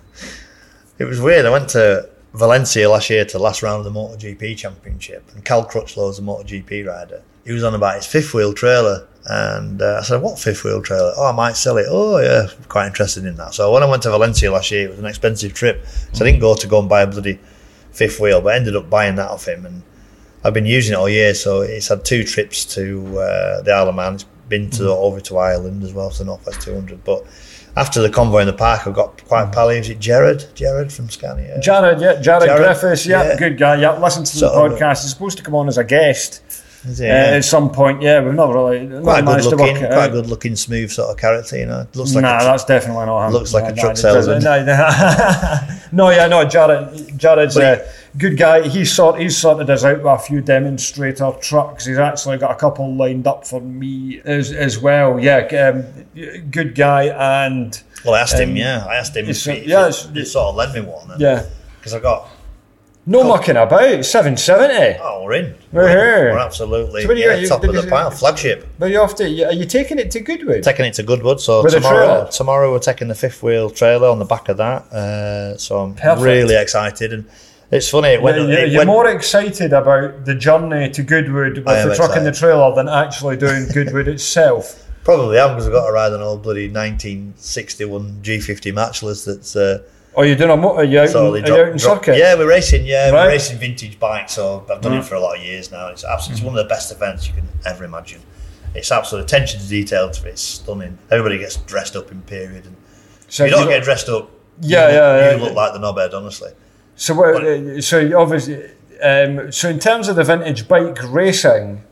It 0.99 1.05
was 1.05 1.19
weird. 1.19 1.47
I 1.47 1.49
went 1.49 1.69
to 1.69 2.07
Valencia 2.33 2.87
last 2.87 3.09
year 3.09 3.25
to 3.25 3.37
the 3.37 3.43
last 3.43 3.63
round 3.63 3.85
of 3.85 3.91
the 3.91 3.99
MotoGP 3.99 4.55
Championship, 4.55 5.27
and 5.33 5.43
Cal 5.43 5.67
Crutchlow's 5.67 6.19
a 6.19 6.21
MotoGP 6.21 6.85
rider. 6.85 7.23
He 7.43 7.51
was 7.51 7.63
on 7.63 7.73
about 7.73 7.95
his 7.95 8.05
fifth 8.05 8.33
wheel 8.33 8.53
trailer, 8.53 9.07
and 9.25 9.81
uh, 9.81 9.97
I 9.99 10.03
said, 10.03 10.21
"What 10.21 10.37
fifth 10.37 10.63
wheel 10.63 10.83
trailer? 10.83 11.11
Oh, 11.17 11.25
I 11.25 11.31
might 11.31 11.57
sell 11.57 11.77
it. 11.77 11.87
Oh, 11.89 12.19
yeah, 12.19 12.45
quite 12.69 12.87
interested 12.87 13.25
in 13.25 13.35
that." 13.37 13.55
So 13.55 13.73
when 13.73 13.81
I 13.81 13.87
went 13.87 14.03
to 14.03 14.11
Valencia 14.11 14.51
last 14.51 14.69
year, 14.69 14.85
it 14.85 14.91
was 14.91 14.99
an 14.99 15.07
expensive 15.07 15.53
trip, 15.55 15.83
so 16.13 16.23
I 16.23 16.29
didn't 16.29 16.41
go 16.41 16.53
to 16.55 16.67
go 16.67 16.79
and 16.79 16.87
buy 16.87 17.01
a 17.01 17.07
bloody 17.07 17.39
fifth 17.91 18.19
wheel, 18.19 18.39
but 18.39 18.53
I 18.53 18.57
ended 18.57 18.75
up 18.75 18.89
buying 18.89 19.15
that 19.15 19.31
off 19.31 19.47
him, 19.47 19.65
and 19.65 19.81
I've 20.43 20.53
been 20.53 20.65
using 20.65 20.93
it 20.93 20.97
all 20.97 21.09
year. 21.09 21.33
So 21.33 21.61
it's 21.61 21.87
had 21.87 22.05
two 22.05 22.23
trips 22.23 22.65
to 22.75 23.19
uh, 23.19 23.61
the 23.61 23.71
Isle 23.71 23.89
of 23.89 23.95
Man. 23.95 24.15
It's 24.15 24.25
been 24.49 24.69
to 24.71 24.89
over 24.89 25.19
to 25.21 25.37
Ireland 25.37 25.83
as 25.83 25.93
well, 25.93 26.11
so 26.11 26.23
Northwest 26.23 26.61
200, 26.61 27.03
but. 27.03 27.25
After 27.75 28.03
the 28.03 28.09
convoy 28.11 28.41
in 28.41 28.45
the 28.45 28.53
park, 28.53 28.85
I 28.85 28.91
got 28.91 29.25
quite 29.25 29.51
pally. 29.51 29.79
Was 29.79 29.89
it 29.89 29.99
Jared? 29.99 30.45
Jared 30.53 30.93
from 30.93 31.09
Scania? 31.09 31.59
Jared, 31.59 31.99
yeah, 31.99 32.21
Jared, 32.21 32.45
Jared, 32.45 32.57
Griffiths, 32.57 33.03
yeah, 33.07 33.29
yeah. 33.29 33.35
good 33.35 33.57
guy. 33.57 33.81
Yeah, 33.81 33.97
listen 33.97 34.23
to 34.23 34.31
the 34.31 34.37
Sort 34.37 34.73
podcast. 34.73 35.01
He's 35.01 35.09
supposed 35.09 35.39
to 35.39 35.43
come 35.43 35.55
on 35.55 35.67
as 35.67 35.79
a 35.79 35.83
guest 35.83 36.62
Is 36.85 36.99
uh, 36.99 37.05
at 37.05 37.45
some 37.45 37.69
point. 37.71 38.01
Yeah, 38.01 38.21
we've 38.21 38.33
not 38.33 38.53
really 38.53 38.85
not 38.85 39.03
quite 39.03 39.21
good 39.21 39.25
managed 39.25 39.49
to 39.49 39.55
work 39.55 39.59
looking, 39.67 39.83
it 39.83 39.87
quite 39.87 39.97
out. 40.09 40.11
good 40.11 40.27
looking, 40.27 40.55
smooth 40.55 40.91
sort 40.91 41.11
of 41.11 41.17
character. 41.17 41.57
You 41.57 41.65
know, 41.67 41.87
looks 41.93 42.13
like 42.13 42.23
nah, 42.23 42.39
tr- 42.39 42.43
that's 42.45 42.65
definitely 42.65 43.05
not 43.05 43.27
him. 43.27 43.33
looks 43.33 43.53
like 43.53 43.71
a 43.71 43.75
truck 43.75 43.91
nah, 43.91 43.93
salesman. 43.93 44.43
No, 44.43 44.65
no. 44.65 45.59
no, 45.93 46.09
yeah, 46.09 46.27
no. 46.27 46.43
Jared, 46.45 47.17
Jared's 47.17 47.55
But 47.55 47.79
a 48.13 48.17
good 48.17 48.37
guy. 48.37 48.67
He's 48.67 48.91
sort, 48.91 49.19
he's 49.19 49.37
sorted 49.37 49.69
us 49.69 49.85
out 49.85 49.97
with 49.97 50.05
a 50.05 50.17
few 50.17 50.41
demonstrator 50.41 51.31
trucks. 51.41 51.85
He's 51.85 51.97
actually 51.97 52.37
got 52.37 52.51
a 52.51 52.55
couple 52.55 52.93
lined 52.95 53.27
up 53.27 53.47
for 53.47 53.61
me 53.61 54.19
as 54.25 54.51
as 54.51 54.77
well. 54.79 55.19
Yeah, 55.19 55.37
um, 55.73 55.85
good 56.51 56.75
guy 56.75 57.03
and 57.05 57.81
well, 58.03 58.15
I 58.15 58.19
asked 58.19 58.37
him. 58.39 58.49
um, 58.49 58.55
Yeah, 58.57 58.85
I 58.85 58.95
asked 58.95 59.15
him 59.15 59.29
if 59.29 59.47
uh, 59.47 59.51
he, 59.53 59.69
yeah, 59.69 59.89
he- 59.89 60.19
he 60.19 60.25
sort 60.25 60.49
of 60.49 60.55
led 60.55 60.73
me 60.73 60.81
one. 60.81 61.09
yeah. 61.17 61.45
because 61.79 61.93
I 61.93 61.99
got 61.99 62.27
No 63.05 63.23
mucking 63.23 63.57
about. 63.57 64.05
Seven 64.05 64.37
seventy. 64.37 64.97
oh, 65.01 65.23
we're 65.23 65.33
in. 65.33 65.55
We're 65.73 65.89
here. 65.89 66.31
We're 66.31 66.39
absolutely 66.39 67.03
So 67.03 67.11
you, 67.11 67.25
yeah, 67.25 67.35
you, 67.35 67.47
top 67.47 67.63
of 67.63 67.73
the 67.73 67.85
pile, 67.87 68.11
flagship. 68.11 68.65
But 68.79 68.91
you 68.91 68.99
have 68.99 69.15
to. 69.15 69.23
Are 69.23 69.51
you 69.51 69.65
taking 69.65 69.99
it 69.99 70.09
to 70.11 70.21
Goodwood? 70.21 70.63
Taking 70.63 70.85
it 70.85 70.93
to 70.95 71.03
Goodwood. 71.03 71.41
So 71.41 71.63
With 71.63 71.73
tomorrow, 71.73 72.29
tomorrow 72.31 72.71
we're 72.71 72.79
taking 72.79 73.09
the 73.09 73.15
fifth 73.15 73.43
wheel 73.43 73.69
trailer 73.69 74.07
on 74.07 74.19
the 74.19 74.25
back 74.25 74.47
of 74.47 74.57
that. 74.57 74.83
Uh, 74.93 75.57
so 75.57 75.79
I'm 75.79 75.95
Perfect. 75.95 76.21
really 76.21 76.55
excited, 76.55 77.11
and 77.11 77.25
it's 77.71 77.89
funny. 77.89 78.13
You're, 78.13 78.81
it 78.81 78.87
more 78.87 79.09
excited 79.09 79.73
about 79.73 80.23
the 80.23 80.35
journey 80.35 80.89
to 80.91 81.03
Goodwood 81.03 81.57
with 81.57 81.65
the 81.65 81.95
truck 81.95 82.15
and 82.15 82.25
the 82.25 82.31
trailer 82.31 82.73
than 82.73 82.87
actually 82.87 83.35
doing 83.35 83.67
Goodwood 83.73 84.07
itself. 84.07 84.79
probably 85.03 85.37
am 85.37 85.49
because 85.49 85.67
I've 85.67 85.73
got 85.73 85.87
to 85.87 85.91
ride 85.91 86.13
an 86.13 86.21
old 86.21 86.43
bloody 86.43 86.69
1961 86.69 88.21
G50 88.23 88.73
matchless 88.73 89.25
that's. 89.25 89.57
Uh, 89.57 89.83
Are 90.15 90.25
you're 90.25 90.35
doing 90.35 90.51
a 90.51 90.57
motor? 90.57 90.79
Are 90.81 90.83
you 90.83 90.99
out, 90.99 91.09
So 91.09 91.33
in, 91.33 91.43
are 91.43 91.47
you 91.47 91.53
out 91.55 91.67
in 91.69 91.77
drop- 91.77 91.97
circuit? 92.05 92.17
Yeah, 92.17 92.35
we're 92.35 92.47
racing. 92.47 92.85
Yeah, 92.85 93.09
Right. 93.09 93.25
we're 93.25 93.31
racing 93.33 93.57
vintage 93.57 93.99
bikes. 93.99 94.33
So 94.33 94.65
I've 94.71 94.81
done 94.81 94.93
it 94.93 95.03
for 95.05 95.15
a 95.15 95.19
lot 95.19 95.37
of 95.37 95.43
years 95.43 95.71
now. 95.71 95.87
It's 95.87 96.03
absolutely 96.03 96.41
it's 96.41 96.45
one 96.45 96.57
of 96.57 96.63
the 96.63 96.69
best 96.69 96.91
events 96.91 97.27
you 97.27 97.33
can 97.33 97.47
ever 97.65 97.83
imagine. 97.83 98.21
It's 98.75 98.91
absolute 98.91 99.23
attention 99.23 99.59
to 99.59 99.67
detail. 99.67 100.11
It's 100.25 100.41
stunning. 100.41 100.97
Everybody 101.11 101.39
gets 101.39 101.57
dressed 101.57 101.95
up 101.95 102.11
in 102.11 102.21
period, 102.21 102.65
and 102.65 102.75
So 103.27 103.43
if 103.45 103.51
you 103.51 103.55
don't 103.57 103.65
you- 103.67 103.73
get 103.73 103.83
dressed 103.83 104.09
up. 104.09 104.29
Yeah, 104.61 104.87
you, 104.89 104.95
yeah, 104.95 105.31
You 105.31 105.37
yeah. 105.37 105.43
look 105.43 105.55
like 105.55 105.73
the 105.73 105.79
knobhead, 105.79 106.13
honestly. 106.13 106.51
So 106.95 107.15
what? 107.15 107.43
uh, 107.43 107.81
So 107.81 108.19
obviously, 108.19 108.65
um, 109.01 109.51
so 109.51 109.69
in 109.69 109.79
terms 109.79 110.07
of 110.09 110.15
the 110.15 110.23
vintage 110.23 110.67
bike 110.67 110.99
racing, 111.05 111.83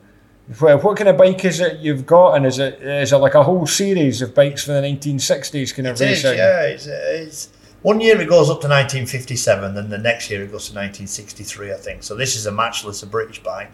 well, 0.60 0.78
what 0.80 0.98
kind 0.98 1.10
of 1.10 1.18
bike 1.18 1.44
is 1.44 1.60
it 1.60 1.80
you've 1.80 2.06
got, 2.06 2.36
and 2.36 2.46
is 2.46 2.60
it 2.60 2.80
is 2.84 3.12
it 3.14 3.18
like 3.18 3.34
a 3.34 3.42
whole 3.44 3.66
series 3.66 4.22
of 4.22 4.36
bikes 4.36 4.64
from 4.66 4.76
the 4.76 4.82
1960s 4.82 5.74
kind 5.76 5.88
of 5.88 6.00
It 6.00 6.08
is, 6.12 6.24
racing? 6.24 6.38
yeah. 6.38 6.62
It's, 6.64 6.86
it's 6.86 7.50
one 7.82 8.00
year 8.00 8.20
it 8.22 8.30
goes 8.30 8.50
up 8.50 8.62
to 8.62 8.68
1957, 8.68 9.74
then 9.74 9.90
the 9.90 9.98
next 9.98 10.30
year 10.30 10.44
it 10.44 10.52
goes 10.52 10.70
to 10.70 10.76
1963, 10.76 11.74
I 11.74 11.76
think. 11.76 12.04
So 12.04 12.16
this 12.16 12.36
is 12.36 12.46
a 12.46 12.52
matchless, 12.52 13.02
a 13.02 13.08
British 13.08 13.42
bike, 13.42 13.72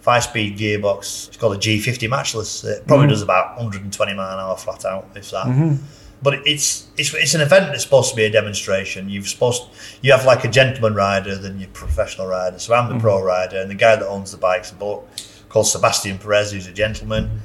five-speed 0.00 0.56
gearbox. 0.56 1.28
It's 1.28 1.36
called 1.36 1.56
a 1.56 1.58
G50 1.58 2.08
matchless. 2.08 2.64
It 2.64 2.86
probably 2.86 3.04
mm-hmm. 3.04 3.10
does 3.10 3.22
about 3.22 3.56
120 3.56 4.14
mile 4.14 4.32
an 4.32 4.40
hour 4.40 4.56
flat 4.56 4.84
out, 4.84 5.08
if 5.14 5.30
that. 5.30 5.46
Mm-hmm. 5.46 5.84
But 6.22 6.46
it's 6.46 6.88
it's 6.96 7.12
it's 7.14 7.34
an 7.34 7.40
event 7.40 7.66
that's 7.66 7.82
supposed 7.82 8.10
to 8.10 8.16
be 8.16 8.22
a 8.24 8.30
demonstration. 8.30 9.08
You've 9.08 9.26
supposed 9.26 9.64
you 10.02 10.12
have 10.12 10.24
like 10.24 10.44
a 10.44 10.48
gentleman 10.48 10.94
rider, 10.94 11.34
then 11.34 11.58
your 11.58 11.68
professional 11.70 12.28
rider. 12.28 12.60
So 12.60 12.74
I'm 12.74 12.86
the 12.86 12.94
mm-hmm. 12.94 13.00
pro 13.00 13.20
rider, 13.20 13.60
and 13.60 13.68
the 13.68 13.74
guy 13.74 13.96
that 13.96 14.06
owns 14.06 14.30
the 14.30 14.38
bike's 14.38 14.70
a 14.70 14.76
bloke 14.76 15.08
called 15.48 15.66
Sebastian 15.66 16.18
Perez, 16.18 16.52
who's 16.52 16.68
a 16.68 16.72
gentleman. 16.72 17.40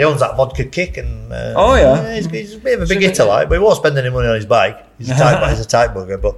He 0.00 0.04
owns 0.06 0.20
that 0.20 0.34
vodka 0.34 0.64
kick, 0.64 0.96
and 0.96 1.30
uh, 1.30 1.52
Oh, 1.54 1.74
yeah. 1.74 2.14
he's, 2.14 2.24
he's 2.30 2.54
a 2.54 2.58
bit 2.58 2.78
of 2.80 2.84
a 2.84 2.86
big 2.86 3.02
hitter, 3.02 3.26
like, 3.26 3.50
but 3.50 3.56
he 3.56 3.60
won't 3.62 3.76
spend 3.76 3.98
any 3.98 4.08
money 4.08 4.28
on 4.28 4.34
his 4.34 4.46
bike. 4.46 4.82
He's 4.96 5.10
a 5.10 5.14
tight, 5.14 5.46
he's 5.50 5.60
a 5.60 5.66
tight 5.68 5.90
bugger, 5.90 6.18
but 6.18 6.36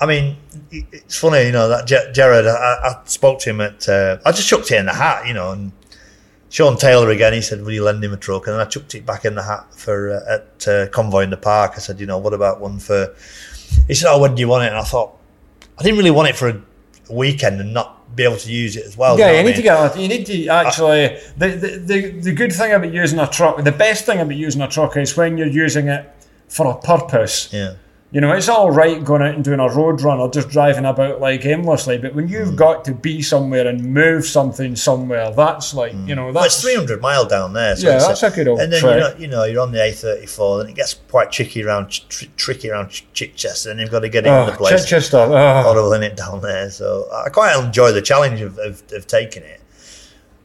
I 0.00 0.06
mean, 0.06 0.38
it's 0.70 1.18
funny, 1.18 1.44
you 1.44 1.52
know, 1.52 1.68
that 1.68 1.86
Jared. 1.86 2.46
I, 2.46 2.50
I 2.50 3.00
spoke 3.04 3.40
to 3.40 3.50
him 3.50 3.60
at. 3.60 3.86
Uh, 3.86 4.16
I 4.24 4.32
just 4.32 4.48
chucked 4.48 4.70
it 4.70 4.76
in 4.78 4.86
the 4.86 4.94
hat, 4.94 5.26
you 5.26 5.34
know, 5.34 5.52
and 5.52 5.72
Sean 6.48 6.78
Taylor 6.78 7.10
again. 7.10 7.34
He 7.34 7.42
said, 7.42 7.62
"Will 7.62 7.72
you 7.72 7.84
lend 7.84 8.02
him 8.02 8.14
a 8.14 8.16
truck?" 8.16 8.46
And 8.46 8.54
then 8.54 8.66
I 8.66 8.70
chucked 8.70 8.94
it 8.94 9.04
back 9.04 9.26
in 9.26 9.34
the 9.34 9.42
hat 9.42 9.66
for 9.74 10.10
uh, 10.10 10.34
at 10.36 10.66
uh, 10.66 10.88
Convoy 10.88 11.24
in 11.24 11.30
the 11.30 11.36
Park. 11.36 11.74
I 11.76 11.78
said, 11.80 12.00
"You 12.00 12.06
know, 12.06 12.16
what 12.16 12.32
about 12.32 12.58
one 12.58 12.78
for?" 12.78 13.14
He 13.86 13.92
said, 13.92 14.10
"Oh, 14.10 14.18
when 14.18 14.34
do 14.34 14.40
you 14.40 14.48
want 14.48 14.64
it?" 14.64 14.68
And 14.68 14.78
I 14.78 14.82
thought, 14.82 15.14
I 15.78 15.82
didn't 15.82 15.98
really 15.98 16.10
want 16.10 16.30
it 16.30 16.36
for 16.36 16.48
a 16.48 16.60
weekend 17.12 17.60
and 17.60 17.74
not 17.74 18.01
be 18.14 18.24
able 18.24 18.36
to 18.36 18.52
use 18.52 18.76
it 18.76 18.84
as 18.84 18.96
well. 18.96 19.18
Yeah, 19.18 19.30
you, 19.30 19.36
you 19.38 19.42
need 19.42 19.48
mean? 19.48 19.56
to 19.56 19.62
get. 19.62 19.98
You 19.98 20.08
need 20.08 20.26
to 20.26 20.48
actually. 20.48 21.04
I, 21.04 21.20
the, 21.36 21.48
the 21.48 21.68
the 21.78 22.10
the 22.20 22.32
good 22.32 22.52
thing 22.52 22.72
about 22.72 22.92
using 22.92 23.18
a 23.18 23.26
truck, 23.26 23.62
the 23.62 23.72
best 23.72 24.04
thing 24.04 24.20
about 24.20 24.36
using 24.36 24.62
a 24.62 24.68
truck 24.68 24.96
is 24.96 25.16
when 25.16 25.38
you're 25.38 25.46
using 25.46 25.88
it 25.88 26.10
for 26.48 26.66
a 26.70 26.74
purpose. 26.74 27.52
Yeah. 27.52 27.74
You 28.12 28.20
know, 28.20 28.32
it's 28.32 28.48
all 28.50 28.70
right 28.70 29.02
going 29.02 29.22
out 29.22 29.34
and 29.34 29.42
doing 29.42 29.58
a 29.58 29.68
road 29.68 30.02
run 30.02 30.20
or 30.20 30.30
just 30.30 30.50
driving 30.50 30.84
about 30.84 31.22
like 31.22 31.46
aimlessly, 31.46 31.96
but 31.96 32.14
when 32.14 32.28
you've 32.28 32.50
mm. 32.50 32.56
got 32.56 32.84
to 32.84 32.92
be 32.92 33.22
somewhere 33.22 33.66
and 33.66 33.82
move 33.82 34.26
something 34.26 34.76
somewhere, 34.76 35.32
that's 35.32 35.72
like 35.72 35.92
mm. 35.92 36.06
you 36.06 36.14
know 36.14 36.26
that's 36.26 36.34
well, 36.34 36.44
it's 36.44 36.60
300 36.60 37.00
mile 37.00 37.24
down 37.24 37.54
there. 37.54 37.74
So 37.74 37.88
yeah, 37.88 37.98
that's 37.98 38.22
a, 38.22 38.26
a 38.26 38.30
good 38.30 38.48
old. 38.48 38.60
And 38.60 38.70
then 38.70 38.82
you 38.82 39.00
know, 39.00 39.14
you 39.16 39.26
know 39.28 39.44
you're 39.44 39.62
on 39.62 39.72
the 39.72 39.78
A34, 39.78 40.60
and 40.60 40.68
it 40.68 40.76
gets 40.76 40.92
quite 41.08 41.32
tricky 41.32 41.64
around 41.64 41.88
tr- 41.88 42.26
tricky 42.36 42.70
around 42.70 42.90
Chichester, 43.14 43.70
and 43.70 43.80
you've 43.80 43.90
got 43.90 44.00
to 44.00 44.10
get 44.10 44.26
oh, 44.26 44.42
in 44.42 44.46
the 44.46 44.52
place. 44.52 44.84
Chichester, 44.84 45.16
oh. 45.16 45.62
horrible 45.62 45.94
in 45.94 46.02
it 46.02 46.14
down 46.14 46.42
there. 46.42 46.70
So 46.70 47.08
I 47.10 47.30
quite 47.30 47.58
enjoy 47.64 47.92
the 47.92 48.02
challenge 48.02 48.42
of, 48.42 48.58
of, 48.58 48.82
of 48.92 49.06
taking 49.06 49.42
it. 49.42 49.61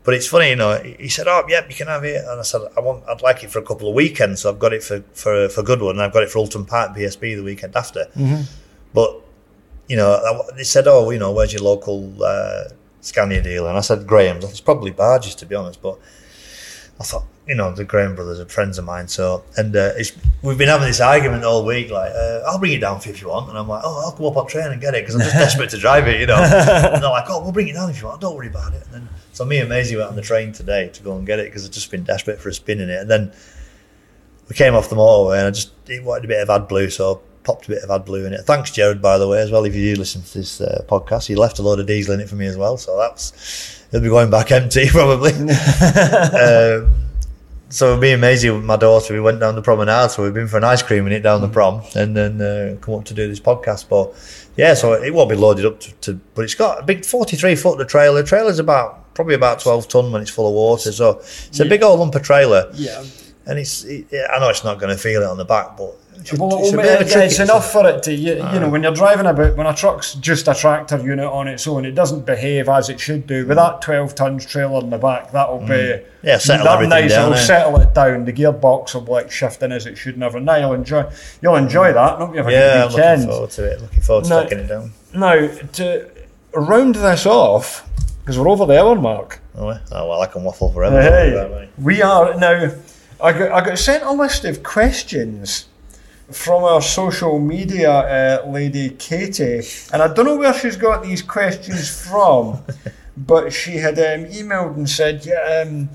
But 0.08 0.14
it's 0.14 0.28
funny, 0.28 0.52
you 0.52 0.56
know. 0.56 0.78
He 0.78 1.10
said, 1.10 1.28
"Oh, 1.28 1.44
yep, 1.50 1.70
you 1.70 1.76
can 1.76 1.88
have 1.88 2.06
it," 2.06 2.24
and 2.24 2.40
I 2.40 2.42
said, 2.44 2.62
"I 2.78 2.80
want, 2.80 3.04
I'd 3.10 3.22
like 3.22 3.44
it 3.44 3.52
for 3.52 3.60
a 3.60 3.62
couple 3.62 3.90
of 3.90 3.94
weekends." 3.94 4.40
So 4.40 4.50
I've 4.50 4.58
got 4.58 4.72
it 4.72 4.82
for 4.82 5.04
for 5.12 5.50
for 5.50 5.64
Goodwood, 5.64 5.96
and 5.96 6.02
I've 6.02 6.14
got 6.14 6.24
it 6.24 6.30
for 6.30 6.40
Oulton 6.40 6.66
Park 6.66 6.96
PSB 6.96 7.36
the 7.36 7.44
weekend 7.44 7.76
after. 7.76 8.06
Mm-hmm. 8.16 8.44
But 8.94 9.22
you 9.90 9.98
know, 9.98 10.46
they 10.56 10.64
said, 10.64 10.88
"Oh, 10.88 11.10
you 11.10 11.20
know, 11.20 11.34
where's 11.34 11.52
your 11.52 11.62
local 11.62 12.24
uh, 12.24 12.70
Scania 13.02 13.42
dealer?" 13.42 13.68
And 13.68 13.78
I 13.78 13.82
said, 13.82 14.08
"Graham's." 14.08 14.46
It's 14.46 14.62
probably 14.62 14.92
Barges, 14.92 15.36
to 15.36 15.46
be 15.46 15.56
honest. 15.56 15.82
But 15.82 16.00
I 17.02 17.04
thought, 17.04 17.26
you 17.48 17.56
know, 17.56 17.72
the 17.72 17.86
Graham 17.86 18.16
brothers 18.16 18.40
are 18.40 18.46
friends 18.46 18.78
of 18.78 18.86
mine. 18.86 19.08
So, 19.08 19.44
and 19.56 19.76
uh, 19.76 19.94
we've 20.42 20.58
been 20.58 20.68
having 20.68 20.88
this 20.88 21.00
argument 21.00 21.44
all 21.46 21.66
week. 21.66 21.90
Like, 21.90 22.12
uh, 22.12 22.42
I'll 22.46 22.60
bring 22.60 22.74
it 22.74 22.80
down 22.80 23.00
for 23.00 23.08
you 23.08 23.14
if 23.14 23.22
you 23.22 23.30
want. 23.30 23.50
And 23.50 23.58
I'm 23.58 23.68
like, 23.68 23.82
oh, 23.86 24.04
I'll 24.06 24.12
come 24.12 24.26
up 24.26 24.38
on 24.38 24.48
train 24.48 24.72
and 24.72 24.82
get 24.82 24.94
it 24.96 25.04
because 25.04 25.16
I'm 25.16 25.22
just 25.22 25.34
desperate 25.38 25.70
to 25.70 25.78
drive 25.78 26.08
it, 26.08 26.20
you 26.20 26.28
know. 26.28 26.36
and 26.44 27.02
they're 27.02 27.10
like, 27.10 27.26
oh, 27.30 27.42
we'll 27.42 27.54
bring 27.54 27.70
it 27.70 27.74
down 27.74 27.90
if 27.90 28.02
you 28.02 28.08
want. 28.08 28.20
Don't 28.20 28.36
worry 28.36 28.48
about 28.48 28.74
it. 28.74 28.84
And 28.86 28.94
then 28.94 29.10
so 29.32 29.46
me 29.46 29.60
and 29.60 29.70
Maisie 29.70 29.96
went 29.96 30.10
on 30.10 30.16
the 30.16 30.22
train 30.22 30.52
today 30.52 30.90
to 30.90 31.04
go 31.04 31.16
and 31.16 31.26
get 31.26 31.40
it 31.40 31.46
because 31.46 31.64
I've 31.64 31.72
just 31.72 31.90
been 31.92 32.04
desperate 32.04 32.40
for 32.40 32.50
a 32.50 32.54
spin 32.54 32.82
in 32.82 32.90
it. 32.90 33.02
And 33.02 33.10
then 33.10 33.32
we 34.50 34.56
came 34.56 34.76
off 34.76 34.90
the 34.90 34.96
motorway 34.96 35.38
and 35.38 35.48
I 35.48 35.52
just 35.52 35.72
wanted 36.04 36.26
a 36.26 36.28
bit 36.28 36.42
of 36.42 36.50
ad 36.50 36.68
blue, 36.68 36.90
so 36.90 37.14
I 37.14 37.18
popped 37.44 37.68
a 37.68 37.70
bit 37.70 37.84
of 37.84 37.92
ad 37.92 38.04
blue 38.04 38.26
in 38.26 38.34
it. 38.34 38.42
Thanks, 38.42 38.72
Jared, 38.72 39.02
by 39.02 39.18
the 39.18 39.28
way, 39.28 39.40
as 39.40 39.52
well. 39.52 39.64
If 39.64 39.76
you 39.76 39.94
do 39.94 40.00
listen 40.00 40.22
to 40.22 40.38
this 40.40 40.60
uh, 40.60 40.84
podcast, 40.90 41.28
he 41.28 41.36
left 41.36 41.60
a 41.60 41.62
load 41.62 41.80
of 41.80 41.86
diesel 41.86 42.14
in 42.14 42.20
it 42.20 42.28
for 42.28 42.36
me 42.36 42.48
as 42.48 42.58
well. 42.58 42.78
So 42.78 42.98
that's 42.98 43.86
he'll 43.92 44.02
be 44.02 44.10
going 44.10 44.30
back 44.30 44.52
empty 44.52 44.88
probably. 44.90 45.34
um, 45.34 47.07
so 47.70 47.98
me 47.98 48.12
and 48.12 48.22
Maisie, 48.22 48.50
with 48.50 48.64
my 48.64 48.78
daughter, 48.78 49.14
we 49.14 49.20
went 49.20 49.40
down 49.40 49.56
the 49.56 49.62
promenade. 49.62 50.12
So 50.12 50.24
we've 50.24 50.34
been 50.34 50.48
for 50.48 50.58
an 50.58 50.64
ice 50.64 50.82
cream 50.82 51.06
in 51.08 51.14
it 51.14 51.22
down 51.22 51.42
the 51.42 51.50
prom, 51.50 51.84
and 51.96 52.16
then 52.16 52.42
uh, 52.42 52.78
come 52.82 52.96
up 52.96 53.06
to 53.06 53.14
do 53.14 53.28
this 53.28 53.40
podcast. 53.40 53.90
But 53.90 54.14
yeah, 54.56 54.74
so 54.74 54.94
it 54.94 55.14
won't 55.14 55.30
be 55.30 55.36
loaded 55.36 55.66
up 55.66 55.80
to, 55.82 55.94
to 55.94 56.20
but 56.36 56.44
it's 56.44 56.56
got 56.56 56.80
a 56.80 56.84
big 56.84 57.06
forty-three 57.06 57.56
foot. 57.56 57.78
The 57.78 57.86
trailer, 57.86 58.22
the 58.22 58.28
trailer's 58.28 58.60
about 58.60 59.08
probably 59.18 59.34
about 59.34 59.60
12 59.60 59.88
ton 59.88 60.12
when 60.12 60.22
it's 60.22 60.30
full 60.30 60.48
of 60.48 60.54
water. 60.54 60.92
So 60.92 61.18
it's 61.18 61.60
a 61.60 61.66
big 61.66 61.82
old 61.82 62.00
lump 62.00 62.14
of 62.14 62.22
trailer. 62.22 62.70
Yeah. 62.76 63.04
And 63.48 63.58
it's, 63.58 63.84
it, 63.84 64.06
I 64.32 64.40
know 64.40 64.50
it's 64.50 64.64
not 64.64 64.80
going 64.80 64.96
to 64.96 65.02
feel 65.02 65.24
it 65.24 65.26
on 65.26 65.38
the 65.38 65.46
back, 65.46 65.76
but 65.76 65.98
it's, 66.20 66.34
well, 66.34 66.60
it's, 66.62 67.16
it's 67.16 67.40
enough 67.40 67.72
for 67.72 67.88
it 67.88 68.04
to, 68.04 68.14
you, 68.14 68.34
you 68.34 68.60
know, 68.60 68.68
ah. 68.68 68.70
when 68.70 68.84
you're 68.84 68.94
driving 68.94 69.26
about, 69.26 69.56
when 69.56 69.68
a 69.68 69.74
truck's 69.74 70.16
just 70.16 70.48
a 70.48 70.54
tractor 70.54 70.98
unit 70.98 71.26
on 71.26 71.48
its 71.48 71.68
own, 71.68 71.86
it 71.86 71.92
doesn't 71.92 72.26
behave 72.26 72.68
as 72.70 72.90
it 72.90 73.00
should 73.00 73.28
do. 73.28 73.46
With 73.46 73.58
hmm. 73.58 73.64
that 73.64 73.82
12 73.82 74.16
tons 74.16 74.46
trailer 74.46 74.80
in 74.82 74.90
the 74.90 74.98
back, 74.98 75.32
that'll 75.32 75.60
mm. 75.60 75.68
be 75.68 76.04
hmm. 76.04 76.28
yeah, 76.28 76.38
settle 76.38 76.66
that 76.66 76.88
nice. 76.88 77.12
Down, 77.12 77.32
it'll 77.32 77.44
settle 77.44 77.80
it 77.80 77.94
down. 77.94 78.26
The 78.26 78.34
gearbox 78.34 78.94
will 78.94 79.02
be 79.02 79.12
like 79.12 79.32
shifting 79.32 79.72
as 79.72 79.86
it 79.86 79.98
should 79.98 80.18
never. 80.18 80.40
Now 80.40 80.56
you'll 80.58 80.74
enjoy, 80.74 81.10
you'll 81.42 81.56
enjoy 81.56 81.94
that. 81.94 82.20
Not 82.20 82.36
have 82.36 82.48
a 82.48 82.52
yeah, 82.52 82.82
good 82.84 82.96
weekend. 82.96 83.22
looking 83.22 83.32
forward 83.32 83.52
to 83.52 83.72
it. 83.72 83.82
Looking 83.82 84.02
forward 84.02 84.24
to 84.26 84.30
now, 84.30 84.44
taking 84.44 84.60
it 84.60 84.68
down. 84.68 84.92
Now 85.14 85.48
to 85.74 86.12
round 86.54 86.96
this 86.96 87.26
off, 87.26 87.88
because 88.20 88.38
we're 88.38 88.50
over 88.50 88.66
the 88.66 88.80
hour 88.80 88.96
mark. 88.96 89.40
Oh, 89.56 89.70
oh 89.70 90.10
well, 90.10 90.22
I 90.22 90.28
can 90.28 90.44
waffle 90.44 90.72
forever. 90.72 91.02
Hey, 91.02 91.70
we 91.78 92.02
are 92.02 92.38
now. 92.38 92.72
I 93.20 93.34
got, 93.34 93.52
I 93.52 93.66
got 93.66 93.80
sent 93.80 94.04
a 94.04 94.12
list 94.12 94.46
of 94.46 94.62
questions 94.62 95.66
from 96.32 96.64
our 96.64 96.82
social 96.82 97.40
media 97.40 97.92
uh, 97.92 98.50
lady 98.50 98.90
Katie, 98.90 99.62
and 99.94 100.02
I 100.02 100.14
don't 100.14 100.26
know 100.26 100.38
where 100.38 100.54
she's 100.54 100.76
got 100.76 101.04
these 101.04 101.22
questions 101.22 101.90
from, 101.90 102.62
but 103.18 103.52
she 103.52 103.78
had 103.78 103.98
um, 103.98 104.26
emailed 104.32 104.76
and 104.76 104.90
said, 104.90 105.26
"Yeah." 105.26 105.66
Um, 105.66 105.90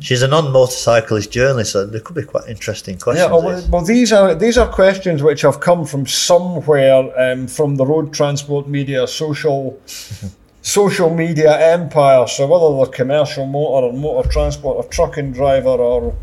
She's 0.00 0.22
a 0.22 0.28
non-motorcyclist 0.28 1.30
journalist, 1.30 1.72
so 1.72 1.84
there 1.84 2.00
could 2.00 2.16
be 2.16 2.22
quite 2.22 2.48
interesting 2.48 2.98
questions. 2.98 3.28
Yeah, 3.28 3.36
well, 3.36 3.62
well 3.68 3.84
these 3.84 4.10
are 4.10 4.34
these 4.34 4.56
are 4.56 4.66
questions 4.66 5.22
which 5.22 5.42
have 5.42 5.60
come 5.60 5.84
from 5.84 6.06
somewhere 6.06 7.12
um, 7.20 7.46
from 7.46 7.76
the 7.76 7.84
road 7.84 8.12
transport 8.14 8.68
media 8.68 9.06
social 9.06 9.78
social 10.62 11.14
media 11.14 11.74
empire. 11.74 12.26
So 12.26 12.46
whether 12.46 12.74
they're 12.76 13.04
commercial 13.04 13.44
motor 13.44 13.86
or 13.86 13.92
motor 13.92 14.28
transport 14.30 14.76
or 14.78 14.84
Truck 14.88 15.18
and 15.18 15.34
Driver 15.34 15.68
or 15.68 16.16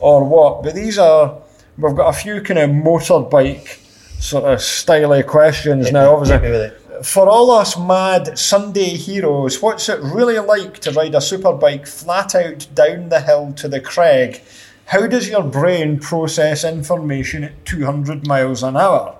or 0.00 0.24
what, 0.24 0.64
but 0.64 0.74
these 0.74 0.98
are 0.98 1.41
we've 1.78 1.96
got 1.96 2.08
a 2.08 2.12
few 2.12 2.40
kind 2.40 2.58
of 2.58 2.70
motorbike 2.70 3.78
sort 4.20 4.44
of 4.44 4.58
styly 4.58 5.26
questions 5.26 5.86
yeah, 5.86 5.92
now. 5.92 6.16
Obviously, 6.16 6.70
for 7.02 7.28
all 7.28 7.50
us 7.50 7.76
mad 7.78 8.38
Sunday 8.38 8.96
heroes, 8.96 9.60
what's 9.60 9.88
it 9.88 10.00
really 10.00 10.38
like 10.38 10.78
to 10.80 10.92
ride 10.92 11.14
a 11.14 11.18
superbike 11.18 11.88
flat 11.88 12.34
out 12.34 12.68
down 12.74 13.08
the 13.08 13.20
hill 13.20 13.52
to 13.54 13.68
the 13.68 13.80
Creg? 13.80 14.42
How 14.86 15.06
does 15.06 15.28
your 15.28 15.42
brain 15.42 15.98
process 15.98 16.64
information 16.64 17.44
at 17.44 17.64
200 17.64 18.26
miles 18.26 18.62
an 18.62 18.76
hour? 18.76 19.16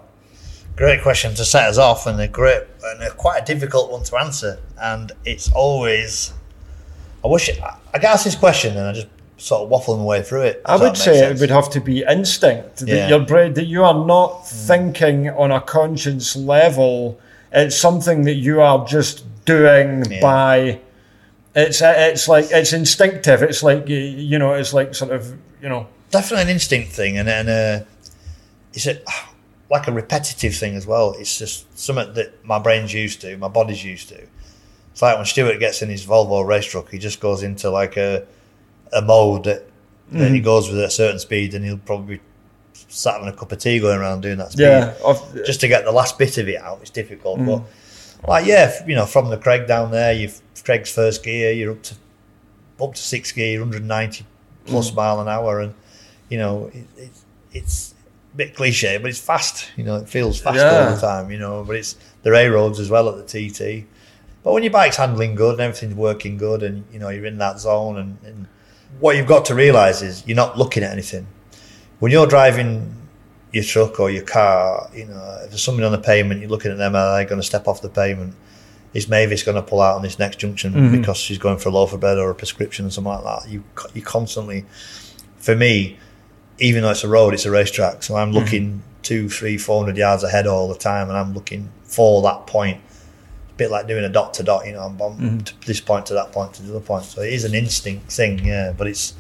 Great 0.77 1.03
question 1.03 1.35
to 1.35 1.45
set 1.45 1.69
us 1.69 1.79
off, 1.79 2.07
and 2.07 2.21
a 2.21 2.29
great 2.29 2.63
and 2.85 3.03
a 3.03 3.11
quite 3.11 3.43
a 3.43 3.45
difficult 3.45 3.91
one 3.91 4.05
to 4.05 4.17
answer. 4.17 4.59
And 4.81 5.13
it's 5.25 5.53
always, 5.53 6.33
I 7.25 7.29
wish 7.29 7.51
I 7.51 7.99
get 7.99 8.05
asked 8.05 8.25
this 8.25 8.37
question, 8.37 8.77
and 8.77 8.89
I 8.89 8.93
just 8.93 9.09
sort 9.43 9.63
of 9.63 9.71
waffling 9.71 10.05
way 10.05 10.23
through 10.23 10.43
it. 10.43 10.63
I 10.65 10.77
would 10.77 10.97
say 10.97 11.19
sense? 11.19 11.39
it 11.39 11.43
would 11.43 11.51
have 11.51 11.69
to 11.71 11.81
be 11.81 12.05
instinct 12.05 12.77
that 12.79 12.89
yeah. 12.89 13.09
your 13.09 13.21
brain 13.21 13.55
that 13.55 13.67
you 13.67 13.83
are 13.83 14.07
not 14.07 14.43
mm. 14.43 14.67
thinking 14.67 15.31
on 15.31 15.51
a 15.51 15.61
conscious 15.61 16.37
level. 16.37 17.19
It's 17.51 17.77
something 17.77 18.23
that 18.23 18.35
you 18.35 18.61
are 18.61 18.87
just 18.87 19.25
doing 19.45 20.05
yeah. 20.11 20.21
by. 20.21 20.81
It's 21.55 21.83
it's 21.83 22.29
like 22.29 22.47
it's 22.51 22.73
instinctive. 22.73 23.43
It's 23.43 23.63
like 23.63 23.89
you 23.89 24.39
know. 24.39 24.55
It's 24.55 24.73
like 24.73 24.95
sort 24.95 25.11
of 25.11 25.37
you 25.61 25.69
know. 25.69 25.89
Definitely 26.11 26.45
an 26.45 26.51
instinct 26.51 26.93
thing, 26.93 27.19
and 27.19 27.29
and 27.29 27.49
uh, 27.49 27.85
it's 28.73 28.87
a 28.87 29.01
like 29.71 29.89
a 29.89 29.93
repetitive 29.93 30.55
thing 30.55 30.77
as 30.77 30.87
well. 30.87 31.15
It's 31.19 31.39
just 31.39 31.67
something 31.77 32.15
that 32.15 32.45
my 32.45 32.59
brain's 32.59 32.95
used 32.95 33.23
to, 33.23 33.37
my 33.39 33.49
body's 33.49 33.85
used 33.85 34.11
to. 34.11 34.21
It's 34.93 35.01
like 35.01 35.17
when 35.17 35.25
Stuart 35.25 35.59
gets 35.59 35.81
in 35.81 35.89
his 35.89 36.07
Volvo 36.07 36.47
race 36.47 36.67
truck, 36.67 36.91
he 36.91 36.99
just 36.99 37.21
goes 37.21 37.43
into 37.43 37.71
like 37.71 37.97
a 37.97 38.27
a 38.93 39.03
mode 39.03 39.45
that, 39.45 39.67
that 40.11 40.19
mm-hmm. 40.19 40.35
he 40.35 40.41
goes 40.41 40.69
with 40.69 40.79
at 40.79 40.87
a 40.87 40.91
certain 40.91 41.19
speed, 41.19 41.55
and 41.55 41.65
he'll 41.65 41.79
probably 41.79 42.21
sat 42.75 43.15
having 43.15 43.29
a 43.29 43.33
cup 43.33 43.53
of 43.53 43.59
tea 43.59 43.79
going 43.79 43.99
around 43.99 44.21
doing 44.21 44.39
that 44.39 44.53
speed. 44.53 44.65
Yeah, 44.65 44.95
I've, 45.07 45.35
just 45.45 45.61
to 45.61 45.69
get 45.69 45.85
the 45.85 45.93
last 45.93 46.19
bit 46.19 46.39
of 46.39 46.49
it 46.49 46.61
out, 46.61 46.79
it's 46.81 46.91
difficult. 46.91 47.41
Mm. 47.41 47.47
But 48.21 48.29
like, 48.29 48.47
yeah, 48.47 48.87
you 48.87 48.95
know, 48.95 49.07
from 49.07 49.31
the 49.31 49.39
Creg 49.39 49.67
down 49.67 49.91
there, 49.91 50.13
you've 50.13 50.41
Creg's 50.65 50.93
first 50.93 51.25
gear, 51.25 51.53
you're 51.53 51.73
up 51.73 51.83
to 51.85 51.95
up 52.81 52.95
to 52.95 53.03
six 53.03 53.33
gear, 53.33 53.61
190 53.61 54.27
plus 54.67 54.91
mm. 54.91 54.95
mile 54.95 55.21
an 55.21 55.29
hour, 55.29 55.61
and 55.61 55.75
you 56.29 56.39
know, 56.39 56.71
it, 56.73 56.87
it, 56.97 57.11
it's 57.53 57.95
a 58.33 58.37
bit 58.37 58.55
cliche, 58.55 58.99
but 58.99 59.11
it's 59.11 59.21
fast. 59.21 59.71
You 59.77 59.85
know, 59.85 59.97
it 59.97 60.09
feels 60.09 60.41
fast 60.41 60.57
yeah. 60.57 60.87
all 60.87 60.95
the 60.95 61.01
time. 61.01 61.31
You 61.31 61.39
know, 61.39 61.65
but 61.65 61.77
it's 61.77 61.97
there 62.23 62.35
are 62.35 62.51
roads 62.51 62.79
as 62.79 62.91
well 62.91 63.09
at 63.09 63.27
the 63.27 63.51
TT. 63.51 63.87
But 64.43 64.53
when 64.53 64.65
your 64.65 64.73
bike's 64.73 64.97
handling 64.97 65.37
good 65.37 65.53
and 65.53 65.61
everything's 65.61 65.95
working 65.95 66.37
good, 66.37 66.63
and 66.63 66.85
you 66.93 66.99
know 66.99 67.09
you're 67.09 67.27
in 67.27 67.39
that 67.39 67.61
zone, 67.61 67.99
and, 67.99 68.19
and 68.25 68.47
what 69.01 69.17
you've 69.17 69.27
got 69.27 69.47
to 69.47 69.55
realise 69.55 70.03
is 70.03 70.27
you're 70.27 70.37
not 70.37 70.59
looking 70.59 70.83
at 70.83 70.93
anything. 70.93 71.27
When 71.99 72.13
you're 72.13 72.27
driving 72.27 72.95
your 73.53 73.65
truck 73.65 74.01
or 74.01 74.11
your 74.11 74.25
car, 74.25 74.91
you 74.95 75.07
know, 75.07 75.41
if 75.45 75.51
there's 75.51 75.63
somebody 75.63 75.87
on 75.87 75.93
the 75.93 75.99
pavement, 75.99 76.41
you're 76.41 76.51
looking 76.51 76.71
at 76.71 76.79
them, 76.79 76.95
are 76.97 77.19
they 77.19 77.25
going 77.25 77.41
to 77.41 77.47
step 77.47 77.69
off 77.69 77.83
the 77.83 77.89
pavement? 77.89 78.35
Is 78.95 79.09
Mavis 79.09 79.43
going 79.43 79.57
to 79.57 79.63
pull 79.63 79.81
out 79.81 79.97
on 79.97 80.03
this 80.03 80.19
next 80.19 80.39
junction 80.39 80.73
mm-hmm. 80.73 80.97
because 80.99 81.17
she's 81.17 81.39
going 81.39 81.59
for 81.59 81.71
a 81.71 81.73
loaf 81.73 81.93
of 81.93 82.01
bread 82.01 82.19
or 82.19 82.31
a 82.31 82.35
prescription 82.35 82.87
or 82.87 82.91
something 82.91 83.13
like 83.13 83.25
that? 83.25 83.49
You 83.49 83.65
you 83.95 84.03
constantly, 84.03 84.67
for 85.37 85.57
me, 85.57 85.99
even 86.59 86.83
though 86.83 86.91
it's 86.91 87.05
a 87.05 87.09
road, 87.09 87.33
it's 87.33 87.47
a 87.47 87.51
racetrack. 87.51 88.03
So 88.03 88.17
I'm 88.17 88.29
mm-hmm. 88.29 88.39
looking 88.39 88.69
mm-hmm. 88.69 89.03
two, 89.03 89.29
three, 89.31 89.57
four 89.57 89.83
hundred 89.83 89.97
yards 89.97 90.25
ahead 90.25 90.47
all 90.47 90.69
the 90.69 90.79
time, 90.79 91.09
and 91.09 91.17
I'm 91.17 91.33
looking 91.33 91.71
for 91.85 92.21
that 92.23 92.47
point. 92.47 92.81
Bit 93.57 93.71
like 93.71 93.87
doing 93.87 94.05
a 94.05 94.09
dot 94.09 94.35
to 94.35 94.43
dot. 94.43 94.67
You 94.67 94.73
know, 94.73 94.81
I'm, 94.81 95.01
I'm 95.01 95.13
mm-hmm. 95.13 95.39
to 95.39 95.67
this 95.67 95.81
point 95.81 96.07
to 96.07 96.15
that 96.15 96.33
point 96.33 96.55
to 96.55 96.63
the 96.63 96.71
other 96.71 96.85
point. 96.85 97.05
So 97.05 97.23
it 97.23 97.33
is 97.33 97.45
an 97.45 97.55
instinct 97.55 98.11
thing, 98.13 98.45
yeah. 98.45 98.73
But 98.77 98.87
it's 98.87 99.15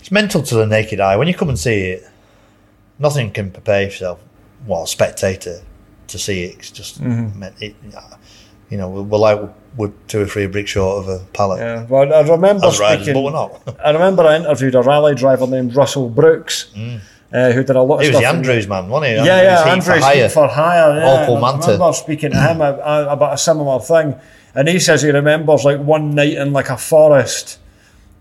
it's 0.00 0.10
mental 0.10 0.42
to 0.42 0.54
the 0.54 0.66
naked 0.66 1.00
eye. 1.00 1.16
When 1.16 1.28
you 1.28 1.34
come 1.34 1.48
and 1.48 1.58
see 1.58 1.90
it, 1.90 2.08
nothing 2.98 3.30
can 3.30 3.50
prepare 3.50 3.82
yourself. 3.82 4.20
Well, 4.66 4.86
spectator, 4.86 5.62
to 6.08 6.18
see 6.18 6.44
it. 6.44 6.58
It's 6.58 6.70
just 6.70 7.02
Mm-hmm. 7.02 7.42
it. 7.60 7.74
Uh, 7.96 8.16
you 8.70 8.76
know, 8.76 8.88
we're, 8.88 9.02
we're 9.02 9.18
like 9.18 9.40
we're 9.76 9.92
two 10.08 10.22
or 10.22 10.26
three 10.26 10.46
bricks 10.46 10.70
short 10.70 11.04
of 11.04 11.08
a 11.08 11.24
pallet 11.32 11.60
Yeah, 11.60 11.84
well, 11.84 12.12
I 12.12 12.20
remember 12.22 12.66
riders, 12.66 12.76
speaking. 12.78 13.14
but 13.14 13.22
we're 13.22 13.30
not. 13.30 13.78
I 13.84 13.90
remember 13.90 14.22
I 14.24 14.36
interviewed 14.36 14.74
a 14.74 14.82
rally 14.82 15.14
driver 15.14 15.46
named 15.46 15.76
Russell 15.76 16.08
Brookes, 16.08 16.70
mm. 16.74 17.00
Uh, 17.32 17.50
who 17.52 17.64
did 17.64 17.76
a 17.76 17.82
lot 17.82 17.96
of 17.96 18.06
stuff? 18.06 18.06
he 18.06 18.10
was 18.12 18.20
the 18.20 18.28
Andrews 18.28 18.68
man, 18.68 18.88
wasn't 18.88 19.10
he? 19.10 19.26
yeah, 19.26 19.42
yeah, 19.42 19.64
Andrews 19.64 19.86
for 19.86 20.00
hire. 20.00 20.28
For 20.28 20.48
hire. 20.48 20.96
Yeah, 20.96 21.26
Opel 21.26 21.38
I 21.38 21.40
Manta. 21.40 21.72
remember 21.72 21.92
speaking 21.92 22.30
to 22.30 22.40
him 22.40 22.60
about 22.60 23.34
a 23.34 23.38
similar 23.38 23.80
thing, 23.80 24.14
and 24.54 24.68
he 24.68 24.78
says 24.78 25.02
he 25.02 25.10
remembers 25.10 25.64
like 25.64 25.80
one 25.80 26.14
night 26.14 26.34
in 26.34 26.52
like 26.52 26.70
a 26.70 26.76
forest, 26.76 27.58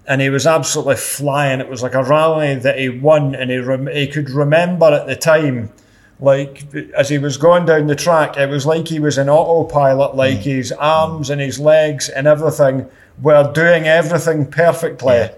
and 0.08 0.22
he 0.22 0.30
was 0.30 0.48
absolutely 0.48 0.96
flying. 0.96 1.60
It 1.60 1.70
was 1.70 1.84
like 1.84 1.94
a 1.94 2.04
rally 2.04 2.56
that 2.56 2.80
he 2.80 2.90
won, 2.90 3.36
and 3.36 3.52
he 3.52 3.58
rem- 3.58 3.88
he 3.88 4.08
could 4.08 4.30
remember 4.30 4.88
at 4.88 5.08
the 5.08 5.16
time. 5.16 5.72
Like 6.18 6.64
as 6.96 7.10
he 7.10 7.18
was 7.18 7.36
going 7.36 7.66
down 7.66 7.88
the 7.88 7.96
track, 7.96 8.38
it 8.38 8.50
was 8.50 8.66
like 8.66 8.88
he 8.88 9.00
was 9.02 9.18
in 9.18 9.28
autopilot. 9.28 10.16
Like 10.16 10.38
mm. 10.38 10.44
his 10.44 10.72
arms 10.72 11.28
mm. 11.28 11.34
and 11.34 11.42
his 11.42 11.60
legs 11.60 12.08
and 12.08 12.26
everything 12.26 12.90
were 13.22 13.52
doing 13.52 13.86
everything 13.86 14.50
perfectly, 14.50 15.14
Yeah. 15.14 15.34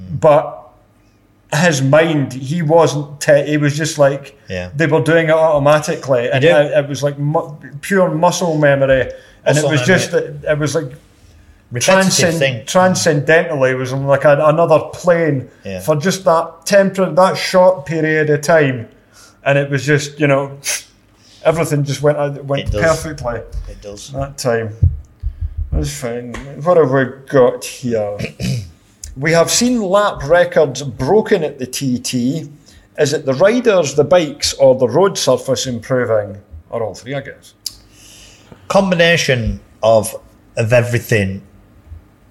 Mm. 0.00 0.20
but 0.20 0.61
his 1.54 1.82
mind, 1.82 2.32
he 2.32 2.62
wasn't. 2.62 3.22
He 3.24 3.56
was 3.58 3.76
just 3.76 3.98
like 3.98 4.38
Yeah. 4.48 4.70
they 4.74 4.86
were 4.86 5.02
doing 5.02 5.26
it 5.28 5.32
automatically, 5.32 6.30
and 6.30 6.42
it, 6.42 6.50
it 6.50 6.88
was 6.88 7.02
like 7.02 7.18
mu- 7.18 7.54
pure 7.80 8.10
muscle 8.10 8.56
memory, 8.58 9.02
and 9.44 9.56
Muscle 9.56 9.68
it 9.68 9.72
was 9.72 9.80
memory. 9.80 9.86
just 9.86 10.12
it, 10.14 10.44
it 10.48 10.58
was 10.58 10.74
like 10.74 10.92
transcend- 11.80 12.38
thing. 12.38 12.64
transcendentally 12.66 13.70
it 13.72 13.76
was 13.76 13.92
on 13.92 14.06
like 14.06 14.24
a, 14.24 14.38
another 14.44 14.78
plane 14.92 15.50
Yeah. 15.64 15.80
for 15.80 15.96
just 15.96 16.24
that 16.24 16.64
temperate 16.66 17.16
that 17.16 17.36
short 17.36 17.86
period 17.86 18.30
of 18.30 18.40
time, 18.42 18.88
and 19.44 19.58
it 19.58 19.70
was 19.70 19.84
just 19.84 20.18
you 20.20 20.26
know 20.26 20.58
everything 21.44 21.84
just 21.84 22.02
went 22.02 22.18
uh, 22.18 22.30
went 22.44 22.74
It 22.74 22.80
perfectly 22.80 23.40
It 23.68 23.80
does. 23.82 24.10
that 24.12 24.38
time. 24.38 24.74
That's 25.70 25.98
fine. 26.00 26.34
What 26.62 26.76
have 26.76 26.90
we 26.90 27.04
got 27.28 27.64
here? 27.64 28.18
we 29.16 29.32
have 29.32 29.50
seen 29.50 29.80
lap 29.82 30.22
records 30.24 30.82
broken 30.82 31.42
at 31.44 31.58
the 31.58 31.66
TT. 31.66 32.50
Is 32.98 33.12
it 33.12 33.24
the 33.24 33.34
riders, 33.34 33.94
the 33.94 34.04
bikes, 34.04 34.52
or 34.54 34.74
the 34.74 34.88
road 34.88 35.18
surface 35.18 35.66
improving? 35.66 36.40
Or 36.70 36.82
all 36.82 36.94
three, 36.94 37.14
I 37.14 37.20
guess. 37.20 37.54
combination 38.68 39.60
of 39.82 40.14
of 40.56 40.72
everything. 40.72 41.42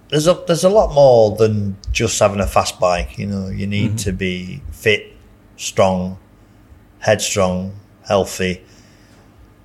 There's 0.09 0.27
a 0.27 0.43
there's 0.47 0.63
a 0.63 0.69
lot 0.69 0.93
more 0.93 1.35
than 1.35 1.77
just 1.91 2.19
having 2.19 2.39
a 2.39 2.47
fast 2.47 2.79
bike. 2.79 3.17
You 3.17 3.27
know, 3.27 3.47
you 3.49 3.67
need 3.67 3.91
mm-hmm. 3.91 4.09
to 4.09 4.11
be 4.11 4.61
fit, 4.71 5.13
strong, 5.57 6.17
headstrong, 6.99 7.79
healthy. 8.07 8.63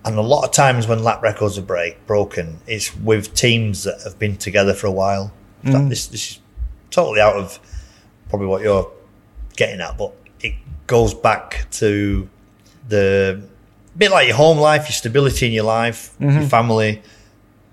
And 0.05 0.17
a 0.17 0.23
lot 0.23 0.45
of 0.45 0.53
times 0.53 0.87
when 0.87 1.03
lap 1.03 1.21
records 1.21 1.59
are 1.59 1.63
break 1.63 2.07
broken, 2.07 2.61
it's 2.67 2.95
with 2.97 3.35
teams 3.35 3.83
that 3.85 4.03
have 4.05 4.19
been 4.19 4.37
together 4.37 4.73
for 4.73 4.87
a 4.87 4.93
while. 4.93 5.33
Fact, 5.65 5.77
mm-hmm. 5.77 5.89
This 5.89 6.07
this 6.07 6.31
is 6.31 6.39
totally 6.91 7.21
out 7.21 7.37
of 7.37 7.59
probably 8.29 8.47
what 8.47 8.63
you're 8.63 8.91
getting 9.57 9.81
at, 9.81 9.97
but 9.99 10.13
it 10.41 10.55
goes 10.87 11.15
back 11.15 11.67
to 11.73 12.29
the 12.89 13.43
bit 13.97 14.11
like 14.11 14.29
your 14.29 14.37
home 14.37 14.59
life, 14.59 14.83
your 14.83 14.93
stability 14.93 15.47
in 15.47 15.53
your 15.53 15.65
life, 15.65 16.15
your 16.21 16.31
mm-hmm. 16.31 16.49
family. 16.49 17.03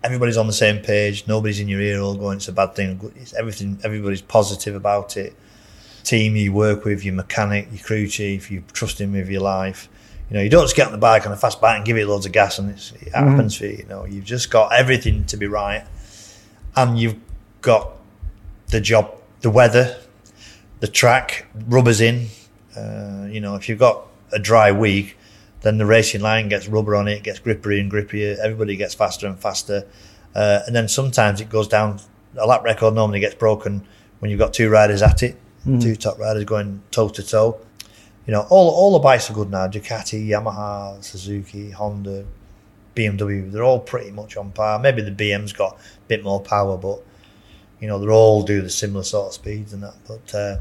Everybody's 0.04 0.38
on 0.38 0.48
the 0.48 0.54
same 0.54 0.84
page. 0.84 1.28
Nobody's 1.28 1.60
in 1.60 1.68
your 1.68 1.80
ear 1.82 2.02
all 2.02 2.16
going, 2.16 2.38
"It's 2.38 2.48
a 2.48 2.52
bad 2.52 2.76
thing." 2.76 3.12
It's 3.16 3.34
everything. 3.34 3.80
Everybody's 3.84 4.22
positive 4.22 4.76
about 4.76 5.16
it. 5.18 5.34
Team 6.04 6.36
you 6.36 6.52
work 6.52 6.84
with, 6.84 7.06
your 7.06 7.14
mechanic, 7.14 7.70
your 7.72 7.82
crew 7.82 8.08
chief, 8.08 8.52
you 8.52 8.64
trust 8.74 9.00
him 9.00 9.14
with 9.14 9.30
your 9.30 9.42
life. 9.42 9.88
You 10.30 10.36
know, 10.36 10.44
you 10.44 10.50
don't 10.50 10.64
just 10.64 10.76
get 10.76 10.88
on 10.88 10.92
the 10.92 10.98
bike 10.98 11.26
on 11.26 11.32
a 11.32 11.38
fast 11.38 11.62
bike 11.62 11.78
and 11.78 11.86
give 11.86 11.96
it 11.96 12.08
loads 12.08 12.26
of 12.26 12.34
gas, 12.34 12.60
and 12.60 12.72
it's, 12.72 12.92
it 12.92 13.12
mm-hmm. 13.12 13.30
happens 13.30 13.56
for 13.56 13.66
you. 13.66 13.78
You 13.78 13.86
know, 13.86 14.06
you've 14.06 14.26
just 14.26 14.52
got 14.52 14.74
everything 14.74 15.24
to 15.26 15.38
be 15.38 15.48
right, 15.48 15.86
and 16.76 17.00
you've 17.00 17.16
got 17.62 17.94
the 18.74 18.82
job, 18.82 19.16
the 19.42 19.52
weather, 19.52 20.00
the 20.80 20.88
track, 20.88 21.46
rubbers 21.68 22.02
in. 22.02 22.28
Uh, 22.76 23.28
you 23.30 23.40
know, 23.40 23.56
if 23.56 23.70
you've 23.70 23.80
got 23.80 24.08
a 24.32 24.40
dry 24.40 24.72
week, 24.72 25.16
then 25.62 25.78
the 25.78 25.86
racing 25.86 26.22
line 26.22 26.50
gets 26.50 26.68
rubber 26.68 26.96
on 26.96 27.08
it, 27.08 27.22
gets 27.22 27.40
grippier 27.40 27.80
and 27.80 27.92
grippier. 27.92 28.36
Everybody 28.40 28.76
gets 28.76 28.96
faster 28.96 29.28
and 29.28 29.40
faster. 29.40 29.86
Uh, 30.34 30.62
and 30.66 30.76
then 30.76 30.88
sometimes 30.88 31.40
it 31.40 31.50
goes 31.50 31.68
down. 31.68 32.00
A 32.36 32.48
lap 32.48 32.64
record 32.64 32.96
normally 32.96 33.20
gets 33.20 33.36
broken 33.36 33.86
when 34.20 34.32
you've 34.32 34.40
got 34.40 34.54
two 34.54 34.72
riders 34.72 35.04
at 35.04 35.22
it, 35.22 35.38
two 35.80 35.96
top 35.96 36.18
riders 36.18 36.44
going 36.44 36.82
toe 36.90 37.10
to 37.10 37.22
toe. 37.22 37.60
You 38.26 38.34
know, 38.34 38.48
all 38.50 38.70
all 38.72 38.94
the 38.94 39.00
bikes 39.00 39.30
are 39.30 39.34
good 39.34 39.52
now. 39.52 39.68
Ducati, 39.68 40.28
Yamaha, 40.28 41.04
Suzuki, 41.04 41.70
Honda, 41.70 42.26
BMW. 42.96 43.52
They're 43.52 43.64
all 43.64 43.82
pretty 43.82 44.10
much 44.10 44.36
on 44.36 44.52
par. 44.52 44.80
Maybe 44.80 45.04
the 45.04 45.12
BM's 45.12 45.54
got 45.54 45.74
a 45.76 46.08
bit 46.08 46.24
more 46.24 46.42
power, 46.42 46.76
but 46.76 47.04
you 47.84 47.90
know, 47.90 48.00
they 48.00 48.08
all 48.08 48.44
do 48.44 48.62
the 48.62 48.70
similar 48.70 49.04
sort 49.04 49.28
of 49.28 49.34
speeds 49.34 49.74
and 49.74 49.84
that. 49.84 49.94
But 50.08 50.34
uh, 50.34 50.58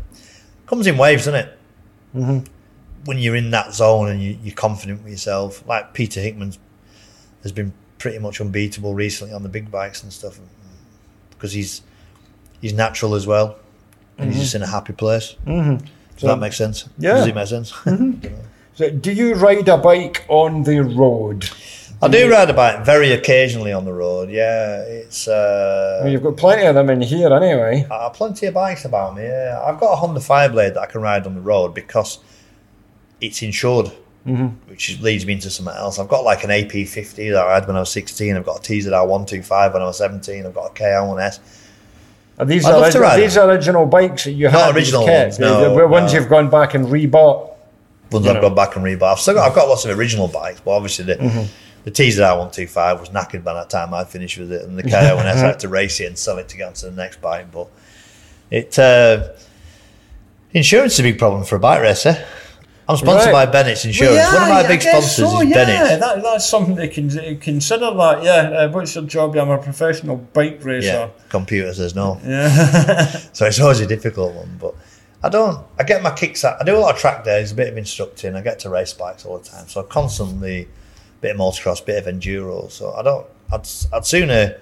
comes 0.67 0.89
in 0.89 0.99
waves, 0.99 1.27
doesn't 1.27 1.47
it? 1.47 1.59
When 3.05 3.19
you're 3.19 3.37
in 3.37 3.53
that 3.53 3.73
zone 3.73 4.09
and 4.09 4.21
you, 4.21 4.37
you're 4.43 4.57
confident 4.57 5.05
with 5.05 5.13
yourself, 5.13 5.65
like 5.69 5.95
Peter 5.95 6.21
Hickman's 6.21 6.59
has 7.45 7.53
been 7.53 7.73
pretty 7.99 8.19
much 8.19 8.41
unbeatable 8.41 8.95
recently 8.95 9.33
on 9.33 9.45
the 9.45 9.49
big 9.49 9.71
bikes 9.71 10.03
and 10.03 10.13
stuff 10.13 10.41
because 11.31 11.53
he's 11.53 11.83
he's 12.61 12.73
natural 12.73 13.15
as 13.15 13.25
well 13.25 13.57
and 14.19 14.33
he's 14.33 14.43
just 14.43 14.57
in 14.57 14.63
a 14.63 14.67
happy 14.67 14.93
place. 14.93 15.37
Mm-hmm. 15.47 15.87
Does 16.17 16.23
that 16.23 16.41
make 16.41 16.53
sense? 16.53 16.89
Yeah. 16.99 17.15
Does 17.15 17.29
it 17.29 17.35
make 17.37 17.47
sense? 17.47 17.73
So, 18.75 18.89
do 18.89 19.13
you 19.13 19.35
ride 19.35 19.69
a 19.69 19.77
bike 19.77 20.25
on 20.29 20.63
the 20.63 20.81
road? 20.81 21.47
I 22.03 22.09
do 22.09 22.29
ride 22.31 22.51
a 22.51 22.53
bike 22.53 22.85
very 22.85 23.13
occasionally 23.13 23.73
on 23.73 23.85
the 23.85 23.93
road. 23.93 24.29
Yeah, 24.29 24.81
it's. 24.83 25.29
Uh, 25.29 26.01
Well, 26.03 26.13
you've 26.13 26.23
got 26.23 26.37
plenty 26.37 26.65
of 26.67 26.75
them 26.75 26.91
in 26.91 27.01
here 27.01 27.33
anyway. 27.33 27.87
I 27.91 28.03
have 28.05 28.15
plenty 28.15 28.47
of 28.47 28.55
bikes 28.55 28.85
about 28.85 29.15
me. 29.15 29.23
Yeah, 29.23 29.63
I've 29.65 29.79
got 29.79 29.93
a 29.93 29.97
Honda 29.97 30.21
Fireblade 30.21 30.75
that 30.75 30.81
I 30.83 30.87
can 30.87 31.01
ride 31.01 31.27
on 31.27 31.35
the 31.35 31.41
road 31.41 31.75
because 31.75 32.19
it's 33.21 33.41
insured, 33.43 33.87
mm-hmm. 34.27 34.47
which 34.69 35.01
leads 35.01 35.25
me 35.25 35.35
into 35.35 35.49
something 35.49 35.75
else. 35.77 36.01
I've 36.01 36.09
got 36.09 36.25
like 36.25 36.43
an 36.43 36.51
AP50 36.51 37.33
that 37.35 37.47
I 37.47 37.55
had 37.55 37.67
when 37.69 37.77
I 37.77 37.81
was 37.81 37.93
16. 37.93 38.37
I've 38.37 38.45
got 38.45 38.59
a 38.59 38.73
TZR 38.73 38.91
125 38.91 39.73
when 39.73 39.83
I 39.83 39.87
was 39.87 39.99
17. 39.99 40.45
I've 40.45 40.55
got 40.55 40.71
a 40.73 40.75
KR1S. 40.75 41.39
Are 42.39 42.45
these, 42.47 42.65
I'd 42.65 42.73
love 42.79 42.93
to 42.93 43.01
ride 43.01 43.21
these 43.21 43.37
original 43.37 43.87
bikes 43.87 44.25
that 44.25 44.33
you 44.33 44.47
Not 44.51 44.55
had? 44.55 44.75
original 44.75 45.07
ones, 45.07 45.39
no, 45.39 45.73
The- 45.79 45.87
ones 45.87 46.13
no. 46.13 46.19
you've 46.19 46.29
gone 46.29 46.51
back 46.51 46.75
and 46.75 46.87
rebought. 46.87 47.51
Ones 48.11 48.27
I've 48.27 48.35
know. 48.35 48.41
gone 48.41 48.55
back 48.57 48.75
and 48.75 48.85
rebought. 48.85 49.13
I've 49.13 49.19
still 49.21 49.35
got, 49.35 49.49
I've 49.49 49.55
got 49.55 49.69
lots 49.69 49.85
of 49.85 49.97
original 49.97 50.27
bikes, 50.29 50.61
but 50.61 50.73
obviously 50.73 51.05
the 51.05 51.15
Mm-hmm. 51.17 51.45
The 51.85 51.91
TZR 51.91 52.21
125 52.21 53.01
was 53.01 53.09
knackered 53.11 53.43
by 53.45 53.55
that 53.55 53.71
time 53.71 53.93
I 53.93 54.05
finished 54.05 54.39
with 54.39 54.53
it, 54.53 54.63
and 54.63 54.79
the 54.79 54.83
KO 54.83 55.19
and 55.19 55.29
I 55.29 55.35
had 55.37 55.61
to 55.61 55.69
race 55.69 55.99
it 56.01 56.07
and 56.07 56.17
sell 56.19 56.39
it 56.39 56.49
to 56.51 56.57
get 56.57 56.69
onto 56.69 56.87
the 56.89 56.93
next 56.97 57.21
bike. 57.21 57.51
But 57.51 57.69
it 58.51 58.79
uh, 58.79 59.31
insurance 60.53 60.95
is 60.95 61.01
a 61.01 61.03
big 61.03 61.19
problem 61.19 61.45
for 61.45 61.57
a 61.57 61.61
bike 61.61 61.83
racer. 61.83 62.25
I'm 62.89 62.97
sponsored 62.97 63.33
Right. 63.33 63.47
by 63.47 63.53
Bennett's 63.53 63.85
Insurance. 63.85 64.27
One 64.35 64.43
of 64.43 64.49
my 64.49 64.67
big 64.67 64.83
sponsors 64.83 65.19
is 65.21 65.45
yeah, 65.45 65.55
Bennett's. 65.55 66.01
that, 66.01 66.23
that's 66.23 66.47
something 66.47 66.75
they 66.75 66.89
can 66.89 67.09
consider. 67.39 67.95
That 67.95 68.23
yeah, 68.25 68.33
uh, 68.59 68.69
what's 68.71 68.95
your 68.95 69.05
job? 69.05 69.37
I'm 69.37 69.51
a 69.51 69.59
professional 69.59 70.17
bike 70.17 70.59
racer. 70.65 70.87
Yeah, 70.89 71.09
computer 71.29 71.73
says 71.73 71.95
no. 71.95 72.19
so 73.33 73.47
it's 73.47 73.61
always 73.61 73.81
a 73.81 73.87
difficult 73.87 74.35
one, 74.35 74.57
but 74.61 74.75
I 75.23 75.29
don't. 75.29 75.65
I 75.79 75.85
get 75.85 76.03
my 76.03 76.11
kicks 76.11 76.45
out. 76.45 76.61
I 76.61 76.65
do 76.65 76.77
a 76.77 76.79
lot 76.79 76.95
of 76.95 77.01
track 77.01 77.25
days, 77.25 77.53
a 77.53 77.55
bit 77.55 77.69
of 77.69 77.79
instructing. 77.79 78.35
I 78.35 78.43
get 78.43 78.59
to 78.61 78.69
race 78.69 78.93
bikes 78.93 79.25
all 79.25 79.39
the 79.39 79.49
time, 79.49 79.69
so 79.69 79.81
I 79.81 79.85
constantly 79.85 80.69
bit 81.23 81.31
of 81.31 81.39
motocross, 81.39 81.85
bit 81.85 82.07
of 82.07 82.15
enduro. 82.15 82.71
So 82.71 82.93
I 82.93 83.03
don't. 83.03 83.27
I'd, 83.51 83.67
I'd 83.95 84.05
sooner. 84.05 84.61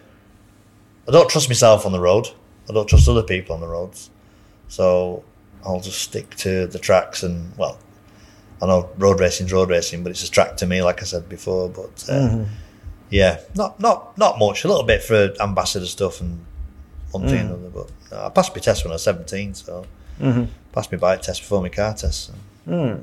I 1.08 1.10
don't 1.10 1.28
trust 1.28 1.48
myself 1.48 1.84
on 1.84 1.90
the 1.90 1.98
road. 2.00 2.28
I 2.68 2.72
don't 2.72 2.88
trust 2.88 3.08
other 3.08 3.24
people 3.24 3.54
on 3.54 3.60
the 3.60 3.66
roads. 3.66 4.10
So 4.68 5.24
I'll 5.66 5.80
just 5.80 5.98
stick 5.98 6.36
to 6.36 6.68
the 6.68 6.78
tracks 6.78 7.24
and 7.24 7.56
well, 7.56 7.78
I 8.62 8.66
know 8.66 8.90
road 8.98 9.18
racing's 9.18 9.52
road 9.52 9.70
racing, 9.70 10.04
but 10.04 10.10
it's 10.10 10.22
a 10.22 10.30
track 10.30 10.56
to 10.58 10.66
me, 10.66 10.82
like 10.82 11.02
I 11.02 11.04
said 11.04 11.28
before. 11.28 11.68
But 11.68 12.04
uh, 12.08 12.12
mm-hmm. 12.12 12.44
yeah, 13.08 13.40
not 13.56 13.80
not 13.80 14.16
not 14.16 14.38
much. 14.38 14.64
A 14.64 14.68
little 14.68 14.84
bit 14.84 15.02
for 15.02 15.34
ambassador 15.40 15.86
stuff 15.86 16.20
and 16.20 16.44
one 17.10 17.26
thing 17.26 17.38
mm. 17.38 17.40
and 17.40 17.50
another. 17.50 17.70
But 17.70 17.90
no, 18.12 18.26
I 18.26 18.28
passed 18.28 18.54
my 18.54 18.60
test 18.60 18.84
when 18.84 18.92
I 18.92 18.94
was 18.94 19.02
seventeen, 19.02 19.54
so 19.54 19.86
mm-hmm. 20.20 20.44
passed 20.72 20.92
my 20.92 20.98
bike 20.98 21.22
test 21.22 21.40
before 21.40 21.62
my 21.62 21.70
car 21.70 21.94
test. 21.94 22.26
So. 22.26 22.34
Mm. 22.68 23.02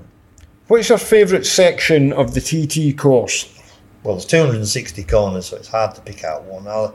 What's 0.68 0.90
your 0.90 0.98
favourite 0.98 1.46
section 1.46 2.12
of 2.12 2.34
the 2.34 2.42
TT 2.42 2.98
course? 2.98 3.58
Well, 4.04 4.16
there's 4.16 4.26
260 4.26 5.04
corners, 5.06 5.46
so 5.46 5.56
it's 5.56 5.70
hard 5.70 5.96
to 5.96 6.02
pick 6.02 6.26
out 6.26 6.44
one. 6.44 6.68
I'll, 6.68 6.94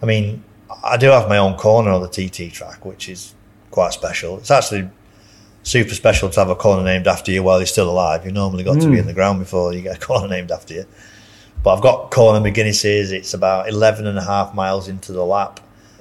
I 0.00 0.06
mean, 0.06 0.44
I 0.84 0.96
do 0.96 1.08
have 1.08 1.28
my 1.28 1.38
own 1.38 1.56
corner 1.56 1.90
on 1.90 2.02
the 2.02 2.08
TT 2.08 2.52
track, 2.52 2.84
which 2.84 3.08
is 3.08 3.34
quite 3.72 3.92
special. 3.94 4.38
It's 4.38 4.52
actually 4.52 4.88
super 5.64 5.92
special 5.92 6.30
to 6.30 6.40
have 6.40 6.50
a 6.50 6.54
corner 6.54 6.84
named 6.84 7.08
after 7.08 7.32
you 7.32 7.42
while 7.42 7.58
you're 7.58 7.66
still 7.66 7.90
alive. 7.90 8.24
You 8.24 8.30
normally 8.30 8.62
got 8.62 8.80
to 8.80 8.86
be 8.86 8.94
hmm. 8.94 9.00
in 9.00 9.06
the 9.06 9.14
ground 9.14 9.40
before 9.40 9.72
you 9.74 9.82
get 9.82 9.96
a 9.96 10.00
corner 10.06 10.28
named 10.28 10.52
after 10.52 10.74
you. 10.74 10.86
But 11.64 11.74
I've 11.74 11.82
got 11.82 12.12
corner 12.12 12.38
McGuinness's. 12.48 13.10
It's 13.10 13.34
about 13.34 13.68
11 13.68 14.06
and 14.06 14.18
a 14.18 14.24
half 14.24 14.54
miles 14.54 14.86
into 14.86 15.12
the 15.12 15.24
lap. 15.24 15.58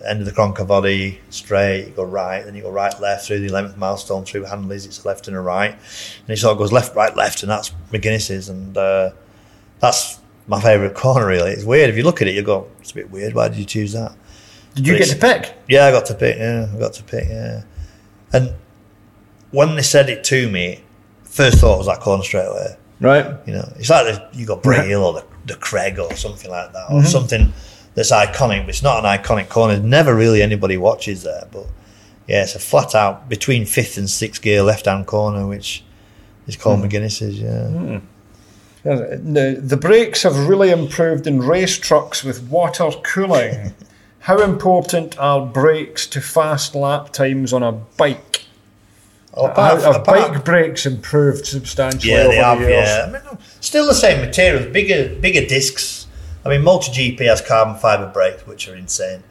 End 0.07 0.19
of 0.19 0.25
the 0.25 0.31
Cronk-y-Voddy, 0.31 1.19
straight, 1.29 1.87
you 1.87 1.91
go 1.93 2.03
right, 2.03 2.43
then 2.43 2.55
you 2.55 2.61
go 2.61 2.71
right, 2.71 2.97
left 3.01 3.27
through 3.27 3.39
the 3.39 3.47
11th 3.49 3.75
milestone, 3.77 4.23
through 4.25 4.43
Handleys, 4.45 4.85
it's 4.85 5.03
a 5.03 5.07
left 5.07 5.27
and 5.27 5.35
a 5.35 5.41
right. 5.41 5.71
And 5.71 6.29
it 6.29 6.37
sort 6.37 6.53
of 6.53 6.57
goes 6.57 6.71
left, 6.71 6.95
right, 6.95 7.15
left, 7.15 7.43
and 7.43 7.51
that's 7.51 7.71
McGuinness's. 7.91 8.49
And 8.49 8.77
uh, 8.77 9.11
that's 9.79 10.19
my 10.47 10.61
favourite 10.61 10.93
corner. 11.03 11.27
Really, 11.27 11.51
it's 11.51 11.63
weird. 11.65 11.89
If 11.89 11.97
you 11.97 12.03
look 12.03 12.21
at 12.21 12.27
it, 12.27 12.35
you 12.35 12.43
go, 12.43 12.67
"It's 12.79 12.91
a 12.91 12.95
bit 12.95 13.11
weird. 13.11 13.33
Why 13.33 13.49
did 13.49 13.57
you 13.57 13.65
choose 13.65 13.93
that?" 13.93 14.13
Did 14.75 14.85
you 14.87 14.93
But 14.93 14.99
get 14.99 15.09
to 15.09 15.15
pick? 15.17 15.57
Yeah, 15.67 15.85
I 15.87 15.91
got 15.91 16.05
to 16.05 16.13
pick. 16.13 16.37
Yeah, 16.37 16.67
I 16.73 16.79
got 16.79 16.93
to 16.93 17.03
pick. 17.03 17.27
Yeah, 17.29 17.63
and 18.31 18.53
when 19.51 19.75
they 19.75 19.81
said 19.81 20.09
it 20.09 20.23
to 20.25 20.49
me, 20.49 20.83
first 21.23 21.57
thought 21.59 21.77
was 21.79 21.87
that 21.87 21.99
corner 21.99 22.23
straight 22.23 22.45
away. 22.47 22.77
Right. 22.99 23.25
You 23.45 23.53
know, 23.53 23.73
it's 23.77 23.89
like 23.89 24.05
the, 24.05 24.29
you 24.33 24.45
got 24.45 24.63
Bray 24.63 24.87
Hill 24.87 25.03
or 25.03 25.13
the, 25.13 25.25
the 25.45 25.55
Creg 25.55 25.99
or 25.99 26.13
something 26.15 26.49
like 26.49 26.73
that, 26.73 26.87
Mm-hmm. 26.87 26.95
or 26.95 27.03
something 27.05 27.53
that's 27.97 28.11
iconic. 28.11 28.61
But 28.61 28.69
it's 28.69 28.81
not 28.83 29.03
an 29.03 29.19
iconic 29.19 29.49
corner. 29.49 29.77
Never 29.79 30.15
really 30.15 30.41
anybody 30.41 30.77
watches 30.77 31.23
there. 31.23 31.47
But 31.51 31.65
yeah, 32.27 32.43
it's 32.43 32.55
a 32.55 32.59
flat 32.59 32.95
out 32.95 33.27
between 33.27 33.65
fifth 33.65 33.97
and 33.97 34.09
sixth 34.09 34.41
gear 34.41 34.61
left 34.63 34.85
hand 34.85 35.05
corner, 35.07 35.45
which 35.45 35.83
is 36.47 36.55
called 36.55 36.79
Mm. 36.79 36.89
McGuinness's. 36.89 37.39
Yeah, 37.39 37.99
The, 38.83 39.59
the 39.61 39.77
brakes 39.77 40.23
have 40.23 40.47
really 40.47 40.69
improved 40.71 41.27
in 41.27 41.41
race 41.41 41.77
trucks 41.77 42.23
with 42.23 42.43
water 42.49 42.89
cooling. 43.03 43.73
How 44.19 44.39
important 44.41 45.17
are 45.19 45.45
brakes 45.45 46.05
to 46.07 46.21
fast 46.21 46.75
lap 46.75 47.11
times 47.13 47.53
on 47.53 47.63
a 47.63 47.71
bike? 47.71 48.43
Oh, 49.33 49.45
apart- 49.47 49.81
have 49.81 49.95
apart- 49.97 50.33
bike 50.33 50.45
brakes 50.45 50.85
improved 50.85 51.45
substantially 51.45 52.11
Yeah, 52.13 52.19
over 52.21 52.31
they 52.31 52.35
have. 52.37 52.59
the 52.59 52.65
years? 52.65 52.87
Yeah, 52.89 53.05
I 53.07 53.11
mean, 53.11 53.37
still 53.61 53.85
the 53.85 53.93
same 53.93 54.19
materials, 54.21 54.65
bigger, 54.73 55.15
bigger 55.19 55.45
discs. 55.45 56.06
I 56.47 56.57
mean, 56.57 56.61
MotoGP 56.65 57.19
has 57.27 57.41
carbon 57.41 57.75
fiber 57.75 58.07
brakes, 58.07 58.45
which 58.47 58.67
are 58.67 58.75
insane, 58.75 59.23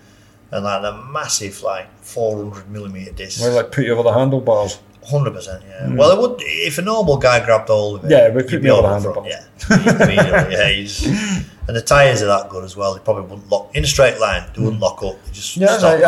and 0.50 0.64
like 0.64 0.82
the 0.82 0.92
massive, 1.12 1.62
like 1.62 1.88
400 2.02 2.70
millimeter 2.70 3.12
discs. 3.12 3.40
They 3.42 3.50
like 3.50 3.72
put 3.72 3.84
you 3.84 3.92
over 3.92 4.02
the 4.02 4.12
handlebars. 4.12 4.78
Hundred 5.08 5.34
percent, 5.34 5.62
yeah. 5.68 5.94
Well, 5.94 6.10
it 6.10 6.20
would 6.20 6.40
if 6.42 6.78
a 6.78 6.82
normal 6.82 7.16
guy 7.16 7.44
grabbed 7.44 7.68
hold 7.68 8.00
of 8.00 8.04
it. 8.04 8.06
Hmm. 8.08 8.10
Yeah, 8.12 8.26
it 8.26 8.34
would 8.34 8.48
put 8.48 8.60
be 8.60 8.64
me 8.64 8.70
over 8.70 8.88
over 8.88 9.06
the 9.08 9.12
front, 9.12 9.28
Yeah, 9.28 10.48
yeah. 10.50 10.68
He's, 10.68 11.06
and 11.68 11.76
the 11.76 11.80
tyres 11.80 12.22
are 12.22 12.26
that 12.26 12.48
good 12.50 12.64
as 12.64 12.76
well. 12.76 12.92
They 12.94 13.00
probably 13.00 13.22
wouldn't 13.22 13.48
lock 13.48 13.70
in 13.76 13.84
a 13.84 13.86
straight 13.86 14.18
line. 14.18 14.48
They 14.56 14.62
wouldn't 14.64 14.82
lock 14.82 15.04
up. 15.04 15.24
They 15.24 15.30
just 15.32 15.54
Hmm. 15.54 15.62
Yeah, 15.62 15.78
stop. 15.78 16.00
right. 16.00 16.04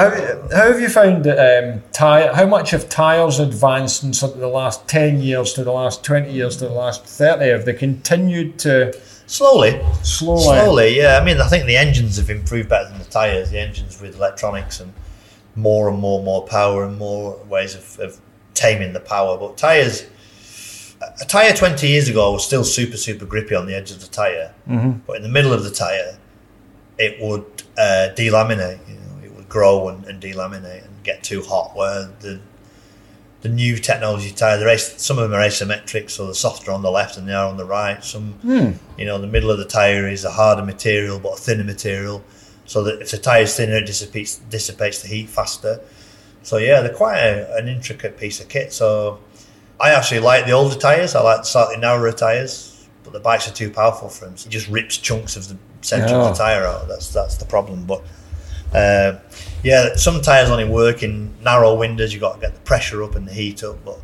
how, 0.51 0.57
how 0.57 0.73
have 0.73 0.81
you 0.81 0.89
found 0.89 1.23
that 1.27 1.39
um, 1.75 1.83
tire, 1.93 2.35
how 2.35 2.47
much 2.47 2.71
have 2.73 2.89
tyres 2.89 3.39
advanced 3.39 4.03
in 4.03 4.13
sort 4.13 4.33
of 4.35 4.41
the 4.41 4.49
last 4.49 4.89
10 4.89 5.21
years 5.21 5.53
to 5.53 5.63
the 5.63 5.71
last 5.73 6.03
20 6.03 6.33
years 6.33 6.57
to 6.57 6.65
the 6.67 6.75
last 6.75 7.05
30? 7.05 7.51
Have 7.51 7.67
they 7.67 7.75
continued 7.75 8.59
to 8.61 8.99
slowly, 9.29 9.81
slowly? 10.03 10.43
slowly. 10.43 10.97
Yeah, 10.97 11.19
I 11.21 11.25
mean, 11.25 11.41
I 11.41 11.47
think 11.47 11.67
the 11.67 11.77
engines 11.77 12.17
have 12.17 12.29
improved 12.31 12.69
better 12.69 12.89
than 12.89 12.99
the 12.99 13.05
tyres. 13.05 13.51
The 13.51 13.61
engines 13.61 14.01
with 14.01 14.17
electronics 14.17 14.81
and 14.81 14.93
more 15.55 15.89
and 15.89 15.99
more, 15.99 16.19
and 16.19 16.25
more 16.25 16.45
power 16.47 16.85
and 16.85 16.99
more 16.99 17.37
ways 17.45 17.75
of, 17.77 17.99
of 18.01 18.21
taming 18.55 18.93
the 18.93 19.01
power. 19.01 19.39
But 19.39 19.57
tyres, 19.57 20.05
a 21.21 21.25
tyre 21.25 21.55
twenty 21.55 21.89
years 21.89 22.09
ago 22.09 22.33
was 22.33 22.45
still 22.45 22.65
super, 22.65 22.97
super 22.97 23.25
grippy 23.25 23.55
on 23.55 23.67
the 23.67 23.75
edge 23.75 23.91
of 23.93 24.01
the 24.01 24.09
tire. 24.09 24.53
Mhm. 24.69 25.01
but 25.07 25.17
in 25.17 25.23
the 25.23 25.29
middle 25.29 25.53
of 25.53 25.63
the 25.63 25.71
tire, 25.71 26.19
it 26.99 27.21
would 27.21 27.45
uh, 27.79 28.09
delaminate. 28.17 28.81
You 28.89 28.95
know, 28.95 29.25
it 29.25 29.33
would 29.35 29.49
grow 29.49 29.89
and, 29.89 30.05
and 30.07 30.21
delaminate 30.21 30.85
and 30.85 31.03
get 31.05 31.23
too 31.23 31.43
hot. 31.43 31.77
Where 31.77 32.11
the 32.21 32.41
the 33.43 33.49
new 33.49 33.77
technology 33.79 34.31
tire, 34.33 34.59
they're 34.59 34.79
some 34.79 35.19
of 35.19 35.31
them 35.31 35.39
are 35.39 35.45
asymmetric, 35.45 36.11
so 36.11 36.25
they're 36.25 36.35
softer 36.35 36.73
on 36.73 36.83
the 36.83 36.91
left 36.91 37.15
than 37.17 37.27
they 37.27 37.35
are 37.35 37.47
on 37.49 37.57
the 37.57 37.65
right. 37.65 38.03
Some, 38.05 38.33
Hmm. 38.43 38.71
you 38.99 39.05
know, 39.07 39.19
the 39.19 39.27
middle 39.29 39.51
of 39.51 39.59
the 39.59 39.65
tire 39.65 40.09
is 40.09 40.25
a 40.25 40.31
harder 40.31 40.65
material 40.65 41.19
but 41.21 41.35
a 41.35 41.37
thinner 41.37 41.65
material, 41.65 42.23
so 42.67 42.83
that 42.83 43.01
if 43.01 43.11
the 43.13 43.19
tire 43.19 43.43
is 43.43 43.55
thinner, 43.57 43.77
it 43.77 43.87
dissipates 43.87 44.37
dissipates 44.51 45.03
the 45.03 45.09
heat 45.09 45.29
faster. 45.29 45.81
So 46.43 46.57
yeah, 46.57 46.81
they're 46.81 46.95
quite 46.95 47.19
a, 47.19 47.55
an 47.57 47.69
intricate 47.69 48.19
piece 48.19 48.41
of 48.41 48.49
kit. 48.49 48.73
So 48.73 49.19
I 49.81 49.91
actually 49.91 50.21
like 50.21 50.47
the 50.47 50.53
older 50.53 50.75
tires. 50.77 51.15
I 51.15 51.21
like 51.23 51.39
the 51.39 51.45
slightly 51.45 51.77
narrower 51.77 52.11
tires, 52.13 52.87
but 53.05 53.13
the 53.13 53.21
bikes 53.21 53.47
are 53.49 53.53
too 53.55 53.71
powerful 53.71 54.09
for 54.09 54.25
them. 54.25 54.37
So 54.37 54.49
it 54.49 54.51
just 54.51 54.69
rips 54.69 54.97
chunks 54.97 55.37
of 55.37 55.49
the 55.49 55.57
centre 55.83 56.15
Oh. 56.17 56.23
of 56.27 56.37
the 56.37 56.43
tire 56.43 56.65
out. 56.67 56.89
That's 56.89 57.09
that's 57.11 57.37
the 57.37 57.45
problem. 57.45 57.85
But 57.85 58.03
uh, 58.75 59.19
yeah, 59.63 59.95
some 59.97 60.21
tires 60.21 60.51
only 60.51 60.65
work 60.69 61.03
in 61.03 61.35
narrow 61.43 61.75
windows. 61.75 62.13
you've 62.13 62.21
got 62.23 62.35
to 62.35 62.41
get 62.41 62.55
the 62.55 62.61
pressure 62.61 63.03
up 63.03 63.15
and 63.15 63.27
the 63.27 63.33
heat 63.33 63.63
up. 63.65 63.77
But 63.85 63.99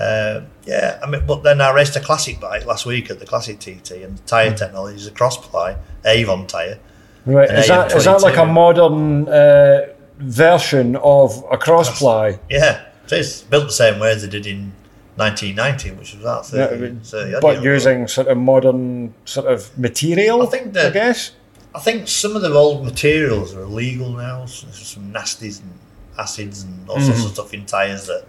uh, 0.00 0.42
yeah, 0.66 0.98
I 1.02 1.08
mean, 1.08 1.24
but 1.26 1.42
then 1.42 1.60
I 1.60 1.72
raced 1.72 1.96
a 1.96 2.00
classic 2.00 2.40
bike 2.40 2.66
last 2.66 2.86
week 2.86 3.10
at 3.10 3.18
the 3.18 3.26
classic 3.26 3.58
TT, 3.60 3.90
and 4.02 4.18
the 4.18 4.22
tire 4.26 4.54
technology 4.54 4.96
is 4.96 5.06
a 5.06 5.10
cross 5.10 5.36
ply 5.36 5.76
Avon 6.04 6.46
tire. 6.46 6.78
Right. 7.26 7.50
Is 7.50 7.68
that, 7.68 7.92
is 7.94 8.04
that 8.04 8.22
like 8.22 8.36
a 8.38 8.46
modern 8.46 9.28
uh, 9.28 9.88
version 10.18 10.96
of 10.96 11.44
a 11.50 11.58
cross 11.58 11.98
ply? 11.98 12.38
Yeah, 12.48 12.86
it 13.04 13.12
is 13.12 13.42
built 13.42 13.66
the 13.66 13.72
same 13.72 14.00
way 14.00 14.12
as 14.12 14.22
they 14.22 14.28
did 14.28 14.46
in 14.46 14.72
1990, 15.16 15.90
which 15.98 16.14
was 16.14 16.22
that 16.22 16.46
30, 16.46 16.86
Yeah, 16.86 17.00
30 17.02 17.40
but 17.42 17.62
using 17.62 18.08
sort 18.08 18.28
of 18.28 18.38
modern 18.38 19.12
sort 19.26 19.46
of 19.52 19.76
material, 19.78 20.42
I 20.42 20.46
think 20.46 20.72
that- 20.72 20.86
I 20.86 20.90
guess. 20.90 21.32
I 21.74 21.78
think 21.80 22.08
some 22.08 22.34
of 22.36 22.42
the 22.42 22.52
old 22.52 22.84
materials 22.84 23.54
are 23.54 23.62
illegal 23.62 24.10
now. 24.10 24.46
So 24.46 24.66
there's 24.66 24.86
some 24.86 25.12
nasties 25.12 25.60
and 25.62 25.72
acids 26.18 26.62
and 26.62 26.88
all 26.88 27.00
sorts 27.00 27.18
Mm-hmm. 27.20 27.26
of 27.26 27.32
stuff 27.34 27.54
in 27.54 27.64
tyres 27.66 28.06
that, 28.06 28.24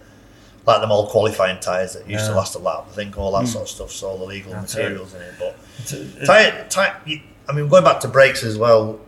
like 0.66 0.80
them 0.80 0.92
old 0.92 1.08
qualifying 1.08 1.58
tyres 1.60 1.94
that 1.94 2.08
used 2.08 2.26
to 2.26 2.34
last 2.34 2.54
a 2.54 2.58
lap. 2.60 2.84
I 2.88 2.92
think 2.94 3.18
all 3.18 3.32
that 3.32 3.48
sort 3.48 3.64
of 3.64 3.68
stuff's 3.68 4.02
all 4.02 4.22
illegal 4.22 4.52
That's 4.52 4.74
materials 4.74 5.14
in 5.14 5.22
it. 5.22 5.34
But 5.38 6.26
tyre, 6.26 6.66
tyre, 6.70 7.00
you, 7.04 7.20
I 7.48 7.52
mean, 7.52 7.66
going 7.68 7.82
back 7.84 8.00
to 8.00 8.08
brakes 8.08 8.44
as 8.44 8.56
well. 8.56 9.00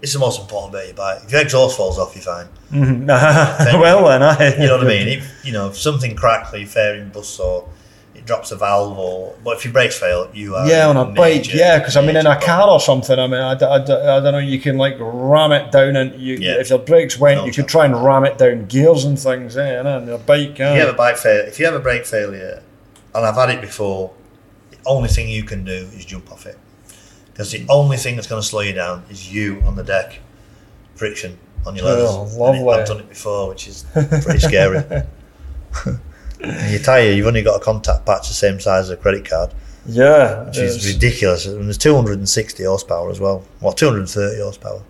It's 0.00 0.12
the 0.12 0.20
most 0.20 0.40
important 0.40 0.72
bit 0.74 0.82
of 0.82 0.86
your 0.88 0.96
bike. 0.96 1.24
If 1.24 1.32
your 1.32 1.40
exhaust 1.40 1.76
falls 1.76 1.98
off, 1.98 2.14
you're 2.14 2.22
fine. 2.22 2.46
Mhm. 2.72 3.06
well 3.80 4.06
then, 4.06 4.22
I, 4.22 4.54
You 4.60 4.66
know 4.68 4.76
what 4.76 4.86
I 4.86 4.88
mean? 4.88 5.08
If 5.08 5.44
you 5.44 5.52
know 5.52 5.68
if 5.70 5.78
something 5.78 6.14
cracks 6.14 6.52
or 6.52 6.58
your 6.58 6.68
fairing 6.68 7.08
busts 7.08 7.40
or 7.40 7.62
it 7.62 7.68
drops 8.28 8.52
a 8.52 8.56
valve 8.56 8.96
or 8.98 9.34
but 9.42 9.56
if 9.56 9.64
your 9.64 9.72
brakes 9.72 9.98
fail, 9.98 10.30
you 10.34 10.54
are 10.54 10.68
Yeah, 10.68 10.86
on 10.88 10.96
a 10.96 11.06
bike. 11.06 11.52
Yeah, 11.52 11.78
because 11.78 11.96
I 11.96 12.02
mean, 12.02 12.14
in 12.14 12.26
a 12.26 12.40
car 12.40 12.68
or 12.70 12.78
something, 12.78 13.18
I 13.18 13.26
mean, 13.26 13.40
I 13.40 13.52
I 13.52 13.56
don't 13.84 14.32
know. 14.32 14.38
You 14.38 14.60
can 14.60 14.76
like 14.76 14.96
ram 15.00 15.50
it 15.50 15.72
down, 15.72 15.96
and 15.96 16.20
you 16.20 16.36
Yeah. 16.36 16.60
if 16.60 16.68
your 16.70 16.78
brakes 16.78 17.18
went, 17.18 17.40
No 17.40 17.46
you 17.46 17.52
could 17.52 17.66
try 17.66 17.86
and 17.86 18.04
ram 18.04 18.24
it 18.24 18.36
down 18.38 18.66
gears 18.66 19.04
and 19.04 19.18
things. 19.18 19.56
Yeah, 19.56 19.80
and 19.80 20.06
your 20.06 20.18
bike. 20.18 20.50
If 20.50 20.58
you 20.58 20.64
eh. 20.66 20.76
have 20.84 20.90
a 20.90 20.92
bike 21.04 21.16
fail, 21.16 21.44
if 21.46 21.58
you 21.58 21.64
have 21.64 21.74
a 21.74 21.80
brake 21.80 22.06
failure, 22.06 22.62
and 23.14 23.26
I've 23.26 23.34
had 23.34 23.48
it 23.50 23.60
before, 23.62 24.12
the 24.70 24.76
only 24.86 25.08
thing 25.08 25.28
you 25.28 25.42
can 25.42 25.64
do 25.64 25.88
is 25.96 26.04
jump 26.04 26.30
off 26.30 26.44
it, 26.44 26.58
because 27.32 27.50
the 27.50 27.64
only 27.70 27.96
thing 27.96 28.14
that's 28.14 28.28
going 28.28 28.42
to 28.42 28.46
slow 28.46 28.60
you 28.60 28.74
down 28.74 29.04
is 29.10 29.32
you 29.32 29.62
on 29.66 29.74
the 29.74 29.84
deck, 29.84 30.20
friction 30.94 31.38
on 31.66 31.74
your. 31.76 31.86
Oh, 31.88 32.28
lovely. 32.36 32.68
I've 32.68 32.86
done 32.86 33.00
it 33.00 33.08
before, 33.08 33.48
which 33.48 33.66
is 33.66 33.86
pretty 33.92 34.38
scary. 34.40 34.84
And 36.40 36.70
your 36.70 36.80
tyre, 36.80 37.12
you've 37.12 37.26
only 37.26 37.42
got 37.42 37.56
a 37.60 37.64
contact 37.64 38.06
patch 38.06 38.28
the 38.28 38.34
same 38.34 38.60
size 38.60 38.84
as 38.84 38.90
a 38.90 38.96
credit 38.96 39.28
card, 39.28 39.50
yeah, 39.86 40.44
which 40.44 40.58
is 40.58 40.86
ridiculous. 40.94 41.46
And 41.46 41.64
there's 41.64 41.78
260 41.78 42.64
horsepower 42.64 43.10
as 43.10 43.18
well, 43.20 43.44
well, 43.60 43.72
230 43.72 44.40
horsepower. 44.40 44.82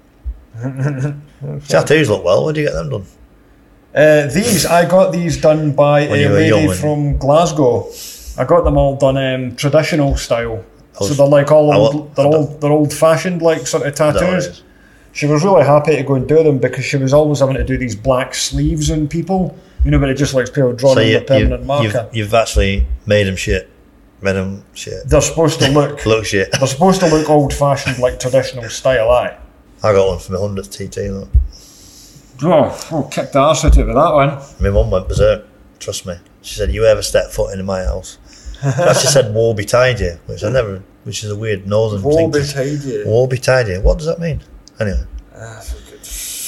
Tattoos 1.68 2.08
look 2.10 2.24
well. 2.24 2.44
Where 2.44 2.52
do 2.52 2.60
you 2.60 2.66
get 2.66 2.74
them 2.74 2.90
done? 2.90 3.04
Uh, 3.94 4.26
these 4.26 4.66
I 4.66 4.88
got 4.88 5.12
these 5.12 5.40
done 5.40 5.72
by 5.72 6.06
When 6.08 6.20
a 6.20 6.28
lady 6.30 6.72
from 6.74 7.16
Glasgow. 7.16 7.90
I 8.36 8.44
got 8.44 8.62
them 8.64 8.76
all 8.76 8.96
done 8.96 9.16
um, 9.16 9.56
traditional 9.56 10.16
style. 10.16 10.64
Was- 11.00 11.08
so 11.08 11.14
they're 11.14 11.26
like 11.26 11.50
all 11.52 11.72
old, 11.72 12.14
they're 12.14 12.26
old, 12.26 12.60
they're 12.60 12.72
old 12.72 12.92
fashioned 12.92 13.40
like 13.40 13.66
sort 13.66 13.86
of 13.86 13.92
Is 13.92 13.98
that 13.98 14.14
what 14.14 14.16
it 14.16 14.26
tattoos. 14.26 14.62
She 15.12 15.26
was 15.26 15.42
really 15.42 15.64
happy 15.64 15.96
to 15.96 16.02
go 16.02 16.14
and 16.14 16.28
do 16.28 16.42
them 16.42 16.58
because 16.58 16.84
she 16.84 16.96
was 16.96 17.12
always 17.12 17.40
having 17.40 17.56
to 17.56 17.64
do 17.64 17.76
these 17.78 17.96
black 17.96 18.34
sleeves 18.34 18.90
on 18.90 19.08
people. 19.08 19.56
You 19.89 19.93
know, 19.93 20.01
but 20.01 20.10
it 20.10 20.19
just 20.19 20.35
like 20.35 20.52
people 20.52 20.74
drawn 20.74 20.97
So 20.97 21.01
in 21.01 21.09
you, 21.09 21.15
with 21.15 21.27
permanent 21.28 21.62
you, 21.62 21.66
marker. 21.66 21.85
you've, 22.12 22.15
you've 22.15 22.35
actually 22.35 22.86
made 23.06 23.27
them 23.27 23.36
shit, 23.36 23.70
made 24.20 24.35
them 24.35 24.62
shit, 24.74 25.09
They're 25.09 25.23
supposed 25.23 25.60
to 25.60 25.70
look. 25.70 26.05
look 26.12 26.27
shit. 26.27 26.52
they're 26.52 26.66
supposed 26.66 27.01
to 27.01 27.06
look 27.09 27.31
old 27.31 27.55
fashioned, 27.55 27.98
like 27.98 28.20
traditional 28.20 28.69
style. 28.69 29.09
Aye. 29.10 29.39
I 29.82 29.93
got 29.94 30.06
one 30.09 30.19
for 30.19 30.32
my 30.35 30.40
hundredth 30.40 30.70
TT. 30.73 31.09
Look. 31.09 31.28
Oh, 32.43 32.89
oh, 32.93 33.09
kicked 33.10 33.32
the 33.32 33.39
arse 33.39 33.65
out 33.65 33.73
of 33.73 33.78
it 33.78 33.86
with 33.86 33.94
that 33.94 34.12
one. 34.12 34.39
My 34.60 34.69
mum 34.69 34.90
went 34.90 35.09
berserk. 35.09 35.47
Trust 35.78 36.05
me. 36.05 36.16
She 36.43 36.56
said, 36.56 36.70
"You 36.70 36.85
ever 36.85 37.01
step 37.01 37.31
foot 37.31 37.52
into 37.52 37.65
my 37.65 37.82
house?" 37.85 38.19
She 38.60 38.66
actually 38.69 39.06
said, 39.06 39.32
"Woe 39.35 39.55
betide 39.55 40.01
you," 40.01 40.19
which 40.27 40.44
I 40.44 40.51
never, 40.51 40.82
which 41.05 41.24
is 41.24 41.31
a 41.31 41.36
weird 41.36 41.66
northern 41.66 42.02
thing. 42.02 42.31
to- 42.31 42.39
betide 42.40 42.82
you. 42.85 43.05
Woe 43.06 43.27
betide 43.27 43.69
you. 43.69 43.81
What 43.81 43.97
does 43.97 44.06
that 44.06 44.20
mean? 44.20 44.43
Anyway, 44.78 45.05
ah, 45.35 45.65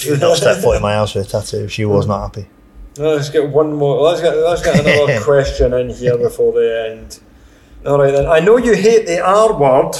do 0.03 0.15
not 0.17 0.37
step 0.37 0.57
foot 0.57 0.75
in 0.75 0.83
my 0.83 0.93
house 0.93 1.15
with 1.15 1.25
a 1.27 1.29
tattoo. 1.31 1.63
If 1.63 1.71
she 1.71 1.85
was 1.85 2.05
not 2.05 2.21
happy. 2.21 2.47
Let's 2.97 3.29
get 3.29 3.49
one 3.49 3.73
more. 3.73 4.01
Let's 4.01 4.21
get 4.21 4.35
let's 4.35 4.61
get 4.61 4.79
another 4.79 5.21
question 5.23 5.73
in 5.73 5.89
here 5.89 6.17
before 6.17 6.51
the 6.51 6.89
end. 6.91 7.19
All 7.85 7.99
right 7.99 8.11
then. 8.11 8.27
I 8.27 8.39
know 8.39 8.57
you 8.57 8.73
hate 8.75 9.05
the 9.05 9.21
R 9.21 9.57
word, 9.57 9.93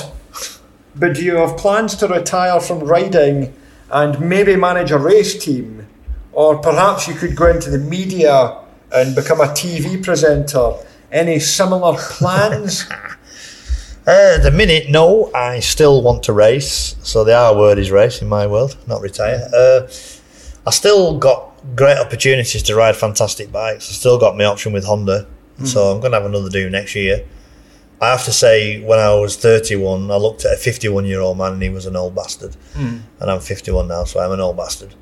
but 0.96 1.16
do 1.16 1.24
you 1.24 1.38
have 1.38 1.58
plans 1.58 1.96
to 1.96 2.08
retire 2.08 2.60
from 2.60 2.80
riding 2.80 3.54
and 3.90 4.20
maybe 4.20 4.56
manage 4.58 4.92
a 4.92 4.98
race 4.98 5.42
team, 5.42 5.88
or 6.34 6.58
perhaps 6.58 7.08
you 7.08 7.14
could 7.14 7.36
go 7.36 7.48
into 7.48 7.70
the 7.70 7.78
media 7.78 8.58
and 8.94 9.16
become 9.16 9.40
a 9.40 9.48
TV 9.48 10.04
presenter? 10.04 10.74
Any 11.12 11.40
similar 11.40 11.98
plans? 11.98 12.86
Uh, 14.08 14.40
the 14.40 14.50
minute, 14.50 14.90
no. 14.90 15.32
I 15.32 15.60
still 15.60 16.02
want 16.02 16.24
to 16.24 16.34
race, 16.34 16.96
so 17.04 17.24
the 17.24 17.36
R 17.36 17.56
word 17.56 17.78
is 17.78 17.92
race 17.92 18.20
in 18.20 18.28
my 18.28 18.48
world, 18.48 18.76
not 18.88 19.00
retire. 19.00 19.48
Uh, 19.56 19.82
I 20.66 20.72
still 20.72 21.20
got 21.20 21.51
great 21.76 21.98
opportunities 21.98 22.64
to 22.64 22.76
ride 22.76 22.96
fantastic 22.96 23.52
bikes. 23.52 23.90
I 23.90 23.94
still 23.94 24.18
got 24.18 24.38
my 24.38 24.46
option 24.46 24.74
with 24.74 24.86
Honda, 24.86 25.28
so 25.64 25.92
I'm 25.92 26.00
going 26.00 26.12
to 26.12 26.18
have 26.20 26.26
another 26.26 26.50
do 26.50 26.70
next 26.70 26.96
year. 26.96 27.26
I 28.02 28.10
have 28.10 28.26
to 28.26 28.32
say, 28.32 28.82
when 28.82 28.98
I 28.98 29.14
was 29.14 29.38
31, 29.38 30.10
I 30.10 30.16
looked 30.16 30.44
at 30.44 30.54
a 30.54 30.58
51 30.58 31.06
year 31.06 31.22
old 31.22 31.38
man 31.38 31.54
and 31.54 31.62
he 31.62 31.70
was 31.70 31.86
an 31.86 31.96
old 31.96 32.16
bastard. 32.16 32.56
Hmm. 32.74 32.98
And 33.20 33.30
I'm 33.30 33.40
51 33.40 33.88
now, 33.88 34.06
so 34.06 34.20
I'm 34.20 34.32
an 34.32 34.40
old 34.40 34.58
bastard. 34.58 34.96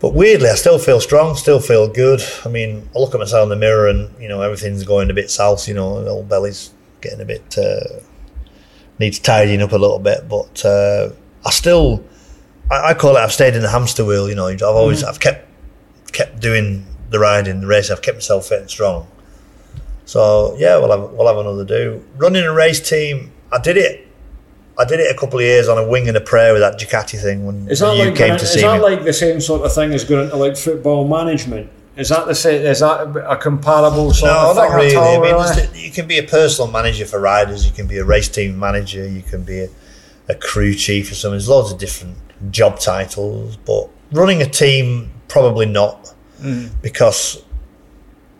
But 0.00 0.14
weirdly, 0.14 0.48
I 0.48 0.56
still 0.56 0.80
feel 0.80 1.00
strong, 1.00 1.36
still 1.36 1.60
feel 1.60 1.88
good. 1.88 2.20
I 2.44 2.48
mean, 2.48 2.88
I 2.94 2.98
look 2.98 3.14
at 3.14 3.20
myself 3.20 3.44
in 3.44 3.50
the 3.50 3.56
mirror 3.56 3.88
and, 3.88 4.10
you 4.20 4.28
know, 4.28 4.42
everything's 4.42 4.82
going 4.82 5.10
a 5.10 5.14
bit 5.14 5.30
south, 5.30 5.68
you 5.68 5.74
know, 5.74 6.02
the 6.02 6.10
old 6.10 6.28
belly's 6.28 6.72
getting 7.00 7.20
a 7.20 7.24
bit, 7.24 7.56
uh, 7.56 8.00
needs 8.98 9.20
tidying 9.20 9.62
up 9.62 9.72
a 9.72 9.78
little 9.78 10.00
bit. 10.00 10.28
But 10.28 10.64
uh, 10.64 11.10
I 11.46 11.50
still, 11.50 12.04
I, 12.70 12.90
I 12.90 12.94
call 12.94 13.16
it, 13.16 13.20
I've 13.20 13.32
stayed 13.32 13.54
in 13.54 13.62
the 13.62 13.70
hamster 13.70 14.04
wheel, 14.04 14.28
you 14.28 14.34
know, 14.34 14.46
I've 14.48 14.58
mm-hmm. 14.58 14.76
always, 14.76 15.04
I've 15.04 15.20
kept, 15.20 15.48
kept 16.12 16.40
doing 16.40 16.86
the 17.10 17.18
riding, 17.18 17.60
the 17.60 17.66
race, 17.66 17.90
I've 17.90 18.02
kept 18.02 18.16
myself 18.16 18.46
fit 18.46 18.60
and 18.60 18.70
strong. 18.70 19.06
So 20.04 20.54
yeah, 20.58 20.76
we'll 20.78 20.90
have 20.90 21.12
we'll 21.12 21.26
have 21.26 21.38
another 21.38 21.64
do. 21.64 22.04
Running 22.16 22.44
a 22.44 22.52
race 22.52 22.86
team, 22.86 23.32
I 23.52 23.58
did 23.58 23.76
it. 23.76 24.06
I 24.78 24.84
did 24.84 24.98
it 24.98 25.14
a 25.14 25.18
couple 25.18 25.38
of 25.38 25.44
years 25.44 25.68
on 25.68 25.78
a 25.78 25.86
wing 25.88 26.08
and 26.08 26.16
a 26.16 26.20
prayer 26.20 26.52
with 26.52 26.60
that 26.62 26.80
Ducati 26.80 27.20
thing 27.20 27.46
when 27.46 27.68
Is 27.68 27.78
that 27.78 27.96
you 27.96 28.06
like 28.06 28.16
came 28.16 28.34
is 28.34 28.40
to 28.42 28.46
see 28.46 28.58
Is 28.58 28.62
that 28.62 28.76
me. 28.78 28.82
like 28.82 29.04
the 29.04 29.12
same 29.12 29.40
sort 29.40 29.62
of 29.62 29.72
thing 29.72 29.92
as 29.92 30.04
going 30.04 30.24
into 30.24 30.36
like 30.36 30.56
football 30.56 31.06
management? 31.06 31.70
Is 31.96 32.08
that 32.08 32.26
the 32.26 32.34
same? 32.34 32.66
Is 32.66 32.80
that 32.80 33.02
a 33.02 33.36
comparable 33.36 34.12
sort 34.12 34.32
no, 34.32 34.50
of 34.50 34.56
not 34.56 34.66
thing 34.66 34.76
really. 34.76 34.96
at 34.96 34.96
all? 34.96 35.24
I 35.24 35.54
mean, 35.54 35.66
really? 35.66 35.80
you 35.80 35.92
can 35.92 36.08
be 36.08 36.18
a 36.18 36.24
personal 36.24 36.70
manager 36.70 37.06
for 37.06 37.20
riders. 37.20 37.64
You 37.64 37.72
can 37.72 37.86
be 37.86 37.98
a 37.98 38.04
race 38.04 38.28
team 38.28 38.58
manager. 38.58 39.06
You 39.06 39.22
can 39.22 39.44
be 39.44 39.60
a, 39.60 39.68
a 40.28 40.34
crew 40.34 40.74
chief 40.74 41.12
or 41.12 41.14
something. 41.14 41.34
There's 41.34 41.48
loads 41.48 41.70
of 41.70 41.78
different 41.78 42.16
job 42.50 42.78
titles, 42.78 43.56
but 43.56 43.88
running 44.12 44.42
a 44.42 44.46
team 44.46 45.10
probably 45.28 45.66
not 45.66 46.10
Mm. 46.42 46.70
because 46.82 47.42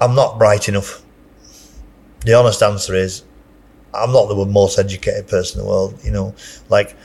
I'm 0.00 0.14
not 0.14 0.38
bright 0.38 0.68
enough. 0.68 1.02
The 2.26 2.34
honest 2.34 2.62
answer 2.62 2.94
is, 2.94 3.22
I'm 3.94 4.12
not 4.12 4.26
the 4.26 4.44
most 4.44 4.78
educated 4.78 5.28
person 5.28 5.60
in 5.60 5.64
the 5.64 5.70
world. 5.70 5.98
You 6.02 6.10
know, 6.10 6.34
like 6.68 6.96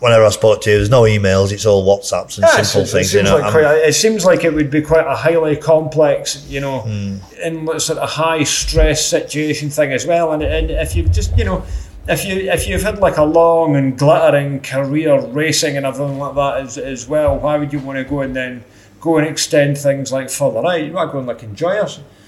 whenever 0.00 0.24
I 0.26 0.30
spoke 0.30 0.60
to 0.62 0.70
you, 0.70 0.76
there's 0.76 0.90
no 0.90 1.02
emails. 1.02 1.52
It's 1.52 1.64
all 1.64 1.84
WhatsApps 1.86 2.36
and 2.36 2.44
Yeah, 2.46 2.62
simple 2.62 2.86
things. 2.90 3.14
it, 3.14 3.18
You 3.18 3.24
seems 3.24 3.30
know, 3.30 3.38
like 3.38 3.52
quite 3.52 3.64
it 3.88 3.94
seems 3.94 4.24
like 4.24 4.44
it 4.44 4.52
would 4.52 4.70
be 4.70 4.82
quite 4.82 5.06
a 5.06 5.14
highly 5.14 5.56
complex, 5.56 6.44
you 6.48 6.60
know, 6.60 6.80
Hmm. 6.80 7.16
in 7.42 7.78
sort 7.80 7.98
of 7.98 8.08
high 8.10 8.44
stress 8.44 9.04
situation 9.06 9.70
thing 9.70 9.92
as 9.92 10.06
well. 10.06 10.32
And, 10.32 10.42
and 10.42 10.70
if 10.70 10.94
you 10.96 11.04
just, 11.04 11.36
you 11.38 11.44
know, 11.44 11.62
if 12.10 12.24
you 12.24 12.50
if 12.50 12.68
you've 12.68 12.82
had 12.82 12.98
like 12.98 13.16
a 13.16 13.24
long 13.24 13.76
and 13.76 13.96
glittering 13.98 14.60
career 14.60 15.20
racing 15.28 15.76
and 15.76 15.86
everything 15.86 16.18
like 16.18 16.34
that 16.34 16.60
as, 16.60 16.78
as 16.78 17.08
well, 17.08 17.38
why 17.38 17.56
would 17.56 17.72
you 17.72 17.78
want 17.78 17.98
to 17.98 18.04
go 18.04 18.20
and 18.20 18.34
then 18.34 18.64
go 19.00 19.18
and 19.18 19.26
extend 19.26 19.78
things 19.78 20.12
like 20.12 20.28
further 20.30 20.58
out? 20.66 20.82
You 20.82 20.92
might 20.92 21.12
go 21.12 21.18
and 21.18 21.26
like 21.26 21.42
enjoy 21.42 21.74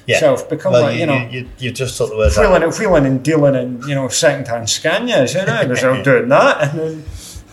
yourself, 0.06 0.48
become 0.48 0.72
Well, 0.72 0.82
like 0.82 0.98
you, 0.98 1.06
know. 1.06 1.28
you, 1.28 1.48
you 1.58 1.70
just 1.72 1.96
took 1.96 2.10
the 2.10 2.16
words 2.16 2.38
out. 2.38 2.52
Wheeling, 2.52 2.72
wheeling 2.78 3.06
and 3.06 3.22
dealing 3.22 3.56
and 3.56 3.84
you 3.84 3.94
know 3.94 4.08
second-hand 4.08 4.66
Scanias, 4.66 5.34
you 5.34 5.44
know, 5.46 5.96
all 5.96 6.02
doing 6.10 6.28
that, 6.28 6.70
and 6.70 6.78
then 6.78 7.04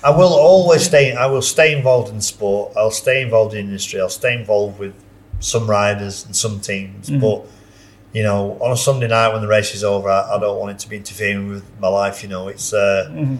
I 0.03 0.11
will 0.11 0.33
always 0.33 0.85
stay. 0.85 1.13
I 1.13 1.25
will 1.25 1.41
stay 1.41 1.75
involved 1.75 2.13
in 2.13 2.21
sport. 2.21 2.73
I'll 2.77 2.91
stay 2.91 3.21
involved 3.21 3.53
in 3.53 3.65
industry. 3.65 3.99
I'll 3.99 4.09
stay 4.09 4.35
involved 4.35 4.79
with 4.79 4.93
some 5.39 5.69
riders 5.69 6.25
and 6.25 6.35
some 6.35 6.59
teams. 6.59 7.09
Mm-hmm. 7.09 7.21
But 7.21 7.45
you 8.13 8.23
know, 8.23 8.57
on 8.59 8.71
a 8.71 8.77
Sunday 8.77 9.07
night 9.07 9.31
when 9.33 9.41
the 9.41 9.47
race 9.47 9.73
is 9.75 9.83
over, 9.83 10.09
I, 10.09 10.35
I 10.35 10.39
don't 10.39 10.57
want 10.59 10.71
it 10.71 10.79
to 10.79 10.89
be 10.89 10.97
interfering 10.97 11.47
with 11.49 11.63
my 11.79 11.87
life. 11.89 12.23
You 12.23 12.29
know, 12.29 12.47
it's 12.47 12.73
uh, 12.73 13.07
Mm-hmm. 13.11 13.37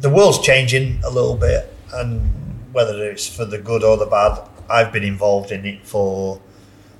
the 0.00 0.10
world's 0.10 0.40
changing 0.40 1.00
a 1.04 1.10
little 1.10 1.36
bit, 1.36 1.72
and 1.92 2.30
whether 2.72 3.02
it's 3.10 3.26
for 3.28 3.44
the 3.44 3.58
good 3.58 3.82
or 3.84 3.96
the 3.96 4.06
bad, 4.06 4.40
I've 4.68 4.92
been 4.92 5.04
involved 5.04 5.50
in 5.52 5.64
it 5.66 5.84
for 5.86 6.40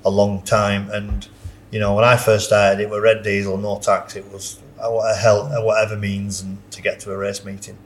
a 0.03 0.09
long 0.09 0.41
time. 0.43 0.89
And 0.91 1.27
you 1.71 1.79
know, 1.79 1.95
when 1.95 2.05
I 2.05 2.15
first 2.17 2.47
started, 2.47 2.81
it 2.81 2.89
was 2.89 3.01
red 3.01 3.23
diesel, 3.23 3.57
no 3.57 3.79
tax. 3.79 4.15
It 4.15 4.31
was 4.31 4.59
what 4.77 5.17
hell, 5.17 5.49
whatever 5.65 5.95
means, 5.97 6.41
and 6.41 6.57
to 6.71 6.81
get 6.81 6.99
to 7.01 7.11
a 7.11 7.17
race 7.17 7.43
meeting 7.45 7.77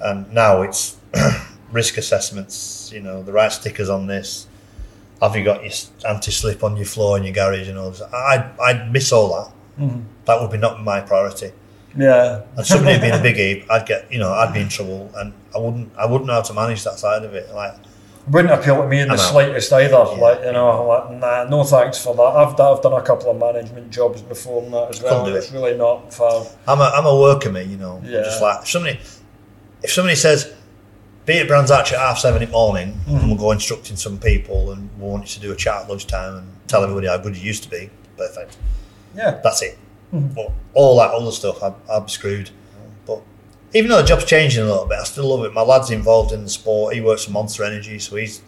and 0.00 0.32
now 0.32 0.62
it's 0.62 0.96
risk 1.72 1.96
assessments. 1.98 2.90
You 2.94 3.00
know, 3.00 3.22
the 3.22 3.32
right 3.32 3.52
stickers 3.52 3.88
on 3.90 4.06
this. 4.06 4.46
Have 5.20 5.36
you 5.36 5.44
got 5.44 5.62
your 5.62 5.72
anti-slip 6.08 6.64
on 6.64 6.76
your 6.76 6.86
floor 6.86 7.18
in 7.18 7.24
your 7.24 7.34
garage 7.34 7.68
and 7.68 7.76
all? 7.78 7.90
that? 7.90 8.12
I 8.14 8.50
I'd 8.62 8.90
miss 8.92 9.12
all 9.12 9.28
that. 9.44 9.82
Mm-hmm. 9.82 10.00
That 10.24 10.40
would 10.40 10.50
be 10.50 10.58
not 10.58 10.82
my 10.82 11.00
priority. 11.00 11.52
yeah, 11.96 12.42
And 12.56 12.66
somebody 12.66 12.98
being 13.00 13.12
a 13.12 13.20
big 13.22 13.36
heap, 13.44 13.70
I'd 13.70 13.86
get 13.86 14.10
you 14.12 14.18
know 14.18 14.32
I'd 14.32 14.54
be 14.54 14.60
in 14.60 14.68
trouble, 14.68 15.10
and 15.16 15.32
I 15.54 15.58
wouldn't 15.58 15.92
I 15.96 16.06
wouldn't 16.06 16.26
know 16.26 16.34
how 16.34 16.42
to 16.42 16.54
manage 16.54 16.84
that 16.84 16.98
side 16.98 17.22
of 17.24 17.34
it. 17.34 17.52
Like 17.54 17.74
wouldn't 18.28 18.52
appeal 18.52 18.82
to 18.82 18.86
me 18.88 19.00
in 19.00 19.08
the 19.08 19.16
slightest 19.16 19.72
either. 19.72 19.96
Like 19.96 20.40
you 20.44 20.52
know, 20.52 20.86
like, 20.86 21.10
nah, 21.18 21.44
no 21.44 21.64
thanks 21.64 21.98
for 22.02 22.14
that. 22.14 22.22
I've 22.22 22.56
done, 22.56 22.76
I've 22.76 22.82
done 22.82 22.92
a 22.92 23.02
couple 23.02 23.30
of 23.30 23.38
management 23.38 23.90
jobs 23.90 24.22
before 24.22 24.62
and 24.62 24.72
that 24.72 24.90
as 24.90 25.02
well. 25.02 25.26
And 25.26 25.34
It's 25.36 25.50
really 25.50 25.76
not 25.76 26.12
for 26.14 26.46
I'm 26.68 26.80
a 26.80 26.84
I'm 26.84 27.06
a 27.06 27.18
worker, 27.18 27.50
me. 27.50 27.64
You 27.64 27.76
know, 27.78 28.00
Yeah. 28.04 28.22
just 28.22 28.40
like 28.40 28.62
if 28.62 28.68
somebody 28.68 29.00
if 29.82 29.90
somebody 29.90 30.16
says. 30.16 30.54
Be 31.26 31.38
at 31.38 31.48
Brands 31.48 31.70
Hatch 31.70 31.92
at 31.92 31.98
half 31.98 32.18
seven 32.18 32.42
in 32.42 32.48
the 32.48 32.52
morning, 32.52 32.92
mm-hmm. 32.92 33.16
and 33.16 33.28
we'll 33.28 33.38
go 33.38 33.50
instructing 33.52 33.96
some 33.96 34.18
people, 34.18 34.72
and 34.72 34.90
we 34.98 35.06
want 35.06 35.22
you 35.22 35.28
to 35.28 35.40
do 35.40 35.52
a 35.52 35.56
chat 35.56 35.82
at 35.82 35.88
lunchtime 35.88 36.36
and 36.36 36.52
tell 36.66 36.82
everybody 36.82 37.06
how 37.06 37.18
good 37.18 37.36
you 37.36 37.42
used 37.42 37.62
to 37.64 37.70
be. 37.70 37.90
Perfect. 38.16 38.56
yeah. 39.14 39.40
That's 39.42 39.62
it. 39.62 39.78
Mm-hmm. 40.12 40.34
But 40.34 40.52
all 40.74 40.98
that 40.98 41.10
other 41.10 41.30
stuff, 41.30 41.62
I'd 41.62 42.06
be 42.06 42.10
screwed. 42.10 42.50
But 43.06 43.22
even 43.74 43.90
though 43.90 44.00
the 44.00 44.08
job's 44.08 44.24
changing 44.24 44.62
a 44.62 44.66
little 44.66 44.86
bit, 44.86 44.98
I 44.98 45.04
still 45.04 45.28
love 45.28 45.44
it. 45.44 45.52
My 45.52 45.62
lad's 45.62 45.90
involved 45.90 46.32
in 46.32 46.42
the 46.42 46.50
sport. 46.50 46.94
He 46.94 47.00
works 47.00 47.24
for 47.24 47.30
Monster 47.32 47.64
Energy, 47.64 47.98
so 47.98 48.16
he's 48.16 48.42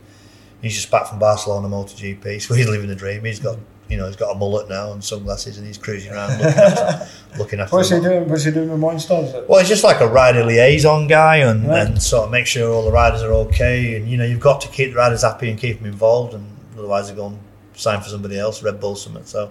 he's 0.60 0.74
just 0.74 0.90
back 0.90 1.06
from 1.06 1.18
Barcelona 1.18 1.68
MotoGP, 1.68 2.40
so 2.40 2.54
he's 2.54 2.68
living 2.68 2.88
the 2.88 2.96
dream. 2.96 3.24
He's 3.24 3.40
got 3.40 3.58
you 3.92 3.98
know 3.98 4.06
he's 4.08 4.16
got 4.16 4.34
a 4.34 4.38
mullet 4.38 4.68
now 4.68 4.92
and 4.92 5.04
sunglasses, 5.04 5.58
and 5.58 5.66
he's 5.66 5.78
cruising 5.78 6.12
around 6.12 6.30
looking 6.40 6.58
after, 6.58 7.08
looking 7.38 7.60
after 7.60 7.76
What's 7.76 7.90
he 7.90 7.94
them. 7.96 8.04
doing? 8.04 8.28
What's 8.28 8.44
he 8.44 8.50
doing 8.50 8.70
with 8.70 8.80
monsters? 8.80 9.34
Well, 9.48 9.60
he's 9.60 9.68
just 9.68 9.84
like 9.84 10.00
a 10.00 10.08
rider 10.08 10.44
liaison 10.44 11.06
guy, 11.06 11.36
and, 11.36 11.68
Right. 11.68 11.86
and 11.86 12.02
sort 12.02 12.24
of 12.24 12.30
make 12.32 12.46
sure 12.46 12.72
all 12.72 12.84
the 12.84 12.90
riders 12.90 13.22
are 13.22 13.32
okay. 13.46 13.94
And 13.96 14.08
you 14.08 14.16
know, 14.16 14.24
you've 14.24 14.40
got 14.40 14.60
to 14.62 14.68
keep 14.68 14.90
the 14.90 14.96
riders 14.96 15.22
happy 15.22 15.48
and 15.50 15.58
keep 15.58 15.78
them 15.78 15.86
involved, 15.86 16.34
and 16.34 16.44
otherwise 16.76 17.08
they 17.10 17.14
go 17.14 17.26
and 17.26 17.38
sign 17.74 18.00
for 18.00 18.08
somebody 18.08 18.38
else, 18.38 18.62
Red 18.62 18.80
Bull, 18.80 18.96
something. 18.96 19.24
So, 19.24 19.50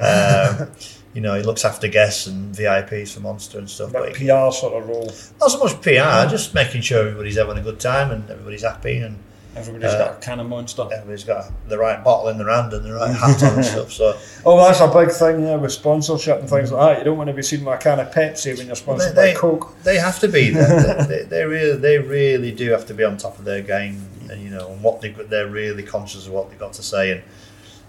um, 0.00 0.68
you 1.14 1.20
know, 1.20 1.34
he 1.34 1.42
looks 1.42 1.64
after 1.64 1.88
guests 1.88 2.26
and 2.26 2.54
VIPs 2.54 3.12
for 3.12 3.20
Monster 3.20 3.58
and 3.58 3.68
stuff. 3.68 3.92
That 3.92 4.02
But 4.02 4.16
he- 4.16 4.26
PR 4.26 4.50
sort 4.50 4.74
of 4.82 4.88
role. 4.88 5.12
not 5.40 5.50
so 5.50 5.58
much 5.58 5.80
PR, 5.82 6.28
just 6.30 6.54
making 6.54 6.80
sure 6.82 7.00
everybody's 7.00 7.36
having 7.36 7.58
a 7.58 7.62
good 7.62 7.78
time 7.80 8.10
and 8.10 8.28
everybody's 8.30 8.62
happy 8.62 8.96
and 8.98 9.18
Everybody's 9.54 9.92
Uh, 9.94 9.98
got 9.98 10.12
a 10.16 10.20
can 10.20 10.40
of 10.40 10.48
monster. 10.48 10.82
everybody's 10.92 11.24
got 11.24 11.44
the 11.68 11.76
right 11.76 12.02
bottle 12.02 12.28
in 12.30 12.38
their 12.38 12.48
hand 12.48 12.72
and 12.72 12.84
the 12.84 12.92
right 12.94 13.14
hat 13.14 13.42
on 13.42 13.54
and 13.56 13.64
stuff. 13.64 13.92
So 13.92 14.16
Oh, 14.46 14.56
that's 14.64 14.80
a 14.80 14.88
big 14.88 15.10
thing, 15.10 15.44
yeah, 15.46 15.56
with 15.56 15.72
sponsorship 15.72 16.40
and 16.40 16.48
things 16.48 16.72
like 16.72 16.80
that. 16.94 16.98
You 17.00 17.04
don't 17.04 17.18
want 17.18 17.28
to 17.28 17.34
be 17.34 17.42
seen 17.42 17.64
with 17.64 17.74
a 17.74 17.78
can 17.78 18.00
of 18.00 18.10
Pepsi 18.10 18.56
when 18.56 18.66
you're 18.66 18.76
sponsored 18.76 19.14
They- 19.14 19.34
by 19.34 19.38
Coke. 19.38 19.74
they 19.82 19.96
have 19.98 20.18
to 20.20 20.28
be. 20.28 20.50
They, 20.54 21.04
they, 21.08 21.22
they 21.24 21.44
really, 21.44 21.76
they 21.76 21.98
really 21.98 22.50
do 22.52 22.70
have 22.70 22.86
to 22.86 22.94
be 22.94 23.04
on 23.04 23.16
top 23.18 23.38
of 23.38 23.44
their 23.44 23.60
game, 23.62 24.00
and 24.30 24.40
you 24.42 24.48
know, 24.50 24.70
and 24.72 24.82
what 24.82 25.00
they 25.02 25.10
they're 25.10 25.48
really 25.48 25.82
conscious 25.82 26.26
of 26.26 26.32
what 26.32 26.48
they've 26.48 26.58
got 26.58 26.72
to 26.74 26.82
say. 26.82 27.10
And 27.12 27.22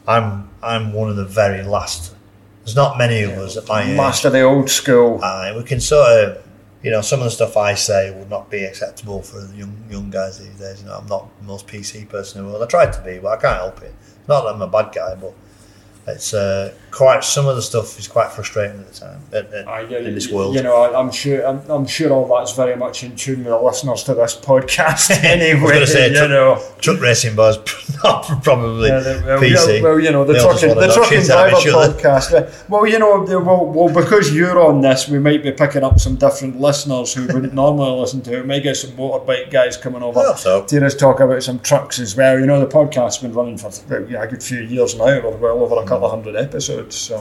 I'm 0.07 0.49
I'm 0.61 0.91
one 0.93 1.09
of 1.09 1.15
the 1.15 1.25
very 1.25 1.63
last. 1.63 2.13
There's 2.65 2.75
not 2.75 2.97
many 2.97 3.23
of 3.23 3.31
us 3.31 3.55
at 3.57 3.67
my 3.67 3.83
age. 3.83 3.97
Master 3.97 4.29
the 4.29 4.41
old 4.41 4.69
school. 4.69 5.23
Aye, 5.23 5.53
we 5.55 5.63
can 5.63 5.79
sort 5.79 6.07
of, 6.09 6.43
you 6.83 6.91
know, 6.91 7.01
some 7.01 7.19
of 7.19 7.25
the 7.25 7.31
stuff 7.31 7.55
I 7.55 7.75
say 7.75 8.11
would 8.11 8.29
not 8.29 8.51
be 8.51 8.65
acceptable 8.65 9.21
for 9.21 9.39
young 9.55 9.75
young 9.89 10.09
guys 10.09 10.39
these 10.39 10.59
days. 10.59 10.81
You 10.81 10.87
know, 10.87 10.97
I'm 10.97 11.07
not 11.07 11.29
the 11.39 11.45
most 11.45 11.65
PC 11.65 12.07
person 12.09 12.39
in 12.39 12.45
the 12.45 12.51
world. 12.51 12.63
I 12.63 12.67
tried 12.67 12.91
to 12.93 13.01
be, 13.01 13.19
but 13.19 13.39
I 13.39 13.41
can't 13.41 13.55
help 13.55 13.81
it. 13.81 13.95
Not 14.27 14.43
that 14.43 14.55
I'm 14.55 14.61
a 14.61 14.67
bad 14.67 14.93
guy, 14.93 15.15
but 15.15 15.33
it's 16.07 16.33
uh, 16.33 16.73
quite 16.93 17.23
some 17.23 17.47
of 17.47 17.55
the 17.55 17.61
stuff 17.61 17.97
is 17.97 18.07
quite 18.07 18.31
frustrating 18.31 18.79
at 18.79 18.87
the 18.93 18.99
time 18.99 19.19
at, 19.33 19.51
at- 19.51 19.67
I, 19.67 19.81
in 19.81 20.13
this 20.13 20.29
world. 20.31 20.55
You 20.55 20.61
know, 20.61 20.75
I, 20.75 20.99
I'm 20.99 21.11
sure. 21.11 21.45
I'm, 21.45 21.59
I'm 21.69 21.87
sure 21.87 22.11
all 22.11 22.37
that's 22.37 22.55
very 22.55 22.75
much 22.75 23.03
in 23.03 23.15
tune 23.15 23.39
with 23.39 23.47
the 23.47 23.59
listeners 23.59 24.03
to 24.03 24.13
this 24.13 24.35
podcast. 24.35 25.11
Anyway, 25.33 25.85
say, 25.85 26.09
you 26.09 26.15
tr- 26.15 26.27
know. 26.27 26.61
Truck 26.79 26.99
racing 27.01 27.35
bars, 27.35 27.57
not 28.03 28.43
probably 28.43 28.89
Yeah, 28.89 28.99
the- 28.99 29.23
well, 29.25 29.39
PC. 29.39 29.81
well, 29.81 29.99
you 29.99 30.11
know, 30.11 30.23
the 30.25 30.33
They 30.33 30.39
all 30.39 30.51
just 30.51 30.63
trucking, 30.63 30.79
the 30.79 30.93
trucking 30.93 31.21
shit 31.21 31.29
out 31.31 31.53
of 31.53 31.63
driver 31.63 31.93
podcast. 31.93 32.69
Well, 32.69 32.85
you 32.85 32.99
know, 32.99 33.23
well, 33.39 33.65
well, 33.65 33.93
because 33.93 34.35
you're 34.35 34.59
on 34.59 34.81
this, 34.81 35.07
we 35.07 35.17
might 35.17 35.41
be 35.41 35.51
picking 35.51 35.83
up 35.83 35.99
some 35.99 36.15
different 36.15 36.59
listeners 36.59 37.13
who 37.13 37.25
wouldn't 37.27 37.53
normally 37.63 37.99
listen 37.99 38.21
to 38.23 38.37
it. 38.37 38.41
We 38.41 38.47
might 38.47 38.63
get 38.63 38.77
some 38.77 38.91
motorbike 38.91 39.49
guys 39.49 39.77
coming 39.77 40.03
over 40.03 40.21
so. 40.37 40.65
to 40.65 40.85
us 40.85 40.95
talk 40.95 41.19
about 41.19 41.41
some 41.41 41.59
trucks 41.59 41.99
as 41.99 42.15
well. 42.15 42.39
You 42.39 42.45
know, 42.45 42.59
the 42.59 42.67
podcast's 42.67 43.19
been 43.19 43.33
running 43.33 43.57
for 43.57 43.71
yeah, 44.09 44.23
a 44.23 44.27
good 44.27 44.43
few 44.43 44.59
years 44.59 44.95
now. 44.95 45.21
Well 45.21 45.63
over 45.63 45.81
a 45.81 45.85
couple 45.85 46.05
of 46.05 46.11
hundred 46.11 46.35
episodes, 46.35 46.82
so. 46.91 47.19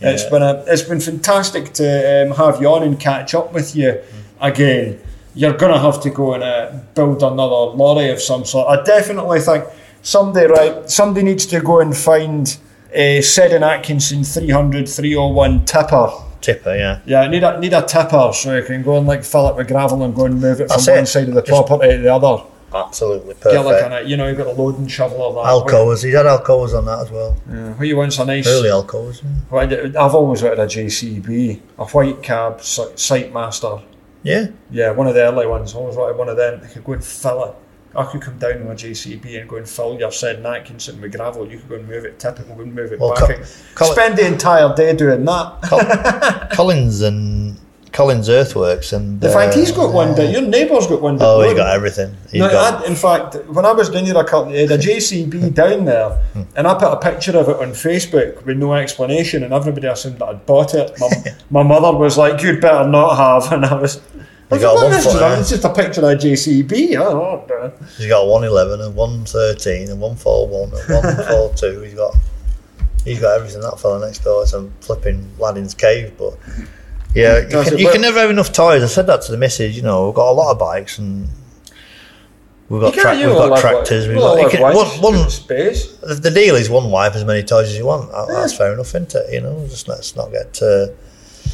It's 0.00 0.24
Yeah. 0.24 0.28
been 0.30 0.42
a, 0.42 0.64
it's 0.66 0.82
been 0.82 1.00
fantastic 1.00 1.72
to 1.74 2.22
um, 2.26 2.36
have 2.36 2.60
you 2.60 2.68
on 2.68 2.82
and 2.82 2.98
catch 3.00 3.34
up 3.34 3.52
with 3.52 3.74
you 3.76 3.98
again. 4.40 4.98
You're 5.34 5.54
gonna 5.56 5.78
have 5.78 6.00
to 6.02 6.10
go 6.10 6.34
and 6.34 6.42
uh, 6.42 6.72
build 6.94 7.22
another 7.22 7.76
lorry 7.76 8.10
of 8.10 8.20
some 8.20 8.44
sort. 8.44 8.68
I 8.68 8.82
definitely 8.84 9.40
think 9.40 9.64
somebody 10.02 10.46
right 10.46 10.90
somebody 10.90 11.24
needs 11.24 11.46
to 11.46 11.60
go 11.60 11.80
and 11.80 11.96
find 11.96 12.56
a 12.92 13.20
Seddon 13.22 13.62
Atkinson 13.62 14.24
300 14.24 14.88
301 14.88 15.64
tipper. 15.66 16.10
Tipper, 16.40 16.76
yeah. 16.76 17.00
Yeah, 17.06 17.20
I 17.22 17.28
need 17.28 17.42
a 17.44 17.58
need 17.60 17.72
a 17.72 17.82
tipper 17.82 18.30
so 18.32 18.54
you 18.56 18.62
can 18.64 18.82
go 18.82 18.96
and 18.98 19.06
like 19.06 19.24
fill 19.24 19.48
it 19.48 19.56
with 19.56 19.68
gravel 19.68 20.02
and 20.02 20.14
go 20.14 20.26
and 20.26 20.34
move 20.40 20.60
it 20.60 20.68
from 20.68 20.76
That's 20.76 20.88
one 20.88 20.98
it. 20.98 21.06
side 21.06 21.28
of 21.28 21.34
the 21.34 21.42
Just- 21.42 21.66
property 21.66 21.96
to 21.96 22.02
the 22.02 22.14
other. 22.14 22.42
Absolutely 22.74 23.34
Get 23.34 23.44
like 23.64 23.64
perfect. 23.64 23.86
an, 23.86 23.92
uh, 23.92 23.98
you 24.00 24.16
know, 24.16 24.26
you've 24.28 24.36
got 24.38 24.46
a 24.48 24.50
load 24.52 24.78
and 24.78 24.90
shovel 24.90 25.22
or 25.22 25.34
that. 25.34 25.50
Alcovas, 25.50 26.04
he's 26.04 26.14
had 26.14 26.26
Alcovas 26.26 26.76
on 26.76 26.84
that 26.86 26.98
as 27.00 27.10
well. 27.10 27.36
Yeah, 27.48 27.72
what 27.74 27.86
you 27.88 27.96
want's 27.96 28.18
a 28.18 28.24
nice. 28.24 28.46
Early 28.46 28.68
Alcovas. 28.68 29.22
yeah. 29.22 30.04
I've 30.04 30.14
always 30.14 30.42
wanted 30.42 30.58
a 30.58 30.66
JCB, 30.66 31.60
a 31.78 31.84
white 31.86 32.22
cab 32.22 32.60
si- 32.62 32.92
site 32.96 33.32
master. 33.32 33.78
Yeah, 34.22 34.48
Yeah, 34.70 34.90
one 34.90 35.06
of 35.06 35.14
the 35.14 35.20
early 35.22 35.46
ones. 35.46 35.74
I 35.74 35.78
always 35.78 35.96
wanted 35.96 36.16
one 36.18 36.28
of 36.28 36.36
them. 36.36 36.60
I 36.64 36.66
could 36.66 36.84
go 36.84 36.94
and 36.94 37.04
fill 37.04 37.44
it. 37.44 37.54
I 37.94 38.04
could 38.04 38.20
come 38.20 38.36
down 38.38 38.66
with 38.66 38.82
a 38.84 38.86
JCB 38.88 39.40
and 39.40 39.48
go 39.48 39.56
and 39.56 39.66
fill 39.68 39.96
your 39.98 40.10
Seddon 40.12 40.44
Atkinson 40.44 41.00
with 41.00 41.12
gravel. 41.16 41.48
You 41.50 41.58
could 41.58 41.68
go 41.68 41.74
and 41.76 41.88
move 41.88 42.04
it 42.04 42.18
typical, 42.18 42.54
go 42.56 42.62
and 42.62 42.74
move 42.74 42.92
it 42.92 42.98
Well, 43.00 43.14
back. 43.14 43.40
Col- 43.74 43.92
Spend 43.92 44.18
the 44.18 44.26
entire 44.26 44.74
day 44.74 44.94
doing 44.94 45.24
that. 45.24 46.50
Collins 46.52 47.00
and 47.02 47.56
Collins 47.96 48.28
Earthworks 48.28 48.92
and. 48.92 49.18
the 49.22 49.30
fact, 49.30 49.54
uh, 49.54 49.58
he's 49.58 49.72
got 49.72 49.90
one 49.90 50.14
day. 50.14 50.30
Your 50.30 50.42
neighbour's 50.42 50.86
got 50.86 51.00
one 51.00 51.16
day. 51.16 51.24
Oh, 51.24 51.40
he 51.48 51.54
got 51.54 51.74
everything. 51.74 52.14
He's 52.30 52.40
No, 52.42 52.50
got, 52.50 52.84
I, 52.84 52.86
in 52.86 52.94
fact, 52.94 53.36
when 53.48 53.64
I 53.64 53.72
was 53.72 53.88
down 53.88 54.04
there 54.04 54.18
a 54.18 54.22
couple, 54.24 54.52
he 54.52 54.60
had 54.60 54.70
a 54.70 54.76
JCB 54.76 55.54
down 55.54 55.86
there, 55.86 56.10
Hmm. 56.34 56.42
and 56.56 56.66
I 56.66 56.74
put 56.74 56.92
a 56.92 56.98
picture 56.98 57.34
of 57.38 57.48
it 57.48 57.56
on 57.56 57.70
Facebook 57.70 58.44
with 58.44 58.58
no 58.58 58.74
explanation, 58.74 59.42
and 59.44 59.54
everybody 59.54 59.86
assumed 59.86 60.18
that 60.18 60.26
I'd 60.28 60.44
bought 60.44 60.74
it. 60.74 60.92
My, 61.00 61.08
my 61.50 61.62
mother 61.62 61.96
was 61.96 62.18
like, 62.18 62.42
"You'd 62.42 62.60
better 62.60 62.86
not 62.86 63.16
have," 63.16 63.50
and 63.54 63.64
I 63.64 63.72
was. 63.80 63.98
I 64.50 64.58
got 64.58 64.74
one 64.74 64.90
"What 64.90 64.98
is 64.98 65.04
foot, 65.06 65.22
eh? 65.22 65.40
It's 65.40 65.48
just 65.48 65.64
a 65.64 65.72
picture 65.72 66.02
of 66.02 66.08
a 66.10 66.16
JCB. 66.16 66.96
I 67.00 67.72
he's 67.96 68.06
got 68.08 68.20
a 68.24 68.26
111 68.28 68.80
and 68.82 68.94
113 68.94 69.88
and 69.88 70.00
141 70.02 70.64
and 70.64 70.72
142. 71.16 71.80
he's 71.80 71.94
got. 71.94 72.14
He's 73.06 73.20
got 73.20 73.36
everything. 73.38 73.62
That 73.62 73.80
fella 73.80 74.04
next 74.04 74.18
door. 74.18 74.42
It's 74.42 74.52
a 74.52 74.68
flipping 74.82 75.30
Laddin's 75.38 75.72
cave, 75.72 76.12
but. 76.18 76.34
Yeah, 77.16 77.38
you, 77.40 77.64
can, 77.64 77.78
you 77.78 77.90
can 77.90 78.00
never 78.02 78.18
have 78.20 78.30
enough 78.30 78.52
toys. 78.52 78.82
I 78.82 78.86
said 78.86 79.06
that 79.06 79.22
to 79.22 79.32
the 79.32 79.38
missus. 79.38 79.76
You 79.76 79.82
know, 79.82 80.06
we've 80.06 80.14
got 80.14 80.30
a 80.30 80.32
lot 80.32 80.52
of 80.52 80.58
bikes 80.58 80.98
and 80.98 81.28
we've 82.68 82.80
got 82.80 82.94
tra- 82.94 83.16
we've 83.16 83.26
got 83.26 83.58
tractors. 83.60 84.06
We've 84.06 84.18
got 84.18 84.50
can, 84.50 84.60
one 84.60 84.74
one, 84.76 85.14
one, 85.14 85.30
space. 85.30 85.96
the 85.96 86.30
deal 86.30 86.54
is 86.56 86.68
one 86.68 86.90
wipe 86.90 87.14
as 87.14 87.24
many 87.24 87.42
toys 87.42 87.68
as 87.68 87.76
you 87.78 87.86
want. 87.86 88.10
That- 88.12 88.28
That's 88.28 88.54
fair 88.56 88.72
enough, 88.74 88.88
isn't 88.88 89.14
it? 89.14 89.32
You 89.32 89.40
know, 89.40 89.66
just 89.68 89.88
let's 89.88 90.14
not 90.14 90.30
get. 90.30 90.60
Uh, 90.62 90.88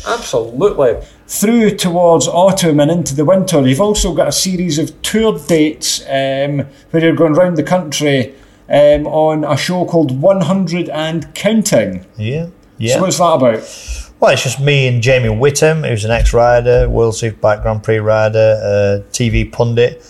Absolutely. 0.06 0.96
Through 1.28 1.76
towards 1.76 2.26
autumn 2.26 2.80
and 2.80 2.90
into 2.90 3.14
the 3.14 3.24
winter, 3.24 3.60
you've 3.66 3.80
also 3.80 4.14
got 4.14 4.26
a 4.28 4.32
series 4.32 4.78
of 4.78 5.00
tour 5.02 5.38
dates 5.46 6.00
um, 6.08 6.66
where 6.90 7.04
you're 7.04 7.14
going 7.14 7.34
round 7.34 7.56
the 7.56 7.62
country 7.62 8.34
um, 8.68 9.06
on 9.06 9.44
a 9.44 9.56
show 9.56 9.84
called 9.84 10.20
100 10.20 10.88
and 10.88 11.32
Counting. 11.34 12.04
yeah, 12.16 12.48
yeah. 12.78 12.94
So 12.94 13.00
what's 13.02 13.18
that 13.18 13.24
about? 13.34 14.11
Well, 14.22 14.30
it's 14.30 14.44
just 14.44 14.60
me 14.60 14.86
and 14.86 15.02
Jamie 15.02 15.30
Whittam, 15.30 15.84
who's 15.84 16.04
an 16.04 16.12
ex-rider, 16.12 16.88
World 16.88 17.14
Superbike 17.14 17.60
Grand 17.62 17.82
Prix 17.82 17.98
rider, 17.98 18.56
uh, 18.62 19.10
TV 19.10 19.50
pundit. 19.50 20.00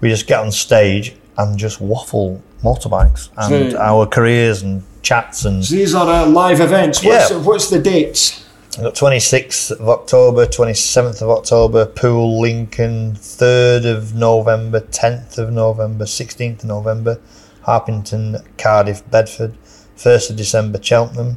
We 0.00 0.08
just 0.08 0.26
get 0.26 0.40
on 0.40 0.50
stage 0.52 1.14
and 1.36 1.58
just 1.58 1.78
waffle 1.78 2.42
motorbikes 2.64 3.28
and 3.36 3.72
So- 3.72 3.78
our 3.78 4.06
careers 4.06 4.62
and 4.62 4.84
chats 5.02 5.44
and. 5.44 5.62
So 5.62 5.74
these 5.74 5.94
are 5.94 6.08
uh, 6.08 6.26
live 6.26 6.62
events. 6.62 7.04
What's, 7.04 7.30
Yeah. 7.30 7.36
what's 7.36 7.68
the 7.68 7.78
dates? 7.78 8.42
I've 8.78 8.84
got 8.84 8.94
26th 8.94 9.70
of 9.72 9.86
October, 9.86 10.46
27th 10.46 11.20
of 11.20 11.28
October, 11.28 11.84
Poole, 11.84 12.40
Lincoln, 12.40 13.16
3rd 13.20 13.84
of 13.84 14.14
November, 14.14 14.80
10th 14.80 15.36
of 15.36 15.52
November, 15.52 16.06
16th 16.06 16.60
of 16.60 16.64
November, 16.70 17.18
Harpington, 17.66 18.42
Cardiff, 18.56 19.02
Bedford, 19.10 19.52
1st 19.98 20.30
of 20.30 20.36
December, 20.36 20.78
Cheltenham. 20.82 21.36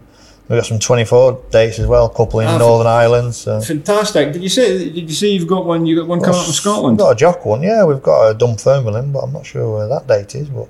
We've 0.50 0.58
got 0.60 0.66
some 0.66 0.80
24 0.80 1.44
dates 1.50 1.80
as 1.80 1.88
well, 1.88 2.08
a 2.08 2.14
couple 2.14 2.42
in 2.42 2.48
Ah, 2.48 2.58
Northern 2.58 2.88
Ireland. 2.88 3.34
So. 3.36 3.62
Fantastic. 3.62 4.34
Did 4.34 4.44
you 4.44 4.50
say? 4.50 4.90
Did 4.90 5.10
you 5.10 5.16
say 5.16 5.28
you've 5.28 5.48
got 5.48 5.66
one? 5.66 5.86
You 5.86 5.96
got 5.96 6.08
one 6.08 6.20
coming 6.20 6.38
up 6.40 6.44
from 6.46 6.54
Scotland. 6.54 6.98
We've 6.98 7.06
got 7.06 7.12
a 7.12 7.16
Jock 7.16 7.46
one, 7.46 7.64
yeah. 7.64 7.86
We've 7.86 8.02
got 8.04 8.30
a 8.32 8.34
Dunfermline, 8.34 9.12
but 9.14 9.20
I'm 9.20 9.32
not 9.32 9.46
sure 9.46 9.74
where 9.78 9.88
that 9.88 10.08
date 10.08 10.36
is. 10.36 10.50
But 10.50 10.68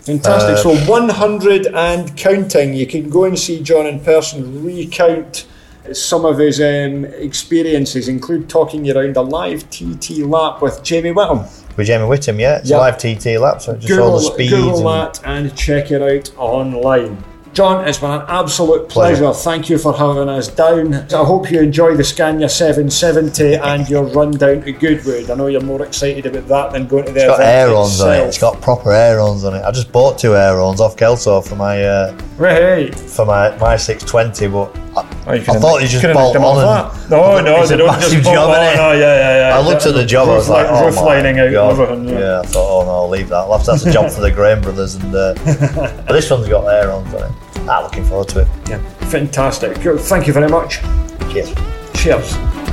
Fantastic. 0.00 0.56
Uh, 0.56 0.56
so 0.56 0.90
100 0.90 1.66
and 1.66 2.16
counting. 2.16 2.72
You 2.74 2.86
can 2.86 3.10
go 3.10 3.24
and 3.24 3.38
see 3.38 3.60
John 3.62 3.86
in 3.86 4.00
person, 4.00 4.64
recount 4.64 5.46
some 5.92 6.24
of 6.24 6.38
his 6.38 6.60
um, 6.60 7.04
experiences, 7.04 8.08
include 8.08 8.48
talking 8.48 8.84
you 8.84 8.96
around 8.96 9.16
a 9.16 9.22
live 9.22 9.68
TT 9.70 10.18
lap 10.24 10.62
with 10.62 10.82
Jamie 10.82 11.10
Whittam. 11.12 11.46
with 11.76 11.86
Jamie 11.86 12.04
Whittam, 12.06 12.40
yeah, 12.40 12.58
it's 12.58 12.70
a 12.70 12.76
live 12.78 12.98
TT 12.98 13.38
lap, 13.38 13.60
so 13.62 13.76
just 13.76 13.98
all 14.00 14.14
the 14.16 14.20
speeds. 14.22 14.52
Google 14.52 14.88
and- 14.88 15.14
that 15.14 15.20
and 15.24 15.54
check 15.56 15.90
it 15.90 16.02
out 16.02 16.32
online. 16.38 17.22
John, 17.56 17.88
it's 17.88 17.96
been 17.96 18.10
an 18.10 18.22
absolute 18.28 18.86
pleasure. 18.90 19.22
Pleasure. 19.22 19.32
Thank 19.40 19.70
you 19.70 19.78
for 19.78 19.94
having 19.96 20.28
us 20.28 20.48
down. 20.48 20.92
I 20.92 21.24
hope 21.24 21.50
you 21.50 21.60
enjoy 21.62 21.96
the 21.96 22.04
Scania 22.04 22.50
770 22.50 23.54
and 23.54 23.88
your 23.88 24.04
run 24.08 24.32
down 24.32 24.60
to 24.60 24.72
Goodwood. 24.72 25.30
I 25.30 25.34
know 25.36 25.46
you're 25.46 25.62
more 25.62 25.82
excited 25.82 26.26
about 26.26 26.48
that 26.48 26.72
than 26.72 26.86
going 26.86 27.06
to 27.06 27.12
the 27.12 27.20
It's 27.20 27.26
got 27.28 27.40
air-ons 27.40 28.00
on 28.02 28.12
it. 28.12 28.18
It's 28.26 28.38
got 28.38 28.60
proper 28.60 28.92
air-ons 28.92 29.44
on 29.44 29.54
it. 29.54 29.62
I 29.64 29.70
just 29.70 29.90
bought 29.90 30.18
two 30.18 30.36
air-ons 30.36 30.82
off 30.82 30.98
Kelso 30.98 31.40
for 31.40 31.56
my 31.56 31.82
uh, 31.82 32.18
Right. 32.36 32.94
for 32.94 33.24
my 33.24 33.56
my 33.56 33.78
620, 33.78 34.48
but 34.48 34.76
I, 34.94 35.16
Oh, 35.26 35.32
you 35.32 35.40
I 35.40 35.44
thought 35.58 35.80
you 35.80 35.88
just 35.88 36.04
bolt 36.12 36.36
on 36.36 36.92
and. 36.92 37.10
No, 37.10 37.40
no, 37.40 37.60
it's 37.60 37.70
they 37.70 37.74
a 37.76 37.78
don't 37.78 38.00
just 38.02 38.22
bolt 38.22 38.34
job, 38.34 38.50
on. 38.50 38.76
No, 38.76 38.92
yeah, 38.92 38.98
yeah, 38.98 39.48
yeah. 39.50 39.58
I 39.58 39.66
looked 39.66 39.86
at 39.86 39.94
the 39.94 40.04
job. 40.04 40.28
I 40.28 40.34
was 40.36 40.46
Roof 40.48 40.56
like, 40.58 40.66
li- 40.70 40.76
oh 40.78 40.86
roof 40.86 40.96
lining 40.96 41.38
out 41.38 41.52
God. 41.52 41.80
everything. 41.80 42.08
Yeah. 42.10 42.18
Yeah, 42.20 42.40
I 42.40 42.46
thought, 42.46 42.82
oh 42.82 42.84
no, 42.84 42.90
I'll 42.90 43.08
leave 43.08 43.30
that. 43.30 43.48
That's, 43.48 43.66
that's 43.66 43.86
a 43.86 43.92
job 43.92 44.10
for 44.10 44.20
the 44.20 44.30
Graham 44.30 44.60
brothers, 44.60 44.96
and 44.96 45.14
uh, 45.14 45.34
but 46.06 46.08
this 46.08 46.30
one's 46.30 46.48
got 46.48 46.66
air-ons 46.66 47.14
on 47.14 47.22
it. 47.30 47.32
Ah, 47.68 47.82
looking 47.82 48.04
forward 48.04 48.28
to 48.28 48.40
it. 48.40 48.48
yeah, 48.68 48.78
fantastic. 49.10 49.76
Thank 49.78 50.26
you 50.26 50.32
very 50.32 50.48
much. 50.48 50.80
Cheers. 51.32 51.52
Cheers. 51.94 52.65